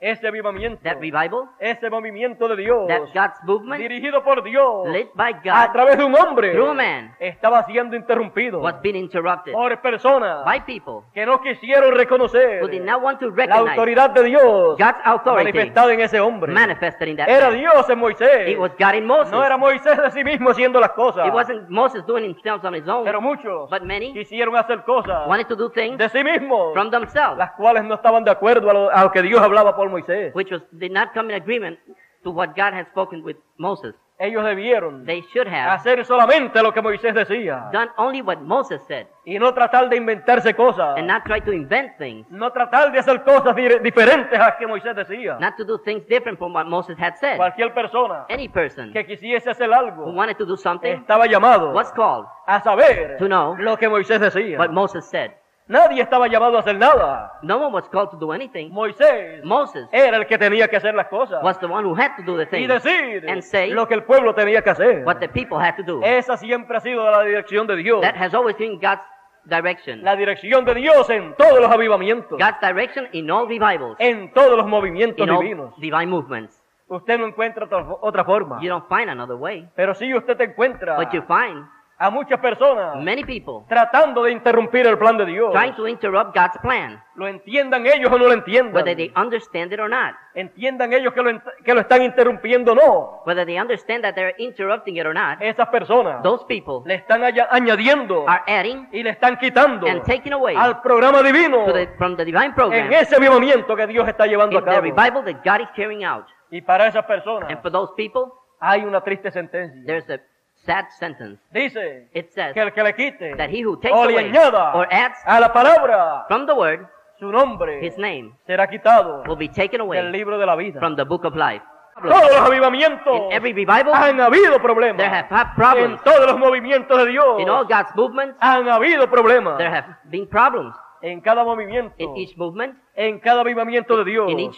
Ese 0.03 0.27
avivamiento, 0.27 0.83
that 0.83 0.97
revival, 1.01 1.49
ese 1.61 1.89
movimiento 1.89 2.49
de 2.49 2.57
Dios, 2.57 2.89
that 2.89 3.03
God's 3.15 3.39
movement 3.45 3.81
dirigido 3.81 4.25
por 4.25 4.43
Dios 4.43 4.89
led 4.89 5.07
by 5.15 5.33
a 5.49 5.73
través 5.73 5.97
de 5.97 6.05
un 6.05 6.13
hombre, 6.17 6.51
through 6.51 6.71
a 6.71 6.75
man 6.75 7.15
estaba 7.21 7.63
siendo 7.63 7.95
interrumpido 7.95 8.59
was 8.61 8.75
being 8.83 8.97
interrupted 8.97 9.53
por 9.53 9.81
personas 9.81 10.45
by 10.45 10.61
people 10.67 11.05
que 11.15 11.25
no 11.25 11.41
quisieron 11.41 11.95
reconocer 11.95 12.61
who 12.61 12.67
did 12.67 12.83
not 12.83 13.01
want 13.01 13.21
to 13.21 13.31
la 13.31 13.59
autoridad 13.59 14.11
de 14.11 14.25
Dios 14.25 14.77
God's 14.77 14.99
authority 15.05 15.53
manifestada 15.53 15.93
en 15.93 16.01
ese 16.01 16.19
hombre. 16.19 16.53
manifested 16.53 17.07
in 17.07 17.17
that 17.17 17.29
Era 17.29 17.51
man. 17.51 17.61
Dios 17.61 17.89
en 17.89 17.99
Moisés. 18.01 18.49
It 18.49 18.59
was 18.59 18.73
God 18.77 18.95
in 18.95 19.07
Moses. 19.07 19.31
No 19.31 19.45
era 19.45 19.57
Moisés 19.57 19.97
de 19.97 20.11
sí 20.11 20.25
mismo 20.25 20.51
haciendo 20.51 20.81
las 20.81 20.91
cosas. 20.91 21.29
It 21.29 21.33
wasn't 21.33 21.69
Moses 21.69 22.05
doing 22.07 22.25
himself 22.25 22.65
on 22.65 22.75
his 22.75 22.89
own, 22.89 23.05
Pero 23.05 23.21
muchos 23.21 23.71
but 23.71 23.83
many 23.83 24.13
quisieron 24.13 24.57
hacer 24.57 24.83
cosas 24.83 25.29
wanted 25.29 25.47
to 25.47 25.55
do 25.55 25.71
things 25.71 25.97
de 25.97 26.09
sí 26.09 26.25
mismos, 26.25 26.73
from 26.73 26.91
themselves, 26.91 27.39
las 27.39 27.53
cuales 27.53 27.85
no 27.85 27.95
estaban 27.95 28.25
de 28.25 28.33
acuerdo 28.33 28.69
a 28.69 28.73
lo, 28.73 28.91
a 28.91 29.05
lo 29.05 29.13
que 29.13 29.23
Dios 29.23 29.41
hablaba 29.41 29.77
por 29.77 29.92
Moisés. 29.93 30.33
which 30.35 30.51
was 30.51 30.63
did 30.73 30.91
not 30.93 31.13
come 31.15 31.31
in 31.31 31.41
agreement 31.41 31.79
to 32.25 32.31
what 32.31 32.55
God 32.57 32.73
had 32.73 32.87
spoken 32.89 33.23
with 33.25 33.37
Moses. 33.59 33.95
Ellos 34.19 34.45
debieron 34.45 35.05
They 35.05 35.23
should 35.33 35.49
have 35.49 35.73
hacer 35.73 36.05
solamente 36.05 36.63
lo 36.63 36.73
que 36.73 36.81
Moisés 36.81 37.13
decía 37.13 37.69
done 37.73 37.91
only 37.97 38.23
what 38.23 38.37
Moses 38.39 38.81
said 38.87 39.09
y 39.27 39.37
no 39.41 39.53
tratar 39.53 39.89
de 39.89 39.97
inventarse 39.97 40.55
cosas, 40.55 40.97
and 40.97 41.09
not 41.09 41.25
try 41.25 41.41
to 41.41 41.51
invent 41.51 41.97
things, 41.99 42.25
no 42.31 42.53
tratar 42.53 42.93
de 42.93 43.01
hacer 43.01 43.25
cosas 43.25 43.57
di- 43.57 43.81
diferentes 43.81 44.39
a 44.39 44.45
las 44.45 44.57
que 44.59 44.67
Moisés 44.69 44.95
decía. 44.95 45.39
not 45.41 45.57
to 45.57 45.65
do 45.65 45.77
things 45.79 46.07
different 46.07 46.39
from 46.39 46.53
what 46.55 46.67
Moses 46.67 46.97
had 47.01 47.17
said. 47.17 47.37
Cualquier 47.37 47.75
persona 47.75 48.27
Any 48.29 48.49
person 48.49 48.93
que 48.93 49.05
quisiese 49.05 49.51
hacer 49.51 49.67
who 49.69 49.75
algo 49.75 50.05
wanted 50.13 50.37
to 50.37 50.45
do 50.47 50.57
something 50.57 50.93
estaba 51.01 51.27
llamado 51.27 51.73
was 51.73 51.91
called 51.93 52.27
a 52.47 52.61
saber 52.61 53.17
to 53.19 53.27
know 53.27 53.57
lo 53.59 53.77
que 53.77 53.89
Moisés 53.89 54.21
decía. 54.21 54.57
what 54.57 54.71
Moses 54.71 55.05
said. 55.05 55.33
Nadie 55.73 56.03
estaba 56.03 56.29
llamado 56.29 56.59
a 56.59 56.61
hacer 56.61 56.77
nada. 56.77 57.33
No 57.41 57.57
one 57.57 57.73
was 57.73 57.89
called 57.89 58.11
to 58.11 58.19
do 58.19 58.31
anything. 58.31 58.71
Moisés 58.71 59.43
Moses 59.43 59.89
era 59.91 60.19
el 60.19 60.27
que 60.27 60.37
tenía 60.37 60.69
que 60.69 60.77
hacer 60.77 60.95
las 60.95 61.09
cosas 61.09 61.43
was 61.43 61.59
the 61.61 61.67
one 61.67 61.83
who 61.83 61.95
had 61.99 62.15
to 62.17 62.23
do 62.23 62.37
the 62.37 62.43
y 62.43 62.47
thing 62.47 62.69
decir 62.69 63.27
and 63.27 63.41
say 63.41 63.71
lo 63.71 63.89
que 63.89 63.95
el 63.95 64.03
pueblo 64.03 64.35
tenía 64.35 64.61
que 64.63 64.69
hacer. 64.69 65.03
what 65.07 65.17
the 65.17 65.29
people 65.29 65.57
had 65.57 65.75
to 65.77 65.83
do. 65.83 66.03
Esa 66.05 66.37
siempre 66.37 66.77
ha 66.77 66.81
sido 66.81 67.11
la 67.11 67.23
dirección 67.23 67.67
de 67.67 67.77
Dios. 67.77 68.03
That 68.03 68.17
has 68.17 68.35
always 68.35 68.55
been 68.59 68.79
God's 68.79 69.01
direction. 69.47 70.03
La 70.05 70.15
dirección 70.15 70.67
de 70.67 70.75
Dios 70.75 71.09
en 71.09 71.35
todos 71.37 71.59
los 71.59 71.71
avivamientos, 71.71 72.39
God's 72.39 72.61
direction 72.61 73.09
in 73.13 73.31
all 73.31 73.49
revivals, 73.49 73.97
en 73.99 74.31
todos 74.35 74.59
los 74.59 74.67
movimientos 74.67 75.27
in 75.27 75.33
all 75.33 75.41
divinos. 75.41 75.75
divine 75.81 76.11
movements. 76.11 76.63
Usted 76.89 77.19
no 77.19 77.27
encuentra 77.27 77.65
otra, 77.65 77.83
otra 78.03 78.25
forma. 78.25 78.61
You 78.61 78.69
don't 78.69 78.87
find 78.91 79.09
another 79.09 79.37
way, 79.37 79.67
Pero 79.75 79.95
sí 79.95 80.15
usted 80.15 80.39
encuentra 80.39 80.99
but 80.99 81.11
you 81.13 81.23
find 81.23 81.67
a 82.05 82.11
muchas 82.11 82.41
personas 82.41 82.97
many 82.97 83.23
people 83.25 83.65
tratando 83.69 84.25
de 84.25 84.33
interrumpir 84.33 84.87
el 84.87 84.99
plan 84.99 85.17
de 85.17 85.25
Dios. 85.27 85.53
trying 85.53 85.75
to 85.75 85.87
interrupt 85.87 86.35
God's 86.37 86.59
plan, 86.61 87.01
Lo 87.15 87.29
entiendan 87.29 87.87
ellos 87.87 88.11
o 88.11 88.19
no 88.19 88.27
lo 88.27 88.33
entiendan. 88.33 88.75
whether 88.75 88.97
they 88.97 89.13
understand 89.15 89.73
it 89.73 89.79
or 89.79 89.89
not. 89.89 90.15
Entiendan 90.35 90.93
ellos 90.95 91.13
que 91.13 91.23
lo, 91.23 91.29
ent- 91.31 91.43
que 91.63 91.75
lo 91.75 91.81
están 91.81 92.03
interrumpiendo 92.03 92.73
o 92.73 92.75
no. 92.75 93.23
Whether 93.27 93.45
they 93.47 93.59
understand 93.61 94.03
that 94.03 94.15
they're 94.15 94.35
interrupting 94.39 94.97
it 94.97 95.05
or 95.07 95.15
not, 95.15 95.41
Esas 95.41 95.69
personas 95.69 96.23
those 96.23 96.45
people 96.49 96.83
le 96.89 96.95
están 96.95 97.23
aña- 97.23 97.49
añadiendo 97.51 98.25
are 98.27 98.43
adding 98.49 98.89
y 98.93 99.03
le 99.03 99.11
están 99.11 99.37
quitando 99.39 99.87
and 99.87 100.03
taking 100.05 100.33
away 100.33 100.57
al 100.57 100.81
programa 100.81 101.23
divino 101.23 101.73
the, 101.73 101.87
from 101.99 102.17
the 102.17 102.25
divine 102.25 102.47
en 102.47 102.55
program 102.55 102.93
ese 102.93 103.15
avivamiento 103.17 103.77
que 103.77 103.87
Dios 103.87 104.09
está 104.09 104.27
llevando 104.27 104.57
a 104.57 104.61
in 104.61 104.65
the 104.65 104.71
cabo. 104.71 104.83
revival 104.83 105.25
that 105.25 105.45
God 105.45 105.61
is 105.61 105.69
carrying 105.77 106.05
out. 106.05 106.25
Y 106.51 106.61
para 106.63 106.87
esas 106.87 107.05
personas 107.05 107.51
And 107.51 107.61
for 107.63 107.71
those 107.71 107.93
people, 107.97 108.33
hay 108.59 108.83
una 108.85 109.03
triste 109.03 109.31
sentencia. 109.31 109.83
there's 109.87 110.09
a 110.11 110.19
sad 110.65 110.87
sentence. 110.99 111.41
Dice 111.53 112.09
It 112.15 112.31
says 112.31 112.53
que 112.55 112.61
el 112.61 112.73
que 112.73 112.83
le 112.83 112.95
quite 112.95 113.37
that 113.37 113.51
he 113.51 113.63
who 113.65 113.77
takes 113.81 113.95
o 113.95 114.05
le 114.07 114.13
away 114.15 114.29
añada 114.31 114.75
or 114.75 114.87
adds 114.93 115.19
a 115.27 115.41
la 115.41 115.53
palabra 115.53 116.25
from 116.29 116.47
the 116.47 116.53
word 116.55 116.87
su 117.19 117.31
nombre 117.31 117.81
his 117.85 117.97
name 117.99 118.33
será 118.47 118.69
quitado 118.69 119.23
will 119.27 119.37
be 119.37 119.49
taken 119.49 119.79
del 119.79 119.81
away 119.83 120.03
libro 120.11 120.39
de 120.39 120.47
la 120.47 120.55
vida. 120.57 120.79
from 120.81 120.97
the 120.97 121.05
book 121.05 121.25
of 121.25 121.35
life. 121.37 121.63
Todos 122.01 122.31
los 122.33 122.41
avivamientos 122.49 123.15
In 123.27 123.33
every 123.33 123.53
revival, 123.53 123.93
han 123.95 124.19
habido 124.21 124.59
problemas. 124.63 124.97
there 124.97 125.11
have 125.11 125.29
had 125.29 125.49
En 125.49 125.55
problems. 125.55 126.03
todos 126.03 126.27
los 126.27 126.39
movimientos 126.39 126.99
de 126.99 127.07
Dios 127.13 127.41
In 127.41 127.49
all 127.51 127.65
God's 127.67 127.95
movements, 127.95 128.35
han 128.41 128.67
habido 128.69 129.09
problemas. 129.11 129.59
there 129.59 129.71
have 129.71 129.87
been 130.05 130.27
problems. 130.27 130.75
En 131.03 131.21
cada 131.21 131.45
movimiento, 131.45 131.95
In 131.99 132.17
each 132.17 132.37
movement, 132.37 132.79
en 132.95 133.19
cada 133.21 133.41
avivamiento 133.43 133.97
de 133.99 134.05
Dios 134.11 134.31
in 134.31 134.39
each 134.41 134.57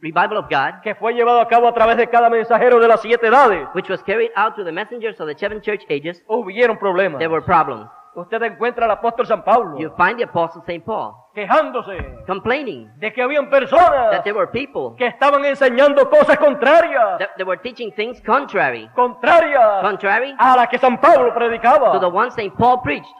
revival 0.00 0.38
of 0.38 0.48
God, 0.50 0.80
que 0.82 0.94
fue 0.94 1.14
llevado 1.14 1.40
a 1.40 1.48
cabo 1.48 1.66
a 1.68 1.74
través 1.74 1.96
de 1.96 2.08
cada 2.08 2.28
mensajero 2.30 2.78
de 2.80 2.88
las 2.88 3.00
siete 3.00 3.28
edades, 3.28 3.68
which 3.74 3.88
was 3.88 4.02
carried 4.02 4.30
out 4.36 4.54
to 4.54 4.64
the 4.64 4.72
messengers 4.72 5.18
of 5.20 5.26
the 5.26 5.34
seven 5.38 5.60
church 5.62 5.82
ages, 5.88 6.22
hubieron 6.26 6.78
problemas. 6.78 7.18
there 7.18 7.30
were 7.30 7.44
problems. 7.44 7.88
Usted 8.16 8.40
encuentra 8.44 8.84
al 8.84 8.92
apóstol 8.92 9.26
San 9.26 9.42
Pablo 9.42 9.76
You 9.76 9.90
find 9.96 10.16
the 10.16 10.22
apostle 10.22 10.62
St. 10.64 10.84
Paul 10.84 11.16
quejándose 11.34 12.22
complaining 12.28 12.88
de 13.00 13.12
que 13.12 13.20
habían 13.20 13.50
personas 13.50 14.12
that 14.12 14.22
there 14.22 14.36
were 14.38 14.46
people 14.52 14.94
que 14.96 15.06
estaban 15.08 15.44
enseñando 15.44 16.08
cosas 16.08 16.38
contrarias, 16.38 17.18
that, 17.18 17.30
that 17.36 17.44
were 17.44 17.60
teaching 17.60 17.90
things 17.96 18.20
contrary, 18.24 18.88
contrarias 18.94 19.82
contrary 19.82 20.32
a 20.38 20.54
las 20.56 20.68
que 20.68 20.78
San 20.78 20.96
Pablo 21.00 21.34
predicaba. 21.34 21.90
to 21.92 21.98
the 21.98 22.06
one 22.06 22.30
St. 22.30 22.54
Paul 22.56 22.80
preached. 22.82 23.10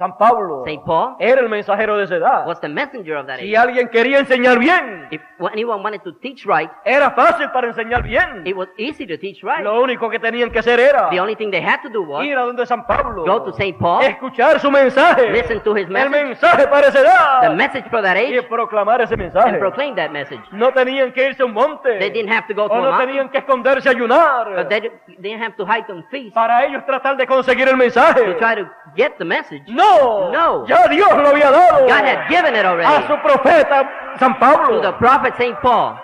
San 0.00 0.16
Pablo 0.16 0.62
St. 0.64 0.82
Paul 0.86 1.16
era 1.18 1.42
el 1.42 1.48
mensajero 1.50 1.98
de 1.98 2.04
esa 2.04 2.16
edad. 2.16 2.46
was 2.46 2.58
the 2.62 2.68
messenger 2.70 3.16
of 3.18 3.26
that 3.26 3.38
Si 3.38 3.54
age. 3.54 3.56
alguien 3.58 3.88
quería 3.90 4.18
enseñar 4.18 4.58
bien, 4.58 5.06
If 5.10 5.20
anyone 5.52 5.82
wanted 5.82 6.00
to 6.04 6.14
teach 6.20 6.46
right, 6.46 6.70
era 6.86 7.10
fácil 7.10 7.50
para 7.52 7.66
enseñar 7.66 8.02
bien. 8.02 8.46
it 8.46 8.56
was 8.56 8.68
easy 8.78 9.06
to 9.06 9.18
teach 9.18 9.42
right. 9.42 9.60
Lo 9.62 9.78
único 9.82 10.08
que 10.08 10.18
tenían 10.18 10.50
que 10.50 10.60
hacer 10.60 10.80
era 10.80 11.10
The 11.10 11.20
only 11.20 11.36
thing 11.36 11.50
they 11.50 11.60
had 11.62 11.82
to 11.82 11.90
do 11.90 12.02
was 12.02 12.24
ir 12.24 12.38
a 12.38 12.46
donde 12.46 12.64
San 12.64 12.86
Pablo, 12.86 13.24
go 13.26 13.42
to 13.44 13.52
St. 13.52 13.76
Paul, 13.78 14.02
escuchar 14.04 14.58
su 14.58 14.70
mensaje, 14.70 15.28
listen 15.30 15.60
to 15.60 15.76
his 15.76 15.86
el 15.90 16.08
mensaje 16.08 16.66
para 16.68 16.86
esa 16.88 17.02
the 17.02 17.06
edad, 17.06 17.54
message 17.54 17.84
for 17.90 18.00
that 18.00 18.16
y 18.16 18.38
age, 18.38 18.42
proclamar 18.48 19.02
ese 19.02 19.14
mensaje. 19.18 19.50
and 19.50 19.58
proclaim 19.58 19.94
that 19.96 20.10
message. 20.10 20.40
No 20.52 20.72
tenían 20.72 21.12
que 21.12 21.26
irse 21.26 21.42
a 21.42 21.44
un 21.44 21.52
monte, 21.52 21.98
They 21.98 22.08
didn't 22.10 22.32
have 22.32 22.46
to 22.48 22.54
go 22.54 22.68
to 22.68 22.74
o 22.74 22.80
no 22.80 22.96
tenían 22.96 23.28
que 23.28 23.36
esconderse 23.36 23.86
a 23.88 23.92
ayunar, 23.92 24.66
they 24.70 24.80
didn't 25.18 25.42
have 25.42 25.56
to 25.56 25.66
hide 25.66 25.84
on 25.92 26.02
feast 26.10 26.32
para 26.34 26.64
ellos 26.64 26.86
tratar 26.86 27.18
de 27.18 27.26
conseguir 27.26 27.68
el 27.68 27.76
mensaje. 27.76 28.24
to 28.24 28.38
try 28.38 28.54
to 28.56 28.66
get 28.96 29.12
the 29.18 29.24
message. 29.26 29.62
No, 29.68 29.89
No. 30.32 30.64
ya 30.66 30.86
Dios 30.88 31.16
lo 31.16 31.28
había 31.28 31.50
dado 31.50 31.86
God 31.86 32.04
had 32.04 32.28
given 32.28 32.54
it 32.56 32.64
a 32.64 32.68
already 32.70 33.06
su 33.06 33.16
profeta 33.22 33.88
San 34.18 34.34
to 34.34 34.38
Pablo. 34.40 34.80
the 34.82 34.92
prophet 34.98 35.34
St. 35.38 35.56
Paul. 35.60 35.96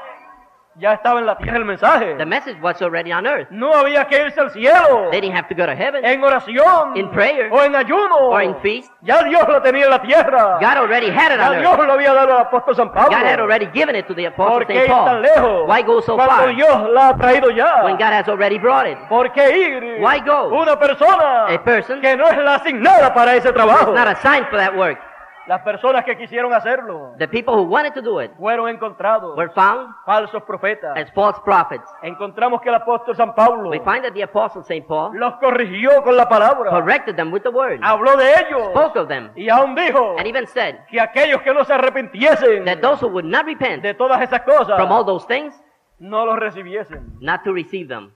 Ya 0.78 0.92
estaba 0.92 1.20
en 1.20 1.26
la 1.26 1.38
tierra 1.38 1.56
el 1.56 1.64
mensaje. 1.64 2.16
The 2.18 2.26
message 2.26 2.58
was 2.60 2.82
already 2.82 3.10
on 3.10 3.26
earth. 3.26 3.48
No 3.50 3.72
había 3.72 4.04
que 4.06 4.20
irse 4.20 4.38
al 4.38 4.50
cielo 4.50 5.08
They 5.10 5.22
didn't 5.22 5.34
have 5.34 5.48
to 5.48 5.54
go 5.54 5.64
to 5.64 5.72
heaven 5.74 6.04
en 6.04 6.22
oración 6.22 6.94
in 6.96 7.10
prayer 7.10 7.48
o 7.50 7.62
en 7.62 7.74
ayuno. 7.74 8.14
or 8.28 8.42
in 8.42 8.54
feast. 8.56 8.92
Ya 9.00 9.22
Dios 9.22 9.48
lo 9.48 9.62
tenía 9.62 9.84
en 9.84 9.90
la 9.90 10.02
tierra. 10.02 10.58
God 10.60 10.76
already 10.76 11.08
had 11.08 11.32
it 11.32 11.38
Ya 11.38 11.48
on 11.50 11.58
Dios 11.60 11.72
earth. 11.78 11.86
lo 11.86 11.92
había 11.94 12.12
dado 12.12 12.34
al 12.34 12.40
apóstol 12.42 12.76
San 12.76 12.92
Pablo. 12.92 13.16
God 13.16 13.26
had 13.26 13.40
already 13.40 13.66
given 13.72 13.96
it 13.96 14.06
to 14.06 14.14
the 14.14 14.26
apostle 14.26 14.52
¿Por 14.58 14.66
qué 14.66 14.74
St. 14.74 14.84
ir 14.84 14.94
tan 14.94 15.04
Paul. 15.06 15.22
lejos? 15.22 15.66
Why 15.68 15.82
go 15.82 16.02
so 16.02 16.14
Cuando 16.16 16.34
far 16.36 16.54
Dios 16.54 16.90
la 16.90 17.08
ha 17.08 17.16
traído 17.16 17.50
ya. 17.50 17.82
when 17.84 17.96
God 17.96 18.12
has 18.12 18.28
already 18.28 18.58
brought 18.58 18.86
it? 18.86 18.98
¿Por 19.08 19.32
qué 19.32 19.56
ir? 19.56 19.96
Why 20.02 20.20
go? 20.20 20.48
Una 20.48 20.78
persona 20.78 21.46
A 21.54 21.58
person 21.64 22.02
que 22.02 22.14
no 22.18 22.28
es 22.28 22.36
la 22.36 22.56
asignada 22.56 23.14
para 23.14 23.34
ese 23.34 23.50
trabajo. 23.50 23.92
It's 23.92 23.98
not 23.98 24.08
assigned 24.08 24.46
for 24.50 24.58
that 24.58 24.74
work. 24.76 24.98
Las 25.46 25.62
personas 25.62 26.04
que 26.04 26.16
quisieron 26.16 26.52
hacerlo 26.52 27.12
The 27.18 27.28
people 27.28 27.54
who 27.54 27.62
wanted 27.62 27.92
to 27.94 28.02
do 28.02 28.20
it 28.20 28.32
fueron 28.36 28.68
encontrados 28.68 29.36
were 29.36 29.50
found 29.54 29.94
falsos 30.04 30.42
profetas. 30.42 30.96
as 30.96 31.10
false 31.12 31.38
prophets. 31.44 31.84
Encontramos 32.02 32.60
que 32.60 32.68
el 32.68 32.74
apóstol 32.74 33.14
San 33.16 33.32
Pablo 33.34 33.70
We 33.70 33.78
find 33.78 34.02
that 34.02 34.12
the 34.14 34.22
apostle 34.24 34.62
St. 34.64 34.84
Paul 34.86 35.12
los 35.16 35.34
corrigió 35.36 36.02
con 36.02 36.16
la 36.16 36.28
palabra. 36.28 36.70
corrected 36.70 37.14
them 37.16 37.30
with 37.32 37.42
the 37.42 37.50
word, 37.50 37.78
Habló 37.82 38.16
de 38.16 38.28
ellos. 38.40 38.70
spoke 38.72 38.98
of 38.98 39.08
them, 39.08 39.30
Y 39.36 39.48
aún 39.48 39.74
dijo 39.76 40.16
and 40.18 40.26
even 40.26 40.46
said 40.48 40.80
que 40.90 41.00
aquellos 41.00 41.40
que 41.42 41.54
no 41.54 41.64
se 41.64 41.72
arrepintiesen 41.74 42.64
that 42.64 42.80
those 42.80 43.00
who 43.00 43.08
would 43.08 43.24
not 43.26 43.46
repent 43.46 43.82
de 43.82 43.94
todas 43.94 44.20
esas 44.22 44.40
cosas 44.42 44.76
from 44.76 44.90
all 44.90 45.04
those 45.04 45.24
things, 45.26 45.54
no 46.00 46.24
los 46.26 46.38
recibiesen. 46.40 47.18
not 47.20 47.44
to 47.44 47.52
receive 47.52 47.86
them. 47.88 48.12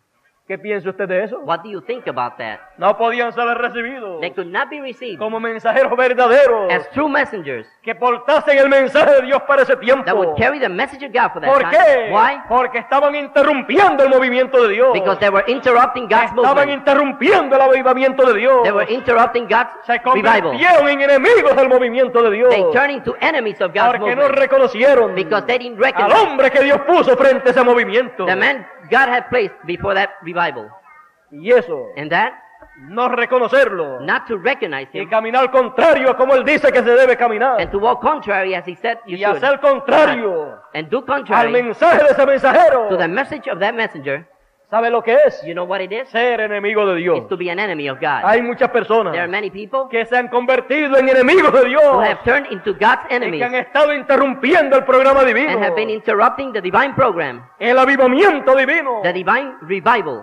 ¿Qué 0.51 0.59
piensa 0.59 0.90
usted 0.90 1.06
de 1.06 1.22
eso? 1.22 1.39
What 1.44 1.60
do 1.62 1.70
you 1.70 1.81
think 1.81 2.09
about 2.09 2.36
that? 2.39 2.59
No 2.77 2.97
podían 2.98 3.32
ser 3.32 3.44
recibidos 3.56 4.20
They 4.20 4.32
could 4.32 4.51
not 4.51 4.68
be 4.68 4.81
received 4.81 5.16
como 5.20 5.39
mensajeros 5.39 5.97
verdaderos 5.97 6.72
as 6.72 6.90
true 6.90 7.09
messengers 7.09 7.68
que 7.85 7.94
portasen 7.94 8.59
el 8.59 8.68
mensaje 8.68 9.12
de 9.20 9.27
Dios 9.27 9.40
para 9.43 9.62
ese 9.62 9.74
that 9.74 9.81
tiempo. 9.81 10.12
would 10.12 10.36
carry 10.36 10.59
the 10.59 10.68
message 10.68 11.06
of 11.06 11.12
God 11.12 11.31
for 11.32 11.40
that 11.40 11.52
¿Por 11.52 11.60
time. 11.62 11.70
qué? 11.70 12.10
Why? 12.12 12.40
Porque 12.48 12.78
estaban 12.78 13.14
interrumpiendo 13.14 14.02
el 14.02 14.10
movimiento 14.10 14.60
de 14.66 14.70
Dios. 14.74 14.93
Because 14.93 15.20
they 15.20 15.28
were 15.31 15.44
interrupting 15.47 16.09
God's 16.09 16.32
Estaban 16.35 16.44
movement. 16.66 16.70
interrumpiendo 16.72 17.55
el 17.55 17.62
avivamiento 17.62 18.27
de 18.27 18.35
Dios. 18.40 18.62
They 18.64 18.72
were 18.72 18.93
interrupting 18.93 19.44
God's 19.47 19.70
Se 19.86 19.98
revival. 19.98 20.43
convirtieron 20.43 20.89
en 20.89 21.01
enemigos 21.02 21.55
del 21.55 21.68
movimiento 21.68 22.22
de 22.24 22.31
Dios. 22.32 22.51
They 22.51 22.64
turned 22.72 22.90
into 22.90 23.14
enemies 23.20 23.60
of 23.60 23.72
God's 23.72 23.98
Porque 23.98 24.16
no 24.16 24.22
movement 24.22 24.39
reconocieron 24.40 25.14
because 25.14 25.47
they 25.47 25.59
didn't 25.60 25.78
al 25.78 25.85
recognize 25.85 26.20
hombre 26.27 26.51
que 26.51 26.60
Dios 26.64 26.81
puso 26.81 27.16
frente 27.16 27.51
a 27.51 27.51
ese 27.52 27.62
movimiento. 27.62 28.27
the 28.27 28.35
man 28.35 28.66
God 28.90 29.08
had 29.08 29.28
placed 29.28 29.54
before 29.66 29.94
that 29.94 30.10
revival. 30.22 30.68
Y 31.30 31.50
eso, 31.52 31.86
And 31.96 32.10
that, 32.10 32.32
no 32.88 33.08
reconocerlo 33.08 34.00
not 34.00 34.26
to 34.26 34.36
recognize 34.36 34.88
y 34.92 35.00
him 35.00 35.08
caminar 35.08 35.50
contrario 35.50 36.10
a 36.10 36.16
como 36.16 36.34
él 36.34 36.44
dice 36.44 36.72
que 36.72 36.82
se 36.82 36.90
debe 36.90 37.16
caminar. 37.16 37.60
and 37.60 37.70
to 37.70 37.78
walk 37.78 38.00
contrary 38.00 38.54
as 38.54 38.64
he 38.66 38.74
said 38.74 38.98
you 39.06 39.16
Y 39.16 39.22
should. 39.24 39.36
hacer 39.42 39.60
contrario 39.60 40.58
And 40.74 40.88
do 40.88 40.98
al 40.98 41.04
contrary 41.04 41.52
mensaje 41.52 42.02
de 42.02 42.10
ese 42.10 42.26
mensajero. 42.26 42.88
to 42.88 42.96
the 42.96 43.08
message 43.08 43.48
of 43.48 43.58
that 43.60 43.74
messenger. 43.74 44.26
¿Sabe 44.70 44.88
lo 44.88 45.02
que 45.02 45.12
es? 45.26 45.42
You 45.44 45.52
know 45.52 45.64
what 45.64 45.80
it 45.80 45.90
is? 45.90 46.09
Ser 46.10 46.40
enemigo 46.40 46.86
de 46.86 46.97
Dios. 46.97 47.18
It's 47.18 47.28
to 47.28 47.36
be 47.36 47.51
an 47.51 47.59
enemy 47.59 47.88
of 47.88 47.98
God. 47.98 48.22
Hay 48.22 48.40
muchas 48.40 48.70
personas 48.70 49.12
There 49.12 49.22
are 49.22 49.30
many 49.30 49.51
people 49.51 49.88
que 49.90 50.06
se 50.06 50.16
han 50.16 50.28
convertido 50.28 50.97
en 50.97 51.09
enemigos 51.09 51.52
de 51.52 51.68
Dios 51.68 51.82
who 51.82 52.01
have 52.01 52.22
turned 52.24 52.47
into 52.52 52.72
God's 52.74 53.05
y 53.06 53.09
que 53.09 53.16
enemies 53.16 53.42
han 53.42 53.55
estado 53.56 53.92
interrumpiendo 53.92 54.76
el 54.76 54.84
programa 54.84 55.24
divino, 55.24 55.51
and 55.51 55.64
have 55.64 55.74
been 55.74 55.90
interrupting 55.90 56.52
the 56.52 56.60
divine 56.60 56.94
program, 56.94 57.44
el 57.59 57.76
avivamiento 57.80 58.55
divino, 58.55 59.01
the 59.02 59.12
divine 59.12 59.55
revival, 59.62 60.22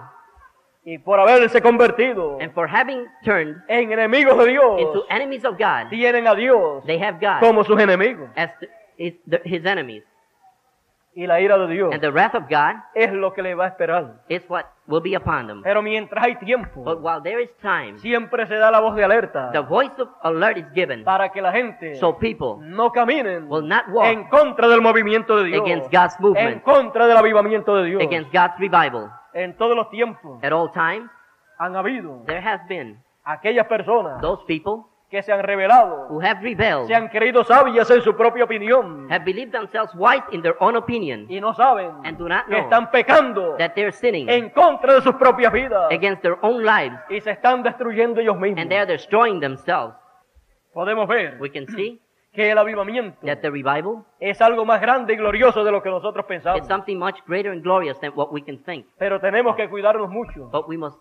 y 0.85 0.97
por 0.99 1.19
haberse 1.19 1.61
convertido 1.61 2.37
and 2.39 2.53
for 2.53 2.69
having 2.69 3.05
turned 3.25 3.57
en 3.67 3.91
enemigos 3.91 4.37
de 4.37 4.51
Dios, 4.51 4.79
into 4.79 5.05
enemies 5.09 5.43
of 5.43 5.57
God, 5.57 5.89
tienen 5.89 6.25
a 6.25 6.33
Dios 6.35 6.85
they 6.85 6.97
have 7.03 7.19
God 7.19 7.41
como 7.41 7.65
sus 7.65 7.77
enemigos. 7.81 8.29
as 8.37 8.49
the, 8.61 8.69
his, 8.97 9.13
the, 9.29 9.41
his 9.43 9.65
enemies. 9.65 10.03
Y 11.19 11.25
la 11.25 11.41
ira 11.41 11.57
de 11.57 11.67
Dios 11.73 11.91
And 11.91 11.99
the 11.99 12.11
wrath 12.11 12.35
of 12.35 12.43
God 12.47 12.75
es 12.93 13.11
lo 13.11 13.33
que 13.33 13.41
le 13.41 13.55
va 13.55 13.65
a 13.65 13.67
esperar. 13.69 14.21
is 14.29 14.47
what 14.47 14.65
will 14.85 15.01
be 15.01 15.15
upon 15.15 15.47
them. 15.47 15.63
Pero 15.63 15.81
mientras 15.81 16.23
hay 16.23 16.35
tiempo, 16.35 16.83
But 16.83 16.99
while 17.01 17.23
there 17.23 17.41
is 17.41 17.49
time, 17.59 17.97
siempre 17.97 18.45
se 18.45 18.53
da 18.55 18.69
la 18.69 18.79
voz 18.79 18.95
de 18.95 19.03
alerta 19.03 19.51
the 19.51 19.61
voice 19.61 19.99
of 19.99 20.09
alert 20.21 20.57
is 20.59 20.65
given 20.75 21.03
para 21.03 21.29
que 21.29 21.41
la 21.41 21.51
gente 21.51 21.95
so 21.95 22.15
people 22.19 22.63
no 22.63 22.91
caminen 22.91 23.47
will 23.49 23.67
not 23.67 23.85
walk 23.89 24.05
en 24.05 24.29
contra 24.29 24.67
del 24.67 24.79
movimiento 24.81 25.37
de 25.37 25.45
Dios, 25.45 25.61
against 25.63 25.91
God's 25.91 26.15
en 26.19 26.25
movement, 26.27 26.63
contra 26.63 27.07
del 27.07 27.17
avivamiento 27.17 27.75
de 27.77 27.85
Dios. 27.85 28.03
against 28.03 28.31
God's 28.31 28.53
revival. 28.59 29.09
En 29.33 29.57
todos 29.57 29.75
los 29.75 29.89
tiempos 29.89 30.39
At 30.43 30.53
all 30.53 30.71
times, 30.71 31.09
han 31.57 31.75
habido 31.75 32.21
there 32.27 32.47
has 32.47 32.61
been 32.67 33.01
aquellas 33.23 33.65
personas 33.65 34.21
those 34.21 34.43
people 34.45 34.83
que 35.09 35.21
se 35.23 35.31
han 35.31 35.41
revelado, 35.43 36.07
who 36.09 36.21
have 36.21 36.41
rebelled, 36.41 36.87
se 36.87 36.93
han 36.95 37.07
creído 37.07 37.43
sabias 37.45 37.89
en 37.89 38.01
su 38.01 38.15
propia 38.15 38.43
opinión 38.43 39.07
have 39.09 39.23
believed 39.23 39.51
themselves 39.51 39.93
wise 39.95 40.23
in 40.31 40.41
their 40.41 40.55
own 40.59 40.75
opinion, 40.75 41.25
y 41.29 41.39
no 41.39 41.53
saben 41.53 41.91
and 42.03 42.17
do 42.17 42.27
not 42.27 42.45
que 42.45 42.55
know 42.55 42.63
están 42.63 42.91
pecando 42.91 43.55
that 43.57 43.71
they're 43.73 43.91
sinning 43.91 44.29
en 44.29 44.49
contra 44.49 44.95
de 44.95 45.01
sus 45.01 45.15
propias 45.15 45.53
vidas 45.53 45.89
against 45.91 46.21
their 46.21 46.37
own 46.41 46.63
lives, 46.63 46.97
y 47.09 47.21
se 47.21 47.31
están 47.31 47.63
destruyendo 47.63 48.19
ellos 48.19 48.37
mismos. 48.37 48.59
and 48.61 48.69
they 48.69 48.77
are 48.77 48.85
destroying 48.91 49.39
themselves. 49.39 49.95
Podemos 50.73 51.07
ver 51.07 51.37
We 51.39 51.49
can 51.51 51.67
see 51.67 52.01
que 52.33 52.51
el 52.51 52.57
avivamiento 52.57 53.17
that 53.25 53.37
the 53.39 53.49
revival 53.49 54.03
es 54.19 54.41
algo 54.41 54.65
más 54.65 54.79
grande 54.81 55.13
y 55.13 55.15
glorioso 55.15 55.63
de 55.63 55.71
lo 55.71 55.81
que 55.81 55.89
nosotros 55.89 56.25
pensamos. 56.25 56.61
is 56.61 56.67
something 56.67 56.97
much 56.97 57.15
greater 57.25 57.51
and 57.51 57.63
glorious 57.63 57.97
than 57.99 58.11
what 58.15 58.27
we 58.31 58.43
can 58.43 58.61
think. 58.63 58.85
Pero 58.97 59.19
tenemos 59.19 59.55
que 59.55 59.69
cuidarnos 59.69 60.09
mucho 60.09 60.49
But 60.51 60.67
we 60.67 60.77
must 60.77 60.99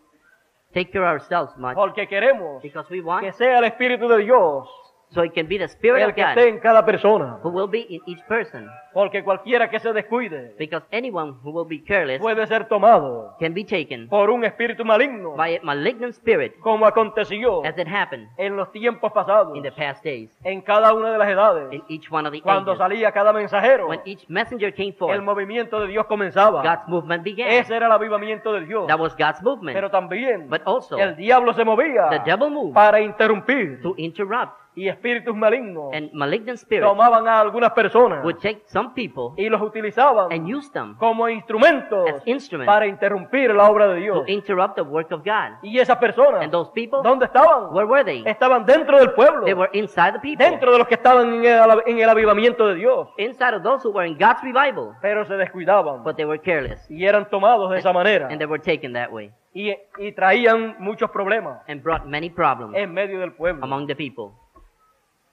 take 0.77 0.93
care 0.93 1.03
of 1.03 1.09
ourselves 1.09 1.57
much. 1.57 1.75
Porque 1.75 2.07
queremos 2.07 2.63
because 2.63 2.87
we 2.91 3.01
want 3.01 3.25
que 3.25 3.33
sea 3.33 3.59
el 3.59 3.65
Espíritu 3.65 4.07
de 4.09 4.19
Dios 4.19 4.69
so 5.11 5.23
it 5.25 5.33
can 5.35 5.47
be 5.47 5.59
the 5.59 5.65
Spirit 5.69 6.03
el 6.03 6.11
of 6.11 6.15
que 6.15 6.23
God 6.23 6.31
esté 6.31 6.49
en 6.49 6.59
cada 6.59 6.85
persona. 6.85 7.39
who 7.43 7.51
will 7.51 7.69
be 7.69 7.87
in 7.89 8.01
each 8.07 8.23
person. 8.27 8.69
Porque 8.93 9.23
cualquiera 9.23 9.69
que 9.69 9.79
se 9.79 9.93
descuide 9.93 10.55
Because 10.59 10.87
anyone 10.91 11.35
who 11.45 11.51
will 11.51 11.69
be 11.69 11.85
careless 11.85 12.19
puede 12.19 12.47
ser 12.47 12.67
tomado 12.67 13.37
can 13.39 13.53
be 13.53 13.63
taken 13.63 14.09
por 14.09 14.31
un 14.31 14.43
espíritu 14.45 14.87
maligno, 14.87 15.35
by 15.37 15.57
a 15.57 15.61
malignant 15.63 16.15
spirit 16.15 16.59
como 16.61 16.87
aconteció 16.87 17.63
as 17.65 17.77
it 17.77 17.87
happened 17.87 18.27
en 18.39 18.57
los 18.57 18.73
tiempos 18.73 19.13
pasados, 19.13 19.55
in 19.55 19.63
the 19.63 19.71
past 19.71 20.03
days 20.03 20.31
en 20.45 20.63
cada 20.63 20.95
una 20.95 21.11
de 21.13 21.19
las 21.19 21.29
edades. 21.29 21.73
in 21.73 21.83
each 21.89 22.11
one 22.11 22.27
of 22.27 22.33
the 22.33 22.41
Cuando 22.41 22.73
ages. 22.73 22.79
salía 22.79 23.13
cada 23.13 23.33
mensajero, 23.35 23.87
When 23.89 24.01
each 24.07 24.27
messenger 24.29 24.73
came 24.73 24.89
el 24.89 24.95
forth, 24.95 25.21
movimiento 25.23 25.79
de 25.81 25.89
Dios 25.89 26.07
comenzaba. 26.07 26.63
God's 26.63 26.89
movement 26.89 27.23
began. 27.23 27.49
Ese 27.49 27.77
era 27.77 27.87
el 27.87 27.93
avivamiento 27.93 28.53
de 28.55 28.65
Dios. 28.65 28.87
That 28.87 28.99
was 28.99 29.15
God's 29.17 29.43
movement. 29.43 29.75
Pero 29.75 29.91
también 29.91 30.49
But 30.49 30.63
also, 30.65 30.97
el 30.99 31.17
diablo 31.17 31.53
se 31.53 31.65
movía 31.67 32.09
the 32.09 32.21
devil 32.25 32.51
moved 32.51 32.73
para 32.75 33.01
interrumpir 33.01 33.83
to 33.83 33.95
interrupt 33.99 34.55
y 34.77 34.89
espíritus 34.89 35.35
malignos 35.35 35.93
and 35.95 36.13
malignant 36.13 36.59
spirits 36.59 36.87
tomaban 36.87 37.27
a 37.27 37.41
algunas 37.41 37.73
personas 37.73 38.23
would 38.23 38.37
take 38.41 38.63
some 38.67 38.91
people 38.95 39.33
y 39.43 39.49
los 39.49 39.61
utilizaban 39.63 40.31
and 40.31 40.47
use 40.47 40.71
them 40.73 40.95
como 40.99 41.29
instrumentos 41.29 42.09
as 42.11 42.27
instruments 42.27 42.71
para 42.71 42.87
interrumpir 42.87 43.55
la 43.55 43.69
obra 43.71 43.89
de 43.89 43.95
to 43.95 44.01
Dios. 44.01 44.29
interrupt 44.29 44.77
the 44.77 44.83
work 44.83 45.11
of 45.13 45.25
God. 45.25 45.59
Y 45.63 45.79
esas 45.79 45.97
personas, 45.97 46.43
And 46.43 46.53
those 46.53 46.71
people, 46.75 47.01
¿dónde 47.03 47.25
estaban? 47.25 47.73
where 47.73 47.87
were 47.87 48.05
they? 48.05 48.23
Estaban 48.27 48.67
dentro 48.67 48.99
del 48.99 49.13
pueblo, 49.13 49.45
They 49.45 49.55
were 49.55 49.71
inside 49.73 50.13
the 50.13 50.21
people, 50.21 50.45
dentro 50.45 50.73
de 50.73 50.79
los 50.79 50.87
que 50.87 50.95
estaban 50.95 51.33
en 51.33 51.45
el, 51.45 51.83
en 51.87 51.99
el 51.99 52.09
avivamiento 52.09 52.69
de 52.69 52.75
Dios, 52.75 53.09
inside 53.17 53.57
of 53.57 53.63
those 53.63 53.83
who 53.87 53.93
were 53.93 54.07
in 54.07 54.19
God's 54.19 54.43
revival, 54.43 54.93
pero 55.01 55.25
se 55.25 55.35
descuidaban 55.37 56.03
but 56.05 56.17
they 56.17 56.27
were 56.27 56.39
careless 56.41 56.87
y 56.91 57.07
eran 57.07 57.29
tomados 57.31 57.71
de 57.71 57.79
esa 57.79 57.93
manera 57.93 58.29
and 58.29 58.39
they 58.39 58.47
were 58.47 58.63
taken 58.63 58.93
that 58.93 59.11
way 59.11 59.33
y, 59.55 59.75
y 59.99 60.13
traían 60.13 60.77
muchos 60.79 61.11
problemas 61.11 61.63
and 61.67 61.83
brought 61.83 62.05
many 62.05 62.29
problems 62.29 62.75
en 62.77 62.93
medio 62.93 63.21
del 63.21 63.33
pueblo. 63.33 63.65
among 63.65 63.87
the 63.87 63.97
people. 63.97 64.35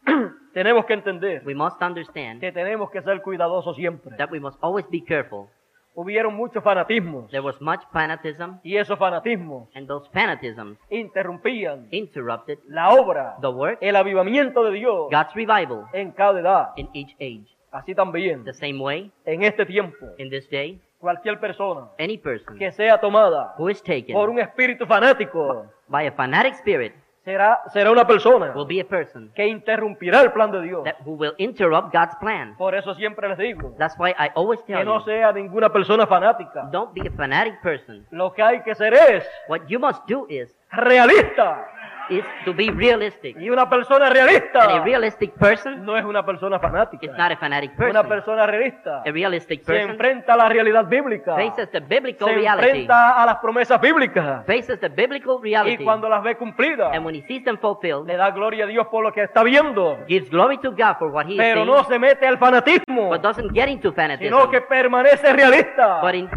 Tenemos 0.53 0.85
que 0.85 0.93
entender 0.93 1.41
We 1.45 1.55
must 1.55 1.81
understand 1.81 2.39
que 2.39 2.51
tenemos 2.51 2.89
que 2.91 3.01
ser 3.01 3.21
cuidadosos 3.21 3.75
siempre. 3.75 4.15
that 4.17 4.29
we 4.31 4.39
must 4.39 4.57
always 4.61 4.87
be 4.89 5.03
careful. 5.03 5.47
Hubieron 5.95 6.33
muchos 6.35 6.63
fanatismos 6.63 7.29
There 7.29 7.41
was 7.41 7.59
much 7.61 7.81
fanatism, 7.91 8.59
y 8.63 8.77
esos 8.77 8.97
fanatismos 8.97 9.69
and 9.75 9.87
those 9.87 10.09
fanatisms 10.11 10.77
interrumpían 10.89 11.87
interrupted 11.91 12.57
la 12.67 12.89
obra, 12.89 13.35
the 13.41 13.47
work, 13.47 13.77
el 13.81 13.95
avivamiento 13.95 14.63
de 14.63 14.71
Dios 14.71 15.07
God's 15.11 15.33
revival 15.35 15.85
en 15.93 16.11
cada 16.11 16.39
edad. 16.39 16.69
in 16.77 16.89
each 16.93 17.13
age. 17.19 17.45
Así 17.71 17.95
también, 17.95 18.43
The 18.43 18.53
same 18.53 18.79
way, 18.79 19.11
en 19.25 19.43
este 19.43 19.65
tiempo, 19.65 20.05
in 20.17 20.29
this 20.29 20.47
day, 20.49 20.79
cualquier 20.99 21.39
persona 21.39 21.89
any 21.99 22.17
person 22.17 22.57
que 22.57 22.71
sea 22.71 22.97
tomada 22.99 23.53
who 23.57 23.69
is 23.69 23.81
taken 23.83 24.13
por 24.13 24.29
un 24.29 24.39
espíritu 24.39 24.85
fanático 24.85 25.65
by 25.87 26.07
a 26.07 26.11
fanatic 26.11 26.53
spirit 26.55 26.93
será, 27.23 27.61
será 27.71 27.91
una 27.91 28.05
persona 28.05 28.51
will 28.55 28.67
be 28.67 28.81
a 28.81 28.85
person 28.87 29.31
que 29.33 29.47
interrumpirá 29.47 30.21
el 30.21 30.31
plan 30.31 30.51
de 30.51 30.61
Dios. 30.61 30.83
that 30.83 30.97
who 31.05 31.13
will 31.13 31.33
interrupt 31.37 31.93
God's 31.93 32.15
plan. 32.19 32.55
Por 32.57 32.75
eso 32.75 32.93
siempre 32.95 33.27
les 33.29 33.37
digo 33.37 33.73
That's 33.77 33.95
why 33.97 34.11
I 34.11 34.29
always 34.35 34.61
que 34.63 34.73
tell 34.73 34.85
no 34.85 34.99
you, 34.99 35.05
sea 35.05 35.31
ninguna 35.31 35.71
persona 35.71 36.05
fanática. 36.07 36.69
don't 36.71 36.93
be 36.93 37.07
a 37.07 37.11
fanatic 37.11 37.61
person. 37.61 38.05
Lo 38.11 38.33
que 38.33 38.43
hay 38.43 38.61
que 38.63 38.75
ser 38.75 38.93
es 38.93 39.25
What 39.47 39.61
you 39.67 39.79
must 39.79 40.05
do 40.07 40.25
is 40.29 40.53
realista. 40.71 41.65
Is 42.09 42.23
to 42.45 42.53
be 42.53 42.69
realistic. 42.69 43.35
Y 43.39 43.49
una 43.49 43.69
persona 43.69 44.07
And 44.07 44.17
a 44.17 44.23
realista 44.23 44.83
realistic 44.83 45.33
person 45.33 45.85
no 45.85 45.97
es 45.97 46.05
una 46.05 46.25
persona 46.25 46.59
fanática. 46.59 47.07
not 47.17 47.31
a 47.31 47.37
fanatic 47.37 47.71
Una 47.79 48.03
person. 48.03 48.09
persona 48.09 48.45
realista 48.47 49.01
A 49.05 49.11
realistic 49.11 49.61
se 49.61 49.65
person 49.73 49.91
enfrenta 49.91 50.33
a 50.33 50.37
la 50.37 50.49
realidad 50.49 50.85
bíblica. 50.85 51.35
faces 51.35 51.69
the 51.71 51.79
biblical 51.79 52.27
Se 52.27 52.35
reality, 52.35 52.67
enfrenta 52.67 53.21
a 53.21 53.25
las 53.25 53.37
promesas 53.37 53.79
bíblicas. 53.81 54.45
faces 54.45 54.79
the 54.79 54.89
biblical 54.89 55.37
Y 55.39 55.43
reality, 55.43 55.83
cuando 55.83 56.09
las 56.09 56.23
ve 56.23 56.35
cumplidas, 56.35 56.93
and 56.93 57.05
when 57.05 57.15
he 57.15 57.21
sees 57.27 57.43
them 57.43 57.57
fulfilled, 57.57 58.05
le 58.07 58.15
da 58.17 58.31
gloria 58.31 58.65
a 58.65 58.67
Dios 58.67 58.87
por 58.87 59.03
lo 59.03 59.11
que 59.11 59.23
está 59.23 59.43
viendo. 59.43 59.97
gives 60.07 60.29
glory 60.29 60.57
to 60.59 60.71
God 60.71 60.97
for 60.99 61.09
what 61.11 61.25
he 61.25 61.33
is 61.33 61.37
Pero 61.37 61.63
saying, 61.63 61.67
no 61.67 61.83
se 61.85 61.99
mete 61.99 62.27
al 62.27 62.37
fanatismo, 62.37 63.09
but 63.09 63.21
doesn't 63.21 63.51
get 63.53 63.67
into 63.69 63.91
fanatism, 63.93 64.33
sino 64.35 64.49
que 64.49 64.61
permanece 64.61 65.31
realista. 65.33 66.01
but 66.01 66.13
in, 66.15 66.29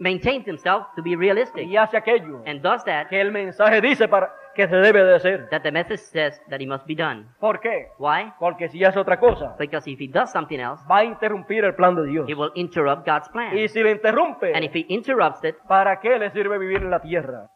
maintains 0.00 0.44
himself 0.46 0.86
to 0.96 1.02
be 1.02 1.14
realistic, 1.14 1.68
Y 1.68 1.76
hace 1.76 1.96
aquello 1.96 2.42
and 2.46 2.60
does 2.62 2.82
that 2.84 3.06
que 3.08 3.20
el 3.20 3.30
mensaje 3.30 3.80
dice 3.80 4.08
para 4.08 4.32
que 4.54 4.66
se 4.66 4.74
debe 4.76 5.04
de 5.04 5.14
hacer. 5.14 5.48
that 5.50 5.62
the 5.62 5.70
message 5.70 6.00
says 6.00 6.40
that 6.48 6.58
he 6.60 6.66
must 6.66 6.84
be 6.86 6.94
done. 6.96 7.26
¿Por 7.38 7.60
qué? 7.60 7.88
Why? 7.98 8.32
Porque 8.40 8.68
si 8.68 8.82
hace 8.84 8.98
otra 8.98 9.20
cosa, 9.20 9.54
Because 9.58 9.88
if 9.88 10.00
he 10.00 10.08
does 10.08 10.32
something 10.32 10.58
else, 10.58 10.82
va 10.90 10.98
a 10.98 11.04
interrumpir 11.04 11.64
el 11.64 11.74
plan 11.74 11.94
de 11.94 12.06
Dios. 12.06 12.28
he 12.28 12.34
will 12.34 12.50
interrupt 12.54 13.06
God's 13.06 13.28
plan. 13.28 13.56
Y 13.56 13.68
si 13.68 13.82
le 13.82 13.92
interrumpe, 13.92 14.52
And 14.54 14.64
if 14.64 14.74
he 14.74 14.86
interrupts 14.88 15.44
it, 15.44 15.56
¿para 15.68 16.00
qué 16.00 16.18
le 16.18 16.30
sirve 16.30 16.58
vivir 16.58 16.78
en 16.78 16.90
la 16.90 17.00
tierra? 17.00 17.50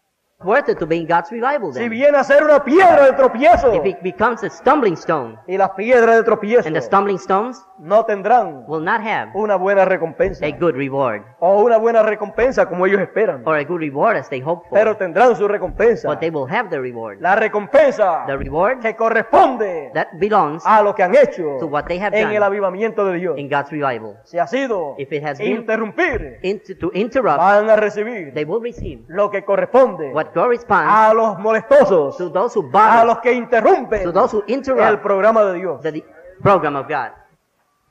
Worth 0.44 0.68
it 0.68 0.78
to 0.78 0.86
be 0.86 0.96
in 0.96 1.06
God's 1.06 1.30
revival 1.30 1.72
Si 1.72 1.80
then. 1.80 1.90
viene 1.90 2.16
a 2.18 2.24
ser 2.24 2.42
una 2.44 2.62
piedra 2.62 3.06
de 3.06 3.12
tropiezo, 3.12 3.72
If 3.74 3.84
it 3.86 3.98
becomes 4.02 4.42
a 4.44 4.50
stumbling 4.50 4.96
stone, 4.96 5.38
y 5.46 5.56
las 5.56 5.70
piedras 5.70 6.16
de 6.16 6.22
tropiezo 6.24 6.66
and 6.68 6.74
the 6.76 6.82
stumbling 6.82 7.18
stones 7.18 7.64
no 7.78 8.04
tendrán 8.04 8.64
will 8.68 8.82
not 8.84 9.00
have 9.00 9.30
una 9.34 9.56
buena 9.56 9.84
recompensa 9.84 10.44
a 10.46 10.52
good 10.52 10.74
reward, 10.74 11.22
o 11.40 11.62
una 11.62 11.76
buena 11.78 12.02
recompensa 12.02 12.66
como 12.68 12.86
ellos 12.86 13.00
esperan, 13.00 13.42
or 13.46 13.56
a 13.56 13.64
good 13.64 13.80
reward 13.80 14.16
as 14.16 14.28
they 14.28 14.40
hope 14.40 14.66
pero 14.70 14.90
for, 14.92 14.98
tendrán 14.98 15.34
su 15.36 15.48
recompensa. 15.48 16.08
but 16.08 16.18
they 16.20 16.30
will 16.30 16.48
have 16.50 16.68
the 16.70 16.78
reward. 16.78 17.20
La 17.20 17.34
recompensa 17.36 18.24
The 18.26 18.36
reward 18.36 18.80
que 18.80 18.94
corresponde 18.94 19.90
that 19.94 20.08
belongs 20.18 20.62
a 20.66 20.82
lo 20.82 20.94
que 20.94 21.02
han 21.02 21.14
hecho 21.14 21.56
to 21.58 21.66
what 21.66 21.84
they 21.86 21.98
have 21.98 22.16
en 22.16 22.24
done 22.24 22.36
el 22.36 22.42
avivamiento 22.42 23.04
de 23.06 23.18
Dios. 23.18 23.38
in 23.38 23.48
God's 23.48 23.70
revival. 23.70 24.16
Si 24.24 24.38
ha 24.38 24.46
sido 24.46 24.94
If 24.98 25.12
it 25.12 25.24
has 25.24 25.38
been- 25.38 25.56
interrumpir, 25.56 26.38
Into, 26.42 26.76
to 26.78 26.90
interrupt, 26.94 27.38
van 27.38 27.68
a 27.70 27.76
recibir 27.76 28.32
they 28.34 28.44
will 28.44 28.60
receive 28.62 29.02
lo 29.08 29.30
que 29.30 29.44
corresponde 29.44 30.12
what 30.12 30.26
a 30.70 31.15
los 31.15 31.39
molestosos, 31.39 32.16
to 32.16 32.31
those 32.31 32.59
who 32.59 32.70
a 32.73 33.05
los 33.05 33.19
que 33.19 33.32
interrumpen 33.32 34.05
to 34.05 34.12
those 34.12 34.36
who 34.36 34.44
el 34.47 35.01
programa 35.01 35.44
de 35.44 35.55
Dios. 35.55 35.81
the 35.82 35.93
the 35.93 36.05
program 36.43 36.77
of 36.77 36.86
God. 36.89 37.12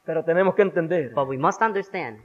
Pero 0.05 0.23
tenemos 0.23 0.53
que 0.55 0.63
entender 0.63 1.13
But 1.13 1.29
we 1.29 1.37
must 1.37 1.61
understand 1.61 2.19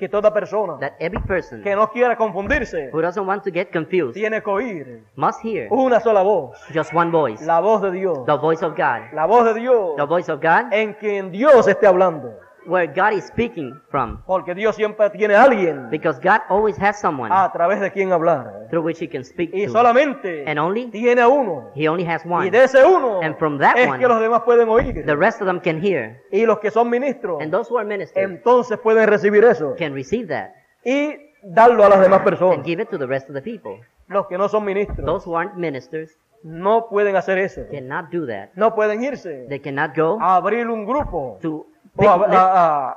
que 0.00 0.08
toda 0.08 0.32
persona 0.32 0.78
that 0.80 0.94
every 0.98 1.20
person 1.22 1.62
que 1.62 1.76
no 1.76 1.90
quiera 1.90 2.16
confundirse 2.16 2.88
who 2.90 3.02
doesn't 3.02 3.26
want 3.26 3.44
to 3.44 3.50
get 3.52 3.70
confused 3.70 4.14
tiene 4.14 4.42
que 4.42 4.50
oír 4.50 5.04
must 5.14 5.44
hear 5.44 5.68
una 5.70 6.00
sola 6.00 6.22
voz, 6.22 6.58
just 6.72 6.94
one 6.94 7.10
voice, 7.10 7.44
la 7.44 7.60
voz 7.60 7.82
de 7.82 7.90
Dios, 7.92 8.24
the 8.24 8.36
voice 8.36 8.64
of 8.64 8.72
God. 8.72 9.12
la 9.12 9.26
voz 9.26 9.44
de 9.44 9.60
Dios 9.60 9.96
The 9.96 10.06
voice 10.06 10.32
of 10.32 10.40
God, 10.40 10.72
en 10.72 10.94
quien 10.94 11.30
Dios 11.30 11.68
esté 11.68 11.86
hablando. 11.86 12.34
Where 12.66 12.86
God 12.92 13.12
is 13.14 13.24
speaking 13.26 13.80
from. 13.90 14.22
Porque 14.26 14.54
Dios 14.54 14.76
siempre 14.76 15.08
tiene 15.10 15.34
a 15.34 15.42
alguien 15.44 15.88
Because 15.90 16.20
God 16.22 16.40
always 16.48 16.76
has 16.80 17.00
someone 17.00 17.32
a 17.32 17.50
través 17.52 17.80
de 17.80 17.90
quien 17.90 18.12
hablar. 18.12 18.66
through 18.70 18.84
which 18.84 19.00
He 19.02 19.08
can 19.08 19.24
speak 19.24 19.50
Y 19.52 19.66
to. 19.66 19.72
solamente 19.72 20.44
And 20.46 20.58
only 20.58 20.90
tiene 20.90 21.20
a 21.20 21.28
uno. 21.28 21.70
He 21.74 21.88
only 21.88 22.04
has 22.06 22.24
Y 22.24 22.30
one. 22.30 22.50
de 22.50 22.64
ese 22.64 22.84
uno 22.84 23.20
And 23.22 23.36
from 23.38 23.58
that 23.58 23.76
es 23.78 23.88
one, 23.88 23.98
que 23.98 24.06
los 24.08 24.20
demás 24.20 24.42
pueden 24.42 24.68
oír. 24.68 25.04
The 25.04 25.16
rest 25.16 25.40
of 25.40 25.46
them 25.46 25.60
can 25.60 25.80
hear. 25.82 26.22
Y 26.30 26.44
los 26.46 26.58
que 26.60 26.70
son 26.70 26.88
ministros, 26.90 27.40
And 27.42 27.50
those 27.52 27.68
who 27.70 27.78
are 27.78 27.86
ministers 27.86 28.24
entonces 28.30 28.78
pueden 28.78 29.08
recibir 29.08 29.44
eso 29.44 29.74
can 29.78 29.94
receive 29.94 30.26
that 30.28 30.50
y 30.84 31.16
darlo 31.42 31.84
a 31.84 31.88
las 31.88 32.00
demás 32.00 32.20
and 32.20 32.28
personas. 32.28 32.64
give 32.66 32.82
it 32.82 32.88
to 32.90 32.98
the 32.98 33.06
rest 33.06 33.28
of 33.28 33.34
the 33.34 33.42
people. 33.42 33.80
Los 34.08 34.26
que 34.26 34.36
no 34.36 34.48
son 34.48 34.64
ministros 34.64 35.04
Those 35.06 35.24
who 35.28 35.36
aren't 35.36 35.54
ministers 35.56 36.18
no 36.42 36.88
pueden 36.88 37.16
hacer 37.16 37.36
eso. 37.38 37.62
cannot 37.70 38.10
do 38.10 38.26
that. 38.26 38.50
No 38.54 38.74
pueden 38.74 39.04
irse 39.04 39.46
They 39.48 39.60
cannot 39.60 39.94
go 39.94 40.18
a 40.20 40.36
abrir 40.36 40.66
un 40.68 40.86
grupo 40.86 41.38
to 41.42 41.66
o 42.06 42.10
a, 42.10 42.14
a- 42.14 42.96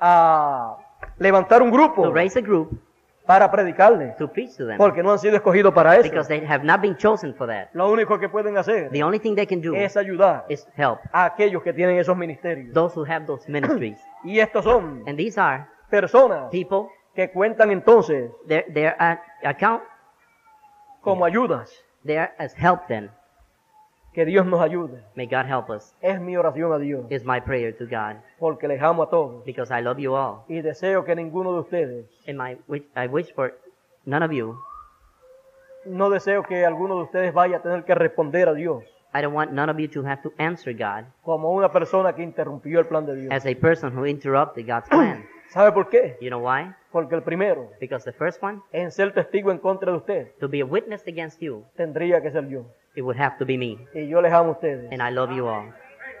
a- 0.00 0.76
a 0.76 0.76
levantar 1.18 1.62
un 1.62 1.70
grupo 1.70 2.02
to 2.04 2.12
raise 2.12 2.38
a 2.38 2.42
group 2.42 2.70
para 3.26 3.50
predicarle. 3.50 4.14
to 4.18 4.28
preach 4.28 4.56
to 4.56 4.66
them 4.66 4.76
Porque 4.78 5.02
no 5.02 5.12
han 5.12 5.18
sido 5.18 5.36
escogidos 5.36 5.72
para 5.72 5.94
eso. 5.96 6.02
because 6.10 6.26
they 6.28 6.44
have 6.46 6.64
not 6.64 6.80
been 6.80 6.96
chosen 6.96 7.34
for 7.34 7.46
that. 7.46 7.68
Lo 7.72 7.90
único 7.90 8.18
que 8.18 8.28
pueden 8.28 8.56
hacer 8.58 8.90
The 8.90 9.02
only 9.04 9.18
thing 9.20 9.34
they 9.36 9.46
can 9.46 9.60
do 9.60 9.74
es 9.76 9.96
ayudar 9.96 10.44
is 10.48 10.66
help 10.76 10.98
a 11.12 11.24
aquellos 11.26 11.62
que 11.62 11.72
tienen 11.72 11.98
esos 11.98 12.16
ministerios. 12.16 12.72
those 12.74 12.94
who 12.98 13.04
have 13.04 13.26
those 13.26 13.48
ministries. 13.48 13.98
Y 14.24 14.40
estos 14.40 14.64
son 14.64 15.04
And 15.06 15.16
these 15.16 15.38
are 15.40 15.66
personas 15.90 16.50
people, 16.50 16.88
que 17.14 17.30
cuentan 17.30 17.70
entonces 17.70 18.30
at 18.98 19.18
account, 19.44 19.82
como 21.00 21.24
ayudas. 21.24 21.70
they're 22.04 22.32
as 22.38 22.54
help 22.56 22.86
then. 22.88 23.10
Que 24.12 24.24
Dios 24.26 24.44
nos 24.44 24.60
ayude. 24.60 25.02
May 25.14 25.26
God 25.26 25.46
help 25.46 25.70
us, 25.70 25.94
Es 26.02 26.20
mi 26.20 26.36
oración 26.36 26.72
a 26.72 26.78
Dios, 26.78 27.06
is 27.10 27.24
my 27.24 27.40
prayer 27.40 27.74
to 27.78 27.84
God 27.86 28.16
porque 28.38 28.68
les 28.68 28.80
amo 28.82 29.04
a 29.04 29.08
todos. 29.10 29.42
because 29.44 29.70
I 29.72 29.80
love 29.82 29.98
you 29.98 30.14
all. 30.14 30.42
Y 30.48 30.60
deseo 30.60 31.04
que 31.04 31.14
ninguno 31.16 31.52
de 31.54 31.60
ustedes, 31.60 32.06
And 32.28 32.36
my, 32.38 32.58
wish- 32.68 32.84
I 32.94 33.06
wish 33.06 33.32
for 33.34 33.54
none 34.04 34.22
of 34.24 34.30
you, 34.32 34.56
no 35.86 36.10
deseo 36.10 36.42
que 36.42 36.64
alguno 36.66 36.96
de 36.96 37.02
ustedes 37.04 37.32
vaya 37.34 37.56
a 37.56 37.62
tener 37.62 37.84
que 37.84 37.94
responder 37.94 38.48
a 38.48 38.54
Dios 38.54 38.84
I 39.14 39.20
don't 39.20 39.34
want 39.34 39.50
none 39.52 39.70
of 39.70 39.78
you 39.78 39.88
to 39.88 40.02
have 40.06 40.22
to 40.22 40.32
answer 40.38 40.72
God 40.72 41.04
como 41.22 41.50
una 41.52 41.70
persona 41.70 42.14
que 42.14 42.22
interrumpió 42.22 42.78
el 42.80 42.86
plan 42.86 43.04
de 43.06 43.14
Dios. 43.16 43.32
as 43.32 43.44
a 43.46 43.54
person 43.54 43.96
who 43.96 44.06
interrupted 44.06 44.66
God's 44.66 44.88
plan. 44.88 45.24
¿Sabe 45.48 45.72
por 45.72 45.88
qué? 45.90 46.16
You 46.20 46.28
know 46.30 46.40
why? 46.40 46.72
Porque 46.92 47.14
el 47.14 47.22
primero 47.22 47.68
Because 47.80 48.04
the 48.04 48.12
first 48.12 48.42
one, 48.42 48.60
en 48.72 48.90
ser 48.90 49.12
testigo 49.12 49.50
en 49.50 49.58
contra 49.58 49.90
de 49.90 49.98
usted 49.98 50.32
to 50.38 50.48
be 50.48 50.60
a 50.62 50.64
witness 50.64 51.06
against 51.06 51.40
you, 51.40 51.64
tendría 51.76 52.22
que 52.22 52.30
ser 52.30 52.48
yo. 52.48 52.64
It 52.94 53.02
would 53.02 53.18
have 53.18 53.36
to 53.38 53.44
be 53.46 53.56
me. 53.58 53.78
Y 53.94 54.06
yo 54.08 54.20
les 54.20 54.32
amo 54.32 54.50
a 54.50 54.52
ustedes. 54.52 54.90
And 54.92 55.02
I 55.02 55.10
love 55.14 55.32
you 55.34 55.46
all. 55.48 55.72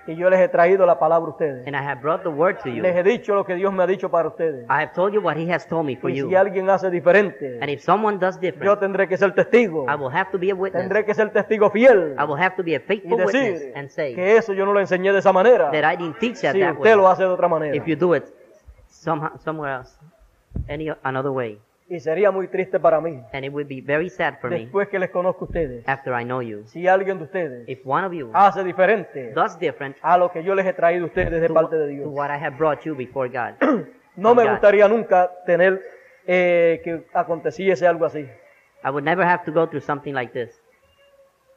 Y 0.04 0.16
yo 0.16 0.28
les 0.30 0.40
he 0.40 0.48
traído 0.48 0.84
la 0.84 0.98
palabra 0.98 1.28
a 1.28 1.30
ustedes. 1.30 1.64
And 1.66 1.76
I 1.76 1.78
have 1.80 2.00
brought 2.02 2.24
the 2.24 2.28
word 2.28 2.58
to 2.64 2.68
you. 2.70 2.82
Les 2.82 2.96
he 2.96 3.02
dicho 3.04 3.34
lo 3.36 3.44
que 3.44 3.54
Dios 3.54 3.72
me 3.72 3.84
ha 3.84 3.86
dicho 3.86 4.10
para 4.10 4.26
ustedes. 4.28 4.64
I 4.68 4.80
have 4.82 4.92
told 4.94 5.12
you 5.14 5.20
what 5.20 5.36
He 5.36 5.48
has 5.52 5.64
told 5.68 5.86
me 5.86 5.94
for 5.94 6.10
Y 6.10 6.14
si 6.14 6.20
you. 6.22 6.36
alguien 6.36 6.68
hace 6.70 6.90
diferente, 6.90 7.58
And 7.60 7.70
if 7.70 7.82
someone 7.82 8.18
does 8.18 8.34
yo 8.36 8.40
different, 8.50 8.80
tendré 8.80 9.06
que 9.06 9.16
ser 9.16 9.32
testigo. 9.32 9.86
I 9.88 9.94
will 9.94 10.10
have 10.12 10.32
to 10.32 10.38
be 10.38 10.50
a 10.50 10.54
witness. 10.56 10.82
Tendré 10.82 11.04
que 11.04 11.14
ser 11.14 11.30
testigo 11.32 11.70
fiel. 11.70 12.16
I 12.18 12.24
will 12.24 12.36
have 12.40 12.56
to 12.56 12.64
be 12.64 12.74
a 12.74 12.78
Y 12.80 12.82
faithful 12.84 13.16
witness 13.18 13.60
decir 13.60 13.72
and 13.76 13.88
say 13.90 14.14
que 14.16 14.36
eso 14.36 14.52
yo 14.52 14.64
no 14.66 14.72
lo 14.72 14.80
enseñé 14.80 15.12
de 15.12 15.20
esa 15.20 15.32
manera. 15.32 15.70
that 15.70 15.84
I 15.84 15.96
didn't 15.96 16.18
teach 16.18 16.40
that 16.40 16.54
Si 16.54 16.60
that 16.60 16.72
usted 16.76 16.96
lo 16.96 17.04
way. 17.04 17.12
hace 17.12 17.22
de 17.22 17.28
otra 17.28 17.48
manera. 17.48 17.76
If 17.76 17.86
you 17.86 17.94
do 17.94 18.14
it 18.14 18.24
somehow, 18.88 19.36
somewhere 19.38 19.72
else, 19.72 19.96
any 20.68 20.90
another 21.04 21.30
way, 21.30 21.58
Y 21.94 22.00
sería 22.00 22.30
muy 22.30 22.48
triste 22.48 22.80
para 22.80 23.00
mí, 23.02 23.22
and 23.34 23.44
it 23.44 23.52
would 23.52 23.66
be 23.68 23.82
very 23.82 24.08
sad 24.08 24.38
for 24.40 24.48
me 24.48 24.60
después 24.60 24.88
que 24.88 24.98
les 24.98 25.10
conozco 25.10 25.44
a 25.44 25.48
ustedes, 25.48 25.86
after 25.86 26.18
I 26.18 26.24
know 26.24 26.40
you. 26.40 26.62
si 26.64 26.88
alguien 26.88 27.18
de 27.18 27.24
ustedes 27.24 27.68
If 27.68 27.80
one 27.84 28.06
of 28.06 28.14
you 28.14 28.30
hace 28.32 28.64
diferente 28.64 29.32
does 29.34 29.58
different 29.58 29.96
a 30.00 30.16
lo 30.16 30.30
que 30.32 30.42
yo 30.42 30.54
les 30.54 30.64
he 30.64 30.72
traído 30.72 31.04
a 31.04 31.08
ustedes 31.08 31.38
de 31.40 31.48
to, 31.48 31.52
parte 31.54 31.76
de 31.76 31.84
to 31.84 31.90
Dios. 31.92 32.08
what 32.10 32.30
I 32.30 32.42
have 32.42 32.56
brought 32.56 32.80
you 32.84 32.94
before 32.94 33.28
God, 33.28 33.56
No 34.16 34.34
me 34.34 34.42
God. 34.44 34.52
gustaría 34.52 34.88
nunca 34.88 35.30
tener 35.44 35.82
eh, 36.26 36.80
que 36.82 37.04
aconteciese 37.12 37.86
algo 37.86 38.06
así. 38.06 38.26
I 38.84 38.88
would 38.88 39.04
never 39.04 39.24
have 39.26 39.44
to 39.44 39.52
go 39.52 39.66
through 39.68 39.82
something 39.82 40.14
like 40.14 40.32
this. 40.32 40.62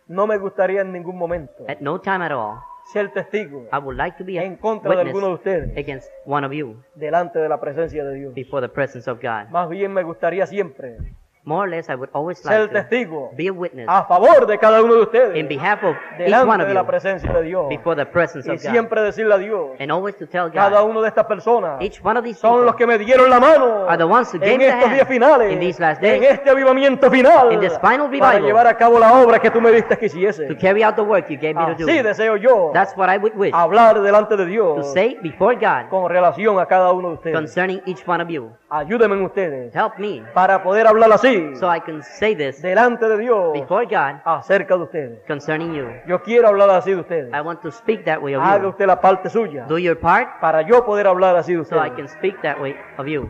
No 0.08 0.28
me 0.28 0.38
gustaría 0.38 0.82
en 0.82 0.92
ningún 0.92 1.18
momento 1.18 1.64
at 1.70 1.80
no 1.80 2.00
time 2.02 2.26
at 2.26 2.32
all, 2.34 2.60
ser 2.92 3.12
testigo 3.12 3.68
I 3.72 3.78
would 3.78 3.98
like 3.98 4.18
to 4.18 4.24
be 4.24 4.40
a 4.40 4.44
en 4.44 4.58
contra 4.58 4.96
de 4.96 5.02
alguno 5.02 5.28
de 5.28 5.34
ustedes 5.34 5.78
against 5.78 6.10
one 6.26 6.46
of 6.46 6.54
you 6.54 6.84
delante 6.96 7.40
de 7.40 7.50
la 7.50 7.60
presencia 7.60 8.04
de 8.04 8.16
Dios. 8.16 8.34
before 8.34 8.66
the 8.66 8.74
presence 8.74 9.10
of 9.10 9.20
God. 9.22 9.50
Más 9.50 9.70
bien 9.70 9.94
me 9.94 10.04
gustaría 10.04 10.46
siempre 10.46 10.98
More 11.48 11.66
or 11.66 11.70
less, 11.70 11.90
I 11.90 11.96
would 11.96 12.10
always 12.12 12.40
ser 12.40 12.50
like 12.62 12.74
to 12.74 12.74
testigo 12.90 13.30
be 13.38 13.48
a 13.50 13.54
witness 13.54 13.86
a 13.88 14.04
favor 14.06 14.48
de 14.48 14.58
cada 14.58 14.82
uno 14.82 14.94
de 14.96 15.00
in 15.00 15.04
ustedes 15.06 15.48
behalf 15.48 15.84
of 15.84 15.96
each 16.20 16.34
one 16.34 16.60
of 16.62 16.68
de 16.68 16.74
la 16.74 16.82
you 16.82 16.88
presencia 16.88 17.32
de 17.32 17.44
Dios. 17.44 17.70
before 17.70 17.96
the 17.96 18.06
presence 18.06 18.48
Y 18.48 18.54
of 18.56 18.64
God. 18.64 18.72
siempre 18.72 19.02
decirle 19.04 19.36
a 19.36 19.38
Dios, 19.38 19.70
And 19.80 19.92
always 19.92 20.16
to 20.18 20.26
tell 20.26 20.52
cada 20.52 20.82
God, 20.82 20.90
una 20.90 21.02
de 21.02 21.08
estas 21.10 21.26
personas 21.28 21.80
each 21.82 22.04
one 22.04 22.18
of 22.18 22.24
these 22.24 22.40
son 22.40 22.52
people 22.54 22.66
los 22.66 22.76
que 22.76 22.88
me 22.88 22.98
dieron 22.98 23.30
la 23.30 23.40
mano 23.40 23.86
are 23.88 23.96
the 23.96 24.04
ones 24.06 24.34
who 24.34 24.38
en 24.38 24.42
gave 24.42 24.58
the 24.58 24.70
estos 24.70 24.92
días 24.92 25.08
finales, 25.08 25.54
in 25.54 25.60
these 25.60 25.80
last 25.80 26.02
en 26.04 26.20
days 26.20 26.32
este 26.34 26.50
avivamiento 26.50 27.12
final, 27.12 27.52
in 27.52 27.60
this 27.60 27.78
final 27.80 28.10
para 28.10 28.32
revival 28.32 28.42
llevar 28.44 28.66
a 28.68 28.76
cabo 28.76 28.98
la 28.98 29.14
obra 29.22 29.38
que 29.40 29.52
tú 29.52 29.62
me 29.62 29.72
diste 29.72 29.96
que 30.00 30.08
hiciese. 30.08 30.48
to 30.48 30.56
carry 30.58 30.82
out 30.84 30.96
the 30.96 31.04
work 31.04 31.30
you 31.30 31.38
gave 31.38 31.54
me 31.54 31.64
to 31.64 31.72
Así 31.74 31.98
do. 31.98 32.04
deseo 32.10 32.38
yo 32.38 32.72
That's 32.74 32.98
what 32.98 33.08
I 33.08 33.18
would 33.20 33.36
wish 33.36 33.54
hablar 33.54 34.02
delante 34.02 34.36
de 34.36 34.46
to 34.46 34.50
Dios 34.50 34.92
say 34.94 35.16
before 35.22 35.54
God 35.56 35.90
con 35.92 36.10
relación 36.10 36.60
a 36.60 36.66
cada 36.66 36.92
uno 36.92 37.10
de 37.10 37.14
ustedes. 37.18 37.36
concerning 37.36 37.82
each 37.86 38.02
one 38.08 38.24
of 38.24 38.30
you. 38.30 38.50
Ayúdenme 38.68 39.24
ustedes 39.24 39.74
Help 39.76 40.00
me 40.00 40.24
para 40.34 40.64
poder 40.64 40.88
hablar 40.88 41.12
así 41.14 41.35
so 41.60 41.70
I 41.70 41.80
can 41.80 42.02
say 42.04 42.36
this 42.36 42.62
delante 42.62 43.08
de 43.08 43.18
Dios 43.18 43.54
before 43.54 43.86
God 43.86 44.22
acerca 44.26 44.76
de 44.78 44.84
ustedes. 44.84 45.20
concerning 45.28 45.74
you. 45.74 45.88
Yo 46.08 46.22
quiero 46.22 46.48
hablar 46.48 46.70
así 46.72 46.92
de 46.92 47.02
ustedes. 47.02 47.34
I 47.34 47.42
want 47.42 47.62
to 47.62 47.72
speak 47.72 48.06
that 48.06 48.22
way 48.22 48.36
of 48.36 48.44
Haga 48.44 48.64
you. 48.64 48.70
usted 48.70 48.88
la 48.88 49.00
parte 49.02 49.30
suya 49.30 49.66
Do 49.68 49.78
your 49.78 49.98
part 50.00 50.40
para 50.42 50.62
yo 50.62 50.84
poder 50.86 51.08
hablar 51.08 51.36
así 51.36 51.54
de 51.54 51.64
so 51.66 51.76
I 51.78 51.90
ustedes. 51.90 51.96
can 51.96 52.08
speak 52.08 52.42
that 52.42 52.60
way 52.62 52.76
of 52.98 53.08
you. 53.08 53.30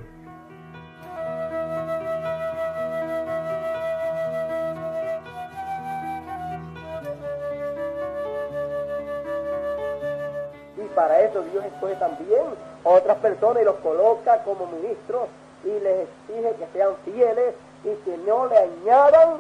Y 10.77 10.83
para 10.95 11.21
eso 11.21 11.43
Dios 11.51 11.63
escoge 11.65 11.95
también 11.95 12.41
a 12.83 12.89
otras 12.89 13.17
personas 13.17 13.61
y 13.61 13.65
los 13.65 13.75
coloca 13.75 14.43
como 14.43 14.67
ministros 14.67 15.27
y 15.63 15.69
les 15.79 16.07
exige 16.07 16.55
que 16.57 16.67
sean 16.73 16.91
fieles 17.05 17.55
y 17.85 17.95
que 18.03 18.17
no 18.17 18.47
le 18.47 18.57
añadan 18.57 19.37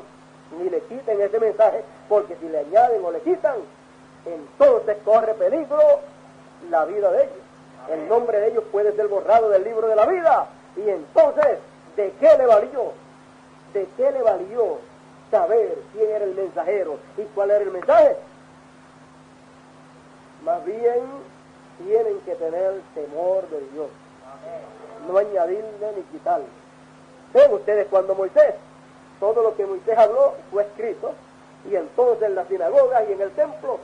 ni 0.57 0.69
le 0.69 0.79
quiten 0.81 1.19
ese 1.19 1.39
mensaje, 1.39 1.83
porque 2.07 2.35
si 2.39 2.47
le 2.47 2.59
añaden 2.59 3.03
o 3.03 3.11
le 3.11 3.19
quitan, 3.21 3.55
entonces 4.25 4.97
corre 5.03 5.33
peligro 5.33 5.79
la 6.69 6.85
vida 6.85 7.11
de 7.11 7.23
ellos. 7.23 7.45
El 7.91 8.07
nombre 8.07 8.39
de 8.39 8.47
ellos 8.49 8.63
puede 8.71 8.95
ser 8.95 9.07
borrado 9.07 9.49
del 9.49 9.63
libro 9.63 9.87
de 9.87 9.95
la 9.95 10.05
vida. 10.05 10.47
Y 10.77 10.89
entonces, 10.89 11.59
¿de 11.95 12.11
qué 12.19 12.37
le 12.37 12.45
valió? 12.45 12.93
¿De 13.73 13.87
qué 13.97 14.11
le 14.11 14.21
valió 14.21 14.77
saber 15.29 15.77
quién 15.93 16.09
era 16.09 16.25
el 16.25 16.35
mensajero 16.35 16.97
y 17.17 17.23
cuál 17.35 17.51
era 17.51 17.63
el 17.63 17.71
mensaje? 17.71 18.15
Más 20.43 20.63
bien 20.65 21.01
tienen 21.83 22.19
que 22.21 22.35
tener 22.35 22.81
temor 22.93 23.47
de 23.49 23.59
Dios. 23.71 23.87
No 25.07 25.17
añadirle 25.17 25.91
ni 25.95 26.01
quitarle. 26.03 26.64
Ven 27.35 27.53
ustedes 27.53 27.87
cuando 27.89 28.15
Moisés, 28.15 28.55
todo 29.19 29.43
lo 29.43 29.55
que 29.57 29.65
Moisés 29.65 29.97
habló 29.97 30.35
fue 30.51 30.63
escrito, 30.63 31.11
y 31.69 31.75
entonces 31.75 32.29
en 32.29 32.35
las 32.35 32.47
sinagogas 32.47 33.03
y 33.09 33.11
en 33.11 33.19
el 33.21 33.31
templo 33.31 33.77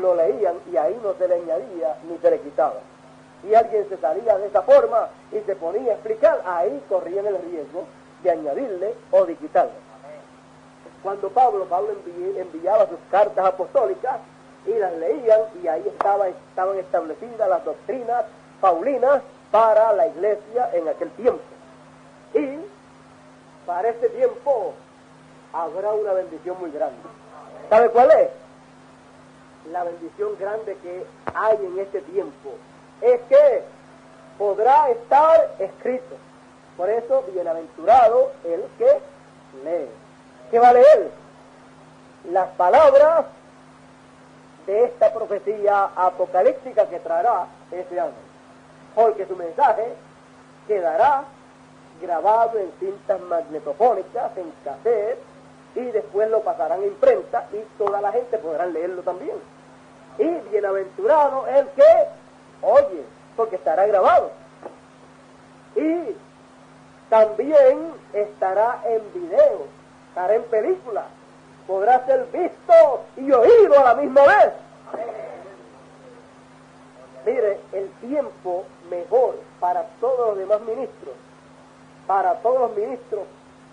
lo 0.00 0.14
leían 0.16 0.54
y 0.72 0.76
ahí 0.76 0.98
no 1.00 1.14
se 1.14 1.28
le 1.28 1.36
añadía 1.36 1.96
ni 2.08 2.18
se 2.18 2.30
le 2.30 2.40
quitaba. 2.40 2.74
Si 3.42 3.54
alguien 3.54 3.88
se 3.88 3.96
salía 3.98 4.36
de 4.38 4.48
esa 4.48 4.62
forma 4.62 5.08
y 5.30 5.38
se 5.46 5.54
ponía 5.54 5.92
a 5.92 5.94
explicar, 5.94 6.42
ahí 6.44 6.82
corrían 6.88 7.26
el 7.26 7.38
riesgo 7.42 7.84
de 8.24 8.30
añadirle 8.32 8.94
o 9.12 9.24
de 9.24 9.36
quitarle. 9.36 9.72
Cuando 11.02 11.28
Pablo, 11.30 11.64
Pablo 11.66 11.90
envi- 11.92 12.38
enviaba 12.38 12.88
sus 12.88 12.98
cartas 13.10 13.44
apostólicas 13.46 14.16
y 14.66 14.74
las 14.74 14.92
leían 14.96 15.42
y 15.62 15.68
ahí 15.68 15.84
estaba, 15.86 16.26
estaban 16.28 16.76
establecidas 16.78 17.48
las 17.48 17.64
doctrinas 17.64 18.24
paulinas 18.60 19.22
para 19.52 19.92
la 19.92 20.08
iglesia 20.08 20.70
en 20.72 20.88
aquel 20.88 21.10
tiempo. 21.12 21.40
Y 22.34 22.58
para 23.70 23.90
este 23.90 24.08
tiempo 24.08 24.74
habrá 25.52 25.92
una 25.92 26.12
bendición 26.12 26.58
muy 26.58 26.72
grande. 26.72 26.98
¿Sabe 27.68 27.88
cuál 27.90 28.10
es? 28.10 28.28
La 29.70 29.84
bendición 29.84 30.36
grande 30.40 30.76
que 30.82 31.06
hay 31.32 31.56
en 31.64 31.78
este 31.78 32.00
tiempo 32.00 32.50
es 33.00 33.20
que 33.28 33.62
podrá 34.38 34.90
estar 34.90 35.54
escrito. 35.60 36.16
Por 36.76 36.90
eso, 36.90 37.22
bienaventurado 37.32 38.32
el 38.42 38.64
que 38.76 38.98
lee. 39.62 39.88
¿Qué 40.50 40.58
va 40.58 40.70
a 40.70 40.72
leer? 40.72 41.12
Las 42.32 42.48
palabras 42.56 43.26
de 44.66 44.82
esta 44.82 45.14
profecía 45.14 45.90
apocalíptica 45.94 46.86
que 46.88 46.98
traerá 46.98 47.46
ese 47.70 48.00
ángel. 48.00 48.24
Porque 48.96 49.26
su 49.26 49.36
mensaje 49.36 49.94
quedará 50.66 51.22
grabado 52.00 52.58
en 52.58 52.72
cintas 52.78 53.20
magnetofónicas, 53.22 54.36
en 54.36 54.52
cassette, 54.64 55.18
y 55.74 55.84
después 55.92 56.28
lo 56.30 56.40
pasarán 56.40 56.82
a 56.82 56.86
imprenta 56.86 57.46
y 57.52 57.58
toda 57.78 58.00
la 58.00 58.12
gente 58.12 58.38
podrá 58.38 58.66
leerlo 58.66 59.02
también. 59.02 59.36
Y 60.18 60.28
bienaventurado 60.50 61.46
el 61.46 61.68
que 61.68 62.08
oye, 62.62 63.04
porque 63.36 63.56
estará 63.56 63.86
grabado. 63.86 64.30
Y 65.76 66.16
también 67.08 67.92
estará 68.12 68.82
en 68.86 69.02
video, 69.12 69.66
estará 70.08 70.34
en 70.34 70.42
película, 70.44 71.04
podrá 71.66 72.04
ser 72.06 72.26
visto 72.32 73.04
y 73.16 73.30
oído 73.30 73.78
a 73.78 73.84
la 73.84 73.94
misma 73.94 74.22
vez. 74.22 74.52
Mire, 77.26 77.60
el 77.72 77.88
tiempo 78.00 78.64
mejor 78.88 79.38
para 79.60 79.84
todos 80.00 80.30
los 80.30 80.38
demás 80.38 80.60
ministros, 80.62 81.14
para 82.10 82.34
todos 82.40 82.58
los 82.58 82.76
ministros, 82.76 83.20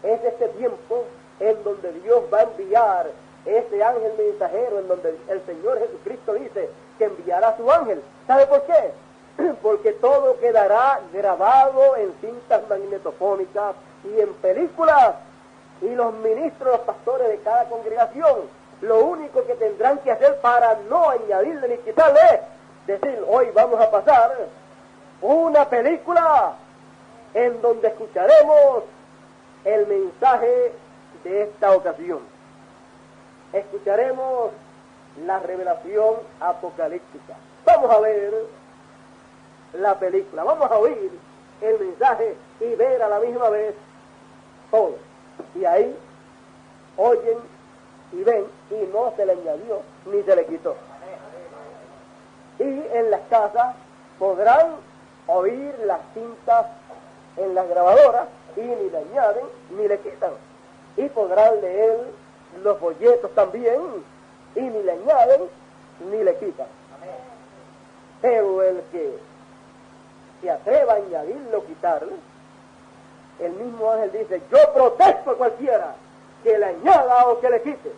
es 0.04 0.24
este 0.24 0.48
tiempo 0.50 1.06
en 1.40 1.64
donde 1.64 1.92
Dios 2.04 2.22
va 2.32 2.42
a 2.42 2.44
enviar 2.44 3.08
ese 3.44 3.84
ángel 3.84 4.14
mensajero, 4.16 4.78
en 4.78 4.88
donde 4.88 5.18
el 5.28 5.44
Señor 5.48 5.80
Jesucristo 5.80 6.34
dice 6.36 6.70
que 7.00 7.06
enviará 7.06 7.48
a 7.48 7.58
su 7.58 7.72
ángel. 7.72 8.00
¿Sabe 8.28 8.46
por 8.46 8.62
qué? 8.68 8.92
Porque 9.64 9.94
todo 9.94 10.38
quedará 10.40 11.00
grabado 11.12 11.96
en 11.96 12.14
cintas 12.22 12.62
magnetofónicas 12.70 13.76
y 14.04 14.22
en 14.22 14.32
películas. 14.36 15.16
Y 15.82 15.96
los 15.96 16.14
ministros, 16.14 16.74
los 16.74 16.82
pastores 16.82 17.30
de 17.30 17.40
cada 17.40 17.68
congregación, 17.70 18.42
lo 18.82 19.04
único 19.04 19.48
que 19.48 19.56
tendrán 19.56 19.98
que 20.00 20.12
hacer 20.12 20.40
para 20.42 20.78
no 20.88 21.10
añadirle 21.10 21.70
ni 21.70 21.78
quitarle 21.78 22.42
es 22.88 23.02
decir, 23.02 23.26
hoy 23.28 23.48
vamos 23.56 23.82
a 23.82 23.90
pasar 23.90 24.32
una 25.22 25.68
película 25.68 26.54
en 27.38 27.62
donde 27.62 27.90
escucharemos 27.90 28.84
el 29.64 29.86
mensaje 29.86 30.72
de 31.24 31.44
esta 31.44 31.72
ocasión. 31.76 32.20
Escucharemos 33.54 34.52
la 35.24 35.38
revelación 35.40 36.16
apocalíptica. 36.40 37.36
Vamos 37.64 37.92
a 37.92 38.00
ver 38.00 38.34
la 39.74 40.00
película, 40.00 40.44
vamos 40.44 40.72
a 40.72 40.78
oír 40.80 41.12
el 41.62 41.80
mensaje 41.80 42.36
y 42.60 42.74
ver 42.74 43.04
a 43.04 43.08
la 43.08 43.20
misma 43.20 43.50
vez 43.50 43.76
todo. 44.72 44.96
Y 45.54 45.64
ahí 45.66 45.96
oyen 46.98 47.38
y 48.14 48.24
ven 48.24 48.46
y 48.72 48.90
no 48.92 49.14
se 49.16 49.28
le 49.28 49.34
añadió 49.34 49.82
ni 50.08 50.24
se 50.24 50.36
le 50.36 50.46
quitó. 50.48 50.76
Y 52.58 52.64
en 52.64 53.12
las 53.12 53.22
casas 53.30 53.76
podrán 54.18 54.78
oír 55.28 55.76
las 55.86 56.00
cintas 56.16 56.66
en 57.38 57.56
las 57.56 57.70
grabadoras 57.70 58.28
y 58.56 58.62
ni 58.62 58.90
le 58.90 58.98
añaden 58.98 59.46
ni 59.72 59.88
le 59.88 60.00
quitan. 60.00 60.32
Y 60.96 61.08
podrán 61.10 61.62
leer 61.62 62.00
los 62.64 62.78
folletos 62.80 63.32
también 63.36 63.80
y 64.56 64.62
ni 64.62 64.84
le 64.84 64.92
añaden 64.92 65.42
ni 66.12 66.24
le 66.24 66.36
quitan. 66.38 66.68
Pero 68.22 68.64
el 68.64 68.82
que 68.92 69.18
se 70.42 70.50
atreva 70.50 70.94
a 70.94 70.96
añadirlo 70.98 71.60
o 71.60 71.66
quitarle, 71.66 72.14
el 73.40 73.52
mismo 73.52 73.92
ángel 73.92 74.12
dice, 74.12 74.42
yo 74.52 74.74
protesto 74.74 75.32
a 75.32 75.38
cualquiera 75.38 75.96
que 76.44 76.58
le 76.58 76.66
añada 76.66 77.28
o 77.28 77.40
que 77.40 77.50
le 77.50 77.62
quite. 77.62 77.92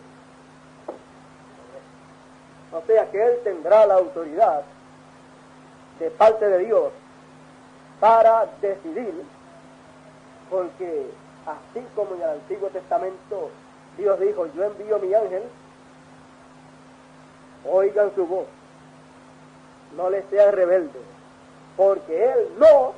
O 2.72 2.82
sea 2.86 3.10
que 3.10 3.22
él 3.22 3.40
tendrá 3.42 3.86
la 3.86 3.94
autoridad 3.94 4.62
de 5.98 6.10
parte 6.10 6.48
de 6.48 6.58
Dios 6.58 6.92
para 8.00 8.46
decidir, 8.60 9.14
porque 10.48 11.10
así 11.46 11.86
como 11.94 12.14
en 12.14 12.22
el 12.22 12.30
Antiguo 12.30 12.68
Testamento 12.70 13.50
Dios 13.96 14.18
dijo, 14.18 14.46
yo 14.54 14.64
envío 14.64 14.98
mi 14.98 15.12
ángel, 15.14 15.42
oigan 17.70 18.10
su 18.14 18.26
voz, 18.26 18.46
no 19.96 20.08
le 20.08 20.22
sean 20.30 20.52
rebeldes, 20.52 21.02
porque 21.76 22.32
él 22.32 22.48
no 22.58 22.94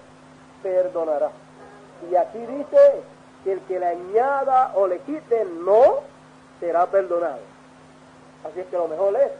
perdonará. 0.62 1.30
Y 2.10 2.14
aquí 2.14 2.38
dice 2.38 3.02
que 3.44 3.52
el 3.52 3.60
que 3.62 3.80
le 3.80 3.86
añada 3.86 4.72
o 4.76 4.86
le 4.86 5.00
quite 5.00 5.44
no 5.44 6.00
será 6.60 6.86
perdonado. 6.86 7.40
Así 8.44 8.60
es 8.60 8.66
que 8.66 8.76
lo 8.76 8.88
mejor 8.88 9.16
es 9.16 9.32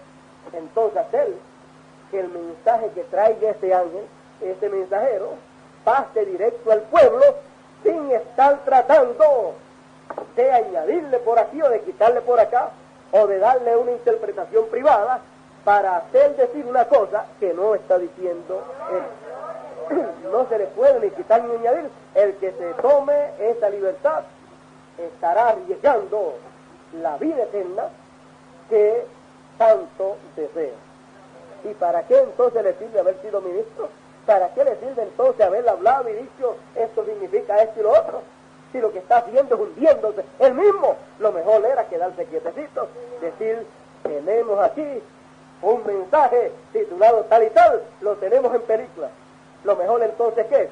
entonces 0.53 0.99
hacer 0.99 1.29
que 2.11 2.21
el 2.21 2.29
mensaje 2.29 2.91
que 2.95 3.05
traiga 3.05 3.51
este 3.51 3.73
ángel, 3.73 4.05
este 4.41 4.69
mensajero, 4.69 5.35
pase 5.85 6.25
directo 6.25 6.71
al 6.71 6.83
pueblo 6.83 7.23
sin 7.83 8.11
estar 8.11 8.59
tratando 8.65 9.55
de 10.37 10.53
añadirle 10.53 11.19
por 11.19 11.39
aquí 11.39 11.61
o 11.63 11.69
de 11.69 11.81
quitarle 11.81 12.21
por 12.21 12.39
acá 12.41 12.71
o 13.13 13.27
de 13.27 13.39
darle 13.39 13.77
una 13.77 13.93
interpretación 13.93 14.67
privada 14.67 15.21
para 15.65 15.97
hacer 15.97 16.37
decir 16.37 16.67
una 16.67 16.87
cosa 16.87 17.27
que 17.39 17.53
no 17.55 17.75
está 17.75 17.99
diciendo 17.99 18.65
él. 18.91 19.03
No 20.33 20.47
se 20.49 20.57
le 20.57 20.67
puede 20.69 20.99
ni 21.01 21.11
quitar 21.11 21.45
ni 21.45 21.55
añadir. 21.57 21.91
El 22.15 22.35
que 22.37 22.53
se 22.53 22.73
tome 22.81 23.33
esa 23.39 23.69
libertad 23.69 24.23
estará 24.97 25.49
arriesgando 25.49 26.35
la 27.03 27.19
vida 27.19 27.43
eterna 27.43 27.85
que 28.71 29.05
tanto 29.59 30.17
desea. 30.35 30.73
¿Y 31.65 31.75
para 31.75 32.03
qué 32.05 32.19
entonces 32.19 32.63
le 32.63 32.75
sirve 32.75 33.01
haber 33.01 33.21
sido 33.21 33.41
ministro? 33.43 33.91
¿Para 34.27 34.49
qué 34.55 34.65
le 34.65 34.77
sirve 34.77 35.03
entonces 35.03 35.45
haber 35.45 35.69
hablado 35.69 36.09
y 36.09 36.15
dicho 36.15 36.57
esto 36.77 37.05
significa 37.05 37.61
esto 37.63 37.81
y 37.81 37.83
lo 37.83 37.91
otro? 37.91 38.23
Si 38.71 38.81
lo 38.81 38.93
que 38.93 38.99
está 38.99 39.19
haciendo 39.19 39.55
es 39.55 39.61
hundiéndose 39.61 40.25
él 40.39 40.55
mismo, 40.55 40.97
lo 41.19 41.33
mejor 41.33 41.65
era 41.65 41.85
quedarse 41.89 42.25
quietecito, 42.27 42.89
decir, 43.21 43.67
tenemos 44.03 44.59
aquí 44.61 45.03
un 45.63 45.87
mensaje 45.87 46.53
titulado 46.73 47.25
tal 47.25 47.45
y 47.45 47.51
tal, 47.51 47.83
lo 48.01 48.15
tenemos 48.17 48.55
en 48.55 48.63
película. 48.63 49.09
Lo 49.65 49.77
mejor 49.77 50.03
entonces, 50.03 50.47
¿qué? 50.47 50.69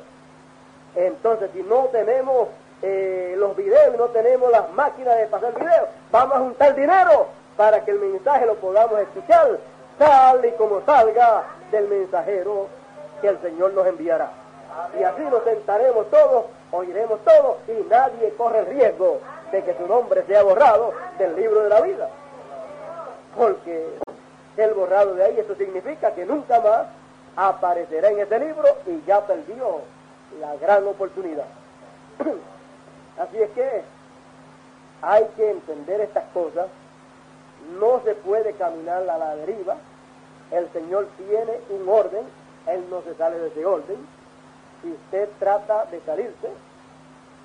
Entonces, 0.97 1.51
si 1.53 1.63
no 1.63 1.85
tenemos 1.93 2.49
eh, 2.83 3.35
los 3.37 3.55
videos, 3.57 3.97
no 3.97 4.07
tenemos 4.07 4.51
las 4.51 4.71
máquinas 4.73 5.17
de 5.19 5.27
pasar 5.27 5.55
videos, 5.55 5.89
vamos 6.11 6.37
a 6.37 6.41
juntar 6.41 6.75
dinero 6.75 7.27
para 7.57 7.85
que 7.85 7.91
el 7.91 7.99
mensaje 7.99 8.47
lo 8.47 8.55
podamos 8.57 8.99
escuchar 9.01 9.59
tal 9.99 10.45
y 10.45 10.53
como 10.53 10.81
salga 10.87 11.45
del 11.71 11.87
mensajero 11.89 12.69
que 13.21 13.29
el 13.29 13.41
Señor 13.41 13.73
nos 13.75 13.87
enviará. 13.87 14.31
Y 14.99 15.03
así 15.03 15.23
nos 15.23 15.43
sentaremos 15.45 16.11
todos, 16.11 16.47
oiremos 16.71 17.21
todo 17.25 17.59
y 17.69 17.85
nadie 17.89 18.33
corre 18.37 18.61
el 18.61 18.67
riesgo 18.67 19.21
de 19.51 19.65
que 19.65 19.75
su 19.77 19.87
nombre 19.87 20.25
sea 20.27 20.43
borrado 20.43 20.93
del 21.19 21.37
libro 21.37 21.63
de 21.63 21.69
la 21.69 21.81
vida. 21.81 22.09
Porque 23.37 23.87
el 24.57 24.75
borrado 24.75 25.15
de 25.15 25.25
ahí, 25.25 25.39
eso 25.39 25.55
significa 25.55 26.15
que 26.15 26.25
nunca 26.25 26.61
más 26.61 26.87
aparecerá 27.37 28.11
en 28.11 28.21
ese 28.21 28.39
libro 28.39 28.69
y 28.87 29.03
ya 29.07 29.27
perdió 29.27 29.81
la 30.41 30.57
gran 30.57 30.87
oportunidad. 30.87 31.47
Así 33.19 33.39
es 33.41 33.51
que 33.51 33.83
hay 35.03 35.25
que 35.37 35.51
entender 35.51 36.01
estas 36.01 36.25
cosas. 36.33 36.67
No 37.79 38.01
se 38.05 38.15
puede 38.15 38.53
caminar 38.55 39.09
a 39.09 39.19
la 39.19 39.37
deriva. 39.37 39.77
El 40.51 40.71
Señor 40.73 41.09
tiene 41.17 41.61
un 41.71 41.89
orden. 41.89 42.23
Él 42.67 42.85
no 42.91 43.03
se 43.03 43.15
sale 43.15 43.39
de 43.39 43.49
ese 43.49 43.65
orden. 43.65 43.97
Si 44.83 44.91
usted 44.91 45.29
trata 45.39 45.87
de 45.87 46.01
salirse, 46.01 46.49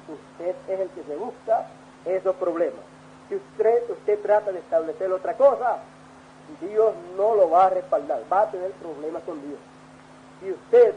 usted 0.08 0.56
es 0.68 0.80
el 0.80 0.90
que 0.90 1.04
se 1.04 1.16
busca 1.16 1.68
esos 2.06 2.36
problemas. 2.36 2.82
Si 3.28 3.36
usted, 3.36 3.90
usted 3.90 4.20
trata 4.22 4.52
de 4.52 4.60
establecer 4.60 5.12
otra 5.12 5.34
cosa, 5.34 5.80
Dios 6.62 6.94
no 7.18 7.36
lo 7.36 7.50
va 7.50 7.66
a 7.66 7.70
respaldar, 7.70 8.22
va 8.32 8.42
a 8.42 8.52
tener 8.52 8.72
problemas 8.72 9.24
con 9.24 9.42
Dios. 9.42 9.60
Si 10.40 10.52
usted 10.52 10.94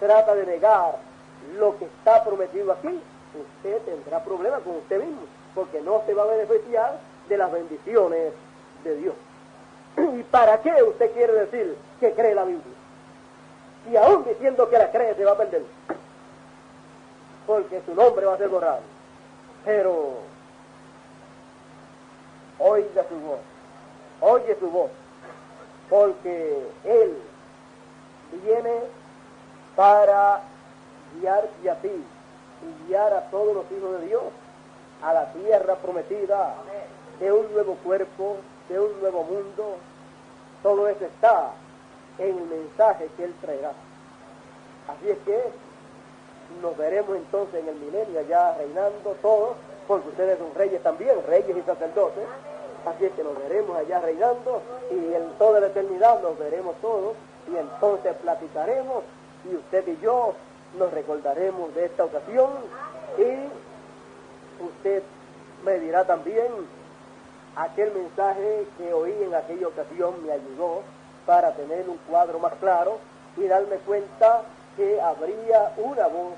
trata 0.00 0.34
de 0.34 0.46
negar 0.46 0.96
lo 1.58 1.78
que 1.78 1.84
está 1.84 2.24
prometido 2.24 2.72
aquí, 2.72 3.00
usted 3.38 3.82
tendrá 3.82 4.24
problemas 4.24 4.62
con 4.62 4.76
usted 4.76 5.02
mismo, 5.02 5.22
porque 5.54 5.80
no 5.82 6.02
se 6.06 6.14
va 6.14 6.22
a 6.22 6.26
beneficiar 6.26 6.98
de 7.28 7.36
las 7.36 7.52
bendiciones 7.52 8.32
de 8.84 8.96
Dios. 8.96 9.14
¿Y 10.18 10.22
para 10.24 10.60
qué 10.62 10.82
usted 10.82 11.12
quiere 11.12 11.32
decir 11.32 11.76
que 12.00 12.12
cree 12.12 12.34
la 12.34 12.44
Biblia? 12.44 12.75
Y 13.90 13.96
aún 13.96 14.24
diciendo 14.24 14.68
que 14.68 14.78
la 14.78 14.90
cree 14.90 15.14
se 15.14 15.24
va 15.24 15.32
a 15.32 15.36
perder, 15.36 15.62
porque 17.46 17.82
su 17.86 17.94
nombre 17.94 18.26
va 18.26 18.34
a 18.34 18.38
ser 18.38 18.48
borrado. 18.48 18.80
Pero 19.64 20.14
oiga 22.58 23.04
su 23.08 23.14
voz 23.20 23.38
oye 24.20 24.56
su 24.58 24.70
voz, 24.70 24.90
porque 25.88 26.66
Él 26.84 27.16
viene 28.44 28.80
para 29.74 30.42
guiarte 31.20 31.70
a 31.70 31.74
ti 31.76 31.90
y 31.90 32.88
guiar 32.88 33.12
a 33.12 33.30
todos 33.30 33.54
los 33.54 33.64
hijos 33.72 34.00
de 34.00 34.06
Dios 34.06 34.22
a 35.02 35.12
la 35.12 35.32
tierra 35.32 35.74
prometida 35.76 36.54
de 37.20 37.32
un 37.32 37.52
nuevo 37.52 37.74
cuerpo, 37.84 38.36
de 38.68 38.80
un 38.80 39.00
nuevo 39.00 39.22
mundo. 39.24 39.76
Todo 40.62 40.88
eso 40.88 41.04
está 41.04 41.52
en 42.18 42.38
el 42.38 42.44
mensaje 42.44 43.08
que 43.16 43.24
Él 43.24 43.34
traerá. 43.40 43.72
Así 44.88 45.10
es 45.10 45.18
que 45.18 45.42
nos 46.62 46.76
veremos 46.76 47.16
entonces 47.16 47.60
en 47.60 47.68
el 47.68 47.74
milenio 47.76 48.22
ya 48.28 48.54
reinando 48.54 49.16
todos, 49.20 49.56
porque 49.88 50.08
ustedes 50.08 50.38
son 50.38 50.54
reyes 50.54 50.82
también, 50.82 51.16
reyes 51.26 51.56
y 51.56 51.62
sacerdotes. 51.62 52.24
Así 52.86 53.04
es 53.04 53.12
que 53.12 53.24
nos 53.24 53.36
veremos 53.38 53.76
allá 53.76 54.00
reinando 54.00 54.62
y 54.90 55.14
en 55.14 55.28
toda 55.38 55.60
la 55.60 55.66
eternidad 55.66 56.22
nos 56.22 56.38
veremos 56.38 56.76
todos 56.80 57.14
y 57.52 57.56
entonces 57.56 58.14
platicaremos 58.22 59.02
y 59.50 59.56
usted 59.56 59.86
y 59.88 59.98
yo 60.00 60.34
nos 60.78 60.92
recordaremos 60.92 61.74
de 61.74 61.86
esta 61.86 62.04
ocasión 62.04 62.50
y 63.18 64.62
usted 64.64 65.02
me 65.64 65.80
dirá 65.80 66.04
también 66.04 66.46
aquel 67.56 67.92
mensaje 67.92 68.66
que 68.78 68.92
oí 68.92 69.14
en 69.20 69.34
aquella 69.34 69.68
ocasión 69.68 70.24
me 70.24 70.32
ayudó 70.32 70.82
para 71.26 71.52
tener 71.52 71.88
un 71.88 71.98
cuadro 72.08 72.38
más 72.38 72.54
claro 72.54 72.98
y 73.36 73.46
darme 73.46 73.76
cuenta 73.78 74.42
que 74.76 75.00
habría 75.00 75.72
una 75.76 76.06
voz 76.06 76.34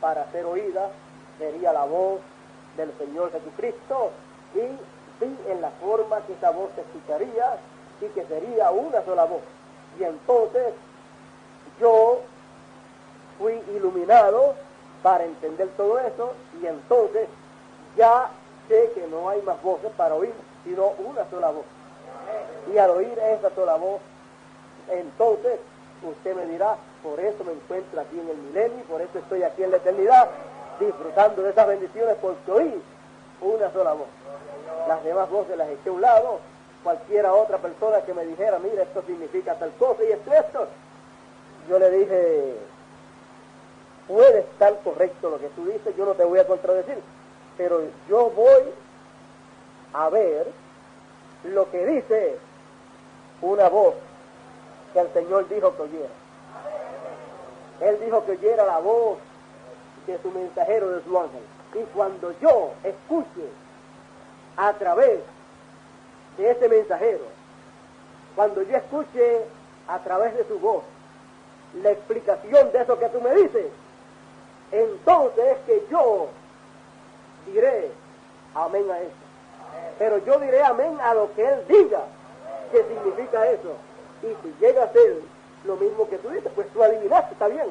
para 0.00 0.30
ser 0.32 0.44
oída, 0.44 0.90
sería 1.38 1.72
la 1.72 1.84
voz 1.84 2.20
del 2.76 2.92
Señor 2.98 3.32
Jesucristo 3.32 4.10
y 4.54 4.60
sí 5.20 5.38
en 5.48 5.60
la 5.60 5.70
forma 5.70 6.20
que 6.26 6.34
esa 6.34 6.50
voz 6.50 6.70
se 6.74 6.82
escucharía 6.82 7.56
y 8.00 8.06
que 8.06 8.24
sería 8.26 8.70
una 8.70 9.02
sola 9.04 9.24
voz. 9.24 9.42
Y 9.98 10.04
entonces 10.04 10.74
yo 11.80 12.20
fui 13.38 13.62
iluminado 13.74 14.54
para 15.02 15.24
entender 15.24 15.68
todo 15.76 15.98
eso 15.98 16.32
y 16.60 16.66
entonces 16.66 17.28
ya 17.96 18.30
sé 18.68 18.90
que 18.94 19.06
no 19.06 19.28
hay 19.28 19.40
más 19.42 19.62
voces 19.62 19.90
para 19.96 20.14
oír, 20.14 20.34
sino 20.64 20.92
una 20.98 21.28
sola 21.30 21.50
voz. 21.50 21.64
Y 22.72 22.78
al 22.78 22.90
oír 22.90 23.18
esa 23.18 23.54
sola 23.54 23.76
voz, 23.76 24.00
entonces 24.88 25.58
usted 26.02 26.36
me 26.36 26.46
dirá, 26.46 26.76
por 27.02 27.18
eso 27.20 27.44
me 27.44 27.52
encuentro 27.52 28.00
aquí 28.00 28.18
en 28.18 28.28
el 28.28 28.36
milenio, 28.36 28.84
por 28.84 29.00
eso 29.00 29.18
estoy 29.18 29.42
aquí 29.42 29.62
en 29.62 29.70
la 29.70 29.78
eternidad, 29.78 30.28
disfrutando 30.78 31.42
de 31.42 31.50
esas 31.50 31.66
bendiciones 31.66 32.16
porque 32.20 32.50
oí 32.52 32.82
una 33.40 33.70
sola 33.72 33.92
voz. 33.92 34.08
Las 34.88 35.02
demás 35.04 35.28
voces 35.30 35.56
las 35.56 35.68
eché 35.68 35.88
a 35.88 35.92
un 35.92 36.00
lado, 36.00 36.40
cualquiera 36.82 37.32
otra 37.32 37.58
persona 37.58 38.02
que 38.02 38.14
me 38.14 38.24
dijera, 38.24 38.58
mira, 38.58 38.82
esto 38.82 39.02
significa 39.06 39.54
tal 39.54 39.72
cosa 39.78 40.04
y 40.04 40.12
esto, 40.12 40.32
esto, 40.32 40.68
yo 41.68 41.78
le 41.78 41.90
dije, 41.90 42.54
puede 44.06 44.40
estar 44.40 44.78
correcto 44.84 45.30
lo 45.30 45.38
que 45.38 45.48
tú 45.48 45.66
dices, 45.66 45.96
yo 45.96 46.04
no 46.04 46.14
te 46.14 46.24
voy 46.24 46.38
a 46.38 46.46
contradecir, 46.46 46.98
pero 47.56 47.80
yo 48.08 48.30
voy 48.30 48.62
a 49.92 50.08
ver 50.10 50.46
lo 51.44 51.70
que 51.70 51.86
dice 51.86 52.36
una 53.42 53.68
voz 53.68 53.94
el 55.00 55.12
Señor 55.12 55.48
dijo 55.48 55.74
que 55.76 55.82
oyera. 55.82 56.08
Él 57.80 57.98
dijo 58.04 58.24
que 58.24 58.32
oyera 58.32 58.64
la 58.64 58.78
voz 58.78 59.18
de 60.06 60.18
su 60.22 60.30
mensajero, 60.30 60.90
de 60.90 61.04
su 61.04 61.18
ángel. 61.18 61.42
Y 61.74 61.82
cuando 61.94 62.32
yo 62.40 62.70
escuche 62.82 63.48
a 64.56 64.72
través 64.74 65.20
de 66.38 66.50
ese 66.50 66.68
mensajero, 66.68 67.24
cuando 68.34 68.62
yo 68.62 68.76
escuche 68.76 69.42
a 69.88 69.98
través 70.00 70.34
de 70.36 70.44
su 70.46 70.58
voz 70.58 70.82
la 71.82 71.90
explicación 71.90 72.72
de 72.72 72.80
eso 72.80 72.98
que 72.98 73.08
tú 73.08 73.20
me 73.20 73.34
dices, 73.34 73.66
entonces 74.72 75.44
es 75.44 75.58
que 75.66 75.86
yo 75.90 76.28
diré 77.46 77.90
amén 78.54 78.90
a 78.90 78.98
eso. 79.00 79.10
Pero 79.98 80.18
yo 80.24 80.38
diré 80.40 80.62
amén 80.62 80.98
a 81.02 81.14
lo 81.14 81.32
que 81.34 81.46
él 81.46 81.64
diga 81.68 82.02
que 82.72 82.82
significa 82.84 83.46
eso. 83.46 83.74
Y 84.22 84.26
si 84.26 84.54
llega 84.60 84.84
a 84.84 84.92
ser 84.92 85.16
lo 85.64 85.76
mismo 85.76 86.08
que 86.08 86.18
tú 86.18 86.28
dices, 86.30 86.50
pues 86.54 86.68
tú 86.68 86.82
adivinaste, 86.82 87.32
está 87.32 87.48
bien. 87.48 87.66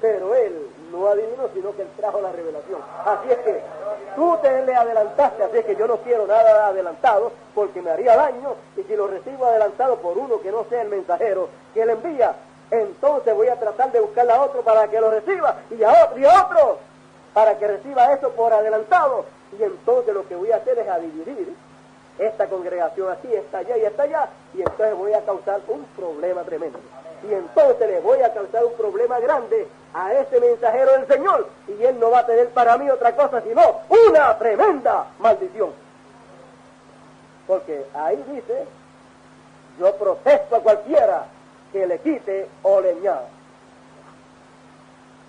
Pero 0.00 0.34
él 0.34 0.68
no 0.92 1.08
adivinó, 1.08 1.48
sino 1.54 1.74
que 1.74 1.82
él 1.82 1.88
trajo 1.96 2.20
la 2.20 2.32
revelación. 2.32 2.80
Así 3.04 3.30
es 3.30 3.38
que 3.38 3.62
tú 4.14 4.36
te 4.42 4.64
le 4.64 4.74
adelantaste, 4.74 5.42
así 5.42 5.58
es 5.58 5.64
que 5.64 5.76
yo 5.76 5.86
no 5.86 5.96
quiero 5.98 6.26
nada 6.26 6.68
adelantado 6.68 7.32
porque 7.54 7.82
me 7.82 7.90
haría 7.90 8.16
daño 8.16 8.54
y 8.76 8.82
si 8.82 8.96
lo 8.96 9.06
recibo 9.06 9.46
adelantado 9.46 9.96
por 9.96 10.16
uno 10.18 10.40
que 10.40 10.52
no 10.52 10.64
sea 10.68 10.82
el 10.82 10.88
mensajero 10.88 11.48
que 11.72 11.82
él 11.82 11.90
envía, 11.90 12.34
entonces 12.70 13.34
voy 13.34 13.48
a 13.48 13.58
tratar 13.58 13.92
de 13.92 14.00
buscarle 14.00 14.32
a 14.32 14.42
otro 14.42 14.62
para 14.62 14.88
que 14.88 15.00
lo 15.00 15.10
reciba 15.10 15.56
y 15.70 15.82
a 15.82 16.04
otro 16.04 16.18
y 16.18 16.24
a 16.24 16.44
otro 16.44 16.78
para 17.32 17.58
que 17.58 17.66
reciba 17.66 18.12
eso 18.12 18.30
por 18.30 18.52
adelantado 18.52 19.24
y 19.58 19.62
entonces 19.62 20.14
lo 20.14 20.26
que 20.28 20.36
voy 20.36 20.52
a 20.52 20.56
hacer 20.56 20.78
es 20.78 20.88
a 20.88 20.98
dividir 20.98 21.54
esta 22.18 22.46
congregación 22.46 23.10
aquí, 23.10 23.32
está 23.32 23.58
allá 23.58 23.76
y 23.76 23.84
está 23.84 24.04
allá, 24.04 24.28
y 24.54 24.60
entonces 24.60 24.94
voy 24.94 25.12
a 25.12 25.24
causar 25.24 25.60
un 25.68 25.84
problema 25.96 26.42
tremendo. 26.42 26.78
Y 27.28 27.32
entonces 27.32 27.88
le 27.88 28.00
voy 28.00 28.20
a 28.20 28.32
causar 28.32 28.64
un 28.64 28.74
problema 28.74 29.18
grande 29.18 29.66
a 29.92 30.12
ese 30.12 30.40
mensajero 30.40 30.92
del 30.92 31.06
Señor, 31.06 31.48
y 31.66 31.82
él 31.82 31.98
no 31.98 32.10
va 32.10 32.20
a 32.20 32.26
tener 32.26 32.50
para 32.50 32.76
mí 32.78 32.88
otra 32.90 33.16
cosa 33.16 33.40
sino 33.40 33.80
una 34.08 34.36
tremenda 34.38 35.06
maldición. 35.18 35.70
Porque 37.46 37.84
ahí 37.94 38.22
dice, 38.30 38.64
yo 39.78 39.94
protesto 39.96 40.56
a 40.56 40.60
cualquiera 40.60 41.26
que 41.72 41.86
le 41.86 41.98
quite 41.98 42.48
o 42.62 42.80
le. 42.80 42.94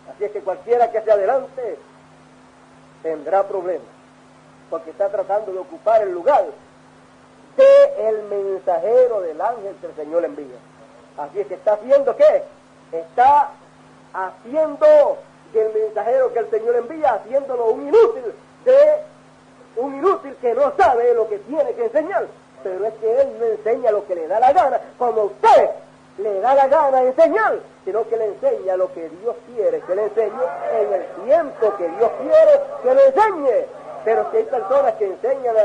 Así 0.10 0.24
es 0.24 0.32
que 0.32 0.41
cualquiera 0.41 0.91
que 0.91 1.02
se 1.02 1.12
adelante 1.12 1.78
tendrá 3.02 3.44
problemas, 3.44 3.88
porque 4.70 4.91
está 4.91 5.10
tratando 5.10 5.52
de 5.52 5.60
ocupar 5.60 6.03
el 6.03 6.12
lugar 6.12 6.45
de 7.57 8.10
el 8.10 8.23
mensajero 8.23 9.22
del 9.22 9.40
ángel 9.40 9.76
que 9.82 9.88
el 9.88 9.95
Señor 9.95 10.26
envía. 10.26 10.57
Así 11.18 11.40
es 11.40 11.48
que 11.48 11.53
está 11.56 11.73
haciendo 11.73 12.15
qué? 12.15 12.44
Está 12.91 13.52
haciendo 14.14 15.18
del 15.53 15.73
mensajero 15.73 16.34
que 16.34 16.40
el 16.40 16.49
Señor 16.49 16.76
envía, 16.76 17.14
haciéndolo 17.14 17.65
un 17.68 17.88
inútil, 17.88 18.34
de 18.65 19.02
un 19.77 19.95
inútil 19.95 20.36
que 20.41 20.53
no 20.53 20.73
sabe 20.77 21.14
lo 21.14 21.27
que 21.30 21.40
tiene 21.40 21.73
que 21.73 21.86
enseñar. 21.86 22.27
Pero 22.64 22.86
es 22.86 22.94
que 22.95 23.22
él 23.22 23.40
no 23.40 23.45
enseña 23.45 23.91
lo 23.91 24.06
que 24.06 24.15
le 24.15 24.27
da 24.27 24.40
la 24.40 24.52
gana, 24.52 24.80
como 24.98 25.23
usted 25.23 25.69
le 26.18 26.40
da 26.40 26.56
la 26.56 26.68
gana 26.68 27.02
enseñar, 27.03 27.60
sino 27.84 28.07
que 28.07 28.18
le 28.18 28.26
enseña 28.26 28.77
lo 28.77 28.91
que 28.94 29.10
Dios 29.10 29.36
quiere 29.53 29.82
que 29.82 29.95
le 29.95 30.03
enseñe 30.03 30.44
en 30.80 30.94
el 30.94 31.06
tiempo 31.26 31.76
que 31.77 31.90
Dios 31.90 32.11
quiere 32.22 32.61
que 32.84 32.95
le 32.95 33.06
enseñe. 33.07 33.65
Pero 34.06 34.32
si 34.32 34.38
hay 34.38 34.44
personas 34.44 34.94
que 34.94 35.06
enseñan 35.06 35.56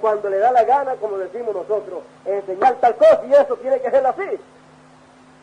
cuando 0.00 0.28
le 0.28 0.38
da 0.38 0.52
la 0.52 0.64
gana, 0.64 0.94
como 0.96 1.18
decimos 1.18 1.54
nosotros, 1.54 2.02
enseñar 2.24 2.76
tal 2.76 2.96
cosa 2.96 3.22
y 3.26 3.32
eso 3.32 3.56
tiene 3.56 3.80
que 3.80 3.90
ser 3.90 4.06
así. 4.06 4.38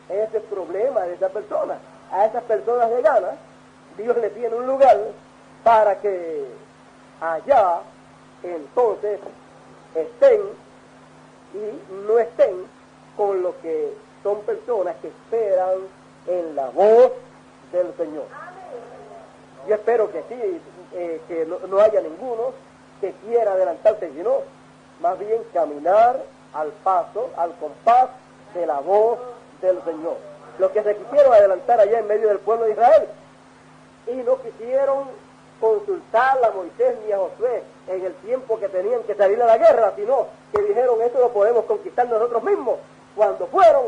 Ese 0.08 0.24
es 0.24 0.34
el 0.34 0.42
problema 0.42 1.00
de 1.02 1.14
esa 1.14 1.28
persona. 1.28 1.78
A 2.12 2.26
esas 2.26 2.42
personas 2.44 2.90
de 2.90 3.02
gana, 3.02 3.28
Dios 3.96 4.16
le 4.16 4.30
tiene 4.30 4.54
un 4.56 4.66
lugar 4.66 4.98
para 5.62 6.00
que 6.00 6.44
allá 7.20 7.80
entonces 8.42 9.20
estén 9.94 10.40
y 11.54 11.94
no 12.06 12.18
estén 12.18 12.64
con 13.16 13.42
lo 13.42 13.60
que 13.60 13.92
son 14.22 14.40
personas 14.42 14.96
que 15.02 15.08
esperan 15.08 15.78
en 16.26 16.56
la 16.56 16.68
voz 16.70 17.12
del 17.72 17.94
Señor. 17.96 18.26
Yo 19.68 19.74
espero 19.74 20.10
que 20.10 20.22
sí, 20.28 20.60
eh, 20.94 21.20
que 21.28 21.46
no, 21.46 21.58
no 21.68 21.80
haya 21.80 22.00
ninguno 22.00 22.52
que 23.00 23.12
quiera 23.24 23.52
adelantarse, 23.52 24.10
sino 24.12 24.38
más 25.00 25.18
bien 25.18 25.42
caminar 25.52 26.20
al 26.54 26.68
paso, 26.84 27.30
al 27.36 27.52
compás 27.54 28.08
de 28.54 28.66
la 28.66 28.80
voz 28.80 29.18
del 29.62 29.82
Señor. 29.84 30.16
Los 30.58 30.70
que 30.72 30.82
se 30.82 30.96
quisieron 30.96 31.32
adelantar 31.32 31.80
allá 31.80 31.98
en 32.00 32.08
medio 32.08 32.28
del 32.28 32.38
pueblo 32.38 32.66
de 32.66 32.72
Israel 32.72 33.08
y 34.06 34.14
no 34.16 34.40
quisieron 34.42 35.04
consultar 35.60 36.42
a 36.44 36.50
Moisés 36.50 36.96
ni 37.06 37.12
a 37.12 37.18
Josué 37.18 37.62
en 37.88 38.04
el 38.04 38.14
tiempo 38.16 38.58
que 38.58 38.68
tenían 38.68 39.02
que 39.02 39.14
salir 39.14 39.40
a 39.42 39.46
la 39.46 39.58
guerra, 39.58 39.92
sino 39.94 40.26
que 40.52 40.62
dijeron 40.62 41.00
esto 41.02 41.20
lo 41.20 41.30
podemos 41.30 41.64
conquistar 41.66 42.08
nosotros 42.08 42.42
mismos. 42.42 42.76
Cuando 43.14 43.46
fueron, 43.46 43.84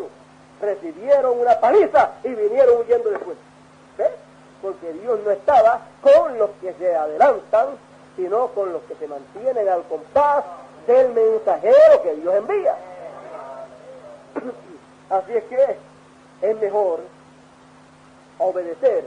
recibieron 0.60 1.38
una 1.38 1.58
paliza 1.58 2.12
y 2.22 2.28
vinieron 2.28 2.80
huyendo 2.80 3.10
después. 3.10 3.36
¿Ves? 3.96 4.10
Porque 4.60 4.92
Dios 4.92 5.18
no 5.24 5.30
estaba 5.30 5.80
con 6.02 6.38
los 6.38 6.50
que 6.60 6.72
se 6.74 6.94
adelantan, 6.94 7.68
sino 8.16 8.48
con 8.48 8.72
los 8.72 8.82
que 8.82 8.94
se 8.96 9.08
mantienen 9.08 9.68
al 9.68 9.82
compás 9.84 10.44
del 10.86 11.12
mensajero 11.12 12.02
que 12.02 12.14
Dios 12.16 12.34
envía. 12.34 12.76
Así 15.10 15.32
es 15.32 15.44
que 15.44 15.76
es 16.42 16.56
mejor 16.60 17.00
obedecer. 18.38 19.04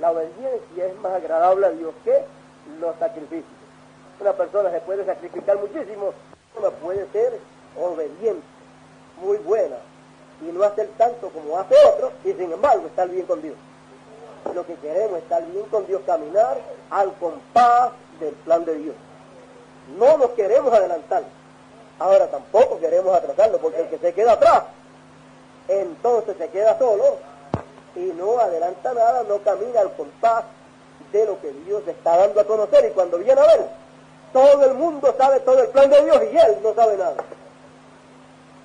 La 0.00 0.12
obediencia 0.12 0.86
es 0.86 0.96
más 1.00 1.12
agradable 1.12 1.66
a 1.66 1.70
Dios 1.70 1.92
que 2.04 2.24
los 2.80 2.96
sacrificios. 2.98 3.44
Una 4.20 4.32
persona 4.32 4.70
se 4.70 4.80
puede 4.80 5.04
sacrificar 5.04 5.58
muchísimo, 5.58 6.12
una 6.58 6.70
puede 6.70 7.06
ser 7.12 7.38
obediente, 7.76 8.46
muy 9.20 9.36
buena, 9.38 9.76
y 10.40 10.52
no 10.52 10.62
hacer 10.64 10.88
tanto 10.96 11.28
como 11.30 11.58
hace 11.58 11.74
otro, 11.92 12.12
y 12.24 12.32
sin 12.32 12.52
embargo 12.52 12.86
estar 12.86 13.08
bien 13.08 13.26
con 13.26 13.40
Dios. 13.42 13.56
Lo 14.54 14.66
que 14.66 14.74
queremos 14.76 15.18
es 15.18 15.22
estar 15.24 15.44
bien 15.46 15.64
con 15.66 15.86
Dios, 15.86 16.02
caminar 16.06 16.58
al 16.90 17.12
compás 17.14 17.92
del 18.20 18.34
plan 18.34 18.64
de 18.64 18.74
Dios. 18.76 18.94
No 19.98 20.18
nos 20.18 20.30
queremos 20.30 20.72
adelantar. 20.72 21.22
Ahora 21.98 22.28
tampoco 22.28 22.78
queremos 22.78 23.14
atrasarlo, 23.14 23.58
porque 23.58 23.80
el 23.80 23.88
que 23.88 23.98
se 23.98 24.14
queda 24.14 24.32
atrás, 24.32 24.64
entonces 25.66 26.36
se 26.36 26.48
queda 26.48 26.78
solo 26.78 27.16
y 27.96 28.12
no 28.16 28.38
adelanta 28.38 28.94
nada, 28.94 29.24
no 29.24 29.38
camina 29.38 29.80
al 29.80 29.92
compás 29.94 30.44
de 31.12 31.26
lo 31.26 31.40
que 31.40 31.52
Dios 31.52 31.82
está 31.86 32.16
dando 32.16 32.40
a 32.40 32.44
conocer. 32.44 32.86
Y 32.86 32.94
cuando 32.94 33.18
viene 33.18 33.40
a 33.40 33.46
ver, 33.46 33.68
todo 34.32 34.64
el 34.64 34.74
mundo 34.74 35.14
sabe 35.18 35.40
todo 35.40 35.60
el 35.60 35.68
plan 35.68 35.90
de 35.90 36.04
Dios 36.04 36.22
y 36.32 36.36
él 36.36 36.58
no 36.62 36.74
sabe 36.74 36.96
nada. 36.96 37.16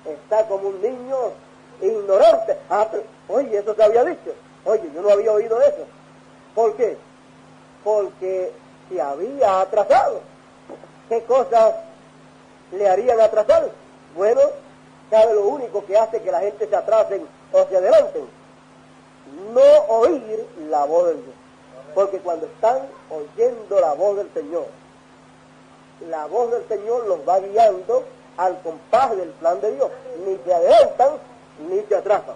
Está 0.04 0.46
como 0.46 0.68
un 0.68 0.82
niño 0.82 1.16
ignorante. 1.80 2.56
Ah, 2.70 2.86
oye, 3.28 3.58
eso 3.58 3.74
se 3.74 3.82
había 3.82 4.04
dicho. 4.04 4.32
Oye, 4.64 4.90
yo 4.94 5.02
no 5.02 5.10
había 5.10 5.32
oído 5.32 5.60
eso. 5.60 5.84
¿Por 6.54 6.76
qué? 6.76 6.96
Porque 7.82 8.52
se 8.88 9.00
había 9.00 9.60
atrasado. 9.60 10.20
¿Qué 11.08 11.22
cosas 11.24 11.74
le 12.72 12.88
harían 12.88 13.20
atrasar? 13.20 13.70
Bueno, 14.16 14.40
¿sabe 15.10 15.34
lo 15.34 15.46
único 15.48 15.84
que 15.84 15.98
hace 15.98 16.22
que 16.22 16.32
la 16.32 16.40
gente 16.40 16.66
se 16.66 16.76
atrasen 16.76 17.26
o 17.52 17.64
se 17.68 17.76
adelanten? 17.76 18.26
No 19.52 19.96
oír 19.96 20.46
la 20.70 20.84
voz 20.84 21.08
del 21.08 21.16
Dios. 21.24 21.34
Porque 21.94 22.18
cuando 22.18 22.46
están 22.46 22.78
oyendo 23.10 23.80
la 23.80 23.92
voz 23.92 24.16
del 24.16 24.32
Señor, 24.32 24.66
la 26.08 26.26
voz 26.26 26.50
del 26.50 26.66
Señor 26.68 27.06
los 27.06 27.20
va 27.28 27.38
guiando 27.38 28.04
al 28.36 28.60
compás 28.62 29.16
del 29.16 29.30
plan 29.30 29.60
de 29.60 29.72
Dios. 29.72 29.90
Ni 30.26 30.36
se 30.44 30.54
adelantan 30.54 31.10
ni 31.68 31.80
se 31.82 31.96
atrasan. 31.96 32.34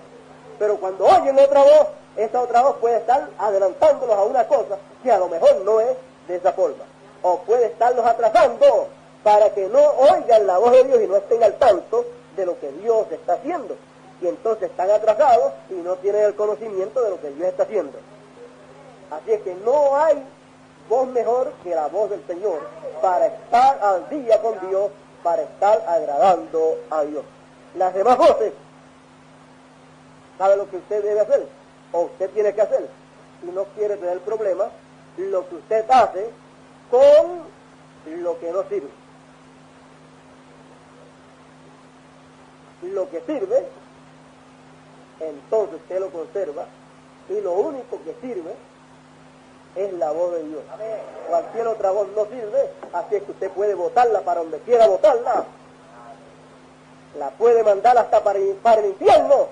Pero 0.59 0.76
cuando 0.76 1.06
oyen 1.06 1.38
otra 1.38 1.62
voz, 1.62 1.88
esa 2.18 2.42
otra 2.42 2.62
voz 2.62 2.76
puede 2.76 2.96
estar 2.96 3.28
adelantándolos 3.38 4.16
a 4.16 4.24
una 4.24 4.46
cosa 4.48 4.76
que 5.02 5.10
a 5.10 5.18
lo 5.18 5.28
mejor 5.28 5.56
no 5.64 5.80
es 5.80 5.96
de 6.26 6.36
esa 6.36 6.52
forma. 6.52 6.84
O 7.22 7.38
puede 7.38 7.66
estarlos 7.66 8.04
atrasando 8.04 8.88
para 9.22 9.50
que 9.54 9.68
no 9.68 9.80
oigan 9.80 10.46
la 10.46 10.58
voz 10.58 10.72
de 10.72 10.84
Dios 10.84 11.00
y 11.02 11.06
no 11.06 11.16
estén 11.16 11.42
al 11.44 11.54
tanto 11.54 12.04
de 12.36 12.44
lo 12.44 12.58
que 12.58 12.72
Dios 12.72 13.06
está 13.12 13.34
haciendo. 13.34 13.76
Y 14.20 14.26
entonces 14.26 14.68
están 14.68 14.90
atrasados 14.90 15.52
y 15.70 15.74
no 15.74 15.94
tienen 15.96 16.24
el 16.24 16.34
conocimiento 16.34 17.00
de 17.02 17.10
lo 17.10 17.20
que 17.20 17.30
Dios 17.30 17.48
está 17.48 17.62
haciendo. 17.62 17.98
Así 19.12 19.32
es 19.32 19.40
que 19.42 19.54
no 19.64 19.96
hay 19.96 20.20
voz 20.88 21.06
mejor 21.08 21.52
que 21.62 21.72
la 21.72 21.86
voz 21.86 22.10
del 22.10 22.26
Señor 22.26 22.58
para 23.00 23.26
estar 23.26 23.78
al 23.80 24.08
día 24.08 24.42
con 24.42 24.58
Dios, 24.68 24.90
para 25.22 25.42
estar 25.42 25.84
agradando 25.86 26.78
a 26.90 27.02
Dios. 27.02 27.24
Las 27.76 27.94
demás 27.94 28.18
voces, 28.18 28.52
¿sabe 30.36 30.56
lo 30.56 30.68
que 30.68 30.78
usted 30.78 31.04
debe 31.04 31.20
hacer? 31.20 31.57
O 31.93 32.02
usted 32.02 32.31
tiene 32.31 32.55
que 32.55 32.62
hacer. 32.62 32.89
Si 33.40 33.51
no 33.51 33.65
quiere 33.77 33.97
tener 33.97 34.20
problemas, 34.20 34.69
lo 35.16 35.48
que 35.48 35.56
usted 35.56 35.85
hace 35.90 36.31
con 36.90 37.43
lo 38.23 38.39
que 38.39 38.51
no 38.51 38.62
sirve. 38.65 38.89
Lo 42.82 43.10
que 43.10 43.20
sirve, 43.23 43.66
entonces 45.20 45.77
usted 45.77 46.01
lo 46.01 46.10
conserva, 46.10 46.66
y 47.28 47.40
lo 47.40 47.52
único 47.52 48.01
que 48.05 48.15
sirve 48.20 48.55
es 49.74 49.93
la 49.94 50.12
voz 50.12 50.32
de 50.32 50.44
Dios. 50.44 50.62
Cualquier 51.28 51.66
otra 51.66 51.90
voz 51.90 52.09
no 52.15 52.24
sirve, 52.27 52.70
así 52.93 53.16
es 53.16 53.23
que 53.24 53.32
usted 53.32 53.51
puede 53.51 53.74
votarla 53.74 54.20
para 54.20 54.40
donde 54.40 54.59
quiera 54.60 54.86
votarla. 54.86 55.44
La 57.19 57.31
puede 57.31 57.65
mandar 57.65 57.98
hasta 57.98 58.23
para, 58.23 58.39
para 58.62 58.81
el 58.81 58.90
infierno. 58.90 59.48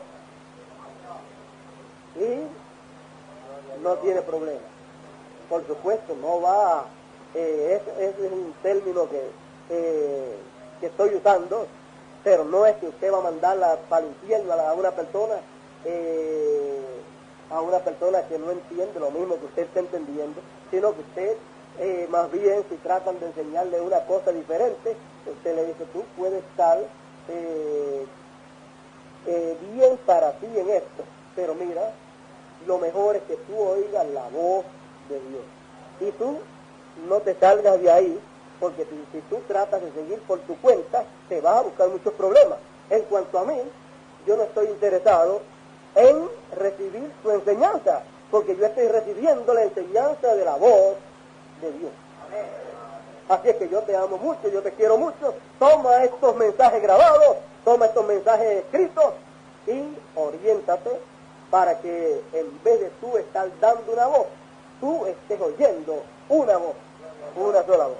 Y 2.18 3.82
no 3.82 3.94
tiene 3.96 4.22
problema. 4.22 4.60
Por 5.48 5.66
supuesto, 5.66 6.14
no 6.20 6.40
va, 6.40 6.86
eh, 7.34 7.80
ese, 7.80 8.08
es 8.08 8.32
un 8.32 8.54
término 8.62 9.08
que, 9.08 9.22
eh, 9.70 10.36
que 10.80 10.86
estoy 10.86 11.14
usando, 11.14 11.66
pero 12.24 12.44
no 12.44 12.66
es 12.66 12.76
que 12.76 12.88
usted 12.88 13.12
va 13.12 13.18
a 13.18 13.22
mandarla 13.22 13.78
para 13.88 14.04
el 14.04 14.12
infierno 14.12 14.52
a 14.52 14.72
una 14.72 14.90
persona 14.90 15.36
eh, 15.84 16.80
a 17.50 17.60
una 17.60 17.78
persona 17.78 18.22
que 18.26 18.38
no 18.38 18.50
entiende 18.50 18.98
lo 18.98 19.10
mismo 19.10 19.38
que 19.38 19.46
usted 19.46 19.62
está 19.62 19.80
entendiendo, 19.80 20.40
sino 20.70 20.92
que 20.94 21.00
usted, 21.00 21.36
eh, 21.78 22.06
más 22.10 22.30
bien, 22.32 22.64
si 22.68 22.76
tratan 22.76 23.20
de 23.20 23.26
enseñarle 23.26 23.80
una 23.80 24.00
cosa 24.06 24.32
diferente, 24.32 24.96
usted 25.26 25.54
le 25.54 25.66
dice, 25.66 25.84
tú 25.92 26.02
puedes 26.16 26.42
estar 26.42 26.78
eh, 27.28 28.06
eh, 29.26 29.56
bien 29.72 29.96
para 30.04 30.32
ti 30.32 30.46
en 30.46 30.70
esto, 30.70 31.04
pero 31.36 31.54
mira, 31.54 31.92
lo 32.66 32.78
mejor 32.78 33.16
es 33.16 33.22
que 33.22 33.36
tú 33.36 33.58
oigas 33.58 34.06
la 34.08 34.28
voz 34.28 34.64
de 35.08 35.20
Dios. 35.20 35.42
Y 36.00 36.10
tú 36.18 36.38
no 37.08 37.20
te 37.20 37.34
salgas 37.34 37.80
de 37.80 37.90
ahí 37.90 38.20
porque 38.60 38.86
si, 39.12 39.20
tú 39.28 39.36
tratas 39.46 39.82
de 39.82 39.92
seguir 39.92 40.18
por 40.20 40.38
tu 40.40 40.56
cuenta, 40.60 41.04
te 41.28 41.40
vas 41.40 41.56
a 41.56 41.62
buscar 41.62 41.88
muchos 41.88 42.12
problemas. 42.14 42.58
En 42.90 43.02
cuanto 43.02 43.38
a 43.38 43.44
mí, 43.44 43.58
yo 44.26 44.36
no 44.36 44.44
estoy 44.44 44.66
interesado 44.68 45.40
en 45.94 46.28
recibir 46.56 47.10
tu 47.22 47.30
enseñanza, 47.30 48.02
porque 48.30 48.56
yo 48.56 48.66
estoy 48.66 48.88
recibiendo 48.88 49.52
la 49.52 49.64
enseñanza 49.64 50.34
de 50.34 50.44
la 50.44 50.56
voz 50.56 50.96
de 51.60 51.72
Dios. 51.72 51.90
Así 53.28 53.48
es 53.48 53.56
que 53.56 53.68
yo 53.68 53.82
te 53.82 53.96
amo 53.96 54.18
mucho, 54.18 54.48
yo 54.48 54.62
te 54.62 54.72
quiero 54.72 54.96
mucho. 54.96 55.34
Toma 55.58 56.04
estos 56.04 56.36
mensajes 56.36 56.80
grabados, 56.82 57.36
toma 57.64 57.86
estos 57.86 58.06
mensajes 58.06 58.64
escritos 58.64 59.14
y 59.66 59.82
oriéntate 60.14 60.90
para 61.50 61.78
que 61.78 62.22
en 62.32 62.62
vez 62.64 62.80
de 62.80 62.90
tú 63.00 63.16
estar 63.16 63.48
dando 63.60 63.92
una 63.92 64.06
voz, 64.06 64.26
tú 64.80 65.06
estés 65.06 65.40
oyendo 65.40 66.02
una 66.28 66.56
voz, 66.56 66.74
una 67.36 67.62
sola 67.64 67.86
voz. 67.86 67.96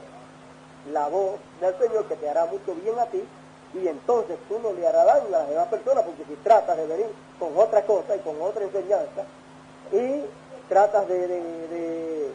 La 0.92 1.08
voz 1.08 1.34
del 1.60 1.76
Señor 1.78 2.04
que 2.06 2.16
te 2.16 2.28
hará 2.28 2.46
mucho 2.46 2.74
bien 2.74 2.98
a 2.98 3.06
ti 3.06 3.22
y 3.74 3.88
entonces 3.88 4.38
tú 4.48 4.58
no 4.60 4.72
le 4.72 4.86
harás 4.86 5.06
daño 5.06 5.26
a 5.28 5.38
las 5.40 5.48
demás 5.48 5.66
personas 5.68 6.04
porque 6.04 6.24
si 6.24 6.34
tratas 6.36 6.76
de 6.76 6.86
venir 6.86 7.06
con 7.38 7.56
otra 7.56 7.82
cosa 7.82 8.16
y 8.16 8.20
con 8.20 8.40
otra 8.40 8.64
enseñanza 8.64 9.24
y 9.92 10.24
tratas 10.68 11.06
de, 11.08 11.28
de, 11.28 11.68
de, 11.68 12.30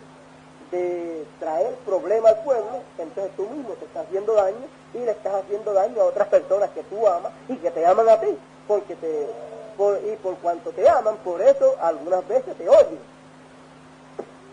de 0.71 1.25
traer 1.39 1.73
problema 1.85 2.29
al 2.29 2.43
pueblo, 2.43 2.81
entonces 2.97 3.35
tú 3.35 3.47
mismo 3.47 3.73
te 3.73 3.85
estás 3.85 4.05
haciendo 4.05 4.33
daño 4.33 4.67
y 4.93 4.99
le 4.99 5.11
estás 5.11 5.35
haciendo 5.35 5.73
daño 5.73 6.01
a 6.01 6.05
otras 6.05 6.27
personas 6.27 6.69
que 6.71 6.83
tú 6.83 7.07
amas 7.07 7.31
y 7.47 7.55
que 7.55 7.71
te 7.71 7.85
aman 7.85 8.07
a 8.09 8.19
ti, 8.19 8.37
porque 8.67 8.95
te, 8.95 9.27
y 9.77 10.15
por 10.17 10.35
cuanto 10.37 10.71
te 10.71 10.87
aman, 10.87 11.17
por 11.17 11.41
eso 11.41 11.75
algunas 11.81 12.27
veces 12.27 12.55
te 12.57 12.69
oyen. 12.69 12.99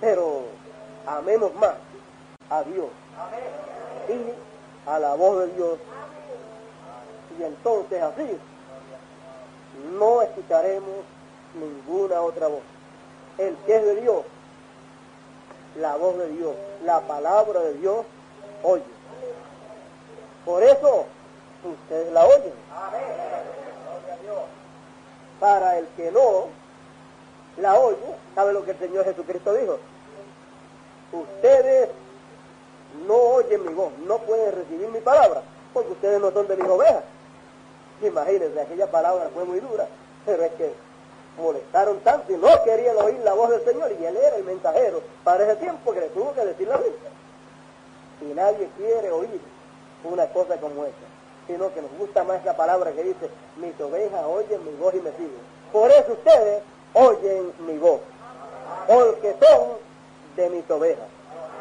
Pero 0.01 0.45
amemos 1.07 1.55
más 1.57 1.75
a 2.51 2.63
Dios 2.63 2.87
y 4.09 4.89
a 4.89 4.99
la 4.99 5.15
voz 5.15 5.41
de 5.41 5.55
Dios 5.55 5.79
y 7.39 7.43
entonces 7.43 8.03
así 8.03 8.39
no 9.99 10.23
escucharemos 10.23 11.05
ninguna 11.55 12.21
otra 12.21 12.49
voz. 12.49 12.63
El 13.39 13.57
que 13.59 13.77
es 13.77 13.85
de 13.85 14.01
Dios, 14.01 14.25
la 15.77 15.97
voz 15.97 16.19
de 16.19 16.29
Dios, 16.31 16.55
la 16.85 17.01
palabra 17.01 17.61
de 17.61 17.75
Dios, 17.75 18.05
oye. 18.63 18.83
Por 20.45 20.63
eso 20.63 21.05
ustedes 21.65 22.13
la 22.13 22.25
oyen. 22.25 22.53
Para 25.41 25.79
el 25.79 25.87
que 25.97 26.11
no 26.11 26.49
la 27.59 27.79
oye, 27.79 27.97
¿sabe 28.35 28.53
lo 28.53 28.65
que 28.65 28.73
el 28.73 28.79
Señor 28.79 29.05
Jesucristo 29.05 29.55
dijo? 29.55 29.79
Ustedes 31.13 31.89
no 33.07 33.15
oyen 33.15 33.67
mi 33.67 33.75
voz, 33.75 33.93
no 34.07 34.19
pueden 34.19 34.53
recibir 34.53 34.89
mi 34.89 35.01
palabra, 35.01 35.43
porque 35.73 35.93
ustedes 35.93 36.21
no 36.21 36.31
son 36.31 36.47
de 36.49 36.57
mis 36.57 36.69
ovejas. 36.69 37.05
Imagínense, 38.03 38.61
aquella 38.61 38.91
palabra 38.91 39.31
fue 39.35 39.45
muy 39.45 39.61
dura, 39.61 39.89
pero 40.25 40.45
es 40.45 40.53
que 40.53 40.73
molestaron 41.39 42.01
tanto 42.01 42.33
y 42.33 42.37
no 42.37 42.63
querían 42.65 42.97
oír 42.97 43.19
la 43.25 43.35
voz 43.35 43.51
del 43.51 43.65
Señor 43.65 43.93
y 43.93 44.05
él 44.05 44.17
era 44.17 44.37
el 44.37 44.45
mensajero 44.45 45.03
para 45.25 45.45
ese 45.45 45.57
tiempo 45.57 45.93
que 45.93 46.01
le 46.01 46.09
tuvo 46.09 46.33
que 46.35 46.45
decir 46.45 46.69
la 46.69 46.77
Biblia. 46.77 47.11
Y 48.21 48.35
nadie 48.35 48.69
quiere 48.77 49.11
oír 49.11 49.41
una 50.05 50.27
cosa 50.29 50.57
como 50.59 50.85
esa, 50.85 50.97
sino 51.49 51.73
que 51.75 51.83
nos 51.83 51.91
gusta 51.99 52.23
más 52.23 52.45
la 52.45 52.57
palabra 52.57 52.93
que 52.93 53.03
dice, 53.03 53.29
mis 53.57 53.79
ovejas 53.81 54.23
oyen 54.25 54.65
mi 54.65 54.73
voz 54.77 54.95
y 54.95 55.01
me 55.01 55.11
siguen. 55.13 55.59
Por 55.73 55.91
eso 55.91 56.13
ustedes 56.13 56.63
oyen 56.93 57.53
mi 57.67 57.79
voz, 57.79 58.01
porque 58.87 59.35
son 59.41 59.79
de 60.37 60.51
mis 60.51 60.71
ovejas. 60.71 61.09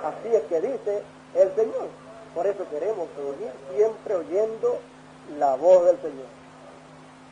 Así 0.03 0.35
es 0.35 0.43
que 0.43 0.61
dice 0.61 1.01
el 1.33 1.55
Señor. 1.55 1.87
Por 2.35 2.45
eso 2.45 2.69
queremos 2.69 3.07
oír 3.17 3.49
siempre 3.75 4.15
oyendo 4.15 4.77
la 5.39 5.55
voz 5.55 5.85
del 5.85 5.97
Señor, 6.01 6.27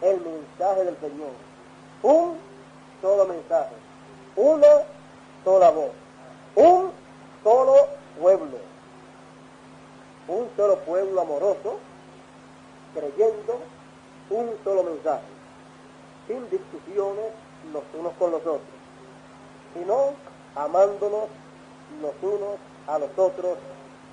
el 0.02 0.22
mensaje 0.22 0.86
del 0.86 0.98
Señor. 0.98 1.30
Un 2.02 2.38
solo 3.02 3.26
mensaje, 3.26 3.76
una 4.36 4.68
sola 5.44 5.70
voz, 5.70 5.92
un 6.56 6.92
solo 7.44 7.88
pueblo, 8.20 8.58
un 10.28 10.50
solo 10.56 10.78
pueblo 10.80 11.22
amoroso, 11.22 11.80
creyendo 12.96 13.60
un 14.30 14.50
solo 14.64 14.84
mensaje, 14.84 15.26
sin 16.28 16.50
discusiones 16.50 17.26
los 17.72 17.84
unos 17.94 18.14
con 18.14 18.32
los 18.32 18.42
otros, 18.42 18.62
sino 19.74 20.14
amándonos 20.56 21.26
los 22.02 22.14
unos 22.22 22.56
a 22.88 22.98
los 22.98 23.10
otros 23.18 23.58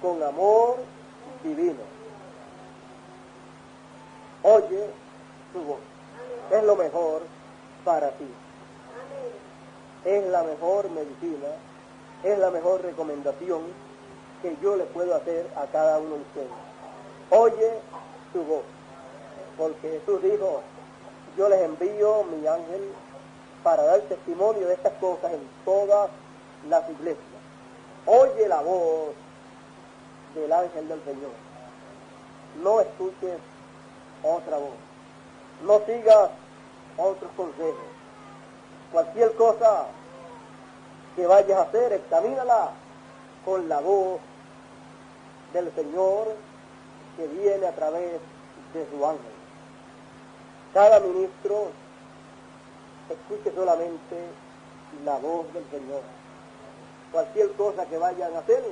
con 0.02 0.22
amor 0.22 0.76
divino. 1.42 1.80
Oye 4.42 4.90
su 5.52 5.60
voz. 5.60 5.78
Es 6.50 6.64
lo 6.64 6.76
mejor 6.76 7.22
para 7.84 8.10
ti. 8.10 8.26
Es 10.04 10.26
la 10.26 10.42
mejor 10.42 10.90
medicina, 10.90 11.48
es 12.24 12.38
la 12.38 12.50
mejor 12.50 12.82
recomendación 12.82 13.62
que 14.42 14.56
yo 14.60 14.74
le 14.76 14.84
puedo 14.84 15.14
hacer 15.14 15.48
a 15.56 15.66
cada 15.66 15.98
uno 15.98 16.16
de 16.16 16.22
ustedes. 16.22 16.48
Oye 17.30 17.70
su 18.32 18.42
voz. 18.44 18.62
Porque 19.56 20.00
Jesús 20.00 20.22
dijo, 20.22 20.62
yo 21.36 21.48
les 21.48 21.60
envío 21.62 22.24
mi 22.24 22.46
ángel 22.46 22.92
para 23.62 23.84
dar 23.84 24.00
testimonio 24.02 24.66
de 24.66 24.74
estas 24.74 24.92
cosas 24.94 25.32
en 25.32 25.48
todas 25.64 26.10
las 26.68 26.88
iglesias. 26.90 27.26
Oye 28.06 28.48
la 28.48 28.60
voz 28.60 29.10
del 30.34 30.52
ángel 30.52 30.88
del 30.88 31.02
Señor. 31.04 31.30
No 32.62 32.80
escuches 32.80 33.38
otra 34.22 34.58
voz. 34.58 34.74
No 35.64 35.80
sigas 35.86 36.30
otros 36.96 37.30
consejos. 37.36 37.86
Cualquier 38.90 39.34
cosa 39.36 39.86
que 41.16 41.26
vayas 41.26 41.58
a 41.58 41.62
hacer, 41.62 41.92
examínala 41.92 42.70
con 43.44 43.68
la 43.68 43.80
voz 43.80 44.20
del 45.52 45.72
Señor 45.74 46.34
que 47.16 47.26
viene 47.26 47.66
a 47.66 47.74
través 47.74 48.12
de 48.74 48.86
su 48.90 49.06
ángel. 49.06 49.32
Cada 50.72 51.00
ministro 51.00 51.70
escuche 53.10 53.54
solamente 53.54 54.16
la 55.04 55.16
voz 55.18 55.52
del 55.52 55.64
Señor. 55.70 56.02
Cualquier 57.12 57.52
cosa 57.52 57.86
que 57.86 57.98
vayan 57.98 58.34
a 58.34 58.38
hacer, 58.38 58.62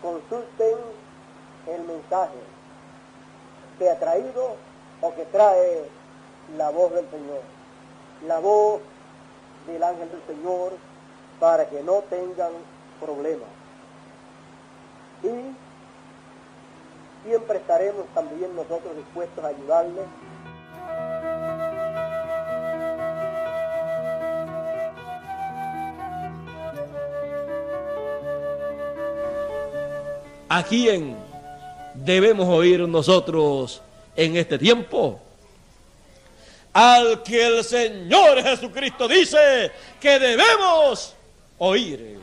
consulten 0.00 0.76
el 1.68 1.82
mensaje 1.82 2.38
que 3.78 3.88
ha 3.88 3.98
traído 3.98 4.56
o 5.00 5.14
que 5.14 5.24
trae 5.26 5.88
la 6.56 6.70
voz 6.70 6.92
del 6.92 7.08
Señor, 7.10 7.42
la 8.26 8.40
voz 8.40 8.80
del 9.66 9.82
ángel 9.82 10.10
del 10.10 10.22
Señor 10.26 10.72
para 11.38 11.68
que 11.68 11.82
no 11.82 12.02
tengan 12.10 12.52
problemas. 13.00 13.48
Y 15.22 15.56
siempre 17.24 17.58
estaremos 17.58 18.06
también 18.14 18.54
nosotros 18.54 18.96
dispuestos 18.96 19.44
a 19.44 19.48
ayudarles 19.48 20.06
¿A 30.54 30.62
quién 30.62 31.16
debemos 31.94 32.46
oír 32.46 32.86
nosotros 32.86 33.80
en 34.14 34.36
este 34.36 34.58
tiempo? 34.58 35.18
Al 36.74 37.22
que 37.22 37.46
el 37.46 37.64
Señor 37.64 38.42
Jesucristo 38.42 39.08
dice 39.08 39.72
que 39.98 40.18
debemos 40.18 41.14
oír. 41.56 42.20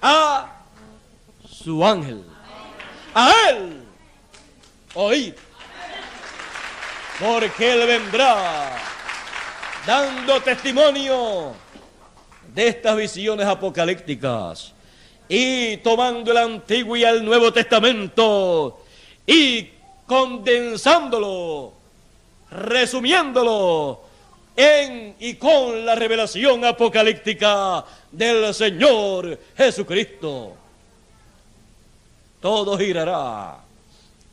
A 0.00 0.62
su 1.44 1.84
ángel. 1.84 2.33
A 3.14 3.32
él 3.50 3.82
oír. 4.94 5.34
Porque 7.20 7.72
él 7.72 7.86
vendrá 7.86 8.76
dando 9.86 10.40
testimonio 10.42 11.54
de 12.52 12.68
estas 12.68 12.96
visiones 12.96 13.46
apocalípticas 13.46 14.72
y 15.28 15.76
tomando 15.78 16.32
el 16.32 16.38
Antiguo 16.38 16.96
y 16.96 17.04
el 17.04 17.24
Nuevo 17.24 17.52
Testamento 17.52 18.84
y 19.26 19.70
condensándolo, 20.06 21.72
resumiéndolo 22.50 24.02
en 24.56 25.16
y 25.18 25.34
con 25.34 25.84
la 25.84 25.94
revelación 25.94 26.64
apocalíptica 26.64 27.84
del 28.10 28.52
Señor 28.54 29.38
Jesucristo. 29.56 30.63
Todo 32.44 32.76
girará 32.76 33.56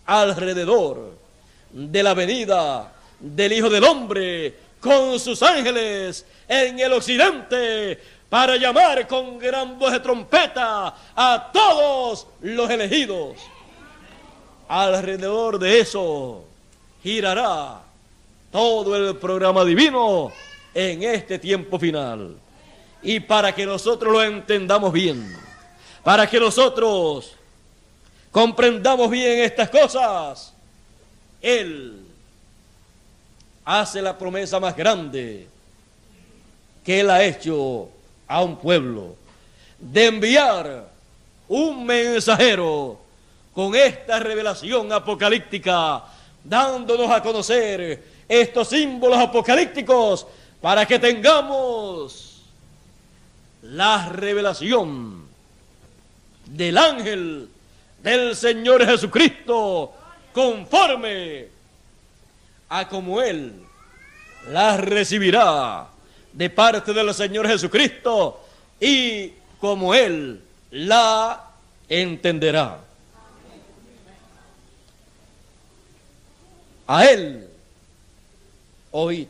alrededor 0.06 1.14
de 1.72 2.04
la 2.04 2.14
venida 2.14 2.92
del 3.18 3.54
Hijo 3.54 3.70
del 3.70 3.86
Hombre 3.86 4.54
con 4.82 5.18
sus 5.18 5.42
ángeles 5.42 6.26
en 6.46 6.78
el 6.78 6.92
occidente 6.92 7.98
para 8.28 8.58
llamar 8.58 9.08
con 9.08 9.40
gran 9.40 9.80
voz 9.80 9.94
de 9.94 10.02
trompeta 10.02 10.94
a 11.16 11.52
todos 11.54 12.28
los 12.42 12.70
elegidos. 12.70 13.38
Alrededor 14.68 15.58
de 15.58 15.80
eso 15.80 16.44
girará 17.02 17.80
todo 18.52 18.94
el 18.98 19.16
programa 19.16 19.64
divino 19.64 20.34
en 20.74 21.04
este 21.04 21.40
tiempo 21.40 21.80
final. 21.80 22.36
Y 23.04 23.22
para 23.22 23.56
que 23.56 23.66
nosotros 23.66 24.12
lo 24.12 24.22
entendamos 24.22 24.92
bien, 24.92 25.34
para 26.04 26.30
que 26.30 26.42
nosotros 26.42 27.38
comprendamos 28.32 29.10
bien 29.10 29.40
estas 29.40 29.70
cosas, 29.70 30.54
Él 31.42 32.06
hace 33.66 34.02
la 34.02 34.18
promesa 34.18 34.60
más 34.60 34.76
grande 34.76 35.48
que 36.84 37.02
Él 37.02 37.10
ha 37.10 37.24
hecho 37.24 37.90
a 38.28 38.42
un 38.42 38.58
pueblo, 38.58 39.16
de 39.78 40.06
enviar 40.06 40.90
un 41.48 41.86
mensajero 41.86 43.00
con 43.54 43.76
esta 43.76 44.20
revelación 44.20 44.92
apocalíptica, 44.92 46.04
dándonos 46.44 47.12
a 47.12 47.22
conocer 47.22 48.04
estos 48.28 48.70
símbolos 48.70 49.20
apocalípticos 49.20 50.26
para 50.62 50.86
que 50.86 50.98
tengamos 50.98 52.44
la 53.64 54.10
revelación 54.10 55.24
del 56.46 56.78
ángel 56.78 57.50
del 58.02 58.36
Señor 58.36 58.86
Jesucristo 58.86 59.94
conforme 60.34 61.48
a 62.70 62.88
como 62.88 63.22
Él 63.22 63.54
la 64.48 64.78
recibirá 64.78 65.88
de 66.34 66.50
parte 66.50 66.94
del 66.94 67.14
Señor 67.14 67.48
Jesucristo 67.48 68.42
y 68.80 69.34
como 69.60 69.94
Él 69.94 70.42
la 70.72 71.48
entenderá. 71.88 72.80
A 76.88 77.06
Él 77.06 77.48
oíd. 78.92 79.28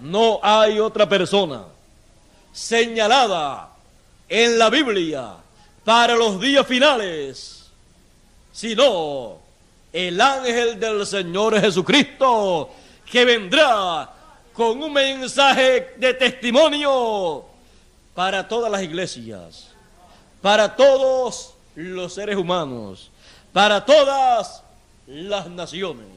No 0.00 0.40
hay 0.42 0.78
otra 0.78 1.08
persona 1.08 1.64
señalada 2.52 3.70
en 4.28 4.58
la 4.58 4.70
Biblia 4.70 5.36
para 5.86 6.16
los 6.16 6.40
días 6.40 6.66
finales, 6.66 7.70
sino 8.50 9.38
el 9.92 10.20
ángel 10.20 10.80
del 10.80 11.06
Señor 11.06 11.60
Jesucristo 11.60 12.70
que 13.08 13.24
vendrá 13.24 14.12
con 14.52 14.82
un 14.82 14.92
mensaje 14.92 15.94
de 15.96 16.12
testimonio 16.14 17.44
para 18.16 18.48
todas 18.48 18.68
las 18.68 18.82
iglesias, 18.82 19.68
para 20.42 20.74
todos 20.74 21.54
los 21.76 22.12
seres 22.12 22.36
humanos, 22.36 23.12
para 23.52 23.84
todas 23.84 24.64
las 25.06 25.48
naciones. 25.48 26.08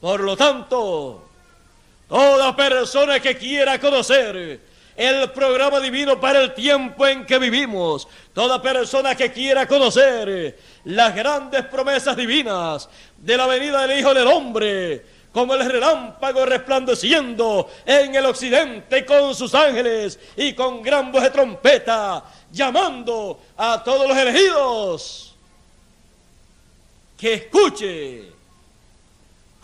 Por 0.00 0.18
lo 0.18 0.36
tanto, 0.36 1.28
toda 2.08 2.56
persona 2.56 3.20
que 3.20 3.38
quiera 3.38 3.78
conocer 3.78 4.73
el 4.96 5.30
programa 5.30 5.80
divino 5.80 6.20
para 6.20 6.40
el 6.40 6.54
tiempo 6.54 7.06
en 7.06 7.26
que 7.26 7.38
vivimos, 7.38 8.06
toda 8.32 8.62
persona 8.62 9.14
que 9.14 9.32
quiera 9.32 9.66
conocer 9.66 10.58
las 10.84 11.14
grandes 11.14 11.64
promesas 11.66 12.16
divinas 12.16 12.88
de 13.16 13.36
la 13.36 13.46
venida 13.46 13.86
del 13.86 13.98
Hijo 13.98 14.14
del 14.14 14.26
Hombre, 14.28 15.04
como 15.32 15.54
el 15.54 15.68
relámpago 15.68 16.46
resplandeciendo 16.46 17.68
en 17.84 18.14
el 18.14 18.24
occidente 18.26 19.04
con 19.04 19.34
sus 19.34 19.52
ángeles 19.54 20.18
y 20.36 20.52
con 20.52 20.80
gran 20.80 21.10
voz 21.10 21.24
de 21.24 21.30
trompeta, 21.30 22.22
llamando 22.52 23.40
a 23.56 23.82
todos 23.82 24.08
los 24.08 24.16
elegidos 24.16 25.34
que 27.18 27.34
escuche 27.34 28.34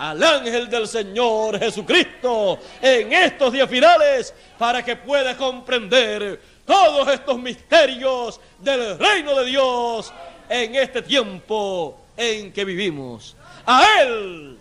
al 0.00 0.22
ángel 0.22 0.70
del 0.70 0.88
Señor 0.88 1.58
Jesucristo 1.58 2.58
en 2.80 3.12
estos 3.12 3.52
días 3.52 3.68
finales 3.68 4.32
para 4.58 4.82
que 4.82 4.96
pueda 4.96 5.36
comprender 5.36 6.40
todos 6.64 7.06
estos 7.08 7.38
misterios 7.38 8.40
del 8.58 8.98
reino 8.98 9.38
de 9.38 9.44
Dios 9.44 10.10
en 10.48 10.74
este 10.74 11.02
tiempo 11.02 12.00
en 12.16 12.50
que 12.50 12.64
vivimos. 12.64 13.36
A 13.66 13.84
Él 14.00 14.56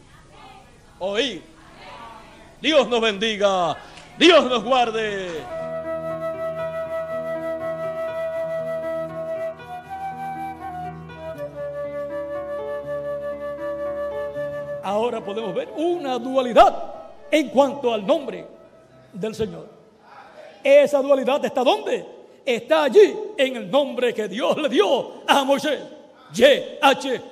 oír. 0.99 1.41
Dios 2.59 2.89
nos 2.89 2.99
bendiga, 2.99 3.77
Dios 4.17 4.43
nos 4.43 4.61
guarde. 4.61 5.58
Ahora 14.89 15.23
podemos 15.23 15.53
ver 15.53 15.69
una 15.77 16.17
dualidad 16.17 16.73
en 17.29 17.49
cuanto 17.49 17.93
al 17.93 18.07
nombre 18.07 18.43
del 19.13 19.35
Señor. 19.35 19.67
Esa 20.63 20.99
dualidad 20.99 21.45
está 21.45 21.63
¿dónde? 21.63 22.03
Está 22.43 22.85
allí 22.85 23.15
en 23.37 23.57
el 23.57 23.69
nombre 23.69 24.15
que 24.15 24.27
Dios 24.27 24.57
le 24.57 24.67
dio 24.67 25.21
a 25.27 25.43
Moisés. 25.43 25.79
Y-H-W-H. 26.33 27.27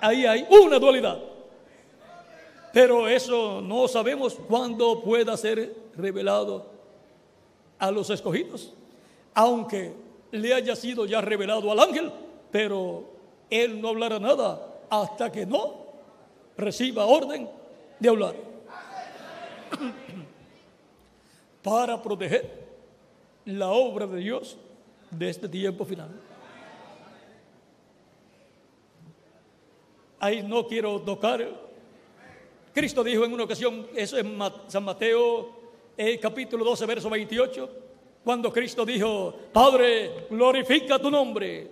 Ahí 0.00 0.26
hay 0.26 0.44
una 0.50 0.80
dualidad. 0.80 1.16
Pero 2.72 3.06
eso 3.06 3.60
no 3.62 3.86
sabemos 3.86 4.36
cuándo 4.48 5.00
pueda 5.00 5.36
ser 5.36 5.72
revelado 5.96 6.66
a 7.78 7.92
los 7.92 8.10
escogidos. 8.10 8.74
Aunque 9.32 9.92
le 10.32 10.52
haya 10.52 10.74
sido 10.74 11.06
ya 11.06 11.20
revelado 11.20 11.70
al 11.70 11.78
ángel, 11.78 12.10
pero 12.50 13.04
él 13.48 13.80
no 13.80 13.90
hablará 13.90 14.18
nada 14.18 14.72
hasta 14.90 15.30
que 15.30 15.46
no 15.46 15.86
reciba 16.56 17.06
orden 17.06 17.48
de 17.98 18.08
hablar. 18.08 18.34
Para 21.62 22.00
proteger 22.00 22.66
la 23.44 23.70
obra 23.70 24.06
de 24.06 24.18
Dios 24.18 24.56
de 25.10 25.28
este 25.28 25.48
tiempo 25.48 25.84
final. 25.84 26.10
Ahí 30.18 30.42
no 30.42 30.66
quiero 30.66 31.00
tocar. 31.00 31.46
Cristo 32.72 33.04
dijo 33.04 33.24
en 33.24 33.32
una 33.32 33.44
ocasión, 33.44 33.86
eso 33.94 34.18
es 34.18 34.24
San 34.68 34.84
Mateo 34.84 35.56
eh, 35.96 36.18
capítulo 36.18 36.64
12, 36.64 36.86
verso 36.86 37.08
28, 37.08 37.70
cuando 38.22 38.52
Cristo 38.52 38.84
dijo, 38.84 39.34
Padre, 39.52 40.26
glorifica 40.28 40.98
tu 40.98 41.10
nombre 41.10 41.70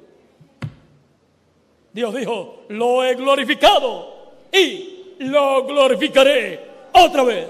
Dios 1.94 2.12
dijo, 2.12 2.64
lo 2.70 3.04
he 3.04 3.14
glorificado 3.14 4.32
y 4.52 5.14
lo 5.20 5.64
glorificaré 5.64 6.60
otra 6.92 7.22
vez. 7.22 7.46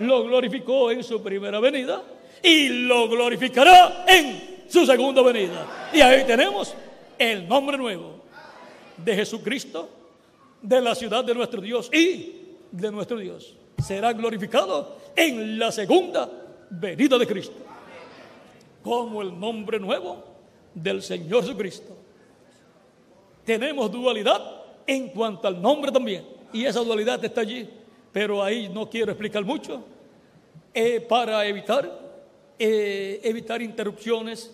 Lo 0.00 0.24
glorificó 0.24 0.90
en 0.90 1.04
su 1.04 1.22
primera 1.22 1.60
venida 1.60 2.02
y 2.42 2.68
lo 2.70 3.10
glorificará 3.10 4.06
en 4.08 4.64
su 4.66 4.86
segunda 4.86 5.20
venida. 5.20 5.90
Y 5.92 6.00
ahí 6.00 6.24
tenemos 6.24 6.74
el 7.18 7.46
nombre 7.46 7.76
nuevo 7.76 8.22
de 8.96 9.14
Jesucristo, 9.14 9.90
de 10.62 10.80
la 10.80 10.94
ciudad 10.94 11.22
de 11.22 11.34
nuestro 11.34 11.60
Dios 11.60 11.90
y 11.92 12.32
de 12.70 12.90
nuestro 12.90 13.18
Dios. 13.18 13.54
Será 13.84 14.14
glorificado 14.14 14.96
en 15.14 15.58
la 15.58 15.70
segunda 15.70 16.30
venida 16.70 17.18
de 17.18 17.26
Cristo, 17.26 17.56
como 18.82 19.20
el 19.20 19.38
nombre 19.38 19.78
nuevo 19.78 20.24
del 20.74 21.02
Señor 21.02 21.42
Jesucristo 21.42 22.01
tenemos 23.44 23.90
dualidad 23.90 24.62
en 24.86 25.08
cuanto 25.08 25.48
al 25.48 25.60
nombre 25.60 25.90
también. 25.90 26.26
Y 26.52 26.64
esa 26.64 26.80
dualidad 26.80 27.24
está 27.24 27.40
allí. 27.40 27.68
Pero 28.12 28.42
ahí 28.42 28.68
no 28.68 28.88
quiero 28.88 29.12
explicar 29.12 29.44
mucho. 29.44 29.82
Eh, 30.74 31.00
para 31.00 31.44
evitar, 31.46 31.90
eh, 32.58 33.20
evitar 33.22 33.62
interrupciones. 33.62 34.50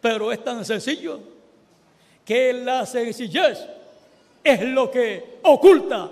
Pero 0.00 0.32
es 0.32 0.42
tan 0.42 0.64
sencillo 0.64 1.20
que 2.24 2.52
la 2.52 2.86
sencillez 2.86 3.66
es 4.42 4.62
lo 4.62 4.90
que 4.90 5.38
oculta 5.42 6.10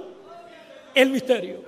el 0.94 1.10
misterio. 1.10 1.62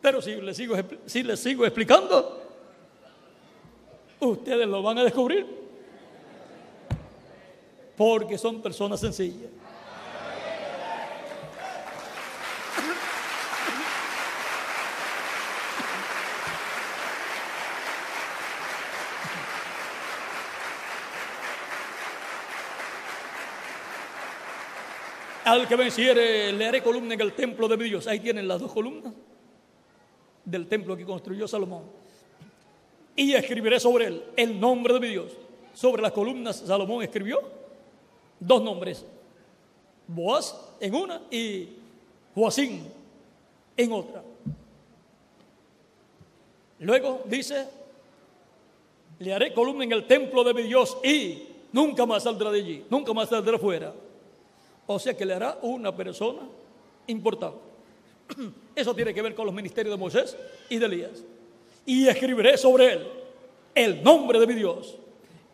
Pero 0.00 0.22
si 0.22 0.40
les 0.40 0.56
sigo, 0.56 0.76
si 1.06 1.22
les 1.22 1.40
sigo 1.40 1.64
explicando, 1.64 2.42
ustedes 4.20 4.66
lo 4.66 4.82
van 4.82 4.98
a 4.98 5.04
descubrir 5.04 5.61
porque 8.04 8.36
son 8.36 8.60
personas 8.60 8.98
sencillas. 8.98 9.48
Al 25.44 25.68
que 25.68 25.76
venciere 25.76 26.50
le 26.50 26.66
haré 26.66 26.82
columna 26.82 27.14
en 27.14 27.20
el 27.20 27.32
templo 27.34 27.68
de 27.68 27.76
mi 27.76 27.84
Dios. 27.84 28.08
Ahí 28.08 28.18
tienen 28.18 28.48
las 28.48 28.58
dos 28.58 28.72
columnas 28.72 29.14
del 30.44 30.66
templo 30.66 30.96
que 30.96 31.04
construyó 31.04 31.46
Salomón. 31.46 31.84
Y 33.14 33.34
escribiré 33.34 33.78
sobre 33.78 34.06
él 34.06 34.24
el 34.34 34.58
nombre 34.58 34.92
de 34.94 34.98
mi 34.98 35.06
Dios. 35.06 35.30
Sobre 35.72 36.02
las 36.02 36.10
columnas 36.10 36.64
Salomón 36.66 37.04
escribió 37.04 37.61
dos 38.46 38.62
nombres. 38.62 39.04
Boaz 40.06 40.56
en 40.80 40.94
una 40.94 41.22
y 41.30 41.68
Joacín 42.34 42.86
en 43.76 43.92
otra. 43.92 44.22
Luego 46.80 47.22
dice, 47.26 47.68
le 49.20 49.32
haré 49.32 49.54
columna 49.54 49.84
en 49.84 49.92
el 49.92 50.06
templo 50.06 50.42
de 50.42 50.52
mi 50.52 50.62
Dios 50.62 50.98
y 51.04 51.44
nunca 51.72 52.04
más 52.04 52.24
saldrá 52.24 52.50
de 52.50 52.58
allí, 52.58 52.84
nunca 52.90 53.12
más 53.12 53.28
saldrá 53.28 53.58
fuera. 53.58 53.94
O 54.86 54.98
sea 54.98 55.16
que 55.16 55.24
le 55.24 55.34
hará 55.34 55.58
una 55.62 55.94
persona 55.94 56.40
importante. 57.06 57.58
Eso 58.74 58.94
tiene 58.94 59.14
que 59.14 59.22
ver 59.22 59.34
con 59.34 59.46
los 59.46 59.54
ministerios 59.54 59.94
de 59.94 59.98
Moisés 59.98 60.36
y 60.68 60.78
de 60.78 60.86
Elías. 60.86 61.24
Y 61.86 62.08
escribiré 62.08 62.56
sobre 62.56 62.94
él 62.94 63.06
el 63.74 64.02
nombre 64.02 64.40
de 64.40 64.46
mi 64.46 64.54
Dios 64.54 64.96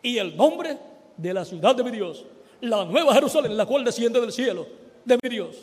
y 0.01 0.17
el 0.17 0.35
nombre 0.35 0.77
de 1.15 1.33
la 1.33 1.45
ciudad 1.45 1.75
de 1.75 1.83
mi 1.83 1.91
Dios, 1.91 2.25
la 2.61 2.85
nueva 2.85 3.13
Jerusalén, 3.13 3.55
la 3.55 3.65
cual 3.65 3.83
desciende 3.83 4.19
del 4.19 4.31
cielo 4.31 4.67
de 5.05 5.17
mi 5.21 5.29
Dios. 5.29 5.55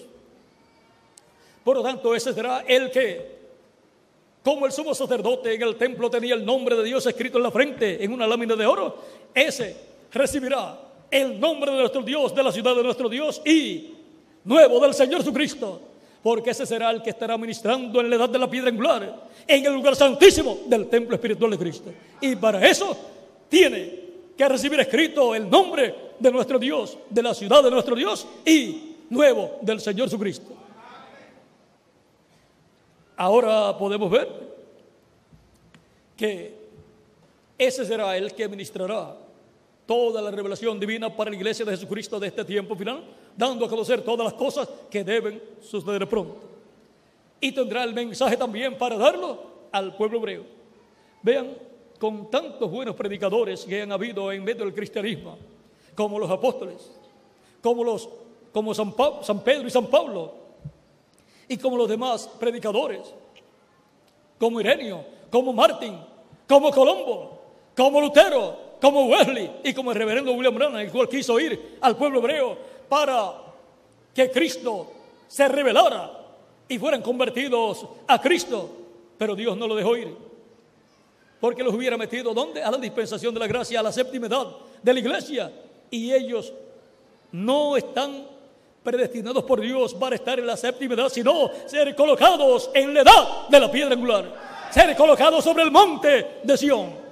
Por 1.65 1.77
lo 1.77 1.83
tanto, 1.83 2.15
ese 2.15 2.33
será 2.33 2.61
el 2.67 2.91
que, 2.91 3.37
como 4.43 4.67
el 4.67 4.73
sumo 4.73 4.95
sacerdote 4.95 5.55
en 5.55 5.63
el 5.63 5.77
templo 5.77 6.09
tenía 6.09 6.35
el 6.35 6.45
nombre 6.45 6.77
de 6.77 6.85
Dios 6.85 7.05
escrito 7.07 7.39
en 7.39 7.43
la 7.43 7.51
frente 7.51 8.03
en 8.05 8.13
una 8.13 8.27
lámina 8.27 8.55
de 8.55 8.67
oro, 8.67 9.03
ese 9.35 9.77
recibirá 10.13 10.79
el 11.11 11.39
nombre 11.39 11.73
de 11.73 11.79
nuestro 11.79 12.03
Dios, 12.03 12.35
de 12.35 12.43
la 12.43 12.53
ciudad 12.53 12.75
de 12.75 12.83
nuestro 12.83 13.09
Dios 13.09 13.43
y 13.45 13.95
nuevo 14.45 14.81
del 14.81 14.95
Señor 14.95 15.21
Jesucristo, 15.21 15.81
porque 16.23 16.51
ese 16.51 16.67
será 16.67 16.91
el 16.91 17.03
que 17.03 17.11
estará 17.11 17.37
ministrando 17.37 18.01
en 18.01 18.11
la 18.11 18.17
edad 18.17 18.29
de 18.29 18.39
la 18.39 18.49
piedra 18.49 18.71
angular, 18.71 19.29
en 19.47 19.67
el 19.67 19.73
lugar 19.73 19.97
santísimo 19.97 20.61
del 20.67 20.89
templo 20.89 21.17
espiritual 21.17 21.51
de 21.51 21.59
Cristo. 21.59 21.93
Y 22.21 22.37
para 22.37 22.67
eso 22.67 22.97
tiene 23.49 24.06
que 24.37 24.49
recibir 24.49 24.79
escrito 24.81 25.35
el 25.35 25.49
nombre 25.49 25.95
de 26.19 26.31
nuestro 26.31 26.59
Dios, 26.59 26.99
de 27.09 27.23
la 27.23 27.35
ciudad 27.35 27.63
de 27.63 27.71
nuestro 27.71 27.95
Dios 27.95 28.27
y 28.45 28.97
nuevo 29.11 29.59
del 29.63 29.81
Señor 29.81 30.09
Jesucristo. 30.09 30.53
Ahora 33.17 33.77
podemos 33.79 34.11
ver 34.11 34.29
que 36.17 36.55
ese 37.59 37.87
será 37.87 38.17
el 38.17 38.35
que 38.35 38.49
ministrará 38.49 39.17
toda 39.87 40.21
la 40.21 40.31
revelación 40.31 40.79
divina 40.79 41.15
para 41.15 41.31
la 41.31 41.37
iglesia 41.37 41.65
de 41.65 41.73
Jesucristo 41.73 42.19
de 42.21 42.27
este 42.27 42.45
tiempo 42.45 42.75
final, 42.75 43.05
dando 43.37 43.65
a 43.65 43.69
conocer 43.69 44.03
todas 44.03 44.25
las 44.25 44.35
cosas 44.35 44.69
que 44.91 45.05
deben 45.05 45.41
suceder 45.63 46.07
pronto. 46.09 46.37
Y 47.41 47.53
tendrá 47.53 47.85
el 47.85 47.95
mensaje 47.95 48.37
también 48.37 48.77
para 48.77 48.97
darlo 48.97 49.39
al 49.71 49.95
pueblo 49.97 50.19
hebreo. 50.19 50.45
Vean, 51.23 51.57
con 51.99 52.31
tantos 52.31 52.71
buenos 52.71 52.95
predicadores 52.95 53.65
que 53.65 53.83
han 53.83 53.93
habido 53.93 54.31
en 54.33 54.45
medio 54.45 54.65
del 54.65 54.75
cristianismo, 54.75 55.37
como 55.95 56.19
los 56.19 56.31
apóstoles, 56.31 56.91
como, 57.63 57.85
los, 57.85 58.09
como 58.53 58.75
San, 58.75 58.95
San 59.23 59.43
Pedro 59.43 59.67
y 59.67 59.71
San 59.71 59.87
Pablo, 59.87 60.35
y 61.49 61.57
como 61.57 61.77
los 61.77 61.89
demás 61.89 62.29
predicadores, 62.39 63.01
como 64.39 64.61
Irenio, 64.61 65.05
como 65.31 65.53
Martín, 65.53 65.99
como 66.49 66.71
Colombo, 66.71 67.41
como 67.77 68.01
Lutero, 68.01 68.67
como 68.81 69.07
Wesley 69.07 69.61
y 69.65 69.73
como 69.73 69.93
el 69.93 69.99
reverendo 69.99 70.33
William 70.33 70.55
Branham, 70.55 70.81
el 70.81 70.91
cual 70.91 71.09
quiso 71.09 71.39
ir 71.41 71.79
al 71.81 71.97
pueblo 71.97 72.19
hebreo 72.19 72.57
para 72.89 73.35
que 74.15 74.31
Cristo 74.31 74.93
se 75.29 75.49
revelara 75.49 76.27
y 76.69 76.79
fueran 76.79 77.03
convertidos 77.03 77.87
a 78.07 78.21
Cristo. 78.21 78.71
Pero 79.19 79.35
Dios 79.35 79.57
no 79.57 79.67
lo 79.67 79.75
dejó 79.75 79.97
ir. 79.97 80.26
Porque 81.41 81.63
los 81.63 81.75
hubiera 81.75 81.97
metido 81.97 82.33
¿dónde? 82.33 82.63
A 82.63 82.71
la 82.71 82.79
dispensación 82.79 83.35
de 83.35 83.41
la 83.41 83.47
gracia, 83.47 83.81
a 83.81 83.83
la 83.83 83.93
séptima 83.93 84.27
edad 84.27 84.47
de 84.83 84.93
la 84.93 85.01
iglesia. 85.01 85.53
Y 85.91 86.13
ellos 86.13 86.53
no 87.33 87.77
están 87.77 88.27
predestinados 88.83 89.45
por 89.45 89.61
Dios 89.61 89.95
para 89.95 90.17
estar 90.17 90.39
en 90.39 90.47
la 90.47 90.57
séptima 90.57 90.95
edad, 90.95 91.09
sino 91.09 91.51
ser 91.67 91.95
colocados 91.95 92.71
en 92.73 92.95
la 92.95 93.01
edad 93.03 93.49
de 93.49 93.61
la 93.61 93.71
piedra 93.71 93.95
angular. 93.95 94.69
Ser 94.71 94.97
colocados 94.97 95.45
sobre 95.45 95.65
el 95.65 95.71
monte 95.71 96.41
de 96.43 96.57
Sión. 96.57 97.07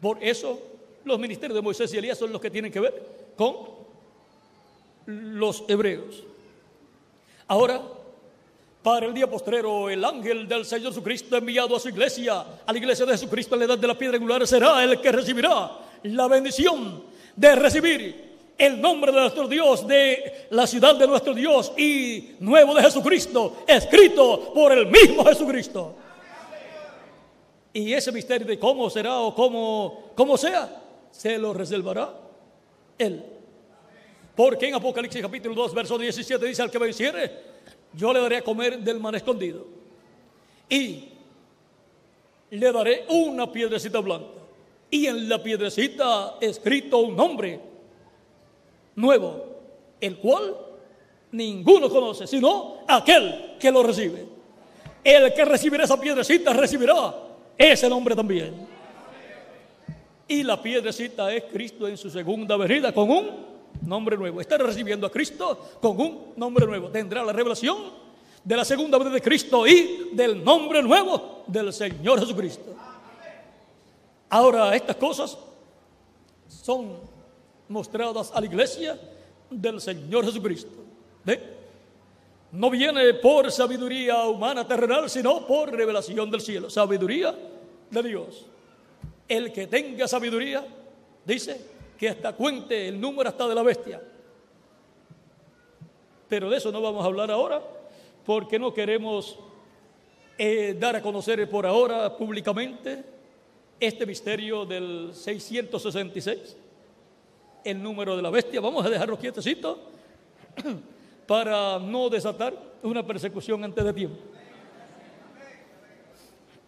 Por 0.00 0.22
eso 0.22 0.60
los 1.04 1.18
ministerios 1.18 1.54
de 1.54 1.62
Moisés 1.62 1.92
y 1.92 1.98
Elías 1.98 2.18
son 2.18 2.30
los 2.30 2.40
que 2.40 2.50
tienen 2.50 2.70
que 2.70 2.80
ver 2.80 3.32
con 3.36 3.56
los 5.06 5.64
hebreos. 5.68 6.22
Ahora, 7.46 7.82
para 8.84 9.06
el 9.06 9.14
día 9.14 9.26
postrero, 9.26 9.88
el 9.88 10.04
ángel 10.04 10.46
del 10.46 10.66
Señor 10.66 10.92
Jesucristo 10.92 11.38
enviado 11.38 11.74
a 11.74 11.80
su 11.80 11.88
iglesia, 11.88 12.44
a 12.66 12.70
la 12.70 12.76
iglesia 12.76 13.06
de 13.06 13.12
Jesucristo 13.12 13.54
en 13.54 13.60
la 13.60 13.64
edad 13.64 13.78
de 13.78 13.86
la 13.86 13.96
piedra 13.96 14.18
angular, 14.18 14.46
será 14.46 14.84
el 14.84 15.00
que 15.00 15.10
recibirá 15.10 15.70
la 16.02 16.28
bendición 16.28 17.02
de 17.34 17.54
recibir 17.54 18.34
el 18.58 18.78
nombre 18.78 19.10
de 19.10 19.20
nuestro 19.22 19.48
Dios, 19.48 19.86
de 19.86 20.48
la 20.50 20.66
ciudad 20.66 20.96
de 20.96 21.06
nuestro 21.06 21.32
Dios 21.32 21.72
y 21.78 22.32
nuevo 22.40 22.74
de 22.74 22.82
Jesucristo, 22.82 23.64
escrito 23.66 24.52
por 24.52 24.70
el 24.72 24.86
mismo 24.88 25.24
Jesucristo. 25.24 25.96
Y 27.72 27.90
ese 27.94 28.12
misterio 28.12 28.46
de 28.46 28.58
cómo 28.58 28.90
será 28.90 29.18
o 29.20 29.34
cómo, 29.34 30.12
cómo 30.14 30.36
sea, 30.36 30.82
se 31.10 31.38
lo 31.38 31.54
reservará 31.54 32.12
Él. 32.98 33.24
Porque 34.36 34.68
en 34.68 34.74
Apocalipsis 34.74 35.22
capítulo 35.22 35.54
2, 35.54 35.72
verso 35.72 35.96
17 35.96 36.44
dice 36.44 36.60
al 36.60 36.70
que 36.70 36.78
venciere, 36.78 37.53
yo 37.96 38.12
le 38.12 38.20
daré 38.20 38.38
a 38.38 38.42
comer 38.42 38.78
del 38.78 39.00
man 39.00 39.14
escondido. 39.14 39.66
Y 40.68 41.08
le 42.50 42.72
daré 42.72 43.04
una 43.08 43.50
piedrecita 43.50 44.00
blanca. 44.00 44.26
Y 44.90 45.06
en 45.06 45.28
la 45.28 45.42
piedrecita 45.42 46.36
escrito 46.40 46.98
un 46.98 47.16
nombre 47.16 47.60
nuevo, 48.96 49.44
el 50.00 50.16
cual 50.18 50.54
ninguno 51.32 51.88
conoce, 51.88 52.26
sino 52.26 52.78
aquel 52.86 53.56
que 53.58 53.70
lo 53.70 53.82
recibe. 53.82 54.26
El 55.02 55.34
que 55.34 55.44
recibirá 55.44 55.84
esa 55.84 56.00
piedrecita 56.00 56.52
recibirá 56.52 57.14
ese 57.58 57.88
nombre 57.88 58.14
también. 58.14 58.66
Y 60.26 60.42
la 60.42 60.60
piedrecita 60.60 61.32
es 61.34 61.44
Cristo 61.44 61.86
en 61.86 61.96
su 61.96 62.08
segunda 62.08 62.56
venida 62.56 62.92
con 62.92 63.10
un 63.10 63.53
nombre 63.82 64.16
nuevo. 64.16 64.40
Estará 64.40 64.64
recibiendo 64.64 65.06
a 65.06 65.10
Cristo 65.10 65.78
con 65.80 66.00
un 66.00 66.32
nombre 66.36 66.66
nuevo. 66.66 66.88
Tendrá 66.88 67.22
la 67.24 67.32
revelación 67.32 67.76
de 68.42 68.56
la 68.56 68.64
segunda 68.64 68.98
venida 68.98 69.14
de 69.14 69.22
Cristo 69.22 69.66
y 69.66 70.10
del 70.12 70.44
nombre 70.44 70.82
nuevo 70.82 71.44
del 71.46 71.72
Señor 71.72 72.20
Jesucristo. 72.20 72.74
Ahora, 74.28 74.74
estas 74.74 74.96
cosas 74.96 75.38
son 76.48 76.98
mostradas 77.68 78.32
a 78.34 78.40
la 78.40 78.46
iglesia 78.46 78.98
del 79.50 79.80
Señor 79.80 80.24
Jesucristo. 80.24 80.84
No 82.52 82.70
viene 82.70 83.14
por 83.14 83.50
sabiduría 83.50 84.24
humana 84.26 84.66
terrenal, 84.66 85.10
sino 85.10 85.46
por 85.46 85.72
revelación 85.72 86.30
del 86.30 86.40
cielo. 86.40 86.70
Sabiduría 86.70 87.34
de 87.90 88.02
Dios. 88.02 88.46
El 89.26 89.52
que 89.52 89.66
tenga 89.66 90.06
sabiduría, 90.06 90.64
dice, 91.24 91.73
que 92.04 92.10
hasta 92.10 92.34
cuente 92.34 92.86
el 92.86 93.00
número 93.00 93.30
hasta 93.30 93.48
de 93.48 93.54
la 93.54 93.62
bestia. 93.62 93.98
Pero 96.28 96.50
de 96.50 96.58
eso 96.58 96.70
no 96.70 96.82
vamos 96.82 97.02
a 97.02 97.06
hablar 97.06 97.30
ahora, 97.30 97.62
porque 98.26 98.58
no 98.58 98.74
queremos 98.74 99.38
eh, 100.36 100.76
dar 100.78 100.96
a 100.96 101.00
conocer 101.00 101.48
por 101.48 101.64
ahora 101.64 102.14
públicamente 102.14 103.02
este 103.80 104.04
misterio 104.04 104.66
del 104.66 105.12
666, 105.14 106.58
el 107.64 107.82
número 107.82 108.16
de 108.16 108.20
la 108.20 108.28
bestia. 108.28 108.60
Vamos 108.60 108.84
a 108.84 108.90
dejarlo 108.90 109.18
quietecito 109.18 109.78
para 111.26 111.78
no 111.78 112.10
desatar 112.10 112.52
una 112.82 113.06
persecución 113.06 113.64
antes 113.64 113.82
de 113.82 113.92
tiempo. 113.94 114.18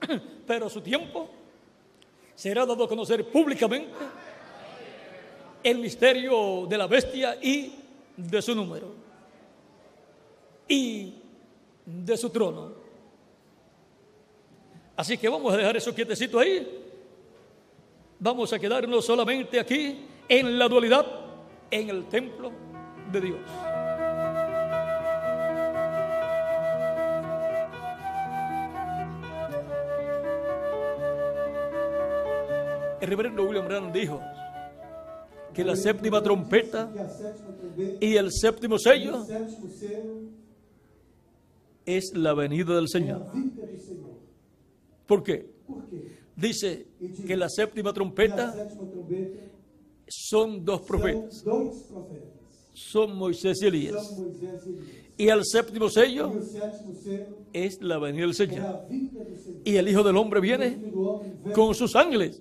Pero 0.47 0.71
su 0.71 0.81
tiempo 0.81 1.29
será 2.35 2.65
dado 2.65 2.85
a 2.85 2.89
conocer 2.89 3.23
públicamente 3.29 3.93
el 5.67 5.79
misterio 5.79 6.65
de 6.69 6.79
la 6.79 6.87
bestia 6.87 7.37
y 7.43 7.75
de 8.17 8.41
su 8.41 8.55
número 8.55 8.87
y 10.69 11.13
de 11.85 12.17
su 12.17 12.31
trono. 12.31 12.73
Así 14.95 15.19
que 15.19 15.29
vamos 15.29 15.53
a 15.53 15.57
dejar 15.57 15.77
eso 15.77 15.93
quietecito 15.93 16.39
ahí. 16.39 16.85
Vamos 18.21 18.53
a 18.53 18.61
quedarnos 18.61 19.05
solamente 19.05 19.59
aquí 19.59 20.07
en 20.29 20.57
la 20.57 20.69
dualidad, 20.69 21.05
en 21.69 21.91
el 21.91 22.09
templo 22.09 22.53
de 23.11 23.21
Dios. 23.21 23.41
El 33.01 33.09
reverendo 33.09 33.43
William 33.43 33.67
Branham 33.67 33.93
dijo 33.93 34.23
que 35.57 35.65
la 35.65 35.75
séptima 35.75 36.23
trompeta 36.23 36.93
y 37.99 38.15
el 38.15 38.31
séptimo 38.31 38.79
sello 38.79 39.27
es 41.87 42.13
la 42.15 42.35
venida 42.35 42.77
del 42.77 42.89
Señor. 42.89 43.27
¿Por 45.07 45.23
qué? 45.23 45.49
Dice 46.37 46.89
que 47.27 47.35
la 47.39 47.49
séptima 47.49 47.95
trompeta 47.95 48.55
son 50.07 50.63
dos 50.63 50.83
profetas, 50.83 51.43
son 52.75 53.17
Moisés 53.17 53.63
y 53.63 53.67
Elías. 53.67 54.15
Y 55.17 55.29
el 55.29 55.43
séptimo 55.43 55.89
sello 55.89 56.35
es 57.55 57.81
la 57.81 57.97
venida 57.97 58.27
del 58.27 58.35
Señor. 58.35 58.89
Y 59.65 59.77
el 59.77 59.89
Hijo 59.89 60.03
del 60.03 60.19
Hombre 60.19 60.41
viene 60.41 60.93
con 61.55 61.75
sus 61.75 61.97
ángeles. 61.97 62.39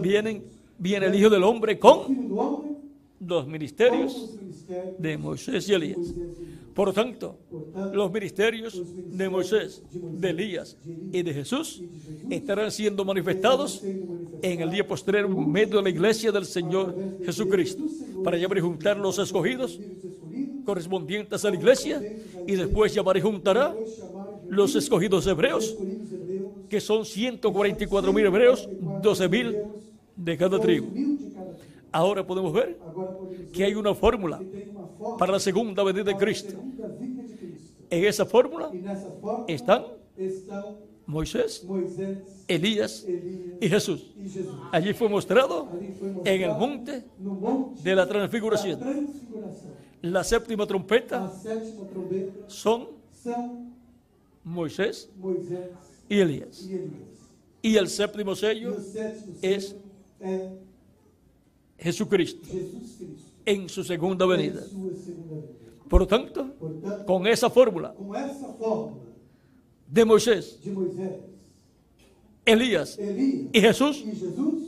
Vienen, 0.00 0.55
viene 0.78 1.06
el 1.06 1.14
Hijo 1.14 1.30
del 1.30 1.42
Hombre 1.44 1.78
con 1.78 2.76
los 3.20 3.46
ministerios 3.46 4.36
de 4.98 5.16
Moisés 5.16 5.68
y 5.68 5.74
Elías. 5.74 5.98
Por 6.74 6.92
tanto, 6.92 7.38
Portanto, 7.50 7.94
los 7.94 8.12
ministerios 8.12 8.82
de 9.16 9.30
Moisés, 9.30 9.82
de 9.92 10.28
Elías 10.28 10.76
y 11.10 11.22
de 11.22 11.32
Jesús 11.32 11.82
estarán 12.28 12.70
siendo 12.70 13.02
manifestados 13.02 13.82
en 14.42 14.60
el 14.60 14.70
día 14.70 14.86
postrero 14.86 15.26
en 15.26 15.50
medio 15.50 15.78
de 15.78 15.84
la 15.84 15.88
iglesia 15.88 16.30
del 16.30 16.44
Señor 16.44 16.94
Jesucristo, 17.24 17.82
para 18.22 18.36
llamar 18.36 18.58
y 18.58 18.60
juntar 18.60 18.98
los 18.98 19.18
escogidos 19.18 19.80
correspondientes 20.66 21.42
a 21.46 21.50
la 21.50 21.56
iglesia 21.56 22.02
y 22.46 22.52
después 22.56 22.92
llamar 22.92 23.16
y 23.16 23.22
juntará 23.22 23.74
los 24.46 24.76
escogidos 24.76 25.26
hebreos, 25.26 25.78
que 26.68 26.80
son 26.82 27.06
144 27.06 28.12
mil 28.12 28.26
hebreos, 28.26 28.68
12 29.02 29.28
mil 29.30 29.56
de 30.16 30.36
cada 30.36 30.58
tribo. 30.58 30.88
Ahora 31.92 32.26
podemos 32.26 32.52
ver 32.52 32.78
que 33.52 33.64
hay 33.64 33.74
una 33.74 33.94
fórmula 33.94 34.40
para 35.18 35.32
la 35.32 35.40
segunda 35.40 35.82
venida 35.82 36.04
de 36.04 36.16
Cristo. 36.16 36.54
En 37.88 38.04
esa 38.04 38.26
fórmula 38.26 38.70
están 39.46 39.84
Moisés, 41.06 41.64
Elías 42.48 43.06
y 43.60 43.68
Jesús. 43.68 44.12
Allí 44.72 44.92
fue 44.92 45.08
mostrado 45.08 45.68
en 46.24 46.42
el 46.42 46.50
monte 46.50 47.04
de 47.82 47.94
la 47.94 48.06
transfiguración. 48.06 48.80
La 50.02 50.24
séptima 50.24 50.66
trompeta 50.66 51.32
son 52.48 52.88
Moisés 54.44 55.08
y 56.08 56.18
Elías. 56.18 56.68
Y 57.62 57.76
el 57.76 57.88
séptimo 57.88 58.34
sello 58.34 58.76
es 59.42 59.76
é 60.20 60.50
Jesucristo 61.78 62.46
Jesus 62.46 62.96
Cristo. 62.96 63.32
en 63.44 63.68
su 63.68 63.84
segunda 63.84 64.26
venida. 64.26 64.62
sua 64.66 64.94
segunda. 64.94 65.46
Por 65.88 66.00
lo 66.00 66.06
tanto, 66.06 66.46
Portanto, 66.58 67.04
con 67.06 67.26
esa 67.26 67.48
fórmula 67.50 67.92
com 67.94 68.14
essa 68.14 68.48
fórmula 68.54 69.02
de 69.86 70.04
Moisés, 70.04 70.58
de 70.64 70.70
Moisés, 70.72 71.12
Elías 72.44 72.98
Elias 72.98 73.48
y 73.52 73.60
Jesús, 73.60 74.02
e 74.04 74.14
Jesus, 74.14 74.62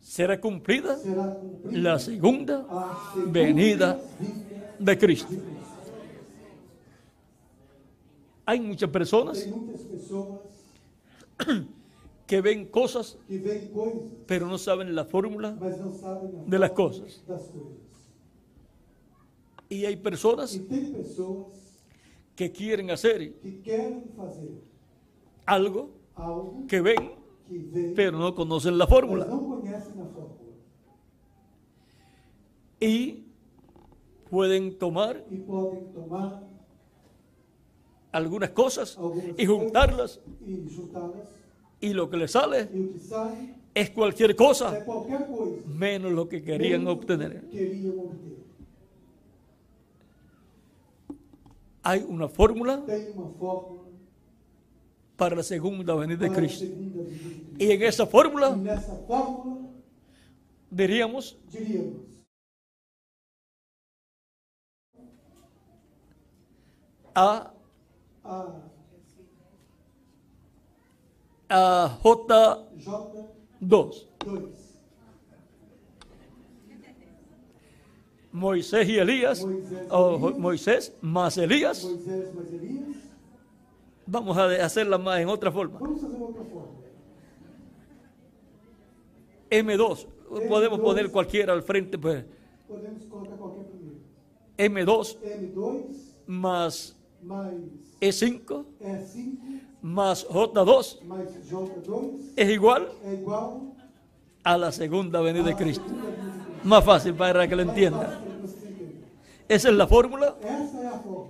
será 0.00 0.38
cumplida 0.40 0.96
será 0.98 1.34
cumprida 1.34 1.78
la 1.78 1.98
segunda 1.98 2.66
a 2.68 3.12
segunda 3.14 3.32
venida 3.32 4.00
de 4.78 4.98
Cristo. 4.98 5.28
de 5.32 5.38
Cristo. 5.38 5.56
Hay 8.44 8.60
muchas 8.60 8.90
personas 8.90 9.38
Tem 9.38 9.50
muitas 9.50 9.80
pessoas 9.82 10.40
que 12.26 12.40
ven 12.40 12.66
cosas, 12.66 13.18
pero 14.26 14.46
no 14.46 14.58
saben 14.58 14.94
la 14.94 15.04
fórmula. 15.04 15.52
De 16.46 16.58
las 16.58 16.72
cosas. 16.72 17.24
Y 19.68 19.84
hay 19.84 19.96
personas 19.96 20.60
que 22.34 22.52
quieren 22.52 22.90
hacer 22.90 23.34
algo 25.44 25.90
que 26.68 26.80
ven, 26.80 27.12
pero 27.94 28.18
no 28.18 28.34
conocen 28.34 28.76
la 28.78 28.86
fórmula. 28.86 29.26
Y 32.80 33.24
pueden 34.30 34.76
tomar 34.78 35.24
algunas 38.12 38.50
cosas 38.50 38.98
y 39.36 39.46
juntarlas. 39.46 40.20
Y 41.80 41.92
lo 41.92 42.08
que 42.08 42.16
les 42.16 42.32
sale 42.32 42.68
es 43.74 43.90
cualquier 43.90 44.34
cosa 44.34 44.84
menos 45.66 46.12
lo 46.12 46.28
que 46.28 46.42
querían 46.42 46.86
obtener. 46.86 47.44
Hay 51.82 52.04
una 52.08 52.28
fórmula 52.28 52.82
para 55.16 55.36
la 55.36 55.42
segunda 55.42 55.94
venida 55.94 56.28
de 56.28 56.30
Cristo. 56.30 56.64
Y 57.58 57.70
en 57.70 57.82
esa 57.82 58.06
fórmula 58.06 58.58
diríamos, 60.70 61.38
A, 67.18 67.50
a 71.48 71.98
a 72.02 72.68
J2. 72.78 74.06
J2, 74.20 74.66
Moisés 78.32 78.88
y 78.88 78.98
Elías, 78.98 79.44
Moisés 79.44 79.72
y 79.72 79.86
o 79.90 80.16
Elías. 80.16 80.38
Moisés 80.38 80.96
más 81.00 81.38
Elías, 81.38 81.84
Moisés 81.84 82.34
mais 82.34 82.52
Elias. 82.52 82.96
vamos 84.06 84.36
a 84.36 84.44
hacerla 84.64 84.98
más 84.98 85.20
en 85.20 85.28
otra 85.28 85.50
forma. 85.50 85.78
Vamos 85.78 86.00
fazer 86.00 86.20
outra 86.20 86.44
fórmula. 86.44 86.86
M2, 89.50 90.06
podemos 90.48 90.78
M2. 90.78 90.82
poner 90.82 91.10
cualquiera 91.10 91.52
al 91.52 91.62
frente, 91.62 91.96
pues 91.98 92.24
Podemos 92.66 93.04
colocar 93.06 93.38
qualquer 93.38 93.66
primeiro. 93.66 94.00
M2 94.58 95.18
M2 95.22 96.14
más 96.26 96.96
mais 97.22 97.54
E5 98.00 98.66
E5 98.80 99.65
más 99.86 100.26
J2 100.26 101.00
mais 101.02 101.28
J2 101.48 102.32
es 102.34 102.48
igual 102.50 102.88
a 104.42 104.58
la 104.58 104.72
segunda 104.72 105.20
venida 105.20 105.44
de 105.44 105.54
Cristo. 105.54 105.84
Más 106.64 106.84
fácil 106.84 107.14
para 107.14 107.46
que 107.46 107.54
lo 107.54 107.62
entenderem. 107.62 108.10
Esa 109.48 109.68
es 109.68 109.74
la 109.74 109.86
fórmula 109.86 110.36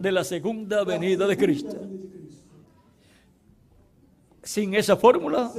de 0.00 0.12
la 0.12 0.24
segunda 0.24 0.78
da 0.78 0.84
venida 0.84 1.26
de 1.26 1.36
Cristo. 1.36 1.76
Sin 4.42 4.74
esa 4.74 4.96
fórmula 4.96 5.52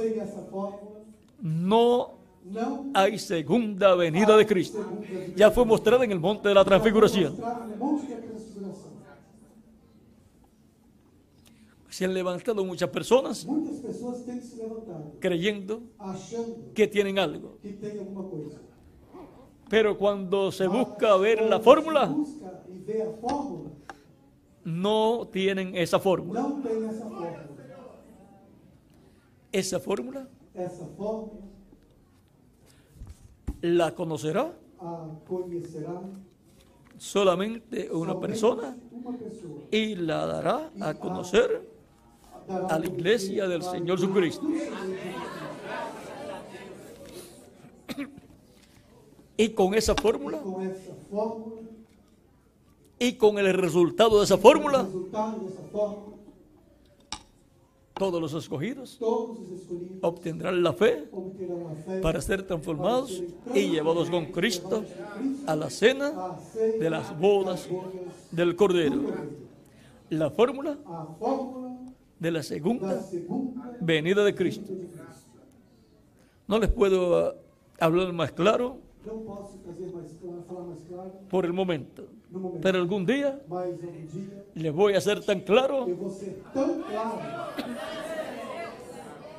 no 1.40 2.14
hay 2.94 3.18
segunda 3.18 3.94
venida 3.94 4.36
de 4.36 4.44
Cristo. 4.44 4.84
Ya 5.36 5.52
fue 5.52 5.64
mostrada 5.64 6.04
en 6.04 6.10
el 6.10 6.18
monte 6.18 6.48
de 6.48 6.54
la 6.54 6.64
transfiguración. 6.64 7.32
Mostrado 7.32 7.66
no 7.66 7.76
monte 7.76 8.06
da 8.08 8.20
transfiguração. 8.20 8.88
Se 11.98 12.04
han 12.04 12.14
levantado 12.14 12.64
muchas 12.64 12.88
personas 12.90 13.44
Muitas 13.44 13.80
pessoas 13.80 14.24
têm 14.24 14.40
se 14.40 14.54
levantado, 14.56 15.16
creyendo 15.18 15.82
que 16.72 16.86
tienen 16.86 17.18
algo. 17.18 17.58
que 17.60 17.72
tem 17.72 17.98
alguma 17.98 18.22
coisa. 18.22 18.60
Pero 19.68 19.98
cuando 19.98 20.52
se 20.52 20.68
Mas, 20.68 20.78
busca 20.78 21.16
ver 21.16 21.42
la 21.42 21.58
fórmula, 21.58 22.14
no 24.64 25.26
tienen 25.32 25.74
esa 25.74 25.98
fórmula. 25.98 26.46
Esa 29.50 29.80
fórmula 29.80 30.28
la 33.60 33.92
conocerá 33.96 34.56
solamente 36.96 37.90
una 37.90 38.20
persona 38.20 38.76
y 39.72 39.96
la 39.96 40.26
dará 40.26 40.70
a 40.80 40.94
conocer 40.94 41.77
a 42.48 42.78
la 42.78 42.86
iglesia 42.86 43.46
del 43.46 43.62
Señor 43.62 43.98
Jesucristo. 43.98 44.46
Cristo. 44.46 44.48
Y 49.36 49.50
con 49.50 49.74
esa 49.74 49.94
fórmula 49.94 50.42
y 52.98 53.12
con 53.12 53.38
el 53.38 53.54
resultado 53.54 54.18
de 54.18 54.24
esa 54.24 54.36
fórmula, 54.36 54.88
todos 57.94 58.20
los 58.20 58.32
escogidos 58.34 58.98
obtendrán 60.02 60.62
la 60.62 60.72
fe 60.72 61.08
para 62.02 62.20
ser 62.20 62.44
transformados 62.44 63.22
y 63.54 63.68
llevados 63.70 64.10
con 64.10 64.26
Cristo 64.26 64.84
a 65.46 65.54
la 65.54 65.70
cena 65.70 66.36
de 66.54 66.90
las 66.90 67.18
bodas 67.18 67.68
das 67.68 67.68
bodas 67.68 67.68
del 68.30 68.56
Cordero. 68.56 69.00
La 70.10 70.30
fórmula 70.30 70.78
de 72.18 72.30
la 72.30 72.38
da 72.38 72.42
segunda 72.42 73.08
venida 73.80 74.24
de 74.24 74.34
Cristo. 74.34 74.72
No 76.46 76.58
les 76.58 76.70
puedo 76.70 77.18
ah, 77.18 77.34
hablar 77.78 78.12
más 78.12 78.32
claro, 78.32 78.80
por 81.30 81.44
el 81.44 81.52
momento. 81.52 82.08
Pero 82.60 82.78
algún 82.78 83.06
día 83.06 83.40
les 84.54 84.72
voy 84.72 84.94
a 84.94 84.98
hacer 84.98 85.24
tan 85.24 85.40
claro 85.40 85.86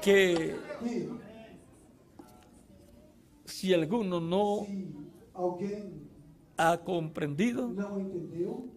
que 0.02 0.56
si 3.46 3.74
alguno 3.74 4.20
no 4.20 4.66
ha 6.58 6.78
comprendido 6.84 7.72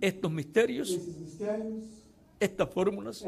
estos 0.01 0.31
misterios, 0.31 0.99
estas 2.43 2.69
fórmulas 2.69 3.25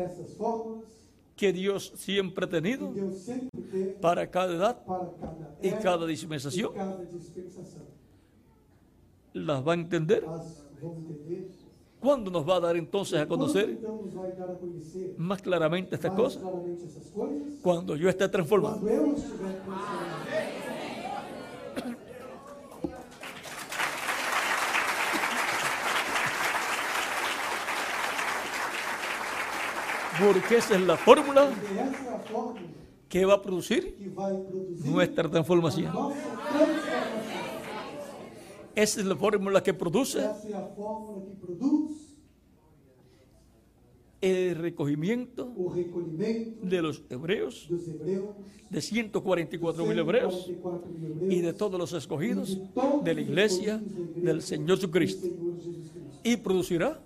que 1.36 1.52
Dios 1.52 1.92
siempre 1.96 2.44
ha 2.44 2.48
tenido 2.48 2.92
para 4.00 4.30
cada 4.30 4.54
edad 4.54 4.82
y 5.62 5.70
cada 5.70 6.06
dispensación, 6.06 6.72
las 9.32 9.66
va 9.66 9.72
a 9.72 9.74
entender. 9.74 10.24
¿Cuándo 12.00 12.30
nos 12.30 12.46
va 12.46 12.56
a 12.56 12.60
dar 12.60 12.76
entonces 12.76 13.18
a 13.18 13.26
conocer 13.26 13.78
más 15.16 15.40
claramente 15.40 15.94
estas 15.94 16.12
cosas? 16.12 16.42
Cuando 17.62 17.96
yo 17.96 18.08
esté 18.08 18.28
transformado. 18.28 18.80
Porque 30.20 30.56
esa 30.56 30.76
es 30.76 30.82
la 30.82 30.96
fórmula 30.96 31.50
que 33.08 33.24
va 33.24 33.34
a 33.34 33.42
producir 33.42 33.96
nuestra 34.84 35.30
transformación. 35.30 35.92
Esa 38.74 39.00
es 39.00 39.06
la 39.06 39.16
fórmula 39.16 39.62
que 39.62 39.72
produce 39.72 40.20
el 44.20 44.54
recogimiento 44.56 45.52
de 46.62 46.82
los 46.82 47.02
hebreos, 47.10 47.68
de 48.70 48.80
144 48.80 49.84
mil 49.84 49.98
hebreos 49.98 50.44
144 50.44 50.96
mil 50.96 51.18
hebreus 51.18 51.30
y 51.30 51.40
de 51.40 51.52
todos 51.52 51.78
los 51.78 51.92
escogidos 51.92 52.58
de 53.04 53.14
la 53.14 53.20
iglesia 53.20 53.82
del 54.16 54.40
Señor 54.40 54.78
Jesucristo. 54.78 55.28
Y 56.22 56.38
producirá 56.38 57.00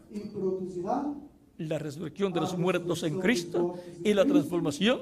la 1.58 1.78
resurrección 1.78 2.32
de 2.32 2.40
los 2.40 2.56
muertos 2.56 3.02
en 3.02 3.20
Cristo 3.20 3.74
y 4.04 4.14
la 4.14 4.24
transformación 4.24 5.00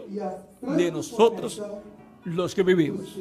de 0.63 0.91
nosotros 0.91 1.63
los 2.25 2.55
que 2.55 2.63
vivimos. 2.63 3.19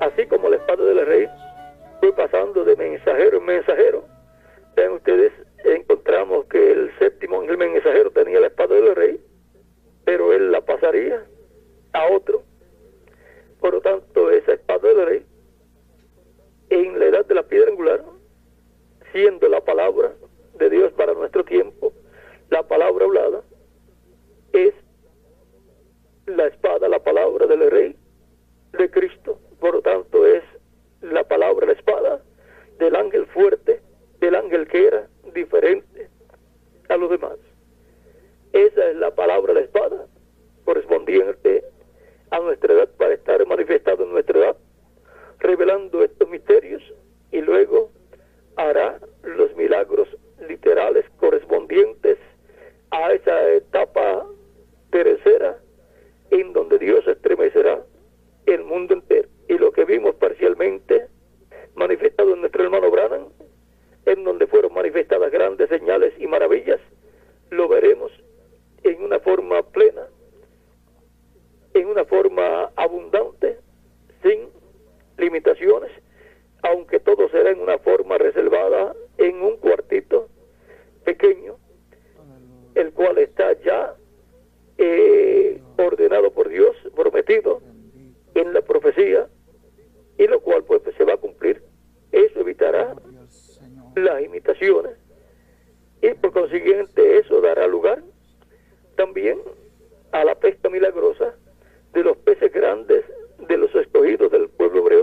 Así 0.00 0.26
como 0.26 0.48
la 0.48 0.56
espada 0.56 0.84
del 0.84 1.04
rey 1.04 1.26
fue 1.98 2.14
pasando 2.14 2.64
de 2.64 2.76
mensajero 2.76 3.38
en 3.38 3.44
mensajero, 3.44 4.04
vean 4.76 4.92
ustedes, 4.92 5.32
encontramos 5.64 6.46
que 6.46 6.70
el 6.70 6.90
séptimo 7.00 7.42
el 7.42 7.58
mensajero 7.58 8.12
tenía 8.12 8.38
la 8.38 8.46
espada 8.46 8.76
del 8.76 8.94
rey, 8.94 9.20
pero 10.04 10.32
él 10.32 10.52
la 10.52 10.60
pasaría 10.60 11.26
a 11.92 12.12
otro. 12.12 12.42
Por 13.60 13.74
lo 13.74 13.80
tanto, 13.80 14.30
esa 14.30 14.52
espada 14.52 14.88
del 14.88 15.06
rey, 15.06 15.26
en 16.70 16.98
la 16.98 17.06
edad 17.06 17.26
de 17.26 17.34
la 17.34 17.42
piedra 17.42 17.70
angular, 17.70 18.04
siendo 19.12 19.48
la 19.48 19.60
palabra 19.60 20.12
de 20.58 20.70
Dios 20.70 20.92
para 20.92 21.14
nuestro 21.14 21.44
tiempo, 21.44 21.92
la 22.50 22.62
palabra 22.62 23.04
hablada, 23.04 23.42
es 24.52 24.74
la 26.26 26.46
espada, 26.46 26.88
la 26.88 27.02
palabra 27.02 27.46
del 27.46 27.70
rey 27.70 27.96
de 28.72 28.90
Cristo. 28.90 29.40
Por 29.60 29.74
lo 29.74 29.82
tanto, 29.82 30.26
es 30.26 30.42
la 31.00 31.24
palabra, 31.24 31.66
la 31.66 31.72
espada 31.72 32.22
del 32.78 32.94
ángel 32.94 33.26
fuerte, 33.26 33.80
del 34.20 34.34
ángel 34.34 34.68
que 34.68 34.86
era 34.86 35.08
diferente 35.34 36.08
a 36.88 36.96
los 36.96 37.10
demás. 37.10 37.38
Esa 38.52 38.90
es 38.90 38.96
la 38.96 39.14
palabra, 39.14 39.52
la 39.52 39.60
espada, 39.60 40.06
correspondiente 40.64 41.64
a 42.30 42.38
nuestra 42.40 42.72
edad 42.74 42.88
para 42.96 43.14
estar 43.14 43.44
manifestado 43.46 44.04
en 44.04 44.10
nuestra 44.12 44.38
edad, 44.38 44.56
revelando 45.38 46.02
estos 46.02 46.28
misterios 46.28 46.82
y 47.30 47.40
luego 47.40 47.90
hará 48.56 48.98
los 49.22 49.54
milagros 49.56 50.08
literales 50.48 51.04
correspondientes 51.18 52.18
a 52.90 53.12
esa 53.12 53.50
etapa 53.52 54.26
tercera 54.90 55.58
en 56.30 56.52
donde 56.52 56.78
Dios 56.78 57.06
estremecerá 57.06 57.82
el 58.46 58.64
mundo 58.64 58.94
entero. 58.94 59.28
Y 59.48 59.58
lo 59.58 59.72
que 59.72 59.84
vimos 59.84 60.14
parcialmente 60.16 61.06
manifestado 61.74 62.34
en 62.34 62.40
nuestro 62.40 62.64
hermano 62.64 62.90
Branham, 62.90 63.28
en 64.06 64.24
donde 64.24 64.46
fueron 64.46 64.74
manifestadas 64.74 65.30
grandes 65.30 65.68
señales 65.68 66.12
y 66.18 66.26
maravillas, 66.26 66.80
lo 67.50 67.68
veremos 67.68 68.12
en 68.82 69.02
una 69.02 69.20
forma 69.20 69.62
plena, 69.62 70.08
en 71.80 71.88
una 71.88 72.04
forma 72.04 72.70
abundante, 72.76 73.58
sin 74.22 74.48
limitaciones, 75.16 75.90
aunque 76.62 77.00
todo 77.00 77.28
será 77.30 77.50
en 77.50 77.60
una 77.60 77.78
forma 77.78 78.18
reservada 78.18 78.94
en 79.18 79.42
un 79.42 79.56
cuartito 79.56 80.28
pequeño, 81.04 81.56
el 82.74 82.92
cual 82.92 83.18
está 83.18 83.52
ya 83.62 83.94
eh, 84.76 85.60
ordenado 85.76 86.30
por 86.32 86.48
Dios, 86.48 86.76
prometido 86.94 87.60
en 88.34 88.52
la 88.52 88.62
profecía, 88.62 89.28
y 90.18 90.26
lo 90.26 90.40
cual 90.40 90.64
pues 90.64 90.82
se 90.96 91.04
va 91.04 91.14
a 91.14 91.16
cumplir. 91.16 91.62
Eso 92.12 92.40
evitará 92.40 92.94
las 93.94 94.22
imitaciones 94.22 94.96
y 96.02 96.14
por 96.14 96.32
consiguiente 96.32 97.18
eso 97.18 97.40
dará 97.40 97.66
lugar 97.66 98.02
también 98.96 99.38
a 100.12 100.24
la 100.24 100.34
pesca 100.36 100.68
milagrosa 100.68 101.34
de 101.92 102.04
los 102.04 102.16
peces 102.18 102.52
grandes 102.52 103.04
de 103.48 103.56
los 103.56 103.74
escogidos 103.74 104.30
del 104.30 104.48
pueblo 104.48 104.80
hebreo 104.80 104.97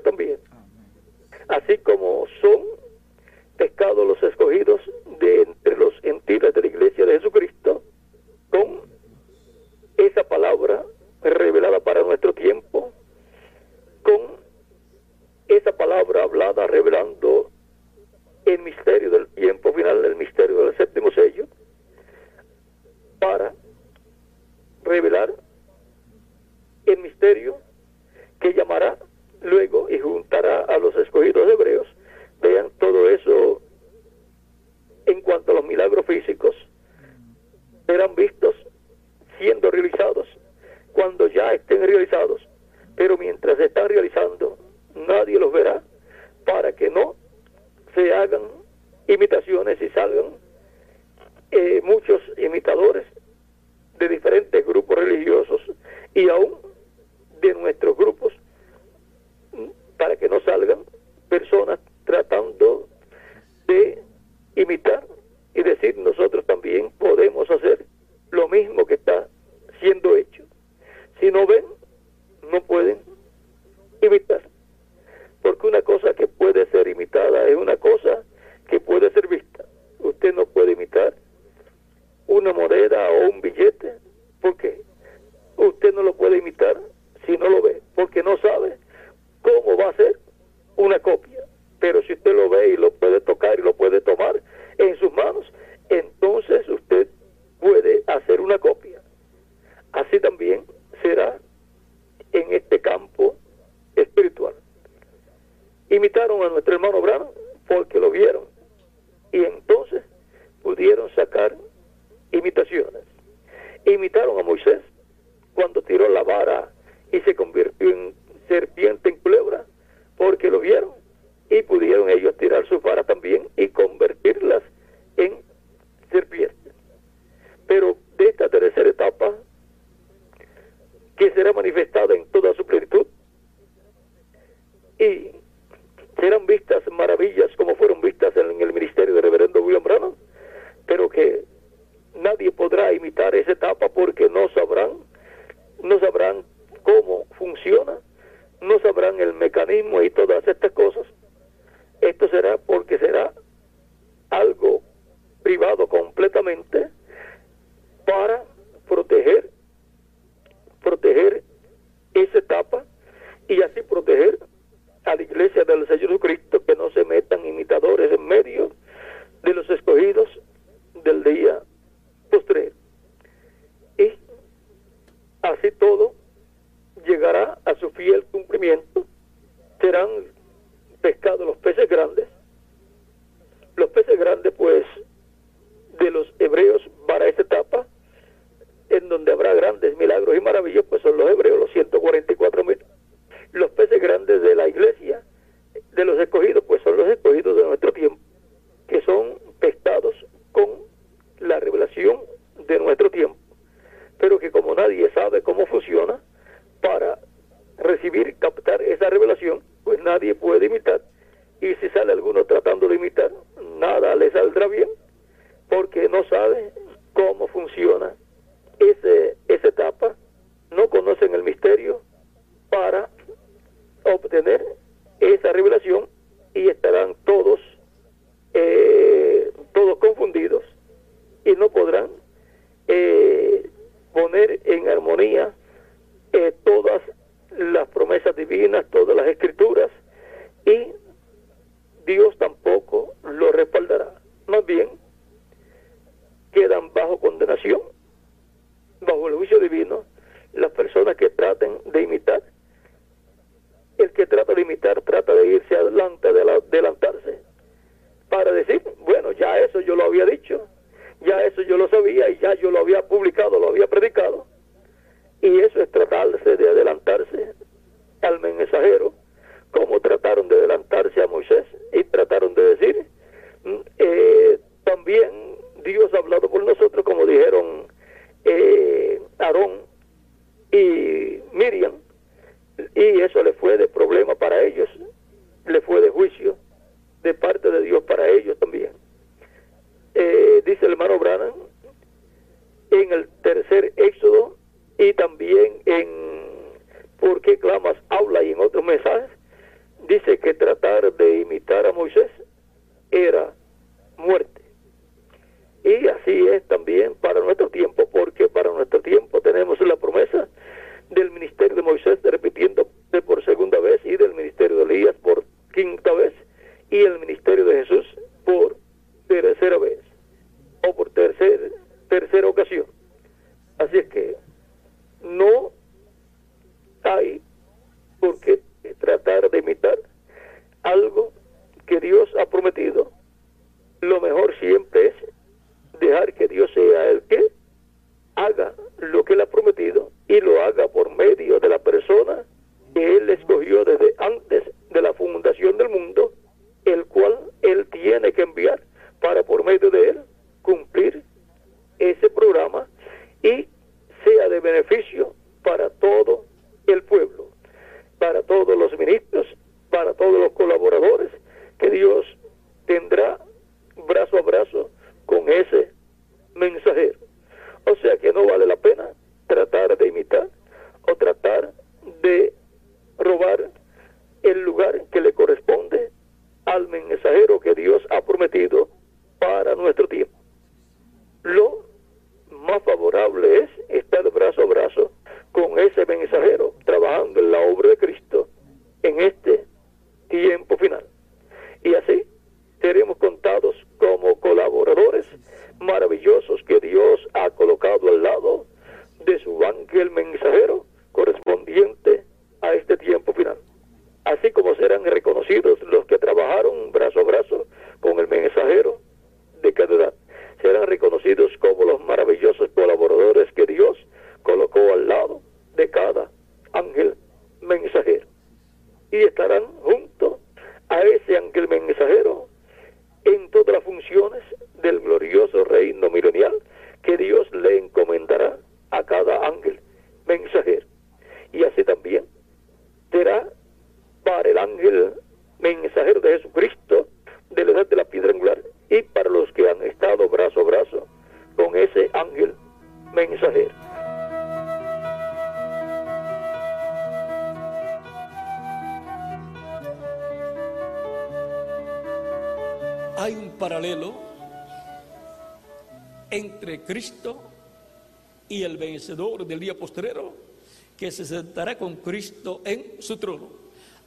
que 461.05 461.11
se 461.11 461.23
sentará 461.23 461.77
con 461.77 461.97
Cristo 461.97 462.63
en 462.65 462.93
su 462.97 463.17
trono. 463.17 463.47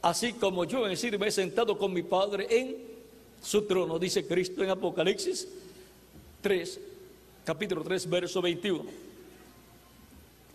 Así 0.01 0.33
como 0.33 0.65
yo 0.65 0.83
en 0.83 0.89
decir 0.89 1.17
me 1.17 1.27
he 1.27 1.31
sentado 1.31 1.77
con 1.77 1.93
mi 1.93 2.03
Padre 2.03 2.45
en 2.49 2.75
su 3.41 3.61
trono, 3.61 3.97
dice 3.97 4.27
Cristo 4.27 4.65
en 4.65 4.69
Apocalipsis 4.69 5.47
3, 6.41 6.79
capítulo 7.45 7.83
3, 7.83 8.09
verso 8.09 8.41
21. 8.41 8.83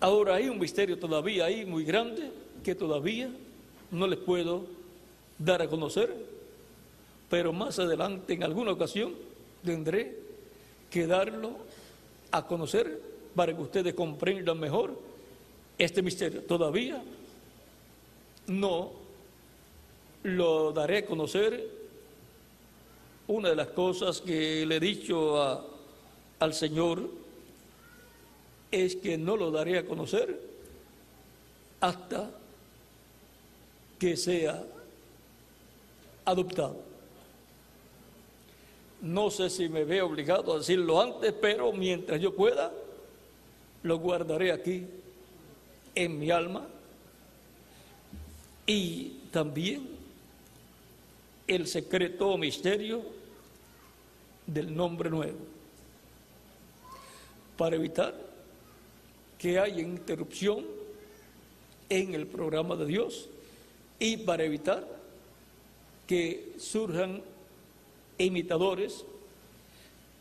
Ahora 0.00 0.34
hay 0.34 0.50
un 0.50 0.58
misterio 0.58 0.98
todavía 0.98 1.46
ahí 1.46 1.64
muy 1.64 1.82
grande 1.82 2.30
que 2.62 2.74
todavía 2.74 3.30
no 3.90 4.06
les 4.06 4.18
puedo 4.18 4.66
dar 5.38 5.62
a 5.62 5.68
conocer, 5.68 6.14
pero 7.30 7.54
más 7.54 7.78
adelante 7.78 8.34
en 8.34 8.42
alguna 8.42 8.72
ocasión 8.72 9.14
tendré 9.64 10.14
que 10.90 11.06
darlo 11.06 11.52
a 12.30 12.46
conocer 12.46 13.00
para 13.34 13.56
que 13.56 13.62
ustedes 13.62 13.94
comprendan 13.94 14.60
mejor 14.60 15.03
este 15.84 16.02
misterio. 16.02 16.42
Todavía 16.42 17.02
no 18.46 18.92
lo 20.22 20.72
daré 20.72 20.98
a 20.98 21.06
conocer. 21.06 21.84
Una 23.26 23.50
de 23.50 23.56
las 23.56 23.68
cosas 23.68 24.20
que 24.20 24.66
le 24.66 24.76
he 24.76 24.80
dicho 24.80 25.64
al 26.38 26.54
Señor 26.54 27.08
es 28.70 28.96
que 28.96 29.16
no 29.16 29.36
lo 29.36 29.50
daré 29.50 29.78
a 29.78 29.86
conocer 29.86 30.38
hasta 31.80 32.30
que 33.98 34.16
sea 34.16 34.62
adoptado. 36.24 36.82
No 39.00 39.30
sé 39.30 39.50
si 39.50 39.68
me 39.68 39.84
veo 39.84 40.06
obligado 40.06 40.54
a 40.54 40.58
decirlo 40.58 41.00
antes, 41.00 41.32
pero 41.32 41.72
mientras 41.72 42.20
yo 42.20 42.34
pueda, 42.34 42.72
lo 43.82 43.98
guardaré 43.98 44.50
aquí 44.50 44.86
en 45.94 46.18
mi 46.18 46.30
alma 46.30 46.66
y 48.66 49.20
también 49.30 49.88
el 51.46 51.66
secreto 51.66 52.30
o 52.30 52.38
misterio 52.38 53.02
del 54.46 54.74
nombre 54.74 55.10
nuevo. 55.10 55.38
Para 57.56 57.76
evitar 57.76 58.14
que 59.38 59.58
haya 59.58 59.80
interrupción 59.80 60.64
en 61.88 62.14
el 62.14 62.26
programa 62.26 62.76
de 62.76 62.86
Dios 62.86 63.28
y 63.98 64.16
para 64.16 64.44
evitar 64.44 64.86
que 66.06 66.54
surjan 66.58 67.22
imitadores, 68.18 69.04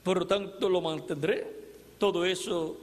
por 0.03 0.19
lo 0.19 0.27
tanto 0.27 0.69
lo 0.69 0.81
mantendré, 0.81 1.47
todo 1.97 2.25
eso 2.25 2.77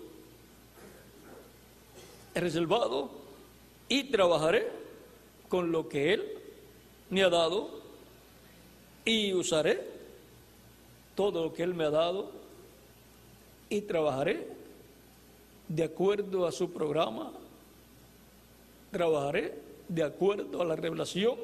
reservado 2.41 3.10
y 3.89 4.05
trabajaré 4.05 4.69
con 5.49 5.73
lo 5.73 5.89
que 5.89 6.15
Él 6.15 6.25
me 7.10 7.23
ha 7.23 7.28
dado 7.28 7.70
y 9.05 9.33
usaré 9.35 9.81
todo 11.15 11.44
lo 11.44 11.52
que 11.52 11.62
Él 11.62 11.75
me 11.75 11.85
ha 11.85 11.91
dado 11.91 12.31
y 13.69 13.83
trabajaré 13.83 14.47
de 15.69 15.85
acuerdo 15.85 16.47
a 16.47 16.52
su 16.52 16.73
programa, 16.73 17.33
trabajaré 18.91 19.55
de 19.89 20.02
acuerdo 20.02 20.62
a 20.62 20.65
la 20.65 20.77
revelación 20.77 21.36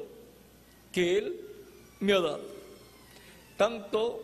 que 0.91 1.17
Él 1.17 1.41
me 1.99 2.13
ha 2.13 2.19
dado, 2.19 2.41
tanto 3.55 4.21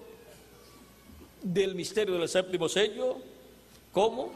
del 1.41 1.75
misterio 1.75 2.15
del 2.15 2.29
séptimo 2.29 2.69
sello 2.69 3.17
como 3.91 4.31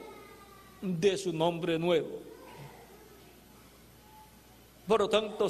de 0.81 1.17
su 1.17 1.33
nombre 1.33 1.79
nuevo. 1.79 2.26
Por 4.87 5.01
lo 5.01 5.09
tanto, 5.09 5.47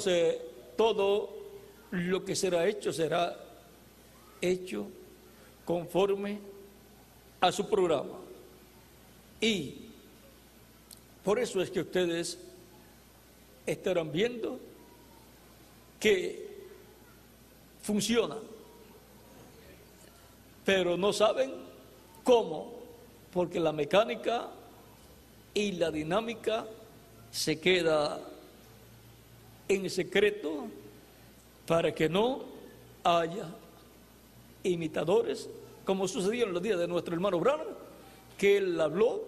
todo 0.76 1.30
lo 1.92 2.24
que 2.24 2.34
será 2.34 2.66
hecho 2.66 2.92
será 2.92 3.36
hecho 4.40 4.86
conforme 5.64 6.38
a 7.40 7.52
su 7.52 7.68
programa. 7.68 8.18
Y 9.40 9.74
por 11.24 11.38
eso 11.38 11.62
es 11.62 11.70
que 11.70 11.80
ustedes 11.80 12.38
estarán 13.64 14.10
viendo 14.10 14.58
que 16.00 16.48
funciona, 17.82 18.36
pero 20.64 20.96
no 20.96 21.12
saben 21.12 21.52
cómo, 22.24 22.72
porque 23.32 23.60
la 23.60 23.72
mecánica 23.72 24.48
y 25.54 25.72
la 25.72 25.90
dinámica 25.90 26.66
se 27.30 27.60
queda 27.60 28.20
en 29.68 29.90
secreto 29.90 30.66
para 31.66 31.94
que 31.94 32.08
no 32.08 32.42
haya 33.04 33.46
imitadores, 34.62 35.48
como 35.84 36.08
sucedió 36.08 36.46
en 36.46 36.52
los 36.52 36.62
días 36.62 36.78
de 36.78 36.88
nuestro 36.88 37.14
hermano 37.14 37.38
Branham, 37.38 37.66
que 38.36 38.56
él 38.58 38.80
habló 38.80 39.22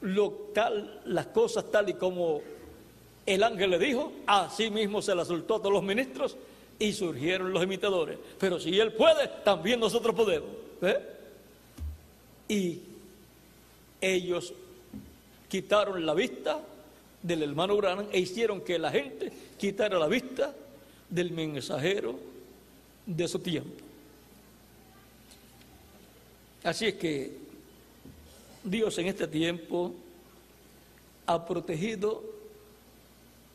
lo 0.00 0.30
tal, 0.54 1.00
las 1.06 1.26
cosas 1.26 1.70
tal 1.70 1.88
y 1.88 1.94
como 1.94 2.42
el 3.26 3.42
ángel 3.42 3.70
le 3.70 3.78
dijo, 3.78 4.12
así 4.26 4.70
mismo 4.70 5.00
se 5.00 5.14
la 5.14 5.24
soltó 5.24 5.56
a 5.56 5.58
todos 5.58 5.72
los 5.72 5.82
ministros 5.82 6.36
y 6.78 6.92
surgieron 6.92 7.52
los 7.52 7.62
imitadores. 7.62 8.18
Pero 8.38 8.60
si 8.60 8.78
él 8.78 8.92
puede, 8.92 9.28
también 9.44 9.80
nosotros 9.80 10.14
podemos. 10.14 10.50
¿eh? 10.82 10.98
Y 12.48 12.80
ellos 14.00 14.52
quitaron 15.48 16.04
la 16.04 16.14
vista 16.14 16.60
del 17.24 17.42
hermano 17.42 17.74
Branham 17.76 18.06
e 18.12 18.20
hicieron 18.20 18.60
que 18.60 18.78
la 18.78 18.90
gente 18.90 19.32
quitara 19.56 19.98
la 19.98 20.06
vista 20.06 20.54
del 21.08 21.30
mensajero 21.30 22.18
de 23.06 23.26
su 23.26 23.38
tiempo. 23.38 23.82
Así 26.62 26.86
es 26.86 26.94
que 26.94 27.32
Dios 28.62 28.98
en 28.98 29.06
este 29.06 29.26
tiempo 29.26 29.94
ha 31.26 31.46
protegido 31.46 32.22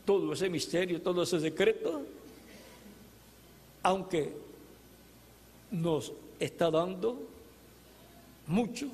todo 0.03 0.33
ese 0.33 0.49
misterio, 0.49 0.99
todo 0.99 1.21
ese 1.21 1.39
secreto, 1.39 2.01
aunque 3.83 4.33
nos 5.69 6.11
está 6.39 6.71
dando 6.71 7.21
mucho, 8.47 8.87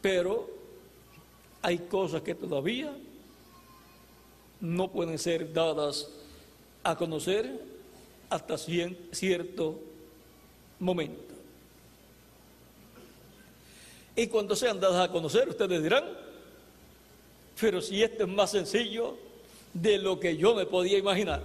pero 0.00 0.51
hay 1.62 1.78
cosas 1.78 2.22
que 2.22 2.34
todavía 2.34 2.92
no 4.60 4.90
pueden 4.90 5.18
ser 5.18 5.52
dadas 5.52 6.08
a 6.82 6.96
conocer 6.96 7.60
hasta 8.28 8.56
cierto 8.58 9.80
momento. 10.80 11.34
Y 14.14 14.26
cuando 14.26 14.54
sean 14.56 14.78
dadas 14.78 15.08
a 15.08 15.12
conocer, 15.12 15.48
ustedes 15.48 15.82
dirán, 15.82 16.04
pero 17.60 17.80
si 17.80 18.02
esto 18.02 18.24
es 18.24 18.28
más 18.28 18.50
sencillo 18.50 19.16
de 19.72 19.98
lo 19.98 20.18
que 20.18 20.36
yo 20.36 20.54
me 20.54 20.66
podía 20.66 20.98
imaginar. 20.98 21.42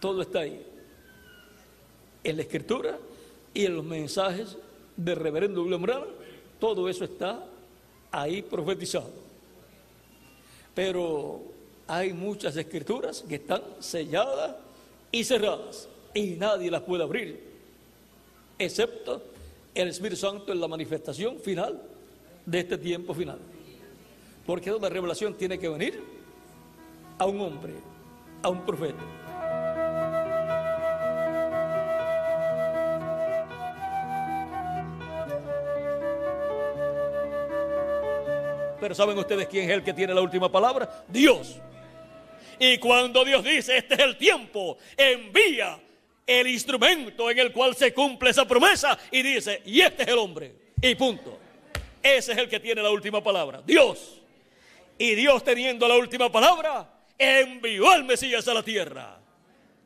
Todo 0.00 0.22
está 0.22 0.40
ahí, 0.40 0.64
en 2.24 2.36
la 2.36 2.42
escritura 2.42 2.98
y 3.54 3.66
en 3.66 3.76
los 3.76 3.84
mensajes 3.84 4.56
de 4.96 5.14
reverendo 5.14 5.62
William 5.62 5.82
Branham, 5.82 6.08
todo 6.58 6.88
eso 6.88 7.04
está 7.04 7.44
ahí 8.10 8.42
profetizado. 8.42 9.10
Pero 10.74 11.42
hay 11.86 12.12
muchas 12.12 12.56
escrituras 12.56 13.24
que 13.28 13.36
están 13.36 13.62
selladas 13.80 14.56
y 15.12 15.24
cerradas 15.24 15.88
y 16.14 16.30
nadie 16.30 16.70
las 16.70 16.82
puede 16.82 17.02
abrir, 17.02 17.42
excepto 18.58 19.22
el 19.74 19.88
Espíritu 19.88 20.16
Santo 20.16 20.52
en 20.52 20.60
la 20.60 20.68
manifestación 20.68 21.38
final 21.38 21.80
de 22.44 22.60
este 22.60 22.78
tiempo 22.78 23.12
final. 23.14 23.38
Porque 24.46 24.70
la 24.70 24.88
revelación 24.88 25.34
tiene 25.34 25.58
que 25.58 25.68
venir 25.68 26.00
a 27.18 27.26
un 27.26 27.40
hombre, 27.40 27.74
a 28.42 28.48
un 28.48 28.64
profeta. 28.64 29.25
Pero 38.86 38.94
¿saben 38.94 39.18
ustedes 39.18 39.48
quién 39.48 39.64
es 39.64 39.70
el 39.72 39.82
que 39.82 39.92
tiene 39.92 40.14
la 40.14 40.20
última 40.20 40.48
palabra? 40.48 41.04
Dios. 41.08 41.56
Y 42.56 42.78
cuando 42.78 43.24
Dios 43.24 43.42
dice, 43.42 43.78
este 43.78 43.94
es 43.94 43.98
el 44.00 44.16
tiempo, 44.16 44.78
envía 44.96 45.76
el 46.24 46.46
instrumento 46.46 47.28
en 47.28 47.36
el 47.36 47.50
cual 47.50 47.74
se 47.74 47.92
cumple 47.92 48.30
esa 48.30 48.46
promesa 48.46 48.96
y 49.10 49.22
dice, 49.22 49.60
y 49.64 49.80
este 49.80 50.04
es 50.04 50.08
el 50.10 50.18
hombre. 50.18 50.54
Y 50.80 50.94
punto. 50.94 51.36
Ese 52.00 52.30
es 52.30 52.38
el 52.38 52.48
que 52.48 52.60
tiene 52.60 52.80
la 52.80 52.90
última 52.90 53.20
palabra, 53.20 53.60
Dios. 53.66 54.22
Y 54.96 55.16
Dios 55.16 55.42
teniendo 55.42 55.88
la 55.88 55.96
última 55.96 56.30
palabra, 56.30 56.88
envió 57.18 57.90
al 57.90 58.04
Mesías 58.04 58.46
a 58.46 58.54
la 58.54 58.62
tierra. 58.62 59.18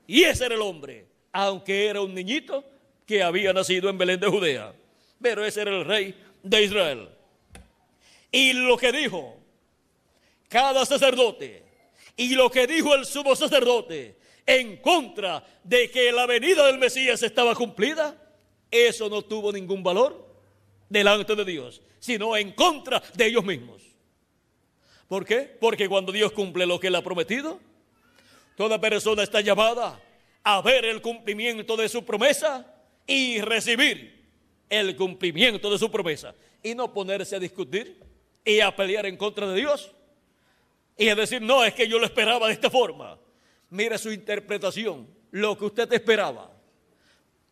Y 0.07 0.25
ese 0.25 0.45
era 0.45 0.57
el 0.57 0.61
hombre, 0.61 1.07
aunque 1.33 1.87
era 1.87 2.03
un 2.03 2.15
niñito 2.15 2.63
que 3.07 3.23
había 3.23 3.55
nacido 3.55 3.89
en 3.89 3.97
Belén 3.97 4.21
de 4.21 4.27
Judea. 4.27 4.75
Pero 5.23 5.43
ese 5.43 5.63
era 5.63 5.71
el 5.71 5.87
rey 5.87 6.15
de 6.43 6.63
Israel. 6.65 7.09
Y 8.33 8.53
lo 8.53 8.77
que 8.77 8.93
dijo 8.93 9.37
cada 10.49 10.85
sacerdote 10.85 11.65
y 12.17 12.35
lo 12.35 12.51
que 12.51 12.67
dijo 12.67 12.95
el 12.95 13.07
sumo 13.07 13.35
sacerdote 13.37 14.17
en 14.45 14.79
contra 14.79 15.45
de 15.63 15.91
que 15.91 16.11
la 16.13 16.27
venida 16.27 16.67
del 16.67 16.79
Mesías 16.79 17.23
estaba 17.23 17.55
cumplida, 17.55 18.17
eso 18.71 19.09
no 19.09 19.23
tuvo 19.23 19.53
ningún 19.53 19.83
valor 19.83 20.29
delante 20.89 21.35
de 21.35 21.45
Dios, 21.45 21.81
sino 21.99 22.37
en 22.37 22.53
contra 22.53 23.03
de 23.15 23.27
ellos 23.27 23.45
mismos. 23.45 23.83
¿Por 25.09 25.25
qué? 25.25 25.57
Porque 25.61 25.89
cuando 25.89 26.13
Dios 26.13 26.33
cumple 26.33 26.67
lo 26.67 26.79
que 26.79 26.89
él 26.89 26.95
ha 26.97 27.03
prometido, 27.03 27.61
toda 28.57 28.81
persona 28.81 29.23
está 29.23 29.41
llamada 29.41 30.01
a 30.43 30.61
ver 30.63 30.85
el 30.85 31.01
cumplimiento 31.01 31.77
de 31.77 31.89
su 31.89 32.05
promesa 32.05 32.75
y 33.07 33.41
recibir 33.41 34.29
el 34.69 34.97
cumplimiento 34.97 35.71
de 35.71 35.79
su 35.79 35.91
promesa 35.91 36.35
y 36.63 36.75
no 36.75 36.93
ponerse 36.93 37.37
a 37.37 37.41
discutir 37.41 38.10
y 38.45 38.61
a 38.61 38.75
pelear 38.75 39.07
en 39.07 39.17
contra 39.17 39.47
de 39.49 39.57
Dios 39.57 39.93
y 40.97 41.09
a 41.09 41.15
decir, 41.15 41.41
no, 41.41 41.65
es 41.65 41.73
que 41.75 41.89
yo 41.89 41.99
lo 41.99 42.05
esperaba 42.05 42.47
de 42.49 42.53
esta 42.53 42.71
forma. 42.71 43.19
Mire 43.71 43.97
su 43.97 44.13
interpretación, 44.13 45.09
lo 45.31 45.57
que 45.57 45.65
usted 45.65 45.91
esperaba. 45.93 46.51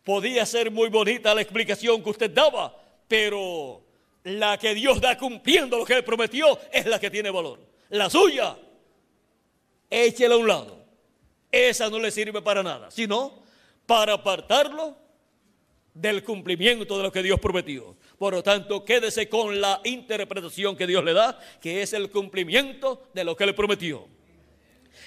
Podía 0.03 0.45
ser 0.45 0.69
muy 0.69 0.89
bonita 0.89 1.33
la 1.33 1.41
explicación 1.41 2.03
que 2.03 2.09
usted 2.09 2.31
daba, 2.31 2.77
pero 3.07 3.83
la 4.23 4.57
que 4.57 4.73
Dios 4.75 5.01
da 5.01 5.17
cumpliendo 5.17 5.77
lo 5.77 5.85
que 5.85 5.93
Él 5.93 6.03
prometió 6.03 6.59
es 6.71 6.85
la 6.85 6.99
que 6.99 7.09
tiene 7.09 7.29
valor. 7.31 7.59
La 7.89 8.09
suya, 8.09 8.55
échela 9.89 10.35
a 10.35 10.37
un 10.37 10.47
lado. 10.47 10.85
Esa 11.51 11.89
no 11.89 11.97
le 11.97 12.11
sirve 12.11 12.41
para 12.41 12.61
nada, 12.61 12.91
sino 12.91 13.41
para 13.85 14.13
apartarlo 14.13 14.95
del 15.93 16.23
cumplimiento 16.23 16.97
de 16.97 17.03
lo 17.03 17.11
que 17.11 17.23
Dios 17.23 17.39
prometió. 17.39 17.97
Por 18.19 18.33
lo 18.33 18.43
tanto, 18.43 18.83
quédese 18.83 19.29
con 19.29 19.61
la 19.61 19.79
interpretación 19.85 20.75
que 20.75 20.85
Dios 20.85 21.03
le 21.05 21.13
da, 21.13 21.39
que 21.61 21.81
es 21.81 21.93
el 21.93 22.11
cumplimiento 22.11 23.07
de 23.13 23.23
lo 23.23 23.35
que 23.35 23.45
le 23.45 23.53
prometió. 23.53 24.05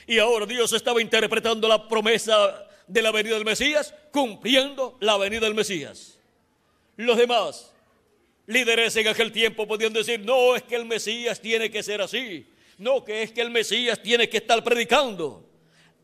Y 0.06 0.18
ahora 0.18 0.46
Dios 0.46 0.72
estaba 0.72 1.02
interpretando 1.02 1.68
la 1.68 1.86
promesa 1.86 2.66
de 2.86 3.02
la 3.02 3.12
venida 3.12 3.34
del 3.34 3.44
Mesías, 3.44 3.94
cumpliendo 4.10 4.96
la 5.00 5.18
venida 5.18 5.40
del 5.40 5.54
Mesías. 5.54 6.18
Los 6.96 7.18
demás 7.18 7.74
líderes 8.46 8.96
en 8.96 9.08
aquel 9.08 9.30
tiempo 9.30 9.68
podían 9.68 9.92
decir, 9.92 10.20
no, 10.20 10.56
es 10.56 10.62
que 10.62 10.76
el 10.76 10.86
Mesías 10.86 11.38
tiene 11.38 11.70
que 11.70 11.82
ser 11.82 12.00
así, 12.00 12.46
no, 12.78 13.04
que 13.04 13.22
es 13.22 13.32
que 13.32 13.42
el 13.42 13.50
Mesías 13.50 14.02
tiene 14.02 14.28
que 14.28 14.38
estar 14.38 14.64
predicando 14.64 15.46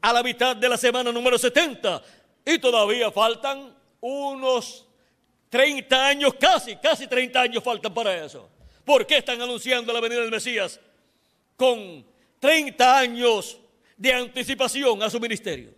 a 0.02 0.12
la 0.12 0.22
mitad 0.22 0.54
de 0.54 0.68
la 0.68 0.76
semana 0.76 1.10
número 1.10 1.38
70 1.38 2.02
y 2.44 2.58
todavía 2.58 3.10
faltan 3.10 3.74
unos 4.00 4.87
30 5.50 6.06
años, 6.06 6.34
casi, 6.38 6.76
casi 6.76 7.06
30 7.06 7.40
años 7.40 7.62
faltan 7.62 7.92
para 7.92 8.24
eso. 8.24 8.48
¿Por 8.84 9.06
qué 9.06 9.18
están 9.18 9.40
anunciando 9.40 9.92
la 9.92 10.00
venida 10.00 10.20
del 10.20 10.30
Mesías 10.30 10.80
con 11.56 12.04
30 12.40 12.98
años 12.98 13.58
de 13.96 14.12
anticipación 14.12 15.02
a 15.02 15.10
su 15.10 15.20
ministerio? 15.20 15.70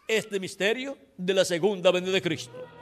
este 0.08 0.40
misterio 0.40 0.98
de 1.18 1.34
la 1.34 1.46
segunda 1.46 1.92
venida 1.92 2.14
de 2.14 2.22
Cristo. 2.22 2.77